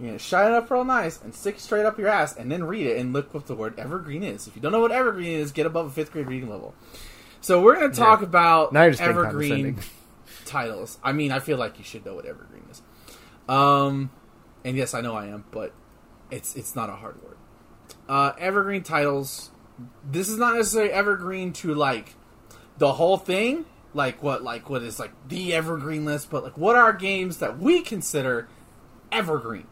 You're 0.00 0.08
gonna 0.08 0.18
shine 0.18 0.52
it 0.52 0.54
up 0.54 0.70
real 0.70 0.82
nice 0.84 1.20
and 1.22 1.34
stick 1.34 1.60
straight 1.60 1.84
up 1.84 1.98
your 1.98 2.08
ass, 2.08 2.34
and 2.34 2.50
then 2.50 2.64
read 2.64 2.86
it 2.86 2.96
and 2.96 3.12
look 3.12 3.34
what 3.34 3.46
the 3.46 3.54
word 3.54 3.78
evergreen 3.78 4.22
is. 4.22 4.46
If 4.46 4.56
you 4.56 4.62
don't 4.62 4.72
know 4.72 4.80
what 4.80 4.92
evergreen 4.92 5.38
is, 5.38 5.52
get 5.52 5.66
above 5.66 5.86
a 5.88 5.90
fifth 5.90 6.10
grade 6.10 6.26
reading 6.26 6.48
level. 6.48 6.74
So 7.42 7.60
we're 7.60 7.74
gonna 7.74 7.92
talk 7.92 8.22
about 8.22 8.72
just 8.92 9.00
being 9.00 9.10
evergreen 9.10 9.78
titles. 10.46 10.98
I 11.04 11.12
mean, 11.12 11.32
I 11.32 11.38
feel 11.38 11.58
like 11.58 11.76
you 11.76 11.84
should 11.84 12.06
know 12.06 12.14
what 12.14 12.24
evergreen 12.24 12.64
is. 12.70 12.80
Um, 13.46 14.10
and 14.64 14.74
yes, 14.74 14.94
I 14.94 15.02
know 15.02 15.14
I 15.14 15.26
am, 15.26 15.44
but 15.50 15.74
it's 16.30 16.56
it's 16.56 16.74
not 16.74 16.88
a 16.88 16.94
hard 16.94 17.22
word. 17.22 17.36
Uh, 18.08 18.32
evergreen 18.38 18.82
titles. 18.82 19.50
This 20.02 20.30
is 20.30 20.38
not 20.38 20.56
necessarily 20.56 20.92
evergreen 20.92 21.52
to 21.54 21.74
like 21.74 22.14
the 22.78 22.94
whole 22.94 23.18
thing, 23.18 23.66
like 23.92 24.22
what 24.22 24.42
like 24.42 24.70
what 24.70 24.82
is 24.82 24.98
like 24.98 25.12
the 25.28 25.52
evergreen 25.52 26.06
list, 26.06 26.30
but 26.30 26.42
like 26.42 26.56
what 26.56 26.74
are 26.76 26.94
games 26.94 27.36
that 27.36 27.58
we 27.58 27.82
consider 27.82 28.48
evergreen? 29.12 29.66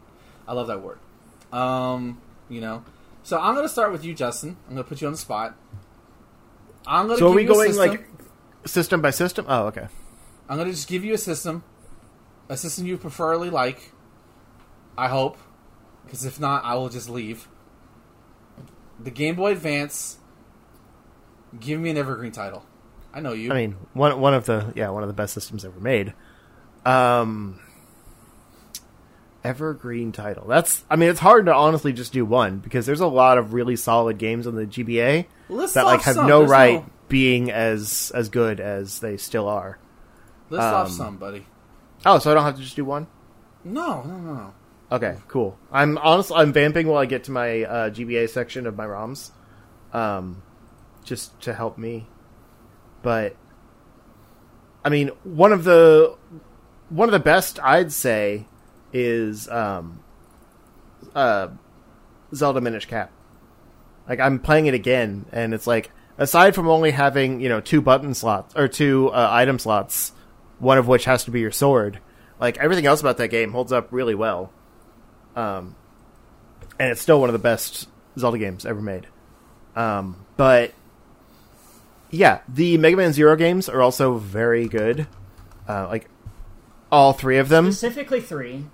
I 0.49 0.53
love 0.53 0.65
that 0.67 0.81
word. 0.81 0.97
Um, 1.53 2.19
you 2.49 2.59
know, 2.59 2.83
so 3.21 3.39
I'm 3.39 3.53
gonna 3.53 3.69
start 3.69 3.91
with 3.91 4.03
you, 4.03 4.15
Justin. 4.15 4.57
I'm 4.67 4.73
gonna 4.73 4.83
put 4.83 4.99
you 4.99 5.05
on 5.05 5.13
the 5.13 5.19
spot. 5.19 5.55
I'm 6.87 7.05
gonna. 7.05 7.19
So 7.19 7.31
are 7.31 7.35
we 7.35 7.43
you 7.43 7.47
going 7.47 7.71
system. 7.71 7.89
like 7.91 8.07
system 8.65 9.01
by 9.01 9.11
system? 9.11 9.45
Oh, 9.47 9.67
okay. 9.67 9.87
I'm 10.49 10.57
gonna 10.57 10.71
just 10.71 10.87
give 10.87 11.05
you 11.05 11.13
a 11.13 11.19
system, 11.19 11.63
a 12.49 12.57
system 12.57 12.87
you 12.87 12.97
preferably 12.97 13.51
like. 13.51 13.91
I 14.97 15.07
hope, 15.07 15.37
because 16.03 16.25
if 16.25 16.39
not, 16.39 16.65
I 16.65 16.73
will 16.73 16.89
just 16.89 17.09
leave. 17.09 17.47
The 18.99 19.11
Game 19.11 19.35
Boy 19.35 19.51
Advance. 19.51 20.17
Give 21.59 21.79
me 21.79 21.91
an 21.91 21.97
evergreen 21.97 22.31
title. 22.31 22.65
I 23.13 23.21
know 23.21 23.33
you. 23.33 23.51
I 23.51 23.55
mean, 23.55 23.75
one 23.93 24.19
one 24.19 24.33
of 24.33 24.45
the 24.45 24.73
yeah 24.75 24.89
one 24.89 25.03
of 25.03 25.09
the 25.09 25.13
best 25.13 25.35
systems 25.35 25.63
ever 25.63 25.79
made. 25.79 26.13
Um, 26.85 27.59
evergreen 29.43 30.11
title. 30.11 30.47
That's 30.47 30.83
I 30.89 30.95
mean, 30.95 31.09
it's 31.09 31.19
hard 31.19 31.45
to 31.47 31.53
honestly 31.53 31.93
just 31.93 32.13
do 32.13 32.25
one 32.25 32.59
because 32.59 32.85
there's 32.85 32.99
a 32.99 33.07
lot 33.07 33.37
of 33.37 33.53
really 33.53 33.75
solid 33.75 34.17
games 34.17 34.47
on 34.47 34.55
the 34.55 34.65
GBA 34.65 35.25
List 35.49 35.73
that 35.75 35.85
like 35.85 36.01
have 36.01 36.15
some. 36.15 36.27
no 36.27 36.39
There's 36.39 36.51
right 36.51 36.73
no- 36.75 36.89
being 37.07 37.51
as 37.51 38.11
as 38.13 38.29
good 38.29 38.59
as 38.59 38.99
they 38.99 39.17
still 39.17 39.47
are. 39.47 39.79
List 40.49 40.63
off 40.63 40.87
um, 40.87 40.93
some, 40.93 41.17
buddy. 41.17 41.45
Oh, 42.05 42.19
so 42.19 42.31
I 42.31 42.33
don't 42.33 42.43
have 42.43 42.55
to 42.55 42.61
just 42.61 42.75
do 42.75 42.85
one. 42.85 43.07
No, 43.63 44.01
no, 44.03 44.17
no, 44.17 44.33
no. 44.33 44.53
Okay, 44.91 45.17
cool. 45.27 45.57
I'm 45.71 45.97
honestly 45.99 46.37
I'm 46.37 46.51
vamping 46.53 46.87
while 46.87 46.97
I 46.99 47.05
get 47.05 47.25
to 47.25 47.31
my 47.31 47.63
uh, 47.63 47.89
GBA 47.91 48.29
section 48.29 48.65
of 48.65 48.75
my 48.75 48.85
ROMs, 48.85 49.31
um, 49.93 50.41
just 51.03 51.39
to 51.41 51.53
help 51.53 51.77
me. 51.77 52.07
But 53.03 53.35
I 54.83 54.89
mean, 54.89 55.09
one 55.23 55.51
of 55.51 55.63
the 55.63 56.15
one 56.89 57.07
of 57.07 57.13
the 57.13 57.19
best 57.19 57.59
I'd 57.61 57.91
say 57.91 58.45
is 58.93 59.47
um, 59.49 59.99
uh, 61.15 61.49
Zelda 62.33 62.61
Minish 62.61 62.85
Cap. 62.85 63.11
Like 64.07 64.19
I'm 64.19 64.39
playing 64.39 64.65
it 64.65 64.73
again, 64.73 65.25
and 65.31 65.53
it's 65.53 65.67
like 65.67 65.91
aside 66.17 66.55
from 66.55 66.67
only 66.67 66.91
having 66.91 67.39
you 67.39 67.49
know 67.49 67.61
two 67.61 67.81
button 67.81 68.13
slots 68.13 68.55
or 68.55 68.67
two 68.67 69.09
uh, 69.09 69.29
item 69.31 69.59
slots, 69.59 70.11
one 70.59 70.77
of 70.77 70.87
which 70.87 71.05
has 71.05 71.25
to 71.25 71.31
be 71.31 71.39
your 71.39 71.51
sword. 71.51 71.99
Like 72.39 72.57
everything 72.57 72.85
else 72.85 73.01
about 73.01 73.17
that 73.17 73.27
game 73.27 73.51
holds 73.51 73.71
up 73.71 73.89
really 73.91 74.15
well. 74.15 74.51
Um, 75.35 75.75
and 76.79 76.91
it's 76.91 77.01
still 77.01 77.19
one 77.19 77.29
of 77.29 77.33
the 77.33 77.39
best 77.39 77.87
Zelda 78.17 78.37
games 78.37 78.65
ever 78.65 78.81
made. 78.81 79.07
Um, 79.75 80.25
but 80.37 80.73
yeah, 82.09 82.39
the 82.47 82.77
Mega 82.77 82.97
Man 82.97 83.13
Zero 83.13 83.35
games 83.35 83.69
are 83.69 83.81
also 83.81 84.15
very 84.15 84.67
good. 84.67 85.07
Uh, 85.67 85.87
like 85.87 86.09
all 86.91 87.13
three 87.13 87.37
of 87.37 87.49
them. 87.49 87.71
Specifically 87.71 88.21
three. 88.21 88.65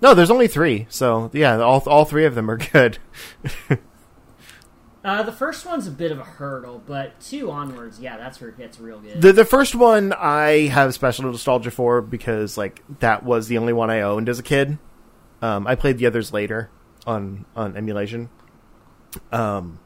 No, 0.00 0.14
there's 0.14 0.30
only 0.30 0.48
three, 0.48 0.86
so 0.88 1.30
yeah, 1.32 1.58
all 1.58 1.82
all 1.86 2.04
three 2.04 2.24
of 2.24 2.34
them 2.34 2.50
are 2.50 2.58
good. 2.58 2.98
Uh, 5.06 5.22
the 5.22 5.30
first 5.30 5.64
one's 5.64 5.86
a 5.86 5.90
bit 5.92 6.10
of 6.10 6.18
a 6.18 6.24
hurdle, 6.24 6.82
but 6.84 7.20
two 7.20 7.48
onwards, 7.48 8.00
yeah, 8.00 8.16
that's 8.16 8.40
where 8.40 8.50
it 8.50 8.58
gets 8.58 8.80
real 8.80 8.98
good. 8.98 9.22
The 9.22 9.32
the 9.32 9.44
first 9.44 9.76
one 9.76 10.12
I 10.12 10.66
have 10.66 10.94
special 10.94 11.26
nostalgia 11.26 11.70
for 11.70 12.02
because 12.02 12.58
like 12.58 12.82
that 12.98 13.22
was 13.22 13.46
the 13.46 13.58
only 13.58 13.72
one 13.72 13.88
I 13.88 14.00
owned 14.00 14.28
as 14.28 14.40
a 14.40 14.42
kid. 14.42 14.78
Um, 15.40 15.64
I 15.68 15.76
played 15.76 15.98
the 15.98 16.06
others 16.06 16.32
later 16.32 16.70
on 17.06 17.44
on 17.54 17.76
emulation. 17.76 18.30
Um, 19.30 19.78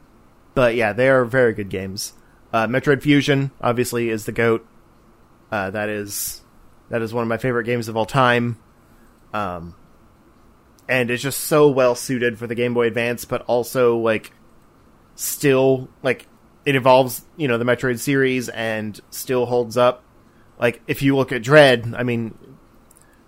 but 0.55 0.73
yeah, 0.73 0.91
they 0.91 1.07
are 1.07 1.23
very 1.23 1.53
good 1.53 1.69
games. 1.69 2.13
Uh, 2.51 2.65
Metroid 2.65 3.03
Fusion 3.03 3.51
obviously 3.61 4.09
is 4.09 4.25
the 4.25 4.31
goat. 4.31 4.65
Uh, 5.51 5.69
that 5.69 5.87
is 5.89 6.41
that 6.89 7.03
is 7.03 7.13
one 7.13 7.21
of 7.21 7.27
my 7.27 7.37
favorite 7.37 7.65
games 7.65 7.87
of 7.87 7.95
all 7.95 8.07
time. 8.07 8.57
Um, 9.35 9.75
and 10.91 11.09
it's 11.09 11.23
just 11.23 11.39
so 11.39 11.69
well 11.69 11.95
suited 11.95 12.37
for 12.37 12.47
the 12.47 12.53
Game 12.53 12.73
Boy 12.73 12.85
Advance, 12.85 13.23
but 13.23 13.43
also 13.43 13.97
like 13.97 14.33
still 15.15 15.87
like 16.03 16.27
it 16.65 16.75
evolves, 16.75 17.23
you 17.37 17.47
know, 17.47 17.57
the 17.57 17.63
Metroid 17.63 17.97
series 17.97 18.49
and 18.49 18.99
still 19.09 19.45
holds 19.45 19.77
up. 19.77 20.03
Like 20.59 20.81
if 20.87 21.01
you 21.01 21.15
look 21.15 21.31
at 21.31 21.43
Dread, 21.43 21.95
I 21.97 22.03
mean, 22.03 22.37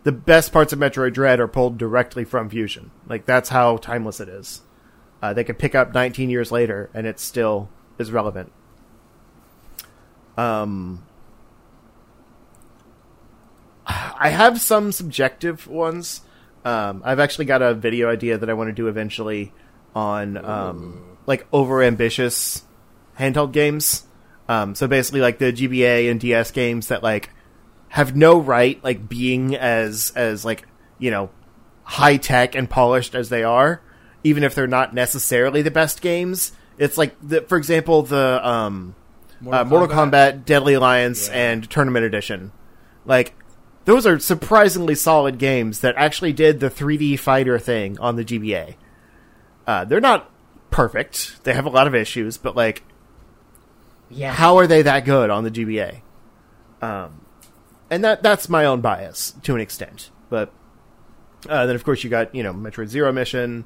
the 0.03 0.11
best 0.11 0.51
parts 0.51 0.73
of 0.73 0.79
Metroid 0.79 1.13
Dread 1.13 1.39
are 1.39 1.47
pulled 1.47 1.77
directly 1.77 2.25
from 2.25 2.49
Fusion. 2.49 2.91
Like 3.07 3.25
that's 3.25 3.47
how 3.47 3.77
timeless 3.77 4.19
it 4.19 4.27
is. 4.27 4.61
Uh, 5.21 5.31
they 5.31 5.45
could 5.45 5.57
pick 5.57 5.73
up 5.73 5.93
19 5.93 6.29
years 6.29 6.51
later 6.51 6.89
and 6.93 7.07
it 7.07 7.17
still 7.17 7.69
is 7.97 8.11
relevant. 8.11 8.51
Um, 10.35 11.05
I 13.87 14.31
have 14.31 14.59
some 14.59 14.91
subjective 14.91 15.65
ones. 15.65 16.23
Um, 16.65 17.01
I've 17.05 17.19
actually 17.19 17.45
got 17.45 17.61
a 17.61 17.73
video 17.73 18.09
idea 18.09 18.37
that 18.37 18.49
I 18.49 18.53
want 18.53 18.69
to 18.69 18.73
do 18.73 18.87
eventually 18.87 19.51
on 19.95 20.37
um, 20.37 21.17
like 21.25 21.45
over 21.51 21.83
ambitious 21.83 22.63
handheld 23.19 23.51
games. 23.51 24.05
Um, 24.47 24.75
so 24.75 24.87
basically, 24.87 25.21
like 25.21 25.39
the 25.39 25.53
GBA 25.53 26.09
and 26.09 26.19
DS 26.19 26.51
games 26.51 26.87
that 26.87 27.03
like 27.03 27.29
have 27.89 28.15
no 28.15 28.39
right 28.39 28.83
like 28.83 29.07
being 29.07 29.55
as 29.55 30.11
as 30.15 30.43
like 30.43 30.67
you 30.99 31.11
know 31.11 31.29
high 31.83 32.17
tech 32.17 32.55
and 32.55 32.69
polished 32.69 33.15
as 33.15 33.29
they 33.29 33.43
are, 33.43 33.81
even 34.23 34.43
if 34.43 34.55
they're 34.55 34.67
not 34.67 34.93
necessarily 34.93 35.61
the 35.61 35.71
best 35.71 36.01
games. 36.01 36.53
It's 36.77 36.97
like 36.97 37.15
the, 37.21 37.41
for 37.41 37.57
example 37.57 38.03
the 38.03 38.45
um, 38.47 38.95
Mortal, 39.39 39.61
uh, 39.61 39.63
Mortal 39.65 39.87
Kombat. 39.87 40.11
Kombat. 40.11 40.45
Deadly 40.45 40.73
Alliance, 40.73 41.27
yeah. 41.27 41.51
and 41.51 41.69
Tournament 41.69 42.05
Edition. 42.05 42.51
Like 43.05 43.35
those 43.85 44.05
are 44.05 44.19
surprisingly 44.19 44.95
solid 44.95 45.37
games 45.37 45.79
that 45.81 45.95
actually 45.97 46.33
did 46.33 46.59
the 46.59 46.69
3D 46.69 47.19
fighter 47.19 47.59
thing 47.59 47.99
on 47.99 48.15
the 48.15 48.23
GBA. 48.23 48.75
Uh, 49.67 49.85
they're 49.85 50.01
not 50.01 50.31
perfect; 50.71 51.43
they 51.43 51.53
have 51.53 51.65
a 51.65 51.69
lot 51.69 51.87
of 51.87 51.95
issues, 51.95 52.37
but 52.37 52.55
like, 52.55 52.83
yeah, 54.09 54.33
how 54.33 54.57
are 54.57 54.67
they 54.67 54.81
that 54.81 55.05
good 55.05 55.29
on 55.29 55.43
the 55.43 55.51
GBA? 55.51 56.01
Um, 56.81 57.25
and 57.89 58.03
that 58.03 58.23
that's 58.23 58.49
my 58.49 58.65
own 58.65 58.81
bias 58.81 59.33
to 59.43 59.55
an 59.55 59.61
extent, 59.61 60.11
but 60.29 60.51
uh, 61.47 61.65
then 61.65 61.75
of 61.75 61.83
course 61.83 62.03
you 62.03 62.09
got 62.09 62.33
you 62.33 62.43
know 62.43 62.53
Metroid 62.53 62.87
Zero 62.87 63.11
Mission. 63.11 63.65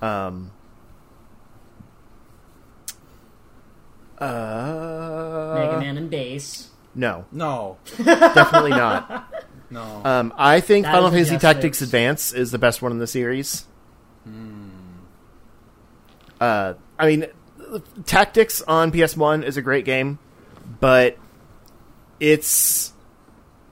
Um, 0.00 0.52
uh, 4.18 5.54
Mega 5.58 5.80
Man 5.80 5.96
and 5.96 6.10
Bass. 6.10 6.70
No, 6.96 7.26
No, 7.30 7.76
definitely 7.98 8.70
not. 8.70 9.32
no. 9.70 10.02
Um, 10.04 10.32
I 10.36 10.60
think 10.60 10.86
That 10.86 10.92
Final 10.92 11.08
is 11.08 11.12
Fantasy 11.12 11.34
injustice. 11.34 11.54
Tactics 11.54 11.82
Advance 11.82 12.32
is 12.32 12.50
the 12.50 12.58
best 12.58 12.80
one 12.80 12.90
in 12.90 12.98
the 12.98 13.06
series. 13.06 13.66
Hmm. 14.24 14.70
Uh, 16.40 16.74
I 16.98 17.06
mean, 17.06 17.26
Tactics 18.06 18.62
on 18.62 18.92
PS1 18.92 19.44
is 19.44 19.56
a 19.56 19.62
great 19.62 19.84
game, 19.84 20.18
but 20.80 21.18
it's 22.18 22.92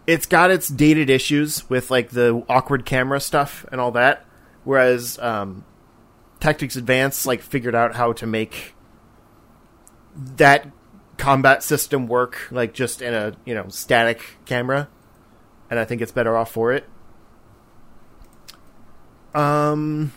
it's 0.06 0.26
got 0.26 0.51
its 0.51 0.68
dated 0.68 1.09
issues 1.09 1.68
with 1.70 1.90
like 1.90 2.10
the 2.10 2.44
awkward 2.48 2.84
camera 2.84 3.20
stuff 3.20 3.64
and 3.72 3.80
all 3.80 3.92
that. 3.92 4.26
Whereas 4.64 5.18
um, 5.18 5.64
Tactics 6.40 6.76
Advance 6.76 7.24
like 7.26 7.40
figured 7.40 7.74
out 7.74 7.94
how 7.94 8.12
to 8.14 8.26
make 8.26 8.74
that 10.36 10.66
combat 11.16 11.62
system 11.62 12.07
work 12.07 12.49
like 12.51 12.74
just 12.74 13.03
in 13.03 13.15
a 13.15 13.35
you 13.45 13.55
know 13.55 13.69
static 13.69 14.39
camera, 14.45 14.89
and 15.70 15.78
I 15.78 15.85
think 15.85 16.01
it's 16.03 16.12
better 16.12 16.36
off 16.36 16.51
for 16.51 16.73
it. 16.73 16.89
Um, 19.35 20.12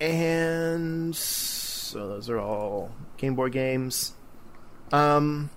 and 0.00 1.14
so 1.14 2.08
those 2.08 2.30
are 2.30 2.38
all 2.38 2.90
Game 3.16 3.34
Boy 3.34 3.48
games. 3.48 4.12
Um, 4.92 5.50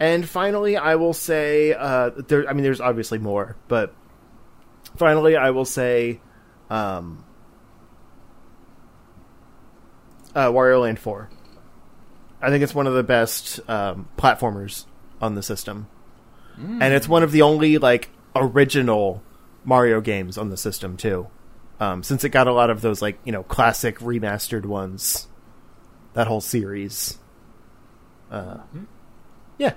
and 0.00 0.28
finally, 0.28 0.76
I 0.76 0.96
will 0.96 1.12
say 1.12 1.72
uh, 1.72 2.10
there. 2.28 2.48
I 2.48 2.52
mean, 2.52 2.62
there's 2.62 2.80
obviously 2.80 3.18
more, 3.18 3.56
but 3.68 3.94
finally, 4.96 5.36
I 5.36 5.50
will 5.50 5.64
say, 5.64 6.20
um, 6.70 7.24
uh, 10.34 10.48
Wario 10.48 10.82
Land 10.82 10.98
Four. 10.98 11.30
I 12.40 12.50
think 12.50 12.62
it's 12.62 12.74
one 12.74 12.86
of 12.86 12.94
the 12.94 13.02
best 13.02 13.60
um, 13.68 14.08
platformers 14.16 14.84
on 15.20 15.34
the 15.34 15.42
system, 15.42 15.88
and 16.56 16.94
it's 16.94 17.08
one 17.08 17.22
of 17.22 17.32
the 17.32 17.42
only 17.42 17.78
like 17.78 18.10
original 18.34 19.22
Mario 19.64 20.00
games 20.00 20.38
on 20.38 20.50
the 20.50 20.56
system 20.56 20.96
too. 20.96 21.26
Um, 21.80 22.02
since 22.02 22.24
it 22.24 22.30
got 22.30 22.48
a 22.48 22.52
lot 22.52 22.70
of 22.70 22.80
those 22.80 23.00
like 23.02 23.18
you 23.24 23.32
know 23.32 23.42
classic 23.42 23.98
remastered 23.98 24.66
ones, 24.66 25.28
that 26.14 26.26
whole 26.26 26.40
series. 26.40 27.18
Uh, 28.30 28.58
yeah, 29.58 29.74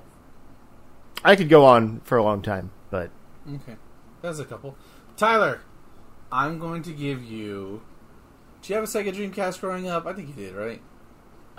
I 1.23 1.35
could 1.35 1.49
go 1.49 1.65
on 1.65 2.01
for 2.01 2.17
a 2.17 2.23
long 2.23 2.41
time, 2.41 2.71
but 2.89 3.11
Okay, 3.47 3.75
that's 4.21 4.39
a 4.39 4.45
couple. 4.45 4.75
Tyler, 5.17 5.61
I'm 6.31 6.59
going 6.59 6.83
to 6.83 6.91
give 6.91 7.23
you. 7.23 7.81
Do 8.61 8.73
you 8.73 8.79
have 8.79 8.83
a 8.83 8.87
Sega 8.87 9.13
Dreamcast 9.13 9.59
growing 9.59 9.87
up? 9.87 10.05
I 10.05 10.13
think 10.13 10.27
you 10.29 10.33
did, 10.35 10.53
right? 10.55 10.81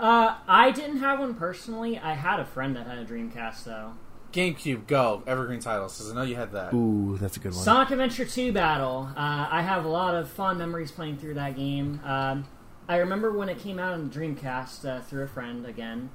Uh, 0.02 0.34
I 0.48 0.72
didn't 0.72 0.98
have 0.98 1.20
one 1.20 1.34
personally. 1.34 1.96
I 1.96 2.14
had 2.14 2.40
a 2.40 2.44
friend 2.44 2.74
that 2.74 2.88
had 2.88 2.98
a 2.98 3.04
Dreamcast 3.04 3.62
though. 3.64 3.92
GameCube, 4.32 4.86
go 4.88 5.22
evergreen 5.26 5.60
titles 5.60 5.96
because 5.96 6.10
I 6.10 6.14
know 6.14 6.22
you 6.22 6.34
had 6.36 6.52
that. 6.52 6.74
ooh, 6.74 7.18
that's 7.20 7.36
a 7.36 7.40
good 7.40 7.54
one. 7.54 7.62
Sonic 7.62 7.90
Adventure 7.92 8.24
2 8.24 8.52
Battle. 8.52 9.08
Uh, 9.16 9.46
I 9.50 9.62
have 9.62 9.84
a 9.84 9.88
lot 9.88 10.14
of 10.16 10.28
fond 10.28 10.58
memories 10.58 10.90
playing 10.90 11.18
through 11.18 11.34
that 11.34 11.54
game. 11.54 12.00
Um, 12.02 12.46
I 12.88 12.96
remember 12.96 13.30
when 13.30 13.48
it 13.48 13.58
came 13.60 13.78
out 13.78 13.92
on 13.92 14.08
the 14.08 14.18
Dreamcast 14.18 14.84
uh, 14.88 15.02
through 15.02 15.22
a 15.22 15.28
friend 15.28 15.64
again. 15.66 16.10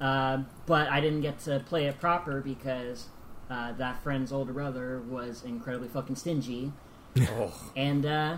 Uh, 0.00 0.42
but 0.66 0.88
I 0.88 1.00
didn't 1.00 1.22
get 1.22 1.38
to 1.40 1.60
play 1.60 1.86
it 1.86 1.98
proper 2.00 2.40
because 2.40 3.06
uh, 3.48 3.72
that 3.72 4.02
friend's 4.02 4.30
older 4.32 4.52
brother 4.52 5.00
was 5.08 5.42
incredibly 5.44 5.88
fucking 5.88 6.16
stingy. 6.16 6.72
Oh, 7.18 7.54
And, 7.76 8.04
uh, 8.04 8.36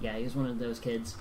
yeah, 0.00 0.16
he 0.18 0.22
was 0.22 0.36
one 0.36 0.46
of 0.46 0.58
those 0.58 0.78
kids. 0.78 1.16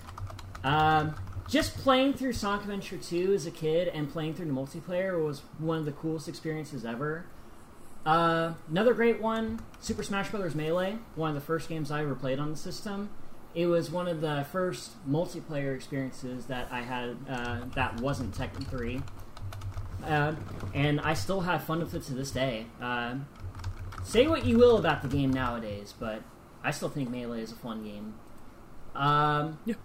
Um, 0.64 1.15
just 1.49 1.76
playing 1.77 2.13
through 2.13 2.34
Sonic 2.34 2.61
Adventure 2.61 2.97
2 2.97 3.34
as 3.34 3.45
a 3.47 3.51
kid 3.51 3.88
and 3.88 4.09
playing 4.09 4.35
through 4.35 4.45
the 4.45 4.53
multiplayer 4.53 5.23
was 5.23 5.41
one 5.57 5.80
of 5.80 5.85
the 5.85 5.91
coolest 5.91 6.27
experiences 6.27 6.85
ever. 6.85 7.26
Uh, 8.05 8.53
another 8.69 8.93
great 8.93 9.19
one, 9.19 9.59
Super 9.80 10.03
Smash 10.03 10.30
Bros. 10.30 10.55
Melee, 10.55 10.99
one 11.15 11.30
of 11.30 11.35
the 11.35 11.41
first 11.41 11.67
games 11.67 11.91
I 11.91 12.01
ever 12.01 12.15
played 12.15 12.39
on 12.39 12.51
the 12.51 12.57
system. 12.57 13.09
It 13.55 13.65
was 13.65 13.89
one 13.89 14.07
of 14.07 14.21
the 14.21 14.45
first 14.51 14.91
multiplayer 15.09 15.76
experiences 15.76 16.45
that 16.45 16.67
I 16.71 16.81
had 16.81 17.17
uh, 17.27 17.61
that 17.73 17.99
wasn't 17.99 18.35
Tekken 18.35 18.67
3. 18.69 19.01
Uh, 20.05 20.35
and 20.73 21.01
I 21.01 21.13
still 21.15 21.41
have 21.41 21.63
fun 21.63 21.80
with 21.80 21.93
it 21.95 22.03
to 22.03 22.13
this 22.13 22.31
day. 22.31 22.67
Uh, 22.80 23.15
say 24.03 24.27
what 24.27 24.45
you 24.45 24.57
will 24.57 24.77
about 24.77 25.01
the 25.01 25.07
game 25.07 25.31
nowadays, 25.31 25.95
but 25.99 26.21
I 26.63 26.71
still 26.71 26.89
think 26.89 27.09
Melee 27.09 27.41
is 27.41 27.51
a 27.51 27.55
fun 27.55 27.84
game. 27.84 28.13
Um, 28.95 29.57
Yeah. 29.65 29.76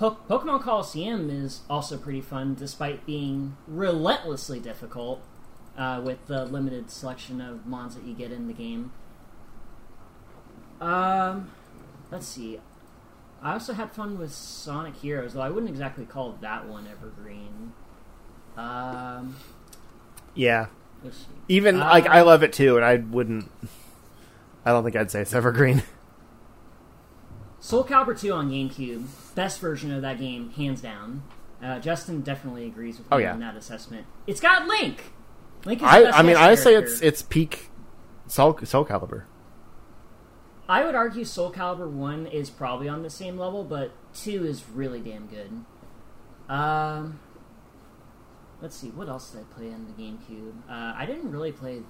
Po- 0.00 0.16
Pokemon 0.30 0.62
Colosseum 0.62 1.28
is 1.28 1.60
also 1.68 1.98
pretty 1.98 2.22
fun, 2.22 2.54
despite 2.54 3.04
being 3.04 3.58
relentlessly 3.68 4.58
difficult 4.58 5.20
uh, 5.76 6.00
with 6.02 6.26
the 6.26 6.46
limited 6.46 6.90
selection 6.90 7.42
of 7.42 7.66
mons 7.66 7.94
that 7.96 8.04
you 8.04 8.14
get 8.14 8.32
in 8.32 8.46
the 8.46 8.54
game. 8.54 8.92
Um, 10.80 11.50
let's 12.10 12.26
see. 12.26 12.58
I 13.42 13.52
also 13.52 13.74
had 13.74 13.92
fun 13.92 14.18
with 14.18 14.32
Sonic 14.32 14.96
Heroes, 14.96 15.34
though 15.34 15.42
I 15.42 15.50
wouldn't 15.50 15.68
exactly 15.68 16.06
call 16.06 16.34
that 16.40 16.66
one 16.66 16.86
evergreen. 16.90 17.74
Um, 18.56 19.36
yeah, 20.34 20.68
even 21.48 21.76
Uh, 21.80 21.84
like 21.84 22.06
I 22.06 22.22
love 22.22 22.42
it 22.42 22.54
too, 22.54 22.76
and 22.76 22.84
I 22.86 22.96
wouldn't. 22.96 23.50
I 24.64 24.70
don't 24.70 24.82
think 24.82 24.96
I'd 24.96 25.10
say 25.10 25.20
it's 25.20 25.34
evergreen. 25.34 25.82
Soul 27.60 27.84
Calibur 27.84 28.18
2 28.18 28.32
on 28.32 28.50
GameCube, 28.50 29.06
best 29.34 29.60
version 29.60 29.92
of 29.92 30.02
that 30.02 30.18
game, 30.18 30.50
hands 30.50 30.80
down. 30.80 31.22
Uh, 31.62 31.78
Justin 31.78 32.22
definitely 32.22 32.66
agrees 32.66 32.96
with 32.98 33.06
me 33.10 33.16
Oh, 33.16 33.18
yeah. 33.18 33.32
on 33.34 33.40
that 33.40 33.54
assessment. 33.54 34.06
It's 34.26 34.40
got 34.40 34.66
Link. 34.66 35.12
Link 35.66 35.82
I, 35.82 36.06
I 36.10 36.22
mean, 36.22 36.36
I 36.36 36.54
say 36.54 36.74
it's 36.74 37.02
it's 37.02 37.20
peak 37.20 37.68
Soul 38.26 38.58
Soul 38.64 38.86
Calibur. 38.86 39.24
I 40.70 40.84
would 40.84 40.94
argue 40.94 41.24
Soul 41.24 41.52
Calibur 41.52 41.88
1 41.90 42.28
is 42.28 42.48
probably 42.48 42.88
on 42.88 43.02
the 43.02 43.10
same 43.10 43.36
level, 43.36 43.62
but 43.64 43.92
2 44.14 44.46
is 44.46 44.64
really 44.72 45.00
damn 45.00 45.26
good. 45.26 45.64
Um, 46.48 47.20
let's 48.62 48.74
see, 48.76 48.88
what 48.88 49.08
else 49.08 49.30
did 49.32 49.40
I 49.42 49.44
play 49.54 49.70
on 49.72 49.84
the 49.86 50.02
GameCube? 50.02 50.52
Uh, 50.68 50.94
I 50.96 51.04
didn't 51.04 51.30
really 51.30 51.52
play 51.52 51.82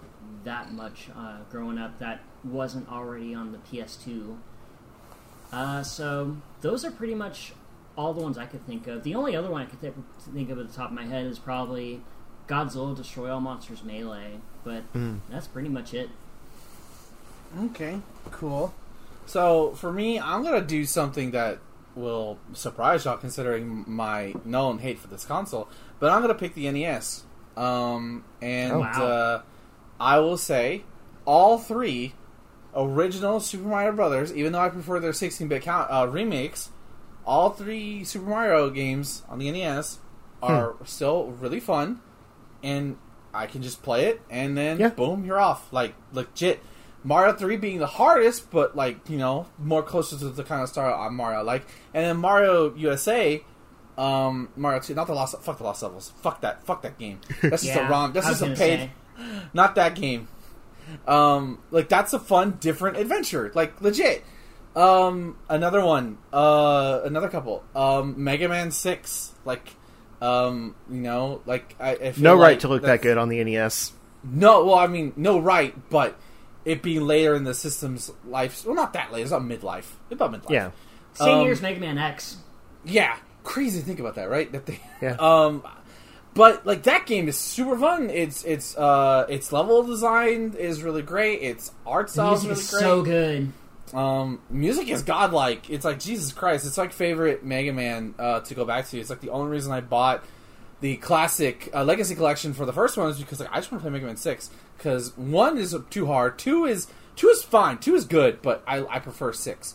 that 0.44 0.72
much 0.72 1.08
uh, 1.16 1.38
growing 1.48 1.78
up 1.78 1.98
that 2.00 2.22
wasn't 2.42 2.88
already 2.90 3.34
on 3.34 3.52
the 3.52 3.58
PS2. 3.58 4.36
Uh, 5.52 5.82
so, 5.82 6.36
those 6.60 6.84
are 6.84 6.90
pretty 6.90 7.14
much 7.14 7.52
all 7.96 8.14
the 8.14 8.20
ones 8.22 8.38
I 8.38 8.46
could 8.46 8.64
think 8.66 8.86
of. 8.86 9.02
The 9.02 9.14
only 9.14 9.34
other 9.34 9.50
one 9.50 9.62
I 9.62 9.64
could 9.66 9.80
th- 9.80 9.94
think 10.34 10.48
of 10.50 10.58
at 10.58 10.68
the 10.68 10.72
top 10.74 10.90
of 10.90 10.94
my 10.94 11.04
head 11.04 11.26
is 11.26 11.38
probably 11.38 12.00
Godzilla 12.46 12.96
Destroy 12.96 13.30
All 13.32 13.40
Monsters 13.40 13.82
Melee, 13.84 14.40
but 14.64 14.90
Mm. 14.94 15.20
that's 15.30 15.46
pretty 15.48 15.68
much 15.68 15.92
it. 15.94 16.10
okay, 17.66 18.00
cool. 18.30 18.72
So 19.26 19.72
for 19.74 19.92
me, 19.92 20.18
I'm 20.20 20.42
gonna 20.42 20.60
do 20.60 20.84
something 20.84 21.32
that 21.32 21.58
will 21.96 22.38
surprise 22.52 23.04
y'all, 23.04 23.16
considering 23.16 23.84
my 23.86 24.34
known 24.44 24.78
hate 24.78 24.98
for 24.98 25.08
this 25.08 25.24
console. 25.24 25.68
But 25.98 26.12
I'm 26.12 26.20
gonna 26.22 26.34
pick 26.34 26.54
the 26.54 26.66
NES, 26.70 27.24
um, 27.56 28.24
and 28.40 28.72
Oh. 28.72 28.78
Wow. 28.80 29.02
uh, 29.04 29.42
I 29.98 30.18
will 30.20 30.36
say 30.36 30.84
all 31.24 31.58
three 31.58 32.14
original 32.74 33.40
Super 33.40 33.68
Mario 33.68 33.92
Brothers, 33.92 34.32
even 34.34 34.52
though 34.52 34.60
I 34.60 34.68
prefer 34.68 35.00
their 35.00 35.12
16-bit 35.12 35.62
count, 35.62 35.90
uh, 35.90 36.06
remakes, 36.08 36.70
all 37.26 37.50
three 37.50 38.04
Super 38.04 38.26
Mario 38.28 38.70
games 38.70 39.22
on 39.28 39.38
the 39.38 39.50
NES 39.50 39.98
are 40.42 40.74
still 40.84 41.26
really 41.40 41.60
fun, 41.60 42.00
and 42.62 42.96
I 43.34 43.46
can 43.46 43.62
just 43.62 43.82
play 43.82 44.06
it 44.06 44.20
and 44.30 44.56
then 44.56 44.78
Yeah. 44.78 44.88
boom, 44.88 45.24
you're 45.24 45.38
off. 45.40 45.72
Like 45.72 45.94
legit. 46.12 46.60
Mario 47.04 47.32
Three 47.32 47.56
being 47.56 47.78
the 47.78 47.86
hardest, 47.86 48.50
but 48.50 48.74
like 48.76 49.08
you 49.08 49.16
know 49.18 49.46
more 49.58 49.82
closer 49.82 50.18
to 50.18 50.28
the 50.30 50.42
kind 50.44 50.62
of 50.62 50.68
style 50.68 50.92
on 50.94 51.14
Mario 51.14 51.42
like, 51.42 51.62
and 51.94 52.04
then 52.04 52.16
Mario 52.16 52.74
USA. 52.74 53.42
Um, 53.98 54.48
Mario 54.56 54.80
2, 54.80 54.94
not 54.94 55.06
the 55.08 55.12
lost, 55.14 55.38
fuck 55.42 55.58
the 55.58 55.64
lost 55.64 55.82
levels, 55.82 56.12
fuck 56.22 56.40
that, 56.40 56.64
fuck 56.64 56.80
that 56.82 56.98
game. 56.98 57.20
That's 57.42 57.62
just 57.62 57.64
Yeah, 57.76 57.86
a 57.86 57.90
wrong, 57.90 58.12
that's 58.14 58.26
I 58.26 58.30
was 58.30 58.38
just 58.40 58.42
a 58.42 58.54
gonna 58.54 58.56
paid, 58.56 58.90
say. 59.18 59.42
not 59.52 59.74
that 59.74 59.94
game. 59.94 60.28
Um, 61.06 61.58
like 61.70 61.88
that's 61.88 62.12
a 62.12 62.18
fun, 62.18 62.58
different 62.60 62.96
adventure. 62.96 63.50
Like 63.54 63.80
legit. 63.80 64.24
Um, 64.76 65.36
another 65.48 65.84
one. 65.84 66.18
Uh, 66.32 67.00
another 67.04 67.28
couple. 67.28 67.64
Um, 67.74 68.22
Mega 68.22 68.48
Man 68.48 68.70
Six. 68.70 69.32
Like, 69.44 69.74
um, 70.20 70.74
you 70.90 71.00
know, 71.00 71.42
like 71.46 71.74
I, 71.80 71.90
I 71.92 72.12
feel 72.12 72.22
No 72.24 72.34
right 72.34 72.52
like 72.52 72.60
to 72.60 72.68
look 72.68 72.82
that 72.82 73.02
good 73.02 73.18
on 73.18 73.28
the 73.28 73.42
NES. 73.42 73.92
No, 74.22 74.64
well, 74.64 74.74
I 74.78 74.86
mean, 74.86 75.12
no 75.16 75.38
right, 75.38 75.74
but 75.88 76.16
it 76.64 76.82
being 76.82 77.06
later 77.06 77.34
in 77.34 77.44
the 77.44 77.54
system's 77.54 78.12
life. 78.26 78.64
Well, 78.66 78.74
not 78.74 78.92
that 78.92 79.12
late. 79.12 79.22
It's 79.22 79.30
not 79.30 79.42
midlife. 79.42 79.86
It's 80.10 80.12
about 80.20 80.32
midlife. 80.32 80.50
Yeah. 80.50 80.70
Same 81.14 81.38
Um, 81.38 81.42
year 81.42 81.52
as 81.52 81.62
Mega 81.62 81.80
Man 81.80 81.96
X. 81.98 82.36
Yeah, 82.84 83.16
crazy 83.42 83.80
to 83.80 83.84
think 83.86 83.98
about 83.98 84.14
that, 84.16 84.28
right? 84.28 84.50
That 84.52 84.66
they, 84.66 84.78
Yeah. 85.00 85.16
Um, 85.18 85.62
but 86.40 86.64
like 86.64 86.84
that 86.84 87.04
game 87.04 87.28
is 87.28 87.36
super 87.36 87.76
fun. 87.76 88.08
It's 88.08 88.44
it's 88.44 88.74
uh 88.74 89.26
its 89.28 89.52
level 89.52 89.82
design 89.82 90.54
is 90.58 90.82
really 90.82 91.02
great. 91.02 91.42
Its 91.42 91.70
art 91.84 92.08
style 92.08 92.32
is 92.32 92.46
really 92.46 92.58
is 92.58 92.70
great. 92.70 92.80
so 92.80 93.02
good. 93.02 93.52
Um, 93.92 94.40
music 94.48 94.88
is 94.88 95.02
godlike. 95.02 95.68
It's 95.68 95.84
like 95.84 96.00
Jesus 96.00 96.32
Christ. 96.32 96.64
It's 96.64 96.78
like 96.78 96.94
favorite 96.94 97.44
Mega 97.44 97.74
Man 97.74 98.14
uh, 98.18 98.40
to 98.40 98.54
go 98.54 98.64
back 98.64 98.88
to. 98.88 98.98
It's 98.98 99.10
like 99.10 99.20
the 99.20 99.28
only 99.28 99.50
reason 99.50 99.70
I 99.70 99.82
bought 99.82 100.24
the 100.80 100.96
classic 100.96 101.68
uh, 101.74 101.84
Legacy 101.84 102.14
Collection 102.14 102.54
for 102.54 102.64
the 102.64 102.72
first 102.72 102.96
one 102.96 103.10
is 103.10 103.18
because 103.18 103.40
like 103.40 103.50
I 103.52 103.56
just 103.56 103.70
want 103.70 103.82
to 103.82 103.90
play 103.90 103.92
Mega 103.92 104.06
Man 104.06 104.16
Six 104.16 104.48
because 104.78 105.14
one 105.18 105.58
is 105.58 105.76
too 105.90 106.06
hard. 106.06 106.38
Two 106.38 106.64
is 106.64 106.86
two 107.16 107.28
is 107.28 107.42
fine. 107.42 107.76
Two 107.76 107.94
is 107.94 108.06
good, 108.06 108.40
but 108.40 108.64
I, 108.66 108.86
I 108.86 108.98
prefer 108.98 109.34
six. 109.34 109.74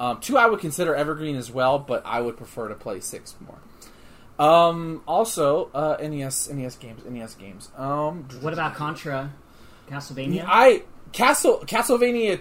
Um, 0.00 0.20
two 0.22 0.38
I 0.38 0.46
would 0.46 0.60
consider 0.60 0.94
evergreen 0.94 1.36
as 1.36 1.50
well, 1.50 1.78
but 1.78 2.00
I 2.06 2.22
would 2.22 2.38
prefer 2.38 2.68
to 2.68 2.74
play 2.74 3.00
six 3.00 3.34
more. 3.46 3.58
Um, 4.38 5.02
also, 5.06 5.70
uh, 5.74 5.96
NES 6.00 6.50
NES 6.50 6.76
games 6.76 7.02
NES 7.08 7.34
games. 7.34 7.70
Um, 7.76 8.28
What 8.40 8.52
about 8.52 8.74
Contra? 8.74 9.32
Castlevania? 9.90 10.44
I 10.46 10.82
Castle 11.12 11.60
Castlevania 11.66 12.40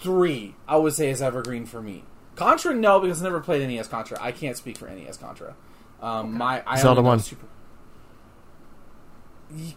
three, 0.00 0.54
I 0.68 0.76
would 0.76 0.92
say 0.92 1.10
is 1.10 1.22
evergreen 1.22 1.64
for 1.66 1.80
me. 1.80 2.04
Contra, 2.36 2.74
no, 2.74 3.00
because 3.00 3.20
I 3.22 3.24
never 3.24 3.40
played 3.40 3.66
NES 3.68 3.88
Contra. 3.88 4.18
I 4.20 4.32
can't 4.32 4.56
speak 4.56 4.76
for 4.76 4.88
NES 4.88 5.16
Contra. 5.16 5.54
Um, 6.02 6.36
My 6.36 6.62
I 6.66 6.78
Zelda 6.80 6.98
only 7.00 7.08
one. 7.08 7.20
Super. 7.20 7.46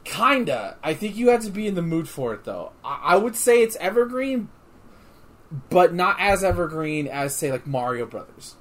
Kinda. 0.03 0.77
I 0.83 0.93
think 0.93 1.15
you 1.15 1.29
have 1.29 1.43
to 1.43 1.51
be 1.51 1.67
in 1.67 1.75
the 1.75 1.81
mood 1.81 2.09
for 2.09 2.33
it, 2.33 2.43
though. 2.45 2.71
I, 2.83 2.99
I 3.03 3.15
would 3.17 3.35
say 3.35 3.61
it's 3.61 3.75
evergreen, 3.77 4.49
but 5.69 5.93
not 5.93 6.17
as 6.19 6.43
evergreen 6.43 7.07
as 7.07 7.35
say 7.35 7.51
like 7.51 7.67
Mario 7.67 8.05
Brothers, 8.05 8.55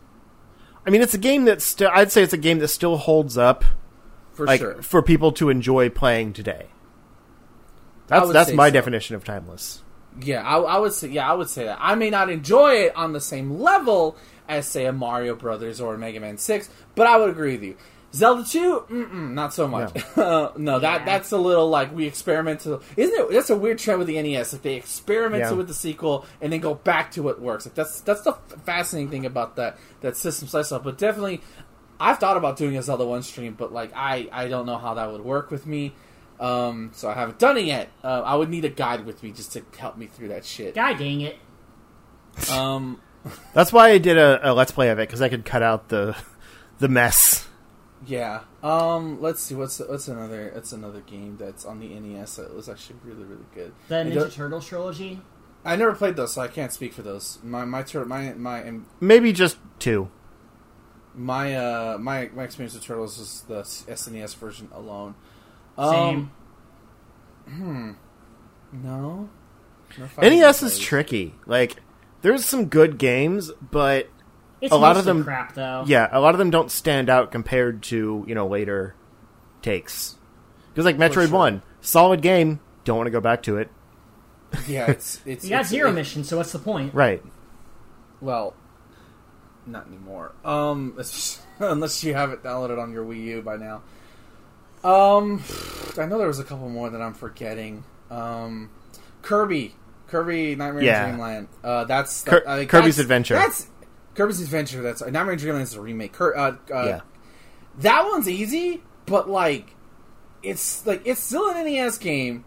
I 0.87 0.91
mean, 0.91 1.03
it's 1.03 1.15
a 1.15 1.19
game 1.19 1.47
that 1.47 1.61
still. 1.61 1.91
I'd 1.93 2.13
say 2.13 2.23
it's 2.23 2.33
a 2.33 2.39
game 2.39 2.61
that 2.61 2.69
still 2.69 2.97
holds 2.97 3.37
up, 3.37 3.65
for 4.33 4.47
like 4.47 4.61
sure. 4.61 4.81
for 4.83 5.03
people 5.03 5.33
to 5.33 5.51
enjoy 5.51 5.91
playing 5.91 6.33
today. 6.33 6.67
That's 8.07 8.33
that's 8.33 8.53
my 8.53 8.69
so. 8.69 8.75
definition 8.75 9.17
of 9.17 9.25
timeless. 9.25 9.83
Yeah, 10.21 10.43
I, 10.43 10.59
I 10.59 10.79
would 10.79 10.93
say. 10.93 11.09
Yeah, 11.09 11.29
I 11.29 11.35
would 11.35 11.49
say 11.49 11.65
that. 11.65 11.79
I 11.81 11.95
may 11.97 12.11
not 12.11 12.31
enjoy 12.31 12.75
it 12.75 12.97
on 12.97 13.13
the 13.13 13.21
same 13.21 13.59
level 13.59 14.17
as, 14.49 14.67
say, 14.69 14.87
a 14.87 14.93
Mario 14.93 15.35
Brothers 15.35 15.81
or 15.81 15.95
a 15.95 15.99
Mega 15.99 16.21
Man 16.21 16.39
Six, 16.39 16.71
but 16.95 17.07
I 17.07 17.17
would 17.17 17.31
agree 17.31 17.53
with 17.53 17.65
you. 17.65 17.77
Zelda 18.16 18.44
Two, 18.48 18.84
mm-mm, 18.90 19.32
not 19.34 19.52
so 19.55 19.68
much. 19.68 19.94
No, 20.16 20.52
no 20.56 20.78
that 20.78 21.01
Yeah. 21.01 21.05
that's 21.05 21.32
a 21.32 21.36
little 21.38 21.68
like 21.68 21.94
we 21.94 22.06
experimented. 22.06 22.80
Isn't 22.97 23.14
it? 23.20 23.30
That's 23.32 23.51
a 23.51 23.56
weird 23.56 23.78
trend 23.78 23.98
with 23.98 24.09
the 24.09 24.20
NES. 24.20 24.55
Like 24.55 24.62
they 24.62 24.74
experimented 24.74 25.51
Yeah. 25.51 25.52
with 25.52 25.68
the 25.68 25.74
sequel 25.74 26.24
and 26.40 26.52
then 26.52 26.60
go 26.60 26.74
back 26.74 27.10
to 27.12 27.22
what 27.22 27.40
works. 27.40 27.66
Like 27.66 27.74
that's 27.74 28.01
that's 28.01 28.22
the 28.22 28.32
fascinating 28.64 29.10
thing 29.10 29.26
about 29.26 29.56
that 29.56 29.78
that 30.01 30.16
system 30.16 30.48
slice 30.48 30.72
up. 30.72 30.82
But 30.84 30.97
definitely, 30.98 31.43
I've 32.01 32.18
thought 32.18 32.36
about 32.36 32.56
doing 32.56 32.76
a 32.76 32.82
Zelda 32.82 33.05
One 33.05 33.22
stream, 33.22 33.55
but 33.55 33.72
like 33.72 33.93
I 33.94 34.28
I 34.32 34.48
don't 34.48 34.66
know 34.66 34.78
how 34.78 34.94
that 34.94 35.12
would 35.12 35.22
work 35.22 35.51
with 35.51 35.66
me. 35.66 35.94
Um, 36.40 36.90
so 36.94 37.09
I 37.09 37.14
haven't 37.14 37.38
done 37.38 37.56
it 37.56 37.64
yet. 37.64 37.88
Uh, 38.05 38.22
I 38.24 38.34
would 38.36 38.51
need 38.51 38.64
a 38.64 38.68
guide 38.70 39.06
with 39.06 39.22
me 39.22 39.32
just 39.32 39.52
to 39.52 39.62
help 39.78 39.97
me 39.97 40.06
through 40.06 40.28
that 40.28 40.44
shit. 40.44 40.74
God 40.74 40.98
dang 40.98 41.20
it. 41.22 41.36
Um, 42.52 43.01
That's 43.55 43.72
why 43.72 43.88
I 43.90 43.98
did 43.98 44.18
a, 44.18 44.51
a 44.51 44.52
let's 44.52 44.70
play 44.70 44.90
of 44.90 44.98
it 44.98 45.09
because 45.09 45.22
I 45.22 45.28
could 45.28 45.44
cut 45.44 45.62
out 45.62 45.88
the 45.88 46.16
the 46.78 46.88
mess. 46.88 47.45
Yeah. 48.06 48.40
Um, 48.62 49.20
let's 49.20 49.43
see. 49.43 49.55
What's 49.55 49.78
what's 49.78 50.09
another? 50.09 50.48
It's 50.48 50.73
another 50.73 51.01
game 51.01 51.36
that's 51.39 51.64
on 51.64 51.78
the 51.81 51.89
NES 51.89 52.36
that 52.36 52.55
was 52.55 52.68
actually 52.68 52.97
really 53.05 53.24
really 53.24 53.47
good. 53.55 53.73
The 53.89 54.01
I 54.01 54.05
Ninja 54.05 54.14
don't- 54.14 54.32
Turtles 54.32 54.66
trilogy? 54.66 55.20
I 55.64 55.74
never 55.77 55.94
played 55.94 56.14
those, 56.16 56.32
so 56.35 56.43
I 56.43 56.48
can't 56.48 56.73
speak 56.73 56.93
for 56.93 57.02
those. 57.02 57.39
My 57.43 57.64
my 57.64 57.82
tur- 57.82 58.05
my 58.05 58.35
my 58.35 58.73
Maybe 59.01 59.32
just 59.32 59.56
two. 59.78 60.10
my 61.14 61.55
uh 61.56 61.97
my 61.98 62.31
my 62.35 62.44
experience 62.44 62.74
with 62.74 62.85
Turtles 62.85 63.18
is 63.18 63.43
the 63.48 63.62
SNES 63.62 64.36
version 64.36 64.68
alone. 64.73 65.14
Same. 65.78 66.31
Um, 67.48 67.97
no. 68.73 69.28
No 69.98 70.09
NES 70.20 70.62
is 70.62 70.78
tricky. 70.78 71.35
Like, 71.47 71.77
there's 72.23 72.44
some 72.44 72.66
good 72.66 72.98
games, 72.98 73.51
but 73.70 74.09
It's 74.61 74.73
a 74.73 74.77
lot 74.77 74.97
of 74.97 75.05
them- 75.05 75.23
crap, 75.24 75.55
though. 75.55 75.85
yeah, 75.87 76.09
a 76.11 76.20
lot 76.20 76.35
of 76.35 76.39
them 76.39 76.51
don't 76.51 76.70
stand 76.70 77.11
out 77.11 77.31
compared 77.31 77.83
to 77.85 78.24
you 78.27 78.35
know 78.35 78.47
later 78.47 78.95
takes. 79.62 80.16
Because 80.73 80.85
like 80.85 80.97
Metroid 80.99 81.28
sure. 81.28 81.37
One, 81.37 81.62
solid 81.81 82.23
game. 82.23 82.61
Don't 82.85 82.97
want 82.97 83.07
to 83.07 83.11
go 83.11 83.20
back 83.20 83.43
to 83.45 83.57
it. 83.59 83.70
Yeah, 84.69 84.87
it's 84.91 85.20
it's 85.27 85.45
You 85.45 85.51
got 85.51 85.57
it's- 85.57 85.69
zero 85.70 85.91
it- 85.91 85.95
missions, 85.95 86.28
so 86.28 86.37
what's 86.39 86.53
the 86.53 86.59
point? 86.59 86.95
Right. 86.95 87.23
Well, 88.20 88.55
not 89.66 89.87
anymore. 89.89 90.33
Um, 90.45 90.95
it's- 90.99 91.41
unless 91.59 92.03
you 92.05 92.15
have 92.15 92.31
it 92.31 92.43
downloaded 92.43 92.81
on 92.83 92.93
your 92.93 93.05
Wii 93.05 93.24
U 93.24 93.43
by 93.43 93.57
now. 93.57 93.83
Um, 94.85 95.43
I 95.99 96.07
know 96.07 96.19
there 96.19 96.28
was 96.28 96.39
a 96.39 96.45
couple 96.45 96.69
more 96.69 96.89
that 96.91 97.01
I'm 97.03 97.15
forgetting. 97.15 97.83
Um, 98.11 98.70
Kirby, 99.23 99.74
Kirby 100.07 100.55
Nightmare 100.55 100.83
Yeah. 100.85 101.07
Dreamland. 101.09 101.49
Uh, 101.65 101.85
that's 101.85 102.23
Kir- 102.23 102.45
I 102.47 102.59
think 102.59 102.70
Kirby's 102.70 102.97
that's- 102.97 102.99
Adventure. 103.01 103.35
That's 103.35 103.66
Kirby's 104.16 104.40
Adventure. 104.40 104.82
That's 104.82 105.01
Nightmare 105.02 105.36
Dreamland 105.36 105.64
is 105.64 105.74
a 105.74 105.80
remake. 105.80 106.12
Cur- 106.12 106.36
uh, 106.36 106.56
uh, 106.72 106.86
yeah. 106.86 107.01
that 107.78 108.05
one's 108.05 108.28
easy, 108.28 108.82
but 109.05 109.28
like 109.28 109.74
it's 110.43 110.86
like 110.86 111.02
it's 111.05 111.20
still 111.20 111.48
an 111.51 111.64
NES 111.64 111.98
game, 111.98 112.44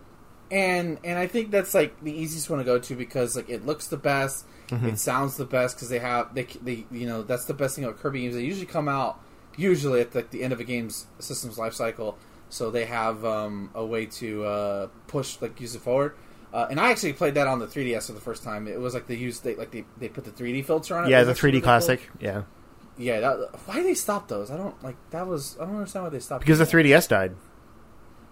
and 0.51 0.97
and 1.03 1.19
I 1.19 1.27
think 1.27 1.51
that's 1.51 1.73
like 1.73 2.01
the 2.03 2.11
easiest 2.11 2.49
one 2.49 2.59
to 2.59 2.65
go 2.65 2.79
to 2.79 2.95
because 2.95 3.35
like 3.35 3.49
it 3.49 3.65
looks 3.65 3.87
the 3.87 3.97
best, 3.97 4.45
it 4.71 4.97
sounds 4.99 5.37
the 5.37 5.45
best 5.45 5.75
because 5.75 5.89
they 5.89 5.99
have 5.99 6.33
they 6.33 6.43
they 6.61 6.85
you 6.91 7.07
know 7.07 7.21
that's 7.21 7.45
the 7.45 7.53
best 7.53 7.75
thing 7.75 7.85
about 7.85 7.99
Kirby 7.99 8.21
games. 8.21 8.35
They 8.35 8.43
usually 8.43 8.65
come 8.65 8.87
out 8.87 9.19
usually 9.57 10.01
at 10.01 10.15
like 10.15 10.31
the 10.31 10.43
end 10.43 10.53
of 10.53 10.59
a 10.59 10.63
game's 10.63 11.07
system's 11.19 11.57
life 11.57 11.73
cycle, 11.73 12.17
so 12.49 12.71
they 12.71 12.85
have 12.85 13.25
um, 13.25 13.69
a 13.75 13.85
way 13.85 14.05
to 14.05 14.45
uh, 14.45 14.87
push 15.07 15.37
like 15.41 15.59
use 15.59 15.75
it 15.75 15.81
forward. 15.81 16.15
Uh, 16.53 16.67
and 16.69 16.79
I 16.79 16.89
actually 16.91 17.13
played 17.13 17.35
that 17.35 17.47
on 17.47 17.59
the 17.59 17.67
3DS 17.67 18.07
for 18.07 18.13
the 18.13 18.21
first 18.21 18.43
time. 18.43 18.67
It 18.67 18.79
was 18.79 18.93
like 18.93 19.05
they 19.07 19.15
used 19.15 19.43
they 19.43 19.55
like 19.55 19.71
they, 19.71 19.85
they 19.97 20.09
put 20.09 20.23
the 20.25 20.31
3D 20.31 20.65
filter 20.65 20.97
on 20.97 21.03
it. 21.03 21.07
It 21.07 21.11
Yeah, 21.11 21.23
the 21.23 21.33
3D 21.33 21.43
really 21.43 21.59
cool. 21.59 21.65
classic. 21.65 22.09
Yeah, 22.19 22.43
Yeah, 22.97 23.19
that, 23.19 23.37
why 23.65 23.75
did 23.75 23.85
they 23.85 23.93
stop 23.93 24.27
those? 24.27 24.49
I 24.49 24.57
don't 24.57 24.81
like 24.83 24.95
that 25.11 25.27
was 25.27 25.57
I 25.59 25.65
don't 25.65 25.75
understand 25.75 26.05
why 26.05 26.09
they 26.09 26.19
stopped 26.19 26.41
because 26.45 26.57
the 26.59 26.65
3DS 26.65 27.07
died. 27.07 27.35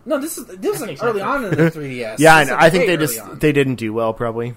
No, 0.06 0.20
this 0.20 0.38
is 0.38 0.46
this 0.48 0.72
was 0.72 0.82
like 0.82 0.92
Exactly. 0.92 1.22
early 1.22 1.22
on 1.22 1.44
in 1.46 1.50
the 1.52 1.70
3DS. 1.72 2.16
Yeah, 2.20 2.36
I, 2.36 2.40
This 2.40 2.48
is, 2.48 2.50
know. 2.50 2.54
like, 2.56 2.64
I 2.64 2.70
think 2.70 2.88
they 2.88 2.98
just 2.98 3.20
on. 3.20 3.40
they 3.40 3.52
didn't 3.52 3.76
do 3.76 3.94
well. 3.94 4.14
Probably. 4.14 4.56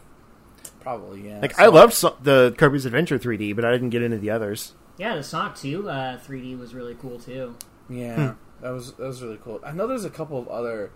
probably 0.81 1.29
yeah. 1.29 1.41
Like 1.41 1.55
So- 1.57 1.63
I 1.63 1.67
loved 1.67 1.93
so- 1.93 2.17
the 2.23 2.55
Kirby's 2.57 2.87
Adventure 2.87 3.19
3D, 3.19 3.55
but 3.55 3.65
I 3.65 3.73
didn't 3.73 3.91
get 3.91 4.03
into 4.03 4.19
the 4.19 4.31
others. 4.31 4.75
Yeah, 4.97 5.17
the 5.17 5.23
Sonic 5.23 5.55
2 5.57 5.89
uh, 5.89 6.19
3D 6.19 6.59
was 6.59 6.75
really 6.75 6.95
cool, 6.95 7.19
too. 7.19 7.57
Yeah, 7.89 8.35
that 8.61 8.71
was 8.71 8.93
that 8.93 9.07
was 9.07 9.23
really 9.23 9.39
cool. 9.43 9.61
I 9.65 9.73
know 9.73 9.87
there's 9.87 10.05
a 10.05 10.11
couple 10.11 10.39
of 10.39 10.47
other 10.49 10.91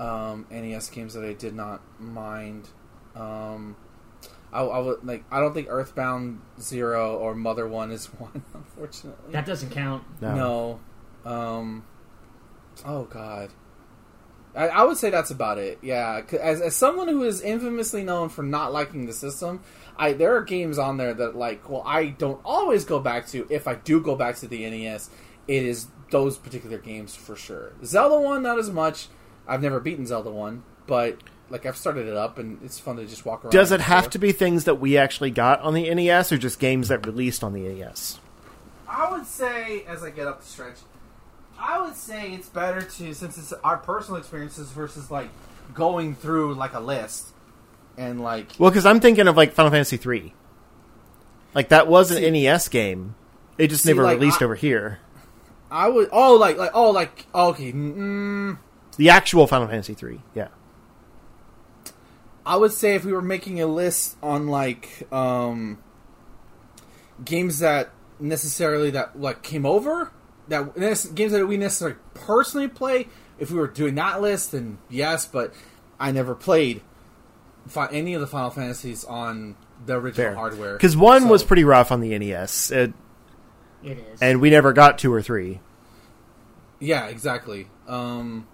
um, 0.00 0.46
NES 0.50 0.88
games 0.90 1.14
that 1.14 1.24
I 1.24 1.34
did 1.34 1.54
not 1.54 1.82
mind. 2.00 2.68
Um, 3.14 3.76
I, 4.52 4.62
I 4.62 4.78
would 4.78 5.04
like. 5.04 5.24
I 5.30 5.40
don't 5.40 5.52
think 5.54 5.68
Earthbound 5.70 6.40
Zero 6.60 7.16
or 7.16 7.34
Mother 7.34 7.68
One 7.68 7.90
is 7.90 8.06
one, 8.18 8.42
unfortunately. 8.54 9.32
That 9.32 9.46
doesn't 9.46 9.70
count. 9.70 10.02
No. 10.20 10.80
No. 11.24 11.30
Um. 11.30 11.84
Oh 12.84 13.04
God. 13.04 13.50
I, 14.52 14.66
I 14.68 14.82
would 14.82 14.96
say 14.96 15.10
that's 15.10 15.30
about 15.30 15.58
it. 15.58 15.78
Yeah, 15.80 16.22
As, 16.40 16.60
as 16.60 16.74
someone 16.74 17.06
who 17.06 17.22
is 17.22 17.40
infamously 17.40 18.02
known 18.02 18.30
for 18.30 18.42
not 18.42 18.72
liking 18.72 19.06
the 19.06 19.12
system, 19.12 19.62
I 19.96 20.12
there 20.14 20.34
are 20.34 20.42
games 20.42 20.78
on 20.78 20.96
there 20.96 21.14
that 21.14 21.36
like. 21.36 21.68
Well, 21.68 21.82
I 21.86 22.06
don't 22.06 22.40
always 22.44 22.84
go 22.84 22.98
back 22.98 23.28
to. 23.28 23.46
If 23.50 23.68
I 23.68 23.74
do 23.74 24.00
go 24.00 24.16
back 24.16 24.36
to 24.36 24.48
the 24.48 24.68
NES, 24.68 25.10
it 25.46 25.62
is 25.62 25.88
those 26.10 26.38
particular 26.38 26.78
games 26.78 27.14
for 27.14 27.36
sure. 27.36 27.74
Zelda 27.84 28.18
one, 28.18 28.42
not 28.42 28.58
as 28.58 28.70
much. 28.70 29.08
I've 29.46 29.62
never 29.62 29.80
beaten 29.80 30.06
Zelda 30.06 30.30
one, 30.30 30.62
but 30.86 31.18
like 31.48 31.66
I've 31.66 31.76
started 31.76 32.06
it 32.06 32.16
up 32.16 32.38
and 32.38 32.58
it's 32.62 32.78
fun 32.78 32.96
to 32.96 33.06
just 33.06 33.24
walk 33.26 33.44
around. 33.44 33.52
Does 33.52 33.72
it 33.72 33.80
have 33.80 34.04
stuff. 34.04 34.12
to 34.12 34.18
be 34.18 34.32
things 34.32 34.64
that 34.64 34.76
we 34.76 34.96
actually 34.96 35.30
got 35.30 35.60
on 35.60 35.74
the 35.74 35.92
NES, 35.92 36.30
or 36.32 36.38
just 36.38 36.58
games 36.60 36.88
that 36.88 37.04
released 37.06 37.42
on 37.42 37.52
the 37.52 37.60
NES? 37.60 38.20
I 38.88 39.10
would 39.12 39.26
say, 39.26 39.84
as 39.86 40.02
I 40.02 40.10
get 40.10 40.26
up 40.26 40.40
the 40.40 40.46
stretch, 40.46 40.76
I 41.58 41.80
would 41.80 41.94
say 41.96 42.32
it's 42.32 42.48
better 42.48 42.80
to 42.82 43.14
since 43.14 43.36
it's 43.38 43.52
our 43.64 43.76
personal 43.76 44.18
experiences 44.18 44.70
versus 44.70 45.10
like 45.10 45.28
going 45.74 46.14
through 46.14 46.54
like 46.54 46.72
a 46.74 46.80
list 46.80 47.28
and 47.96 48.20
like 48.20 48.48
Well, 48.58 48.70
because 48.70 48.86
I'm 48.86 49.00
thinking 49.00 49.28
of 49.28 49.36
like 49.36 49.52
Final 49.52 49.70
Fantasy 49.70 49.96
three. 49.96 50.34
Like 51.54 51.68
that 51.70 51.86
was 51.88 52.10
an 52.10 52.18
See- 52.18 52.30
NES 52.30 52.68
game. 52.68 53.14
It 53.58 53.68
just 53.68 53.82
See, 53.84 53.90
never 53.90 54.02
like, 54.04 54.18
released 54.18 54.40
I- 54.40 54.44
over 54.44 54.54
here. 54.54 55.00
I 55.70 55.88
would 55.88 56.08
oh 56.12 56.34
like 56.36 56.56
like 56.56 56.70
oh 56.74 56.90
like 56.90 57.26
okay 57.34 57.72
mm, 57.72 58.58
The 58.96 59.10
actual 59.10 59.46
Final 59.46 59.68
Fantasy 59.68 59.94
three. 59.94 60.20
Yeah. 60.34 60.48
I 62.44 62.56
would 62.56 62.72
say 62.72 62.94
if 62.94 63.04
we 63.04 63.12
were 63.12 63.22
making 63.22 63.60
a 63.60 63.66
list 63.66 64.16
on 64.22 64.48
like 64.48 65.06
um 65.12 65.78
games 67.24 67.58
that 67.60 67.90
necessarily 68.18 68.90
that 68.90 69.18
like 69.20 69.42
came 69.42 69.64
over 69.66 70.10
that 70.48 70.74
games 71.14 71.32
that 71.32 71.46
we 71.46 71.56
necessarily 71.56 71.96
personally 72.14 72.66
play 72.68 73.08
if 73.38 73.50
we 73.50 73.58
were 73.58 73.66
doing 73.68 73.94
that 73.94 74.20
list 74.20 74.52
then 74.52 74.78
yes 74.88 75.26
but 75.26 75.52
I 75.98 76.12
never 76.12 76.34
played 76.34 76.80
any 77.92 78.14
of 78.14 78.20
the 78.20 78.26
Final 78.26 78.50
Fantasies 78.50 79.04
on 79.04 79.54
the 79.86 79.94
original 79.96 80.28
Fair. 80.30 80.34
hardware 80.34 80.72
Because 80.74 80.96
one 80.96 81.22
So- 81.22 81.28
was 81.28 81.44
pretty 81.44 81.64
rough 81.64 81.92
on 81.92 82.00
the 82.00 82.18
NES, 82.18 82.70
it, 82.70 82.92
It 83.84 83.98
is. 83.98 84.20
and 84.22 84.40
we 84.40 84.50
never 84.50 84.72
got 84.72 84.98
two 84.98 85.12
or 85.12 85.22
three. 85.22 85.60
Yeah, 86.78 87.06
exactly. 87.06 87.68
Um, 87.86 88.46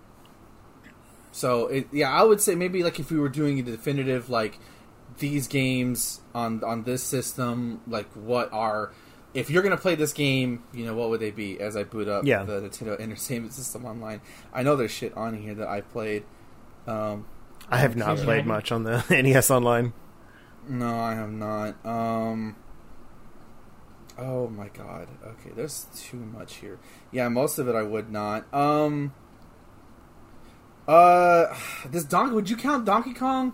so 1.36 1.66
it, 1.68 1.88
yeah, 1.92 2.10
I 2.10 2.22
would 2.24 2.40
say 2.40 2.54
maybe 2.54 2.82
like 2.82 2.98
if 2.98 3.10
we 3.10 3.18
were 3.18 3.28
doing 3.28 3.58
a 3.58 3.62
definitive 3.62 4.30
like 4.30 4.58
these 5.18 5.46
games 5.48 6.20
on 6.34 6.64
on 6.64 6.84
this 6.84 7.02
system, 7.02 7.82
like 7.86 8.08
what 8.14 8.50
are 8.52 8.92
if 9.34 9.50
you're 9.50 9.62
gonna 9.62 9.76
play 9.76 9.94
this 9.96 10.14
game, 10.14 10.62
you 10.72 10.86
know 10.86 10.94
what 10.94 11.10
would 11.10 11.20
they 11.20 11.30
be? 11.30 11.60
As 11.60 11.76
I 11.76 11.84
boot 11.84 12.08
up 12.08 12.24
Yeah. 12.24 12.42
the 12.44 12.60
Nintendo 12.62 12.98
Entertainment 13.06 13.52
System 13.52 13.84
online, 13.84 14.22
I 14.52 14.62
know 14.62 14.76
there's 14.76 14.90
shit 14.90 15.14
on 15.14 15.34
here 15.34 15.54
that 15.54 15.68
I 15.68 15.82
played. 15.82 16.24
Um, 16.86 17.26
I 17.68 17.78
have 17.78 17.96
not 17.96 18.16
Yeah. 18.18 18.24
played 18.24 18.46
much 18.46 18.72
on 18.72 18.84
the 18.84 19.04
NES 19.10 19.50
Online. 19.50 19.92
no, 20.68 20.98
I 20.98 21.14
have 21.14 21.30
not. 21.32 21.74
Um, 21.84 22.56
oh 24.18 24.48
my 24.48 24.68
god. 24.68 25.08
Okay, 25.24 25.50
there's 25.54 25.86
too 25.94 26.16
much 26.16 26.56
here. 26.56 26.78
Yeah, 27.12 27.28
most 27.28 27.58
of 27.58 27.68
it 27.68 27.74
I 27.74 27.82
would 27.82 28.10
not. 28.10 28.52
Um, 28.54 29.12
uh, 30.88 31.54
this 31.90 32.04
Donkey. 32.04 32.34
Would 32.34 32.50
you 32.50 32.56
count 32.56 32.84
Donkey 32.84 33.14
Kong? 33.14 33.52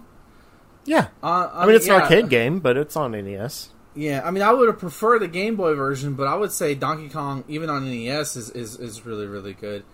Yeah. 0.85 1.09
Uh, 1.23 1.49
I 1.53 1.67
mean, 1.67 1.77
it's 1.77 1.87
an 1.87 1.93
arcade 1.93 2.29
game, 2.29 2.59
but 2.59 2.77
it's 2.77 2.97
on 2.97 3.13
NES. 3.13 3.69
Yeah, 3.95 4.23
I 4.25 4.31
mean, 4.31 4.43
I 4.43 4.53
would 4.53 4.69
have 4.69 4.79
preferred 4.79 5.19
the 5.21 5.29
Game 5.29 5.55
Boy 5.55 5.75
version, 5.75 6.15
but 6.15 6.27
I 6.27 6.35
would 6.35 6.51
say 6.51 6.75
Donkey 6.75 7.11
Kong, 7.11 7.45
even 7.47 7.69
on 7.69 7.85
NES, 7.85 8.37
is 8.37 8.51
is, 8.51 8.77
is 8.81 9.05
really 9.05 9.27
really 9.27 9.53
good. 9.53 9.85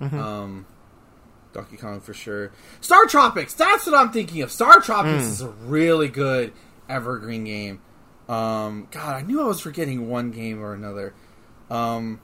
Mm-hmm. 0.00 0.18
Um, 0.18 0.66
Donkey 1.52 1.76
Kong 1.76 2.00
for 2.00 2.14
sure. 2.14 2.52
Star 2.80 3.04
Tropics, 3.06 3.54
that's 3.54 3.84
what 3.86 3.96
I'm 3.96 4.12
thinking 4.12 4.42
of. 4.42 4.52
Star 4.52 4.80
Tropics 4.80 5.24
Mm. 5.24 5.28
is 5.28 5.40
a 5.42 5.48
really 5.48 6.08
good 6.08 6.52
evergreen 6.88 7.44
game. 7.44 7.80
Um, 8.28 8.86
God, 8.92 9.16
I 9.16 9.22
knew 9.22 9.40
I 9.42 9.44
was 9.46 9.60
forgetting 9.60 10.08
one 10.08 10.30
game 10.30 10.62
or 10.62 10.72
another. 10.74 11.14
Um, 11.68 12.20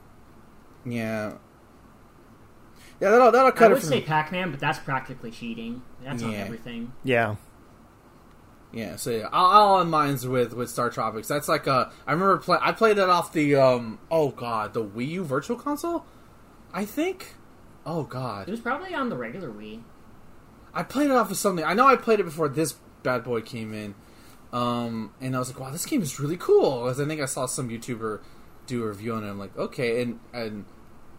yeah, 0.84 1.32
yeah, 3.04 3.10
that'll 3.10 3.30
that'll 3.30 3.48
I 3.48 3.50
cut 3.52 3.70
it 3.70 3.74
would 3.74 3.82
for 3.82 3.88
say 3.88 4.00
me. 4.00 4.06
Pac-Man, 4.06 4.50
but 4.50 4.60
that's 4.60 4.78
practically 4.78 5.30
cheating. 5.30 5.82
That's 6.02 6.22
on 6.22 6.32
Yeah. 6.32 6.38
everything. 6.38 6.92
Yeah. 7.04 7.36
Yeah, 8.72 8.96
so 8.96 9.10
yeah, 9.10 9.28
all, 9.32 9.50
all 9.52 9.74
on 9.76 9.88
mine's 9.88 10.26
with 10.26 10.52
with 10.52 10.68
Star 10.68 10.90
Tropics. 10.90 11.28
That's 11.28 11.46
like 11.48 11.66
a. 11.68 11.92
I 12.06 12.12
remember 12.12 12.38
play. 12.38 12.58
I 12.60 12.72
played 12.72 12.96
that 12.96 13.08
off 13.08 13.32
the 13.32 13.54
um. 13.54 14.00
Oh 14.10 14.30
god, 14.30 14.74
the 14.74 14.84
Wii 14.84 15.08
U 15.10 15.24
Virtual 15.24 15.56
Console. 15.56 16.04
I 16.72 16.84
think. 16.84 17.34
Oh 17.86 18.02
god. 18.02 18.42
It 18.42 18.46
god, 18.46 18.50
was 18.50 18.60
probably 18.60 18.92
on 18.94 19.10
the 19.10 19.16
regular 19.16 19.48
Wii. 19.50 19.82
I 20.72 20.82
played 20.82 21.10
it 21.10 21.12
off 21.12 21.30
of 21.30 21.36
something. 21.36 21.64
I 21.64 21.74
know 21.74 21.86
I 21.86 21.94
played 21.94 22.18
it 22.18 22.24
before 22.24 22.48
this 22.48 22.72
bad 23.04 23.22
boy 23.22 23.42
came 23.42 23.72
in. 23.72 23.94
Um, 24.52 25.12
and 25.20 25.36
I 25.36 25.38
was 25.38 25.48
like, 25.50 25.60
wow, 25.60 25.70
this 25.70 25.84
game 25.86 26.02
is 26.02 26.18
really 26.18 26.36
cool. 26.36 26.82
Because 26.84 27.00
I 27.00 27.04
think 27.06 27.20
I 27.20 27.26
saw 27.26 27.46
some 27.46 27.68
YouTuber 27.68 28.20
do 28.66 28.82
a 28.84 28.88
review 28.88 29.14
on 29.14 29.22
it. 29.24 29.30
I'm 29.30 29.38
like, 29.38 29.56
okay, 29.56 30.02
and 30.02 30.18
and 30.32 30.64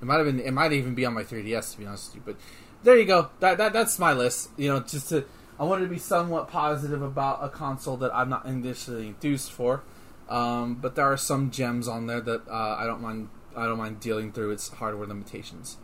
it 0.02 0.06
might 0.06 0.18
have 0.18 0.26
been, 0.26 0.40
it 0.40 0.52
might 0.52 0.74
even 0.74 0.94
be 0.96 1.06
on 1.06 1.14
my 1.14 1.24
3DS 1.24 1.74
to 1.74 1.78
be 1.80 1.86
honest 1.86 2.08
with 2.10 2.16
you. 2.16 2.22
But 2.26 2.42
there 2.84 2.98
you 2.98 3.06
go. 3.06 3.30
That 3.40 3.58
that 3.58 3.74
that's 3.74 3.98
my 4.00 4.14
list. 4.14 4.50
You 4.58 4.70
know, 4.70 4.80
just 4.82 5.10
to 5.10 5.26
I 5.60 5.64
wanted 5.64 5.84
to 5.86 5.90
be 5.90 5.98
somewhat 6.00 6.48
positive 6.50 7.02
about 7.02 7.40
a 7.44 7.50
console 7.50 7.98
that 7.98 8.14
I'm 8.14 8.30
not 8.30 8.46
initially 8.46 9.08
enthused 9.08 9.52
for. 9.52 9.84
Um, 10.28 10.76
but 10.76 10.96
there 10.96 11.06
are 11.06 11.18
some 11.18 11.52
gems 11.52 11.88
on 11.88 12.08
there 12.08 12.22
that 12.22 12.48
uh, 12.48 12.76
I 12.80 12.86
don't 12.86 13.02
mind. 13.02 13.30
I 13.56 13.66
don't 13.66 13.78
mind 13.78 14.00
dealing 14.00 14.32
through 14.32 14.52
its 14.52 14.68
hardware 14.70 15.08
limitations. 15.08 15.78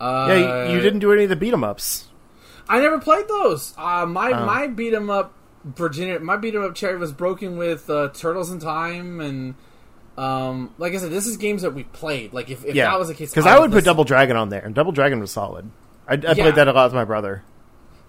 Uh, 0.00 0.26
Yeah, 0.28 0.68
you, 0.68 0.76
you 0.76 0.80
didn't 0.80 1.00
do 1.00 1.12
any 1.12 1.24
of 1.24 1.28
the 1.30 1.36
beat 1.36 1.52
'em 1.52 1.62
ups. 1.64 2.06
I 2.68 2.80
never 2.80 2.98
played 2.98 3.28
those. 3.28 3.74
Uh, 3.76 4.06
my 4.06 4.30
Oh. 4.32 4.46
my 4.46 4.66
beat 4.66 4.94
'em 4.94 5.10
up 5.10 5.34
Virginia, 5.64 6.18
my 6.20 6.36
beat 6.36 6.54
'em 6.54 6.62
up 6.64 6.74
cherry 6.74 6.96
was 6.96 7.12
broken 7.12 7.56
with 7.58 7.88
uh, 7.90 8.08
Turtles 8.14 8.50
in 8.50 8.58
Time, 8.60 9.20
and 9.20 9.54
um, 10.16 10.74
like 10.78 10.94
I 10.94 10.98
said, 10.98 11.10
this 11.10 11.26
is 11.26 11.36
games 11.36 11.62
that 11.62 11.74
we 11.74 11.84
played. 11.84 12.32
Like 12.32 12.50
if, 12.50 12.64
if 12.64 12.74
Yeah. 12.74 12.90
that 12.90 12.98
was 12.98 13.08
the 13.08 13.14
case, 13.14 13.30
Because 13.30 13.46
I 13.46 13.58
would 13.58 13.70
put 13.70 13.76
listen- 13.76 13.86
Double 13.86 14.04
Dragon 14.04 14.36
on 14.36 14.48
there, 14.48 14.60
and 14.64 14.74
Double 14.74 14.92
Dragon 14.92 15.20
was 15.20 15.30
solid. 15.30 15.70
I, 16.08 16.14
I 16.14 16.16
Yeah. 16.16 16.34
played 16.34 16.54
that 16.56 16.68
a 16.68 16.72
lot 16.72 16.84
with 16.86 16.94
my 16.94 17.04
brother. 17.04 17.42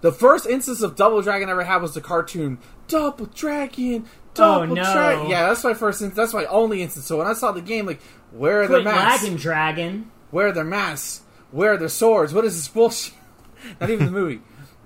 The 0.02 0.12
first 0.12 0.46
instance 0.46 0.82
of 0.82 0.94
Double 0.94 1.22
Dragon 1.22 1.48
I 1.48 1.52
ever 1.52 1.64
had 1.64 1.80
was 1.82 1.94
the 1.94 2.00
cartoon 2.00 2.58
Double 2.86 3.26
Dragon. 3.26 4.04
Double 4.34 4.62
Oh, 4.62 4.74
no. 4.74 4.92
Dragon. 4.92 5.30
Yeah, 5.30 5.48
that's 5.48 5.64
my 5.64 5.72
first. 5.74 6.02
In- 6.02 6.10
that's 6.10 6.34
my 6.34 6.44
only 6.46 6.82
instance. 6.82 7.06
So 7.06 7.16
when 7.16 7.26
I 7.26 7.32
saw 7.32 7.52
the 7.52 7.62
game, 7.62 7.86
like, 7.86 8.00
where 8.30 8.62
are 8.62 8.66
their 8.68 8.82
Quit 8.82 8.84
masks? 8.84 9.22
lagging, 9.22 9.38
Dragon. 9.38 10.10
Where 10.30 10.48
are 10.48 10.52
their 10.52 10.64
masks? 10.64 11.22
Where 11.50 11.72
are 11.72 11.76
their 11.78 11.88
swords? 11.88 12.34
What 12.34 12.44
is 12.44 12.54
this 12.56 12.68
bullshit? 12.68 13.14
Not 13.80 13.88
even 13.90 14.06
the 14.06 14.12
movie. 14.12 14.40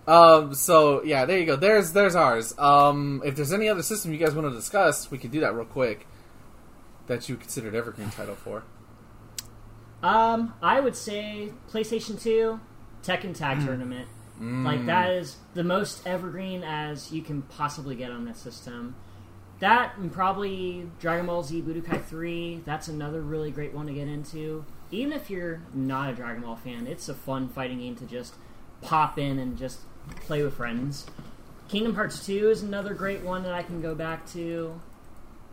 Um, 0.06 0.54
so 0.54 1.02
yeah, 1.02 1.24
there 1.24 1.38
you 1.38 1.46
go. 1.46 1.56
There's 1.56 1.92
there's 1.92 2.14
ours. 2.14 2.54
Um, 2.58 3.20
if 3.24 3.34
there's 3.36 3.52
any 3.52 3.68
other 3.68 3.82
system 3.82 4.12
you 4.12 4.18
guys 4.18 4.34
want 4.34 4.48
to 4.48 4.54
discuss, 4.54 5.10
we 5.10 5.18
can 5.18 5.30
do 5.30 5.40
that 5.40 5.54
real 5.54 5.64
quick. 5.66 6.06
That 7.10 7.28
you 7.28 7.34
considered 7.34 7.74
evergreen 7.74 8.08
title 8.10 8.36
for. 8.36 8.62
Um, 10.00 10.54
I 10.62 10.78
would 10.78 10.94
say 10.94 11.52
PlayStation 11.68 12.22
2, 12.22 12.60
Tekken 13.02 13.34
Tag 13.34 13.58
Hmm. 13.58 13.66
Tournament. 13.66 14.08
Like 14.40 14.86
that 14.86 15.10
is 15.10 15.36
the 15.54 15.64
most 15.64 16.06
evergreen 16.06 16.62
as 16.62 17.10
you 17.10 17.20
can 17.20 17.42
possibly 17.42 17.96
get 17.96 18.12
on 18.12 18.26
this 18.26 18.38
system. 18.38 18.94
That 19.58 19.96
and 19.98 20.12
probably 20.12 20.88
Dragon 21.00 21.26
Ball 21.26 21.42
Z 21.42 21.60
Budokai 21.62 22.04
3. 22.04 22.62
That's 22.64 22.86
another 22.86 23.22
really 23.22 23.50
great 23.50 23.74
one 23.74 23.88
to 23.88 23.92
get 23.92 24.06
into. 24.06 24.64
Even 24.92 25.12
if 25.12 25.30
you're 25.30 25.62
not 25.74 26.10
a 26.10 26.12
Dragon 26.14 26.42
Ball 26.42 26.54
fan, 26.54 26.86
it's 26.86 27.08
a 27.08 27.14
fun 27.14 27.48
fighting 27.48 27.80
game 27.80 27.96
to 27.96 28.04
just 28.04 28.34
pop 28.82 29.18
in 29.18 29.40
and 29.40 29.58
just 29.58 29.80
play 30.20 30.44
with 30.44 30.54
friends. 30.54 31.06
Kingdom 31.68 31.96
Hearts 31.96 32.24
2 32.24 32.50
is 32.50 32.62
another 32.62 32.94
great 32.94 33.22
one 33.22 33.42
that 33.42 33.52
I 33.52 33.64
can 33.64 33.82
go 33.82 33.96
back 33.96 34.30
to. 34.30 34.80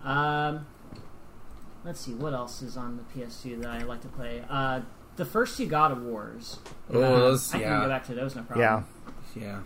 Um, 0.03 0.67
let's 1.87 2.01
see, 2.01 2.13
what 2.13 2.33
else 2.33 2.61
is 2.61 2.77
on 2.77 2.97
the 2.97 3.19
PS2 3.19 3.61
that 3.61 3.69
I 3.71 3.79
like 3.83 4.01
to 4.01 4.07
play? 4.09 4.43
Uh, 4.49 4.81
the 5.15 5.25
first 5.25 5.57
two 5.57 5.65
God 5.65 5.91
of 5.91 6.03
Wars. 6.03 6.59
Oh, 6.93 7.01
Uh, 7.01 7.09
those- 7.19 7.49
I 7.55 7.59
can 7.59 7.61
yeah. 7.71 7.81
go 7.83 7.87
back 7.87 8.05
to 8.07 8.13
those, 8.13 8.35
no 8.35 8.43
problem. 8.43 8.61
Yeah. 8.61 8.83
Yeah, 9.35 9.59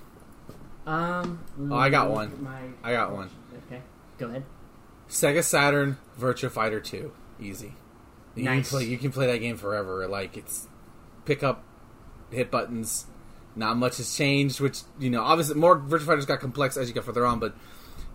Um. 0.85 1.39
Oh, 1.71 1.75
I 1.75 1.89
got 1.89 2.09
one. 2.09 2.43
my- 2.43 2.69
I 2.83 2.93
got 2.93 3.11
one. 3.11 3.29
Okay, 3.67 3.81
go 4.17 4.27
ahead. 4.27 4.43
Sega 5.09 5.43
Saturn 5.43 5.97
Virtua 6.19 6.49
Fighter 6.51 6.79
Two, 6.79 7.11
easy. 7.39 7.75
You 8.35 8.43
Nice. 8.45 8.69
can 8.69 8.77
play. 8.79 8.85
You 8.87 8.97
can 8.97 9.11
play 9.11 9.27
that 9.27 9.37
game 9.39 9.57
forever. 9.57 10.07
Like 10.07 10.35
it's 10.37 10.67
pick 11.25 11.43
up, 11.43 11.63
hit 12.31 12.49
buttons. 12.51 13.05
Not 13.55 13.77
much 13.77 13.97
has 13.97 14.13
changed. 14.15 14.59
Which 14.59 14.81
you 14.99 15.09
know, 15.09 15.21
obviously, 15.21 15.55
more 15.55 15.77
Virtua 15.77 16.01
Fighters 16.07 16.25
got 16.25 16.39
complex 16.39 16.75
as 16.77 16.87
you 16.87 16.93
get 16.93 17.03
further 17.03 17.25
on, 17.25 17.39
but 17.39 17.53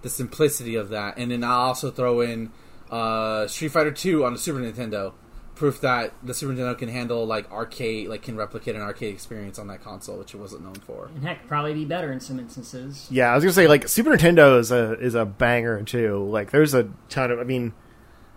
the 0.03 0.09
simplicity 0.11 0.75
of 0.75 0.89
that. 0.91 1.17
And 1.19 1.31
then 1.31 1.45
I'll 1.45 1.69
also 1.69 1.91
throw 1.91 2.21
in 2.21 2.51
uh, 2.91 3.47
Street 3.49 3.69
Fighter 3.69 3.93
Two 3.93 4.25
on 4.25 4.33
the 4.33 4.39
Super 4.39 4.61
Nintendo. 4.61 5.13
Proof 5.55 5.81
that 5.81 6.13
the 6.23 6.35
Super 6.35 6.53
Nintendo 6.53 6.77
can 6.77 6.91
handle 6.91 7.25
like 7.25 7.51
arcade, 7.51 8.09
like 8.09 8.21
can 8.21 8.37
replicate 8.37 8.75
an 8.75 8.83
arcade 8.83 9.15
experience 9.15 9.59
on 9.59 9.69
that 9.69 9.83
console, 9.83 10.19
which 10.19 10.35
it 10.35 10.37
wasn't 10.37 10.63
known 10.65 10.75
for. 10.75 11.07
And 11.15 11.25
heck, 11.25 11.47
probably 11.47 11.73
be 11.73 11.87
better 11.87 12.13
in 12.13 12.21
some 12.21 12.39
instances. 12.39 13.07
Yeah, 13.11 13.33
I 13.33 13.35
was 13.35 13.43
gonna 13.43 13.55
say 13.55 13.67
like 13.67 13.89
Super 13.89 14.11
Nintendo 14.11 14.59
is 14.59 14.71
a 14.71 14.93
is 15.01 15.15
a 15.15 15.25
banger 15.25 15.83
too. 15.83 16.29
Like 16.29 16.51
there's 16.51 16.75
a 16.75 16.91
ton 17.09 17.31
of 17.31 17.39
I 17.39 17.45
mean 17.45 17.73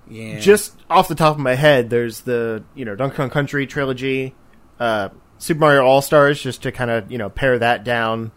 Yeah, 0.08 0.40
just 0.40 0.78
off 0.90 1.10
the 1.10 1.16
top 1.16 1.36
of 1.36 1.42
my 1.42 1.56
head, 1.56 1.90
there's 1.90 2.22
the 2.22 2.64
you 2.74 2.86
know 2.86 2.96
Donkey 2.96 3.18
Kong 3.18 3.30
Country 3.30 3.68
trilogy, 3.68 4.34
uh, 4.80 5.10
Super 5.40 5.60
Mario 5.60 5.84
All 5.84 6.02
Stars, 6.02 6.42
just 6.42 6.64
to 6.64 6.72
kind 6.72 6.90
of 6.90 7.12
you 7.12 7.18
know 7.18 7.30
pare 7.30 7.60
that 7.60 7.84
down 7.84 8.32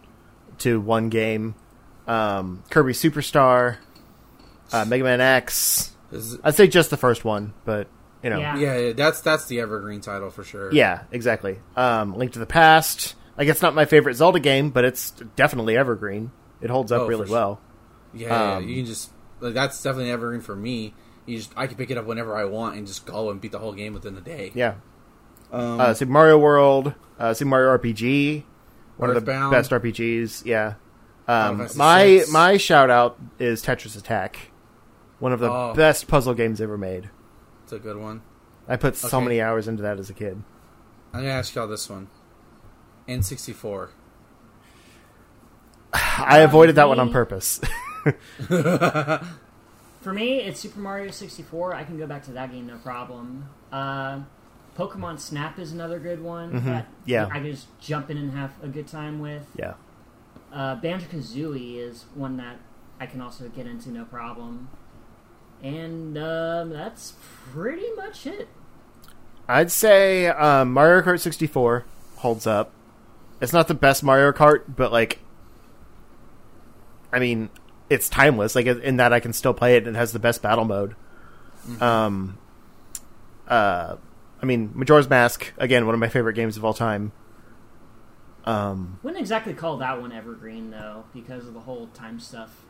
to 0.58 0.80
one 0.80 1.08
game. 1.08 1.54
Um, 2.08 2.64
Kirby 2.68 2.94
Superstar, 2.94 3.76
uh, 4.72 4.84
Mega 4.86 5.04
Man 5.04 5.20
X. 5.20 5.91
Is- 6.12 6.38
I'd 6.44 6.54
say 6.54 6.66
just 6.68 6.90
the 6.90 6.96
first 6.96 7.24
one, 7.24 7.54
but 7.64 7.88
you 8.22 8.30
know, 8.30 8.38
Yeah. 8.38 8.56
yeah, 8.56 8.76
yeah, 8.78 8.92
that's 8.92 9.20
that's 9.20 9.46
the 9.46 9.60
evergreen 9.60 10.00
title 10.00 10.30
for 10.30 10.44
sure. 10.44 10.72
yeah, 10.72 11.02
exactly. 11.10 11.58
Um, 11.76 12.14
Link 12.16 12.32
to 12.34 12.38
the 12.38 12.46
Past. 12.46 13.14
Like 13.36 13.48
it's 13.48 13.62
not 13.62 13.74
my 13.74 13.84
favorite 13.86 14.14
Zelda 14.14 14.38
game, 14.40 14.70
but 14.70 14.84
it's 14.84 15.10
definitely 15.36 15.76
evergreen. 15.76 16.30
It 16.60 16.70
holds 16.70 16.92
up 16.92 17.02
Oh, 17.02 17.06
really 17.06 17.26
for 17.26 17.32
well. 17.32 17.60
Yeah, 18.14 18.28
yeah, 18.28 18.56
Um, 18.58 18.68
you 18.68 18.76
can 18.76 18.84
just 18.86 19.10
like, 19.40 19.54
that's 19.54 19.82
definitely 19.82 20.10
evergreen 20.12 20.42
for 20.42 20.54
me. 20.54 20.94
You 21.26 21.38
just 21.38 21.52
I 21.56 21.66
can 21.66 21.76
pick 21.76 21.90
it 21.90 21.96
up 21.98 22.04
whenever 22.06 22.36
I 22.36 22.44
want 22.44 22.76
and 22.76 22.86
just 22.86 23.06
go 23.06 23.30
and 23.30 23.40
beat 23.40 23.52
the 23.52 23.58
whole 23.58 23.72
game 23.72 23.94
within 23.94 24.16
a 24.16 24.20
day. 24.20 24.52
Yeah. 24.54 24.74
Um, 25.50 25.80
uh, 25.80 25.94
Super 25.94 26.12
Mario 26.12 26.38
World, 26.38 26.94
uh, 27.18 27.34
Super 27.34 27.48
Mario 27.48 27.76
RPG, 27.78 28.44
one 28.98 29.10
of 29.10 29.16
the 29.16 29.20
best 29.50 29.70
RPGs. 29.70 30.44
Yeah. 30.44 30.74
Um, 31.28 31.68
my 31.76 32.24
my 32.30 32.56
shout 32.58 32.90
out 32.90 33.18
is 33.38 33.62
Tetris 33.64 33.96
Attack, 33.96 34.50
one 35.22 35.32
of 35.32 35.38
the 35.38 35.48
Oh. 35.48 35.72
best 35.72 36.08
puzzle 36.08 36.34
games 36.34 36.60
ever 36.60 36.76
made. 36.76 37.08
it's 37.62 37.72
a 37.72 37.78
good 37.78 37.96
one. 37.96 38.22
I 38.68 38.74
put 38.76 38.96
so 38.96 39.18
Okay. 39.18 39.24
many 39.24 39.40
hours 39.40 39.68
into 39.68 39.80
that 39.84 39.98
as 40.00 40.10
a 40.10 40.14
kid. 40.14 40.42
I'm 41.14 41.20
gonna 41.20 41.32
ask 41.32 41.54
y'all 41.54 41.68
this 41.68 41.88
one. 41.88 42.08
N64. 43.08 43.90
I 45.94 46.38
avoided 46.40 46.74
that 46.74 46.88
one 46.88 46.98
on 46.98 47.12
purpose. 47.12 47.60
For 48.48 50.12
me, 50.12 50.40
it's 50.40 50.58
Super 50.58 50.80
Mario 50.80 51.12
64. 51.12 51.74
I 51.74 51.84
can 51.84 51.96
go 51.98 52.06
back 52.08 52.24
to 52.24 52.32
that 52.32 52.50
game 52.50 52.66
no 52.66 52.76
problem. 52.78 53.48
Uh, 53.70 54.20
Pokemon 54.76 55.20
Snap 55.20 55.58
is 55.60 55.70
another 55.72 56.00
good 56.00 56.20
one. 56.20 56.50
Mhm. 56.52 56.64
That 56.64 56.86
Yeah. 57.04 57.26
I 57.30 57.34
can 57.38 57.44
just 57.52 57.66
jump 57.78 58.10
in 58.10 58.16
and 58.16 58.32
have 58.32 58.50
a 58.62 58.66
good 58.68 58.88
time 58.88 59.20
with. 59.20 59.46
yeah. 59.54 59.74
Uh, 60.52 60.74
Banjo 60.76 61.06
Kazooie 61.06 61.76
is 61.78 62.06
one 62.14 62.36
that 62.38 62.56
I 63.00 63.06
can 63.06 63.20
also 63.20 63.48
get 63.48 63.66
into 63.66 63.90
no 63.90 64.04
problem. 64.04 64.68
And 65.62 66.18
um, 66.18 66.70
that's 66.70 67.14
pretty 67.52 67.90
much 67.96 68.26
it. 68.26 68.48
I'd 69.48 69.70
say 69.70 70.26
um, 70.28 70.72
Mario 70.72 71.02
Kart 71.02 71.20
64 71.20 71.84
holds 72.16 72.46
up. 72.46 72.72
It's 73.40 73.52
not 73.52 73.68
the 73.68 73.74
best 73.74 74.02
Mario 74.02 74.32
Kart, 74.32 74.62
but 74.68 74.92
like, 74.92 75.18
I 77.12 77.18
mean, 77.18 77.50
it's 77.90 78.08
timeless. 78.08 78.54
Like 78.54 78.66
in 78.66 78.96
that, 78.96 79.12
I 79.12 79.20
can 79.20 79.32
still 79.32 79.54
play 79.54 79.76
it. 79.76 79.86
and 79.86 79.96
It 79.96 79.98
has 79.98 80.12
the 80.12 80.18
best 80.18 80.42
battle 80.42 80.64
mode. 80.64 80.96
Um, 81.80 82.38
uh, 83.46 83.96
I 84.40 84.46
mean, 84.46 84.72
Majora's 84.74 85.08
Mask 85.08 85.52
again, 85.58 85.86
one 85.86 85.94
of 85.94 86.00
my 86.00 86.08
favorite 86.08 86.34
games 86.34 86.56
of 86.56 86.64
all 86.64 86.74
time. 86.74 87.12
Um, 88.44 88.98
Wouldn't 89.02 89.20
exactly 89.20 89.54
call 89.54 89.76
that 89.76 90.00
one 90.00 90.10
evergreen 90.10 90.70
though, 90.70 91.04
because 91.14 91.46
of 91.46 91.54
the 91.54 91.60
whole 91.60 91.86
time 91.88 92.18
stuff. 92.18 92.64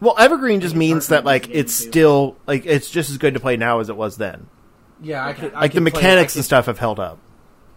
Well, 0.00 0.14
Evergreen 0.18 0.60
just 0.60 0.74
means 0.74 1.08
hard 1.08 1.18
that 1.20 1.24
like 1.26 1.48
it's 1.50 1.78
into. 1.80 1.90
still 1.90 2.36
like 2.46 2.64
it's 2.66 2.90
just 2.90 3.10
as 3.10 3.18
good 3.18 3.34
to 3.34 3.40
play 3.40 3.56
now 3.56 3.80
as 3.80 3.88
it 3.88 3.96
was 3.96 4.16
then. 4.16 4.48
Yeah, 5.02 5.26
I 5.26 5.32
could. 5.32 5.54
I 5.54 5.60
Like 5.60 5.72
the 5.72 5.80
could 5.80 5.92
play- 5.92 6.00
mechanics 6.02 6.36
I 6.36 6.40
and 6.40 6.44
stuff 6.44 6.66
have 6.66 6.78
held 6.78 7.00
up. 7.00 7.18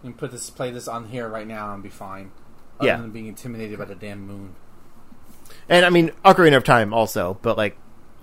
could 0.02 0.08
And 0.08 0.16
put 0.18 0.30
this, 0.30 0.50
play 0.50 0.70
this 0.70 0.86
on 0.88 1.06
here 1.06 1.28
right 1.28 1.46
now 1.46 1.72
and 1.72 1.82
be 1.82 1.88
fine. 1.88 2.30
Other 2.78 2.88
Yeah. 2.88 2.96
than 2.98 3.10
being 3.12 3.26
intimidated 3.26 3.78
by 3.78 3.86
the 3.86 3.94
damn 3.94 4.26
moon. 4.26 4.54
And 5.68 5.86
I 5.86 5.90
mean, 5.90 6.10
Ocarina 6.24 6.56
of 6.56 6.64
Time 6.64 6.92
also, 6.92 7.38
but 7.40 7.56
like, 7.56 7.76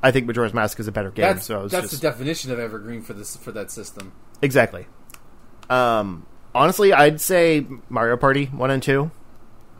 I 0.03 0.11
think 0.11 0.27
Majora's 0.27 0.53
Mask 0.53 0.79
is 0.79 0.87
a 0.87 0.91
better 0.91 1.09
game. 1.09 1.23
That's 1.23 1.45
so 1.45 1.67
that's 1.67 1.89
just 1.89 2.01
the 2.01 2.07
definition 2.09 2.51
of 2.51 2.59
evergreen 2.59 3.01
for 3.01 3.13
this 3.13 3.35
for 3.37 3.51
that 3.53 3.71
system. 3.71 4.11
exactly. 4.41 4.85
Um, 5.69 6.25
honestly, 6.53 6.93
I'd 6.93 7.21
say 7.21 7.65
Mario 7.89 8.17
Party 8.17 8.45
one 8.47 8.71
and 8.71 8.83
two. 8.83 9.11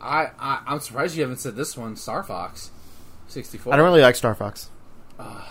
I, 0.00 0.30
I 0.38 0.60
I'm 0.66 0.80
surprised 0.80 1.14
you 1.16 1.22
haven't 1.22 1.38
said 1.38 1.54
this 1.54 1.76
one, 1.76 1.94
Star 1.96 2.22
Fox, 2.24 2.70
sixty 3.32 3.58
four. 3.58 3.72
I 3.72 3.76
don't 3.76 3.84
really 3.86 4.02
like 4.02 4.14
Star 4.16 4.34
Fox. 4.34 4.70
I, 5.18 5.44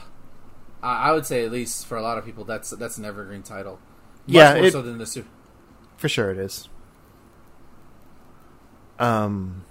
I 0.83 1.11
would 1.11 1.25
say 1.25 1.45
at 1.45 1.51
least 1.51 1.85
for 1.85 1.97
a 1.97 2.01
lot 2.01 2.17
of 2.17 2.25
people 2.25 2.43
that's 2.43 2.69
that's 2.71 2.97
an 2.97 3.05
evergreen 3.05 3.43
title. 3.43 3.73
Much 3.73 3.81
Yeah, 4.27 4.53
more 4.55 4.63
it- 4.65 4.71
so 4.73 4.81
than 4.81 4.97
the 4.97 5.05
Super. 5.05 5.27
For 5.97 6.09
sure, 6.09 6.31
it 6.31 6.37
is. 6.39 6.67
Um, 8.99 9.63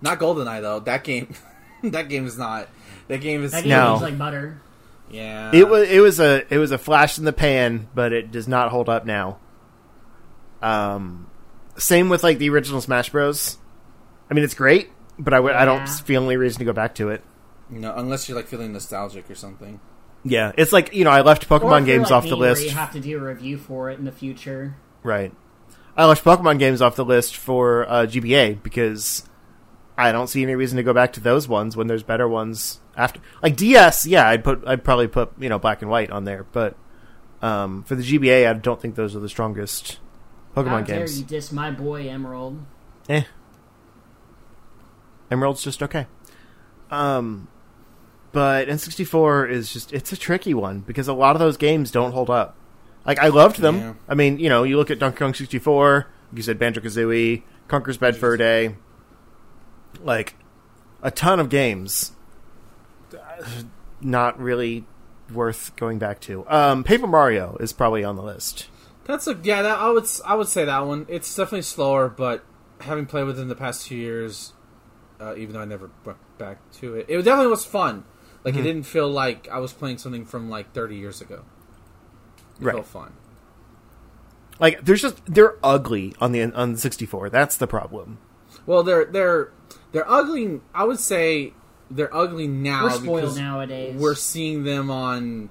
Not 0.00 0.18
GoldenEye 0.18 0.60
though. 0.62 0.80
That 0.80 1.04
game, 1.04 1.34
that 1.82 2.08
game 2.08 2.26
is 2.26 2.38
not. 2.38 2.68
That 3.08 3.20
game 3.20 3.42
is 3.44 3.52
That 3.52 3.62
game 3.64 3.70
No. 3.70 3.98
like 4.00 4.16
butter. 4.18 4.60
yeah. 5.10 5.50
it 5.54 5.68
was 5.68 5.88
it 5.90 6.00
was 6.00 6.20
a 6.20 6.44
it 6.52 6.58
was 6.58 6.70
a 6.70 6.78
flash 6.78 7.18
in 7.18 7.24
the 7.24 7.32
pan, 7.32 7.88
but 7.94 8.12
it 8.12 8.30
does 8.30 8.48
not 8.48 8.70
hold 8.70 8.88
up 8.88 9.04
now. 9.04 9.38
Um, 10.62 11.28
same 11.76 12.08
with 12.08 12.22
like 12.22 12.38
the 12.38 12.48
original 12.50 12.80
Smash 12.80 13.10
Bros. 13.10 13.58
I 14.30 14.34
mean, 14.34 14.44
it's 14.44 14.54
great, 14.54 14.90
but 15.18 15.34
I 15.34 15.40
would 15.40 15.54
I 15.54 15.64
don't 15.64 15.88
feel 15.88 16.24
any 16.24 16.36
reason 16.36 16.60
to 16.60 16.64
go 16.64 16.72
back 16.72 16.94
to 16.96 17.10
it. 17.10 17.22
No, 17.72 17.94
unless 17.96 18.28
you're 18.28 18.36
like 18.36 18.46
feeling 18.46 18.72
nostalgic 18.72 19.30
or 19.30 19.34
something. 19.34 19.80
Yeah, 20.24 20.52
it's 20.56 20.72
like 20.72 20.94
you 20.94 21.04
know 21.04 21.10
I 21.10 21.22
left 21.22 21.50
Or 21.50 21.58
Pokemon 21.58 21.80
if 21.80 21.86
games 21.86 22.10
like 22.10 22.12
off 22.12 22.24
the 22.24 22.36
me, 22.36 22.40
where 22.40 22.50
list. 22.50 22.64
You 22.64 22.70
have 22.70 22.92
to 22.92 23.00
do 23.00 23.18
a 23.18 23.20
review 23.20 23.58
for 23.58 23.90
it 23.90 23.98
in 23.98 24.04
the 24.04 24.12
future. 24.12 24.76
Right. 25.02 25.32
I 25.96 26.06
left 26.06 26.24
Pokemon 26.24 26.58
games 26.58 26.80
off 26.80 26.96
the 26.96 27.04
list 27.04 27.36
for 27.36 27.88
uh, 27.88 28.06
GBA 28.06 28.62
because 28.62 29.28
I 29.98 30.12
don't 30.12 30.28
see 30.28 30.42
any 30.42 30.54
reason 30.54 30.76
to 30.76 30.82
go 30.82 30.94
back 30.94 31.12
to 31.14 31.20
those 31.20 31.48
ones 31.48 31.76
when 31.76 31.86
there's 31.86 32.02
better 32.02 32.28
ones 32.28 32.80
after. 32.96 33.20
Like 33.42 33.56
DS, 33.56 34.06
yeah, 34.06 34.28
I'd 34.28 34.44
put 34.44 34.62
I'd 34.66 34.84
probably 34.84 35.08
put 35.08 35.32
you 35.38 35.48
know 35.48 35.58
Black 35.58 35.82
and 35.82 35.90
White 35.90 36.10
on 36.10 36.24
there, 36.24 36.46
but 36.52 36.76
um, 37.42 37.82
for 37.82 37.94
the 37.94 38.02
GBA, 38.02 38.48
I 38.48 38.52
don't 38.54 38.80
think 38.80 38.94
those 38.94 39.16
are 39.16 39.20
the 39.20 39.28
strongest 39.28 39.98
How 40.54 40.62
Pokemon 40.62 40.86
dare 40.86 40.98
games. 40.98 41.18
you 41.18 41.26
diss 41.26 41.52
my 41.52 41.70
boy 41.70 42.08
Emerald? 42.08 42.64
Eh. 43.08 43.24
Emerald's 45.30 45.62
just 45.62 45.82
okay. 45.82 46.06
Um, 46.90 47.48
but 48.32 48.68
N64 48.68 49.50
is 49.50 49.72
just 49.72 49.92
it's 49.92 50.12
a 50.12 50.16
tricky 50.16 50.54
one 50.54 50.80
because 50.80 51.08
a 51.08 51.12
lot 51.12 51.36
of 51.36 51.40
those 51.40 51.56
games 51.56 51.90
don't 51.90 52.12
hold 52.12 52.30
up. 52.30 52.56
Like 53.04 53.18
I 53.18 53.28
loved 53.28 53.60
them. 53.60 53.76
Yeah. 53.76 53.94
I 54.08 54.14
mean, 54.14 54.38
you 54.38 54.48
know, 54.48 54.62
you 54.62 54.76
look 54.76 54.90
at 54.90 54.98
Donkey 54.98 55.18
Kong 55.18 55.34
64, 55.34 55.96
like 56.30 56.36
you 56.36 56.42
said 56.42 56.58
Banjo 56.58 56.80
Kazooie, 56.80 57.42
Conker's 57.68 57.98
Bad 57.98 58.16
Fur 58.16 58.36
Day, 58.36 58.76
like 60.02 60.34
a 61.02 61.10
ton 61.10 61.40
of 61.40 61.48
games. 61.48 62.12
uh, 63.12 63.44
Not 64.00 64.38
really 64.40 64.84
worth 65.32 65.74
going 65.76 65.98
back 65.98 66.20
to. 66.20 66.44
Um, 66.48 66.84
Paper 66.84 67.06
Mario 67.06 67.56
is 67.60 67.72
probably 67.72 68.04
on 68.04 68.16
the 68.16 68.22
list. 68.22 68.68
That's 69.04 69.26
a 69.26 69.38
yeah. 69.42 69.62
That, 69.62 69.78
I 69.78 69.90
would 69.90 70.06
I 70.24 70.34
would 70.36 70.48
say 70.48 70.64
that 70.64 70.86
one. 70.86 71.06
It's 71.08 71.34
definitely 71.34 71.62
slower, 71.62 72.08
but 72.08 72.44
having 72.80 73.06
played 73.06 73.24
with 73.26 73.38
it 73.38 73.42
in 73.42 73.48
the 73.48 73.56
past 73.56 73.86
two 73.86 73.96
years, 73.96 74.52
uh, 75.20 75.34
even 75.36 75.54
though 75.54 75.60
I 75.60 75.64
never 75.64 75.90
went 76.04 76.18
back 76.38 76.58
to 76.74 76.94
it, 76.94 77.06
it 77.08 77.16
definitely 77.22 77.48
was 77.50 77.64
fun. 77.64 78.04
Like 78.44 78.54
Mm-hmm. 78.54 78.60
it 78.60 78.62
didn't 78.64 78.82
feel 78.84 79.08
like 79.08 79.48
I 79.48 79.58
was 79.58 79.72
playing 79.72 79.98
something 79.98 80.24
from 80.24 80.50
like 80.50 80.72
30 80.72 80.96
years 80.96 81.20
ago. 81.20 81.44
It 82.60 82.64
Right. 82.64 82.74
felt 82.74 82.86
fun. 82.86 83.12
Like 84.60 84.84
there's 84.84 85.02
just 85.02 85.20
they're 85.26 85.56
ugly 85.62 86.14
on 86.20 86.32
the 86.32 86.42
on 86.44 86.72
the 86.72 86.78
64. 86.78 87.30
That's 87.30 87.56
the 87.56 87.66
problem. 87.66 88.18
Well, 88.66 88.82
they're 88.82 89.04
they're 89.04 89.52
they're 89.92 90.08
ugly. 90.10 90.60
I 90.74 90.84
would 90.84 90.98
say 91.00 91.54
they're 91.90 92.14
ugly 92.14 92.46
now 92.48 92.84
We're 92.84 92.90
spoiled 92.90 93.20
because 93.22 93.38
nowadays. 93.38 93.96
we're 93.96 94.14
seeing 94.14 94.64
them 94.64 94.90
on 94.90 95.50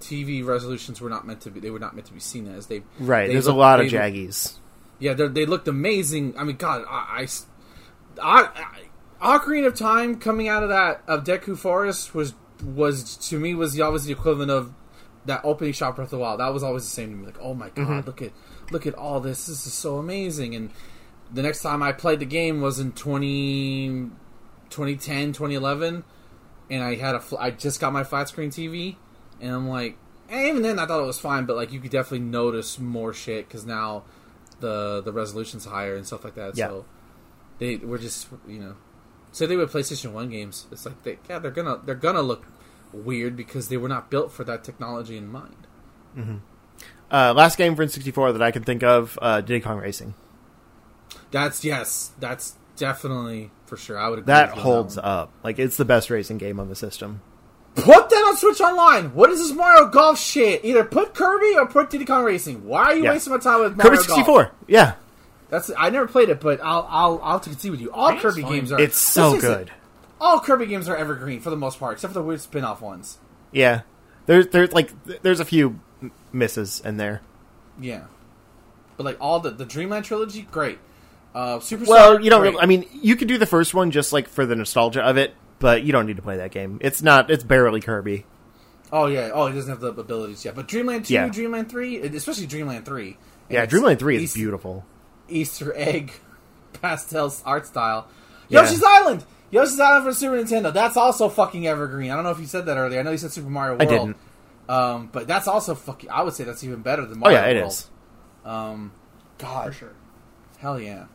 TV 0.00 0.44
resolutions. 0.44 1.00
We're 1.00 1.08
not 1.08 1.26
meant 1.26 1.40
to 1.42 1.50
be. 1.50 1.60
They 1.60 1.70
were 1.70 1.78
not 1.78 1.94
meant 1.94 2.06
to 2.08 2.12
be 2.12 2.20
seen 2.20 2.46
as 2.48 2.66
they. 2.66 2.82
Right. 2.98 3.26
they 3.28 3.32
There's 3.34 3.46
look- 3.46 3.54
a 3.56 3.58
lot 3.58 3.80
of 3.80 3.90
they 3.90 3.96
look- 3.96 4.02
jaggies. 4.14 4.58
Yeah, 4.98 5.14
they're- 5.14 5.28
looked 5.46 5.66
amazing. 5.68 6.34
I 6.38 6.44
mean, 6.44 6.56
God, 6.56 6.84
I, 6.88 7.06
I 7.20 7.22
s- 7.22 7.46
I- 8.22 8.48
I- 8.54 8.88
Ocarina 9.22 9.68
of 9.68 9.74
Time 9.74 10.18
coming 10.18 10.48
out 10.48 10.62
of 10.62 10.68
that 10.68 11.02
of 11.06 11.24
Deku 11.24 11.56
Forest 11.56 12.14
was 12.14 12.34
was 12.64 13.16
to 13.28 13.38
me 13.38 13.54
was 13.54 13.74
the, 13.74 13.98
the 14.04 14.12
equivalent 14.12 14.50
of 14.50 14.72
that 15.24 15.40
opening 15.44 15.72
shot 15.72 15.96
Breath 15.96 16.06
of 16.06 16.10
the 16.10 16.18
Wild. 16.18 16.40
That 16.40 16.52
was 16.52 16.62
always 16.62 16.84
the 16.84 16.90
same 16.90 17.10
to 17.10 17.16
me. 17.16 17.26
Like, 17.26 17.38
oh 17.40 17.54
my 17.54 17.68
God, 17.70 17.86
mm-hmm. 17.86 18.06
look 18.06 18.22
at 18.22 18.32
look 18.70 18.86
at 18.86 18.94
all 18.94 19.20
this. 19.20 19.46
This 19.46 19.66
is 19.66 19.72
so 19.72 19.98
amazing. 19.98 20.54
And 20.54 20.70
the 21.32 21.42
next 21.42 21.62
time 21.62 21.82
I 21.82 21.92
played 21.92 22.18
the 22.18 22.26
game 22.26 22.60
was 22.60 22.78
in 22.78 22.92
20, 22.92 24.10
2010, 24.70 25.28
2011, 25.28 26.04
and 26.70 26.82
I 26.82 26.96
had 26.96 27.14
a 27.14 27.22
I 27.38 27.50
just 27.50 27.80
got 27.80 27.92
my 27.92 28.04
flat 28.04 28.28
screen 28.28 28.50
TV, 28.50 28.96
and 29.40 29.54
I'm 29.54 29.68
like, 29.68 29.96
and 30.28 30.48
even 30.48 30.62
then 30.62 30.78
I 30.78 30.86
thought 30.86 31.02
it 31.02 31.06
was 31.06 31.20
fine, 31.20 31.46
but 31.46 31.56
like 31.56 31.72
you 31.72 31.80
could 31.80 31.90
definitely 31.90 32.26
notice 32.26 32.78
more 32.78 33.12
shit 33.12 33.46
because 33.46 33.64
now 33.64 34.04
the 34.60 35.02
the 35.02 35.12
resolution's 35.12 35.64
higher 35.64 35.94
and 35.94 36.06
stuff 36.06 36.24
like 36.24 36.34
that. 36.34 36.56
Yeah. 36.56 36.68
So 36.68 36.84
they 37.58 37.76
were 37.76 37.98
just 37.98 38.28
you 38.48 38.58
know, 38.58 38.76
say 39.32 39.46
they 39.46 39.56
were 39.56 39.66
PlayStation 39.66 40.12
One 40.12 40.28
games. 40.28 40.66
It's 40.70 40.84
like 40.86 41.02
they 41.02 41.18
yeah 41.28 41.38
they're 41.38 41.50
gonna 41.50 41.80
they're 41.84 41.94
gonna 41.94 42.22
look 42.22 42.46
weird 42.92 43.36
because 43.36 43.68
they 43.68 43.76
were 43.76 43.88
not 43.88 44.10
built 44.10 44.30
for 44.32 44.44
that 44.44 44.62
technology 44.64 45.16
in 45.16 45.26
mind. 45.28 45.56
Uh, 47.10 47.32
last 47.34 47.56
game 47.58 47.74
for 47.76 47.84
N64 47.84 48.32
that 48.34 48.42
I 48.42 48.50
can 48.50 48.62
think 48.64 48.82
of, 48.82 49.18
uh, 49.20 49.40
Diddy 49.40 49.60
Kong 49.60 49.78
Racing. 49.78 50.14
That's 51.30 51.64
yes, 51.64 52.12
that's 52.18 52.54
definitely 52.76 53.50
for 53.66 53.76
sure. 53.76 53.98
I 53.98 54.08
would 54.08 54.20
agree 54.20 54.26
That 54.32 54.50
holds 54.50 54.96
one. 54.96 55.04
up. 55.04 55.30
Like 55.42 55.58
it's 55.58 55.76
the 55.76 55.84
best 55.84 56.10
racing 56.10 56.38
game 56.38 56.58
on 56.60 56.68
the 56.68 56.74
system. 56.74 57.20
Put 57.74 58.10
that 58.10 58.24
on 58.28 58.36
Switch 58.36 58.60
Online. 58.60 59.14
What 59.14 59.30
is 59.30 59.38
this 59.40 59.52
Mario 59.56 59.88
Golf 59.88 60.18
shit? 60.18 60.62
Either 60.62 60.84
put 60.84 61.14
Kirby 61.14 61.56
or 61.56 61.66
put 61.66 61.88
Diddy 61.88 62.04
Kong 62.04 62.22
Racing. 62.24 62.66
Why 62.66 62.82
are 62.84 62.94
you 62.94 63.04
Yeah. 63.04 63.10
wasting 63.12 63.32
my 63.32 63.38
time 63.38 63.60
with 63.60 63.76
Mario 63.76 63.92
Kirby 63.96 64.06
Golf? 64.08 64.18
64. 64.18 64.50
Yeah, 64.68 64.94
That's 65.52 65.70
I 65.78 65.90
never 65.90 66.08
played 66.08 66.30
it, 66.30 66.40
but 66.40 66.60
I'll 66.64 66.86
I'll 66.88 67.20
I'll 67.22 67.32
have 67.34 67.42
to 67.42 67.50
concede 67.50 67.72
with 67.72 67.82
you. 67.82 67.92
All 67.92 68.16
Kirby 68.16 68.40
fun. 68.40 68.52
games 68.52 68.72
are 68.72 68.80
it's 68.80 68.96
so 68.96 69.32
let's 69.32 69.44
it, 69.44 69.46
good. 69.46 69.70
all 70.18 70.40
Kirby 70.40 70.64
games 70.64 70.88
are 70.88 70.96
evergreen 70.96 71.40
for 71.40 71.50
the 71.50 71.56
most 71.56 71.78
part, 71.78 71.92
except 71.92 72.14
for 72.14 72.20
the 72.20 72.24
weird 72.24 72.40
spin-off 72.40 72.80
ones. 72.80 73.18
Yeah, 73.52 73.82
there's 74.24 74.46
there's 74.48 74.72
like 74.72 74.90
there's 75.20 75.40
a 75.40 75.44
few 75.44 75.78
misses 76.32 76.80
in 76.82 76.96
there. 76.96 77.20
Yeah, 77.78 78.04
but 78.96 79.04
like 79.04 79.18
all 79.20 79.40
the 79.40 79.50
the 79.50 79.66
Dreamland 79.66 80.06
trilogy, 80.06 80.48
great. 80.50 80.78
Uh, 81.34 81.58
Superstar. 81.58 81.86
Well, 81.88 82.20
you 82.24 82.30
don't. 82.30 82.40
great. 82.40 82.52
Really, 82.52 82.62
I 82.62 82.66
mean, 82.66 82.86
you 82.94 83.14
could 83.16 83.28
do 83.28 83.36
the 83.36 83.44
first 83.44 83.74
one 83.74 83.90
just 83.90 84.10
like 84.10 84.28
for 84.28 84.46
the 84.46 84.56
nostalgia 84.56 85.02
of 85.02 85.18
it, 85.18 85.34
but 85.58 85.82
you 85.82 85.92
don't 85.92 86.06
need 86.06 86.16
to 86.16 86.22
play 86.22 86.38
that 86.38 86.50
game. 86.50 86.78
It's 86.80 87.02
not. 87.02 87.30
It's 87.30 87.44
barely 87.44 87.82
Kirby. 87.82 88.24
oh 88.90 89.04
yeah, 89.06 89.30
oh 89.34 89.48
he 89.48 89.54
doesn't 89.54 89.68
have 89.70 89.80
the 89.80 89.88
abilities 89.88 90.46
yet. 90.46 90.54
But 90.54 90.66
Dreamland 90.66 91.04
two, 91.04 91.12
Yeah. 91.12 91.28
Dreamland 91.28 91.70
three, 91.70 92.00
especially 92.00 92.46
Dreamland 92.46 92.86
three, 92.86 93.18
Yeah, 93.50 93.66
Dreamland 93.66 93.98
Three 93.98 94.22
is 94.24 94.32
beautiful. 94.32 94.86
Easter 95.32 95.72
egg 95.76 96.12
pastel 96.80 97.32
art 97.44 97.66
style. 97.66 98.08
Yeah. 98.48 98.62
Yoshi's 98.62 98.82
Island. 98.82 99.24
Yoshi's 99.50 99.78
Island 99.80 100.04
for 100.04 100.12
Super 100.12 100.36
Nintendo. 100.36 100.72
That's 100.72 100.96
also 100.96 101.28
fucking 101.28 101.66
evergreen. 101.66 102.10
I 102.10 102.14
don't 102.14 102.24
know 102.24 102.30
if 102.30 102.40
you 102.40 102.46
said 102.46 102.66
that 102.66 102.76
earlier. 102.76 103.00
I 103.00 103.02
know 103.02 103.10
you 103.10 103.18
said 103.18 103.32
Super 103.32 103.50
Mario 103.50 103.72
World. 103.72 103.82
I 103.82 103.84
didn't. 103.86 104.16
Um, 104.68 105.08
but 105.12 105.26
that's 105.26 105.46
also 105.48 105.74
fucking. 105.74 106.10
I 106.10 106.22
would 106.22 106.34
say 106.34 106.44
that's 106.44 106.62
even 106.64 106.80
better 106.82 107.02
than 107.04 107.18
Oh 107.18 107.20
Mario 107.20 107.38
yeah, 107.38 107.46
it 107.48 107.56
World. 107.56 107.70
is. 107.72 107.90
Um, 108.44 108.92
God, 109.38 109.66
For 109.68 109.72
sure. 109.72 109.92
hell 110.58 110.80
yeah. 110.80 111.06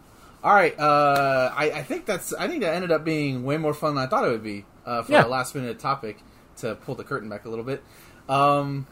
All 0.43 0.53
right, 0.53 0.77
uh, 0.79 1.51
I, 1.55 1.71
I 1.71 1.83
think 1.83 2.05
that's. 2.05 2.33
I 2.33 2.47
think 2.47 2.61
that 2.61 2.73
ended 2.75 2.91
up 2.91 3.03
being 3.03 3.43
way 3.43 3.57
more 3.57 3.73
fun 3.73 3.95
than 3.95 4.03
I 4.03 4.07
thought 4.07 4.25
it 4.25 4.31
would 4.31 4.43
be 4.43 4.65
uh, 4.85 5.01
for 5.01 5.11
Yeah. 5.13 5.25
a 5.25 5.27
last 5.27 5.55
minute 5.55 5.79
topic 5.79 6.19
to 6.57 6.75
pull 6.75 6.95
the 6.95 7.03
curtain 7.03 7.27
back 7.29 7.45
a 7.45 7.49
little 7.49 7.65
bit. 7.65 7.83
Um, 8.29 8.85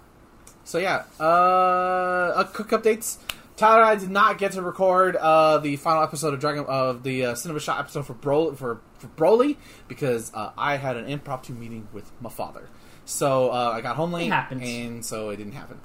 so 0.64 0.80
yeah, 0.80 1.04
uh, 1.20 1.24
uh, 1.24 2.44
quick 2.46 2.70
updates. 2.70 3.18
Tyler 3.58 3.82
and 3.82 3.90
I 3.90 3.96
did 3.96 4.10
not 4.10 4.38
get 4.38 4.52
to 4.54 4.62
record 4.62 5.16
uh, 5.16 5.60
the 5.60 5.78
final 5.78 6.04
episode 6.04 6.34
of 6.34 6.40
Dragon 6.42 6.66
of 6.68 7.04
the 7.04 7.28
uh, 7.28 7.36
Cinema 7.36 7.60
Shot 7.62 7.80
episode 7.80 8.06
for 8.06 8.14
Bro 8.14 8.56
for, 8.56 8.82
for 8.98 9.08
Broly 9.08 9.56
because 9.88 10.34
uh, 10.34 10.52
I 10.58 10.76
had 10.76 10.98
an 10.98 11.06
impromptu 11.06 11.54
meeting 11.54 11.88
with 11.94 12.12
my 12.22 12.30
father. 12.30 12.68
So 13.06 13.52
uh, 13.52 13.72
I 13.74 13.82
got 13.82 13.96
home 13.96 14.12
late, 14.12 14.30
and 14.62 15.06
so 15.06 15.30
it 15.30 15.38
didn't 15.38 15.54
happen. 15.54 15.80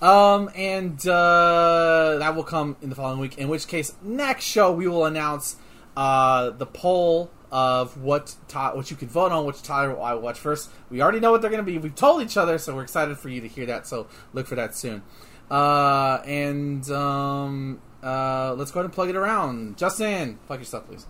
Um, 0.00 0.50
and 0.54 0.94
uh, 1.08 2.18
that 2.18 2.36
will 2.36 2.44
come 2.44 2.76
in 2.82 2.90
the 2.90 2.94
following 2.94 3.18
week. 3.18 3.38
In 3.38 3.48
which 3.48 3.66
case, 3.66 3.94
next 4.02 4.44
show 4.44 4.70
we 4.70 4.86
will 4.86 5.06
announce 5.06 5.56
uh, 5.96 6.50
the 6.50 6.66
poll 6.66 7.30
of 7.50 8.00
what 8.02 8.34
Ty- 8.48 8.74
what 8.74 8.90
you 8.90 8.96
can 8.96 9.08
vote 9.08 9.32
on, 9.32 9.46
which 9.46 9.62
Tyler 9.62 9.98
I 10.00 10.14
watch 10.14 10.38
first. 10.38 10.70
We 10.90 11.00
already 11.00 11.20
know 11.20 11.32
what 11.32 11.40
they're 11.40 11.50
going 11.50 11.64
to 11.64 11.70
be. 11.70 11.78
We've 11.78 11.94
told 11.94 12.22
each 12.22 12.36
other, 12.36 12.58
so 12.58 12.74
we're 12.74 12.82
excited 12.82 13.18
for 13.18 13.30
you 13.30 13.40
to 13.40 13.48
hear 13.48 13.66
that. 13.66 13.86
So 13.86 14.06
look 14.32 14.46
for 14.46 14.54
that 14.56 14.76
soon. 14.76 15.02
Uh, 15.50 16.22
and 16.26 16.88
um, 16.90 17.80
uh, 18.02 18.54
let's 18.54 18.70
go 18.70 18.80
ahead 18.80 18.86
and 18.86 18.94
plug 18.94 19.08
it 19.08 19.16
around. 19.16 19.76
Justin, 19.76 20.38
plug 20.46 20.60
your 20.60 20.64
stuff, 20.64 20.86
please. 20.86 21.06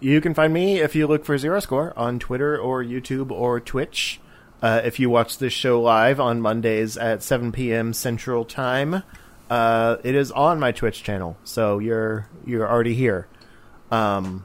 You 0.00 0.20
can 0.20 0.32
find 0.32 0.52
me 0.52 0.80
if 0.80 0.94
you 0.94 1.06
look 1.06 1.24
for 1.24 1.36
Zero 1.36 1.60
Score 1.60 1.92
on 1.96 2.18
Twitter 2.18 2.58
or 2.58 2.82
YouTube 2.82 3.30
or 3.30 3.60
Twitch. 3.60 4.20
Uh, 4.62 4.80
if 4.84 4.98
you 4.98 5.10
watch 5.10 5.38
this 5.38 5.52
show 5.52 5.80
live 5.80 6.18
on 6.18 6.40
Mondays 6.40 6.96
at 6.96 7.22
7 7.22 7.52
p.m. 7.52 7.92
Central 7.92 8.44
Time, 8.44 9.02
uh, 9.50 9.96
it 10.02 10.14
is 10.14 10.30
on 10.32 10.58
my 10.58 10.72
Twitch 10.72 11.02
channel, 11.02 11.36
so 11.44 11.78
you're 11.78 12.28
you're 12.46 12.68
already 12.68 12.94
here. 12.94 13.26
Um, 13.90 14.44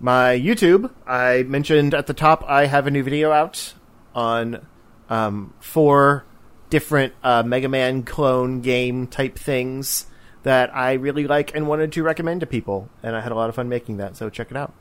my 0.00 0.38
YouTube, 0.38 0.90
I 1.06 1.44
mentioned 1.44 1.94
at 1.94 2.06
the 2.06 2.14
top, 2.14 2.44
I 2.46 2.66
have 2.66 2.86
a 2.86 2.90
new 2.90 3.02
video 3.02 3.32
out 3.32 3.74
on 4.14 4.66
um, 5.08 5.54
four 5.60 6.24
different 6.70 7.14
uh, 7.22 7.42
Mega 7.42 7.68
Man 7.68 8.02
clone 8.02 8.60
game 8.60 9.06
type 9.06 9.38
things 9.38 10.06
that 10.42 10.74
I 10.74 10.92
really 10.92 11.26
like 11.26 11.54
and 11.54 11.66
wanted 11.66 11.92
to 11.92 12.02
recommend 12.02 12.40
to 12.40 12.46
people, 12.46 12.88
and 13.02 13.16
I 13.16 13.20
had 13.20 13.32
a 13.32 13.34
lot 13.34 13.48
of 13.48 13.54
fun 13.54 13.68
making 13.68 13.96
that. 13.96 14.16
So 14.16 14.30
check 14.30 14.50
it 14.50 14.56
out. 14.56 14.72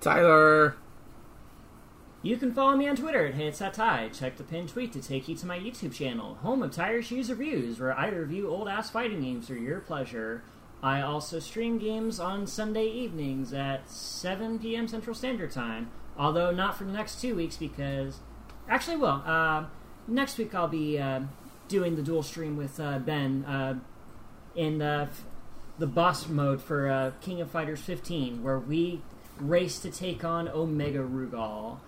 Tyler. 0.00 0.76
You 2.20 2.36
can 2.36 2.52
follow 2.52 2.76
me 2.76 2.88
on 2.88 2.96
Twitter 2.96 3.26
at 3.26 3.34
HeyIt'sThatTie. 3.34 4.18
Check 4.18 4.36
the 4.36 4.44
pinned 4.44 4.70
tweet 4.70 4.92
to 4.92 5.00
take 5.00 5.28
you 5.28 5.36
to 5.36 5.46
my 5.46 5.58
YouTube 5.58 5.94
channel, 5.94 6.34
home 6.36 6.62
of 6.62 6.72
Tire 6.72 7.00
Shoes 7.00 7.30
Reviews, 7.30 7.78
where 7.78 7.96
I 7.96 8.08
review 8.08 8.48
old 8.48 8.68
ass 8.68 8.90
fighting 8.90 9.22
games 9.22 9.46
for 9.46 9.54
your 9.54 9.80
pleasure. 9.80 10.42
I 10.82 11.00
also 11.00 11.38
stream 11.38 11.78
games 11.78 12.20
on 12.20 12.46
Sunday 12.46 12.86
evenings 12.86 13.52
at 13.52 13.88
7 13.90 14.58
p.m. 14.58 14.88
Central 14.88 15.14
Standard 15.14 15.50
Time, 15.50 15.90
although 16.16 16.50
not 16.50 16.76
for 16.76 16.84
the 16.84 16.92
next 16.92 17.20
two 17.20 17.34
weeks 17.34 17.56
because. 17.56 18.20
Actually, 18.68 18.98
well, 18.98 19.22
uh, 19.24 19.64
next 20.06 20.36
week 20.36 20.54
I'll 20.54 20.68
be 20.68 20.98
uh, 20.98 21.20
doing 21.68 21.96
the 21.96 22.02
dual 22.02 22.22
stream 22.22 22.56
with 22.56 22.78
uh, 22.78 22.98
Ben 22.98 23.44
uh, 23.44 23.78
in 24.54 24.78
the, 24.78 25.08
the 25.78 25.86
boss 25.86 26.28
mode 26.28 26.60
for 26.60 26.90
uh, 26.90 27.12
King 27.22 27.40
of 27.40 27.50
Fighters 27.50 27.80
15, 27.80 28.42
where 28.42 28.58
we 28.58 29.00
race 29.38 29.78
to 29.80 29.90
take 29.90 30.22
on 30.22 30.48
Omega 30.48 30.98
Rugal. 30.98 31.78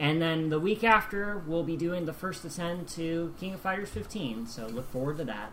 And 0.00 0.20
then 0.22 0.48
the 0.48 0.58
week 0.60 0.82
after, 0.82 1.42
we'll 1.46 1.64
be 1.64 1.76
doing 1.76 2.06
the 2.06 2.12
first 2.12 2.44
ascent 2.44 2.88
to 2.90 3.34
King 3.38 3.54
of 3.54 3.60
Fighters 3.60 3.90
15. 3.90 4.46
So 4.46 4.66
look 4.66 4.90
forward 4.90 5.18
to 5.18 5.24
that. 5.24 5.52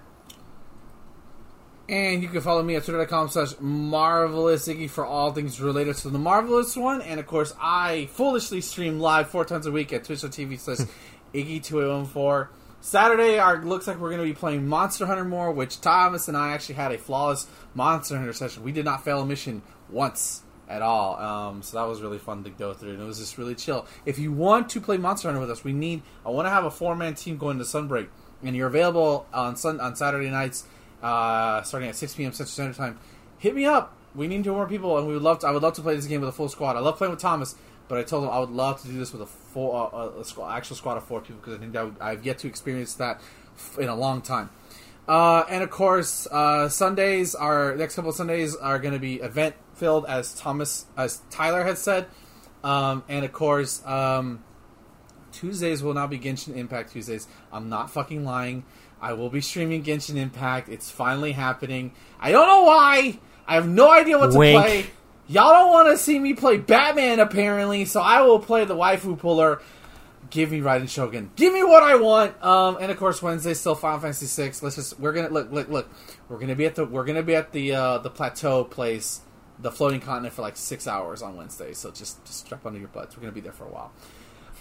And 1.88 2.24
you 2.24 2.30
can 2.30 2.42
follow 2.42 2.64
me 2.64 2.76
at 2.76 2.84
twitter.com 2.84 3.30
slash 3.30 3.54
marvelous 3.60 4.68
Iggy 4.68 4.90
for 4.90 5.06
all 5.06 5.32
things 5.32 5.62
related 5.62 5.96
to 5.98 6.10
the 6.10 6.18
marvelous 6.18 6.76
one. 6.76 7.02
And 7.02 7.20
of 7.20 7.28
course, 7.28 7.54
I 7.62 8.08
foolishly 8.12 8.62
stream 8.62 9.00
live 9.00 9.30
four 9.30 9.46
times 9.46 9.68
a 9.68 9.72
week 9.72 9.94
at 9.94 10.04
twitch.tv 10.04 10.60
slash 10.60 10.88
Iggy2814. 11.34 12.48
Saturday, 12.82 13.40
our 13.40 13.64
looks 13.64 13.88
like 13.88 13.98
we're 14.00 14.10
going 14.10 14.22
to 14.22 14.28
be 14.28 14.34
playing 14.34 14.68
Monster 14.68 15.06
Hunter 15.06 15.26
more, 15.26 15.52
which 15.52 15.82
Thomas 15.82 16.28
and 16.28 16.38
I 16.38 16.54
actually 16.54 16.76
had 16.76 16.92
a 16.92 16.98
flawless 16.98 17.48
Monster 17.74 18.18
Hunter 18.18 18.34
session. 18.34 18.64
We 18.64 18.72
did 18.72 18.86
not 18.86 19.04
fail 19.04 19.22
a 19.22 19.26
mission 19.26 19.64
once 19.90 20.44
at 20.68 20.82
all. 20.82 21.18
Um, 21.18 21.62
so 21.64 21.78
that 21.78 21.88
was 21.88 22.02
really 22.02 22.20
fun 22.20 22.44
to 22.44 22.50
go 22.50 22.74
through, 22.74 22.94
and 22.94 23.02
it 23.02 23.06
was 23.06 23.20
just 23.20 23.38
really 23.38 23.56
chill. 23.56 23.86
If 24.06 24.20
you 24.20 24.32
want 24.32 24.70
to 24.70 24.82
play 24.82 24.98
Monster 24.98 25.28
Hunter 25.28 25.42
with 25.42 25.52
us, 25.52 25.64
we 25.64 25.74
need. 25.74 26.04
I 26.26 26.30
want 26.30 26.46
to 26.46 26.50
have 26.50 26.66
a 26.66 26.72
four 26.72 26.96
man 26.96 27.16
team 27.16 27.38
going 27.38 27.58
to 27.58 27.64
Sunbreak, 27.64 28.08
and 28.44 28.56
you're 28.56 28.68
available 28.68 29.26
on 29.34 29.56
Sun 29.56 29.80
on 29.80 29.96
Saturday 29.96 30.30
nights, 30.30 30.66
uh, 31.06 31.62
starting 31.62 31.88
at 31.88 31.96
6 31.96 32.16
p.m. 32.16 32.32
Central 32.32 32.52
Standard 32.52 32.76
Time. 32.76 33.00
Hit 33.38 33.54
me 33.54 33.66
up. 33.66 33.96
We 34.16 34.28
need 34.28 34.44
two 34.44 34.54
more 34.54 34.68
people, 34.68 34.98
and 34.98 35.08
we 35.08 35.14
would 35.14 35.22
love. 35.22 35.40
To, 35.40 35.48
I 35.48 35.52
would 35.52 35.62
love 35.62 35.74
to 35.74 35.82
play 35.82 35.96
this 35.96 36.08
game 36.08 36.22
with 36.22 36.30
a 36.30 36.34
full 36.34 36.50
squad. 36.50 36.76
I 36.76 36.80
love 36.80 36.98
playing 36.98 37.12
with 37.12 37.20
Thomas, 37.20 37.54
but 37.88 38.00
I 38.00 38.04
told 38.04 38.24
him 38.24 38.32
I 38.32 38.40
would 38.40 38.50
love 38.50 38.82
to 38.82 38.88
do 38.88 38.98
this 38.98 39.14
with 39.14 39.22
a 39.22 39.28
full, 39.28 39.76
uh, 39.76 40.20
a 40.20 40.26
squad, 40.26 40.56
actual 40.56 40.76
squad 40.76 40.98
of 40.98 41.04
four 41.04 41.22
people 41.22 41.36
because 41.36 41.56
I 41.56 41.58
think 41.60 41.74
that 41.74 41.86
would, 41.86 41.96
I've 42.02 42.26
yet 42.26 42.40
to 42.40 42.48
experience 42.48 42.96
that 42.96 43.22
in 43.78 43.88
a 43.88 43.96
long 43.96 44.22
time. 44.22 44.50
Uh, 45.08 45.44
and 45.48 45.62
of 45.64 45.70
course, 45.70 46.28
uh, 46.32 46.70
Sundays 46.70 47.36
are 47.36 47.76
next 47.76 47.96
couple 47.96 48.10
of 48.10 48.16
Sundays 48.16 48.56
are 48.56 48.80
going 48.80 48.94
to 48.96 49.00
be 49.00 49.16
event 49.16 49.54
filled, 49.76 50.06
as 50.08 50.34
Thomas, 50.34 50.88
as 50.98 51.22
Tyler 51.30 51.64
had 51.64 51.78
said. 51.78 52.08
Um, 52.64 53.04
and 53.08 53.24
of 53.24 53.32
course, 53.32 53.86
um, 53.86 54.44
Tuesdays 55.32 55.84
will 55.84 55.94
now 55.94 56.08
be 56.08 56.18
Genshin 56.18 56.56
Impact 56.56 56.94
Tuesdays. 56.94 57.28
I'm 57.52 57.70
not 57.70 57.92
fucking 57.92 58.26
lying. 58.26 58.64
I 59.06 59.14
will 59.14 59.30
be 59.30 59.40
streaming 59.40 59.84
Genshin 59.84 60.16
Impact. 60.16 60.68
It's 60.68 60.90
finally 60.90 61.32
happening. 61.32 61.92
I 62.20 62.32
don't 62.32 62.48
know 62.48 62.64
why. 62.64 63.20
I 63.48 63.54
have 63.54 63.68
no 63.68 63.92
idea 63.92 64.18
what 64.18 64.32
to 64.32 64.38
Wink. 64.40 64.60
play. 64.60 64.86
Y'all 65.28 65.52
don't 65.52 65.72
want 65.72 65.90
to 65.90 65.98
see 66.04 66.18
me 66.18 66.34
play 66.34 66.58
Batman, 66.58 67.20
apparently, 67.20 67.86
so 67.86 68.02
I 68.02 68.22
will 68.22 68.40
play 68.40 68.66
the 68.66 68.76
waifu 68.76 69.20
puller. 69.20 69.62
Give 70.32 70.50
me 70.50 70.60
Raiden 70.62 70.90
Shogun. 70.90 71.30
Give 71.36 71.54
me 71.54 71.64
what 71.64 71.84
I 71.84 71.98
want. 71.98 72.44
Um, 72.44 72.78
and 72.82 72.92
of 72.92 72.98
course 72.98 73.22
Wednesday 73.22 73.54
still 73.54 73.76
Final 73.76 74.00
Fantasy 74.00 74.26
Six. 74.26 74.64
Let's 74.64 74.76
just 74.76 75.00
we're 75.00 75.14
gonna 75.14 75.30
look 75.30 75.52
look 75.52 75.70
look. 75.70 75.88
We're 76.28 76.40
gonna 76.40 76.56
be 76.56 76.66
at 76.66 76.74
the 76.74 76.86
we're 76.86 77.06
gonna 77.06 77.22
be 77.22 77.36
at 77.36 77.52
the 77.52 77.76
uh, 77.76 77.98
the 78.00 78.10
plateau 78.10 78.64
place, 78.64 79.22
the 79.60 79.72
floating 79.72 80.00
continent 80.00 80.34
for 80.34 80.42
like 80.42 80.58
six 80.58 80.88
hours 80.88 81.22
on 81.22 81.36
Wednesday. 81.36 81.74
So 81.74 81.92
just 81.92 82.26
just 82.26 82.48
strap 82.48 82.66
under 82.66 82.80
your 82.80 82.88
butts. 82.88 83.16
We're 83.16 83.22
gonna 83.22 83.34
be 83.34 83.42
there 83.42 83.52
for 83.52 83.66
a 83.66 83.72
while. 83.72 83.92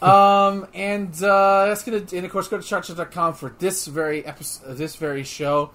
Um, 0.03 0.67
and 0.75 1.15
uh, 1.23 1.67
that's 1.67 1.83
gonna 1.85 2.05
and 2.13 2.25
of 2.25 2.33
course 2.33 2.49
go 2.49 2.59
to 2.59 2.63
chartshot.com 2.63 3.35
for 3.35 3.55
this 3.59 3.87
very 3.87 4.25
episode, 4.25 4.77
this 4.77 4.97
very 4.97 5.25
show, 5.25 5.71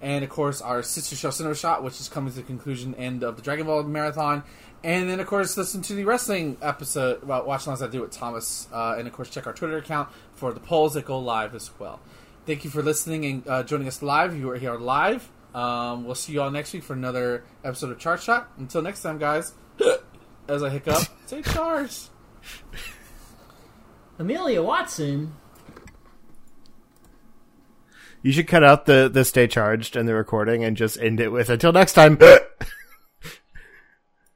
and 0.00 0.24
of 0.24 0.30
course 0.30 0.60
our 0.60 0.82
sister 0.82 1.16
show 1.16 1.30
Cinema 1.30 1.54
Shot, 1.54 1.82
which 1.82 2.00
is 2.00 2.08
coming 2.08 2.30
to 2.30 2.36
the 2.36 2.42
conclusion 2.42 2.94
end 2.94 3.22
of 3.22 3.36
the 3.36 3.42
Dragon 3.42 3.66
Ball 3.66 3.82
marathon. 3.84 4.44
And 4.84 5.08
then, 5.08 5.20
of 5.20 5.28
course, 5.28 5.56
listen 5.56 5.80
to 5.82 5.94
the 5.94 6.04
wrestling 6.04 6.56
episode 6.60 7.22
about 7.22 7.46
Watch 7.46 7.66
Alongs 7.66 7.86
I 7.86 7.88
do 7.88 8.00
with 8.00 8.10
Thomas. 8.10 8.66
Uh, 8.72 8.96
and, 8.98 9.06
of 9.06 9.14
course, 9.14 9.30
check 9.30 9.46
our 9.46 9.52
Twitter 9.52 9.76
account 9.76 10.08
for 10.34 10.52
the 10.52 10.58
polls 10.58 10.94
that 10.94 11.04
go 11.04 11.20
live 11.20 11.54
as 11.54 11.70
well. 11.78 12.00
Thank 12.46 12.64
you 12.64 12.70
for 12.70 12.82
listening 12.82 13.24
and 13.24 13.48
uh, 13.48 13.62
joining 13.62 13.86
us 13.86 14.02
live. 14.02 14.36
You 14.36 14.50
are 14.50 14.56
here 14.56 14.74
live. 14.74 15.30
Um, 15.54 16.04
we'll 16.04 16.16
see 16.16 16.32
you 16.32 16.42
all 16.42 16.50
next 16.50 16.72
week 16.72 16.82
for 16.82 16.94
another 16.94 17.44
episode 17.62 17.92
of 17.92 17.98
Chart 18.00 18.20
Shot. 18.20 18.50
Until 18.58 18.82
next 18.82 19.02
time, 19.02 19.18
guys, 19.18 19.52
as 20.48 20.64
I 20.64 20.70
hiccup, 20.70 21.02
take 21.28 21.44
chars. 21.44 22.10
Amelia 24.22 24.62
Watson. 24.62 25.34
You 28.22 28.30
should 28.30 28.46
cut 28.46 28.62
out 28.62 28.86
the 28.86 29.10
the 29.12 29.24
stay 29.24 29.48
charged 29.48 29.96
and 29.96 30.08
the 30.08 30.14
recording 30.14 30.62
and 30.62 30.76
just 30.76 30.96
end 31.00 31.18
it 31.18 31.32
with 31.32 31.50
until 31.50 31.72
next 31.72 31.94
time. 31.94 32.18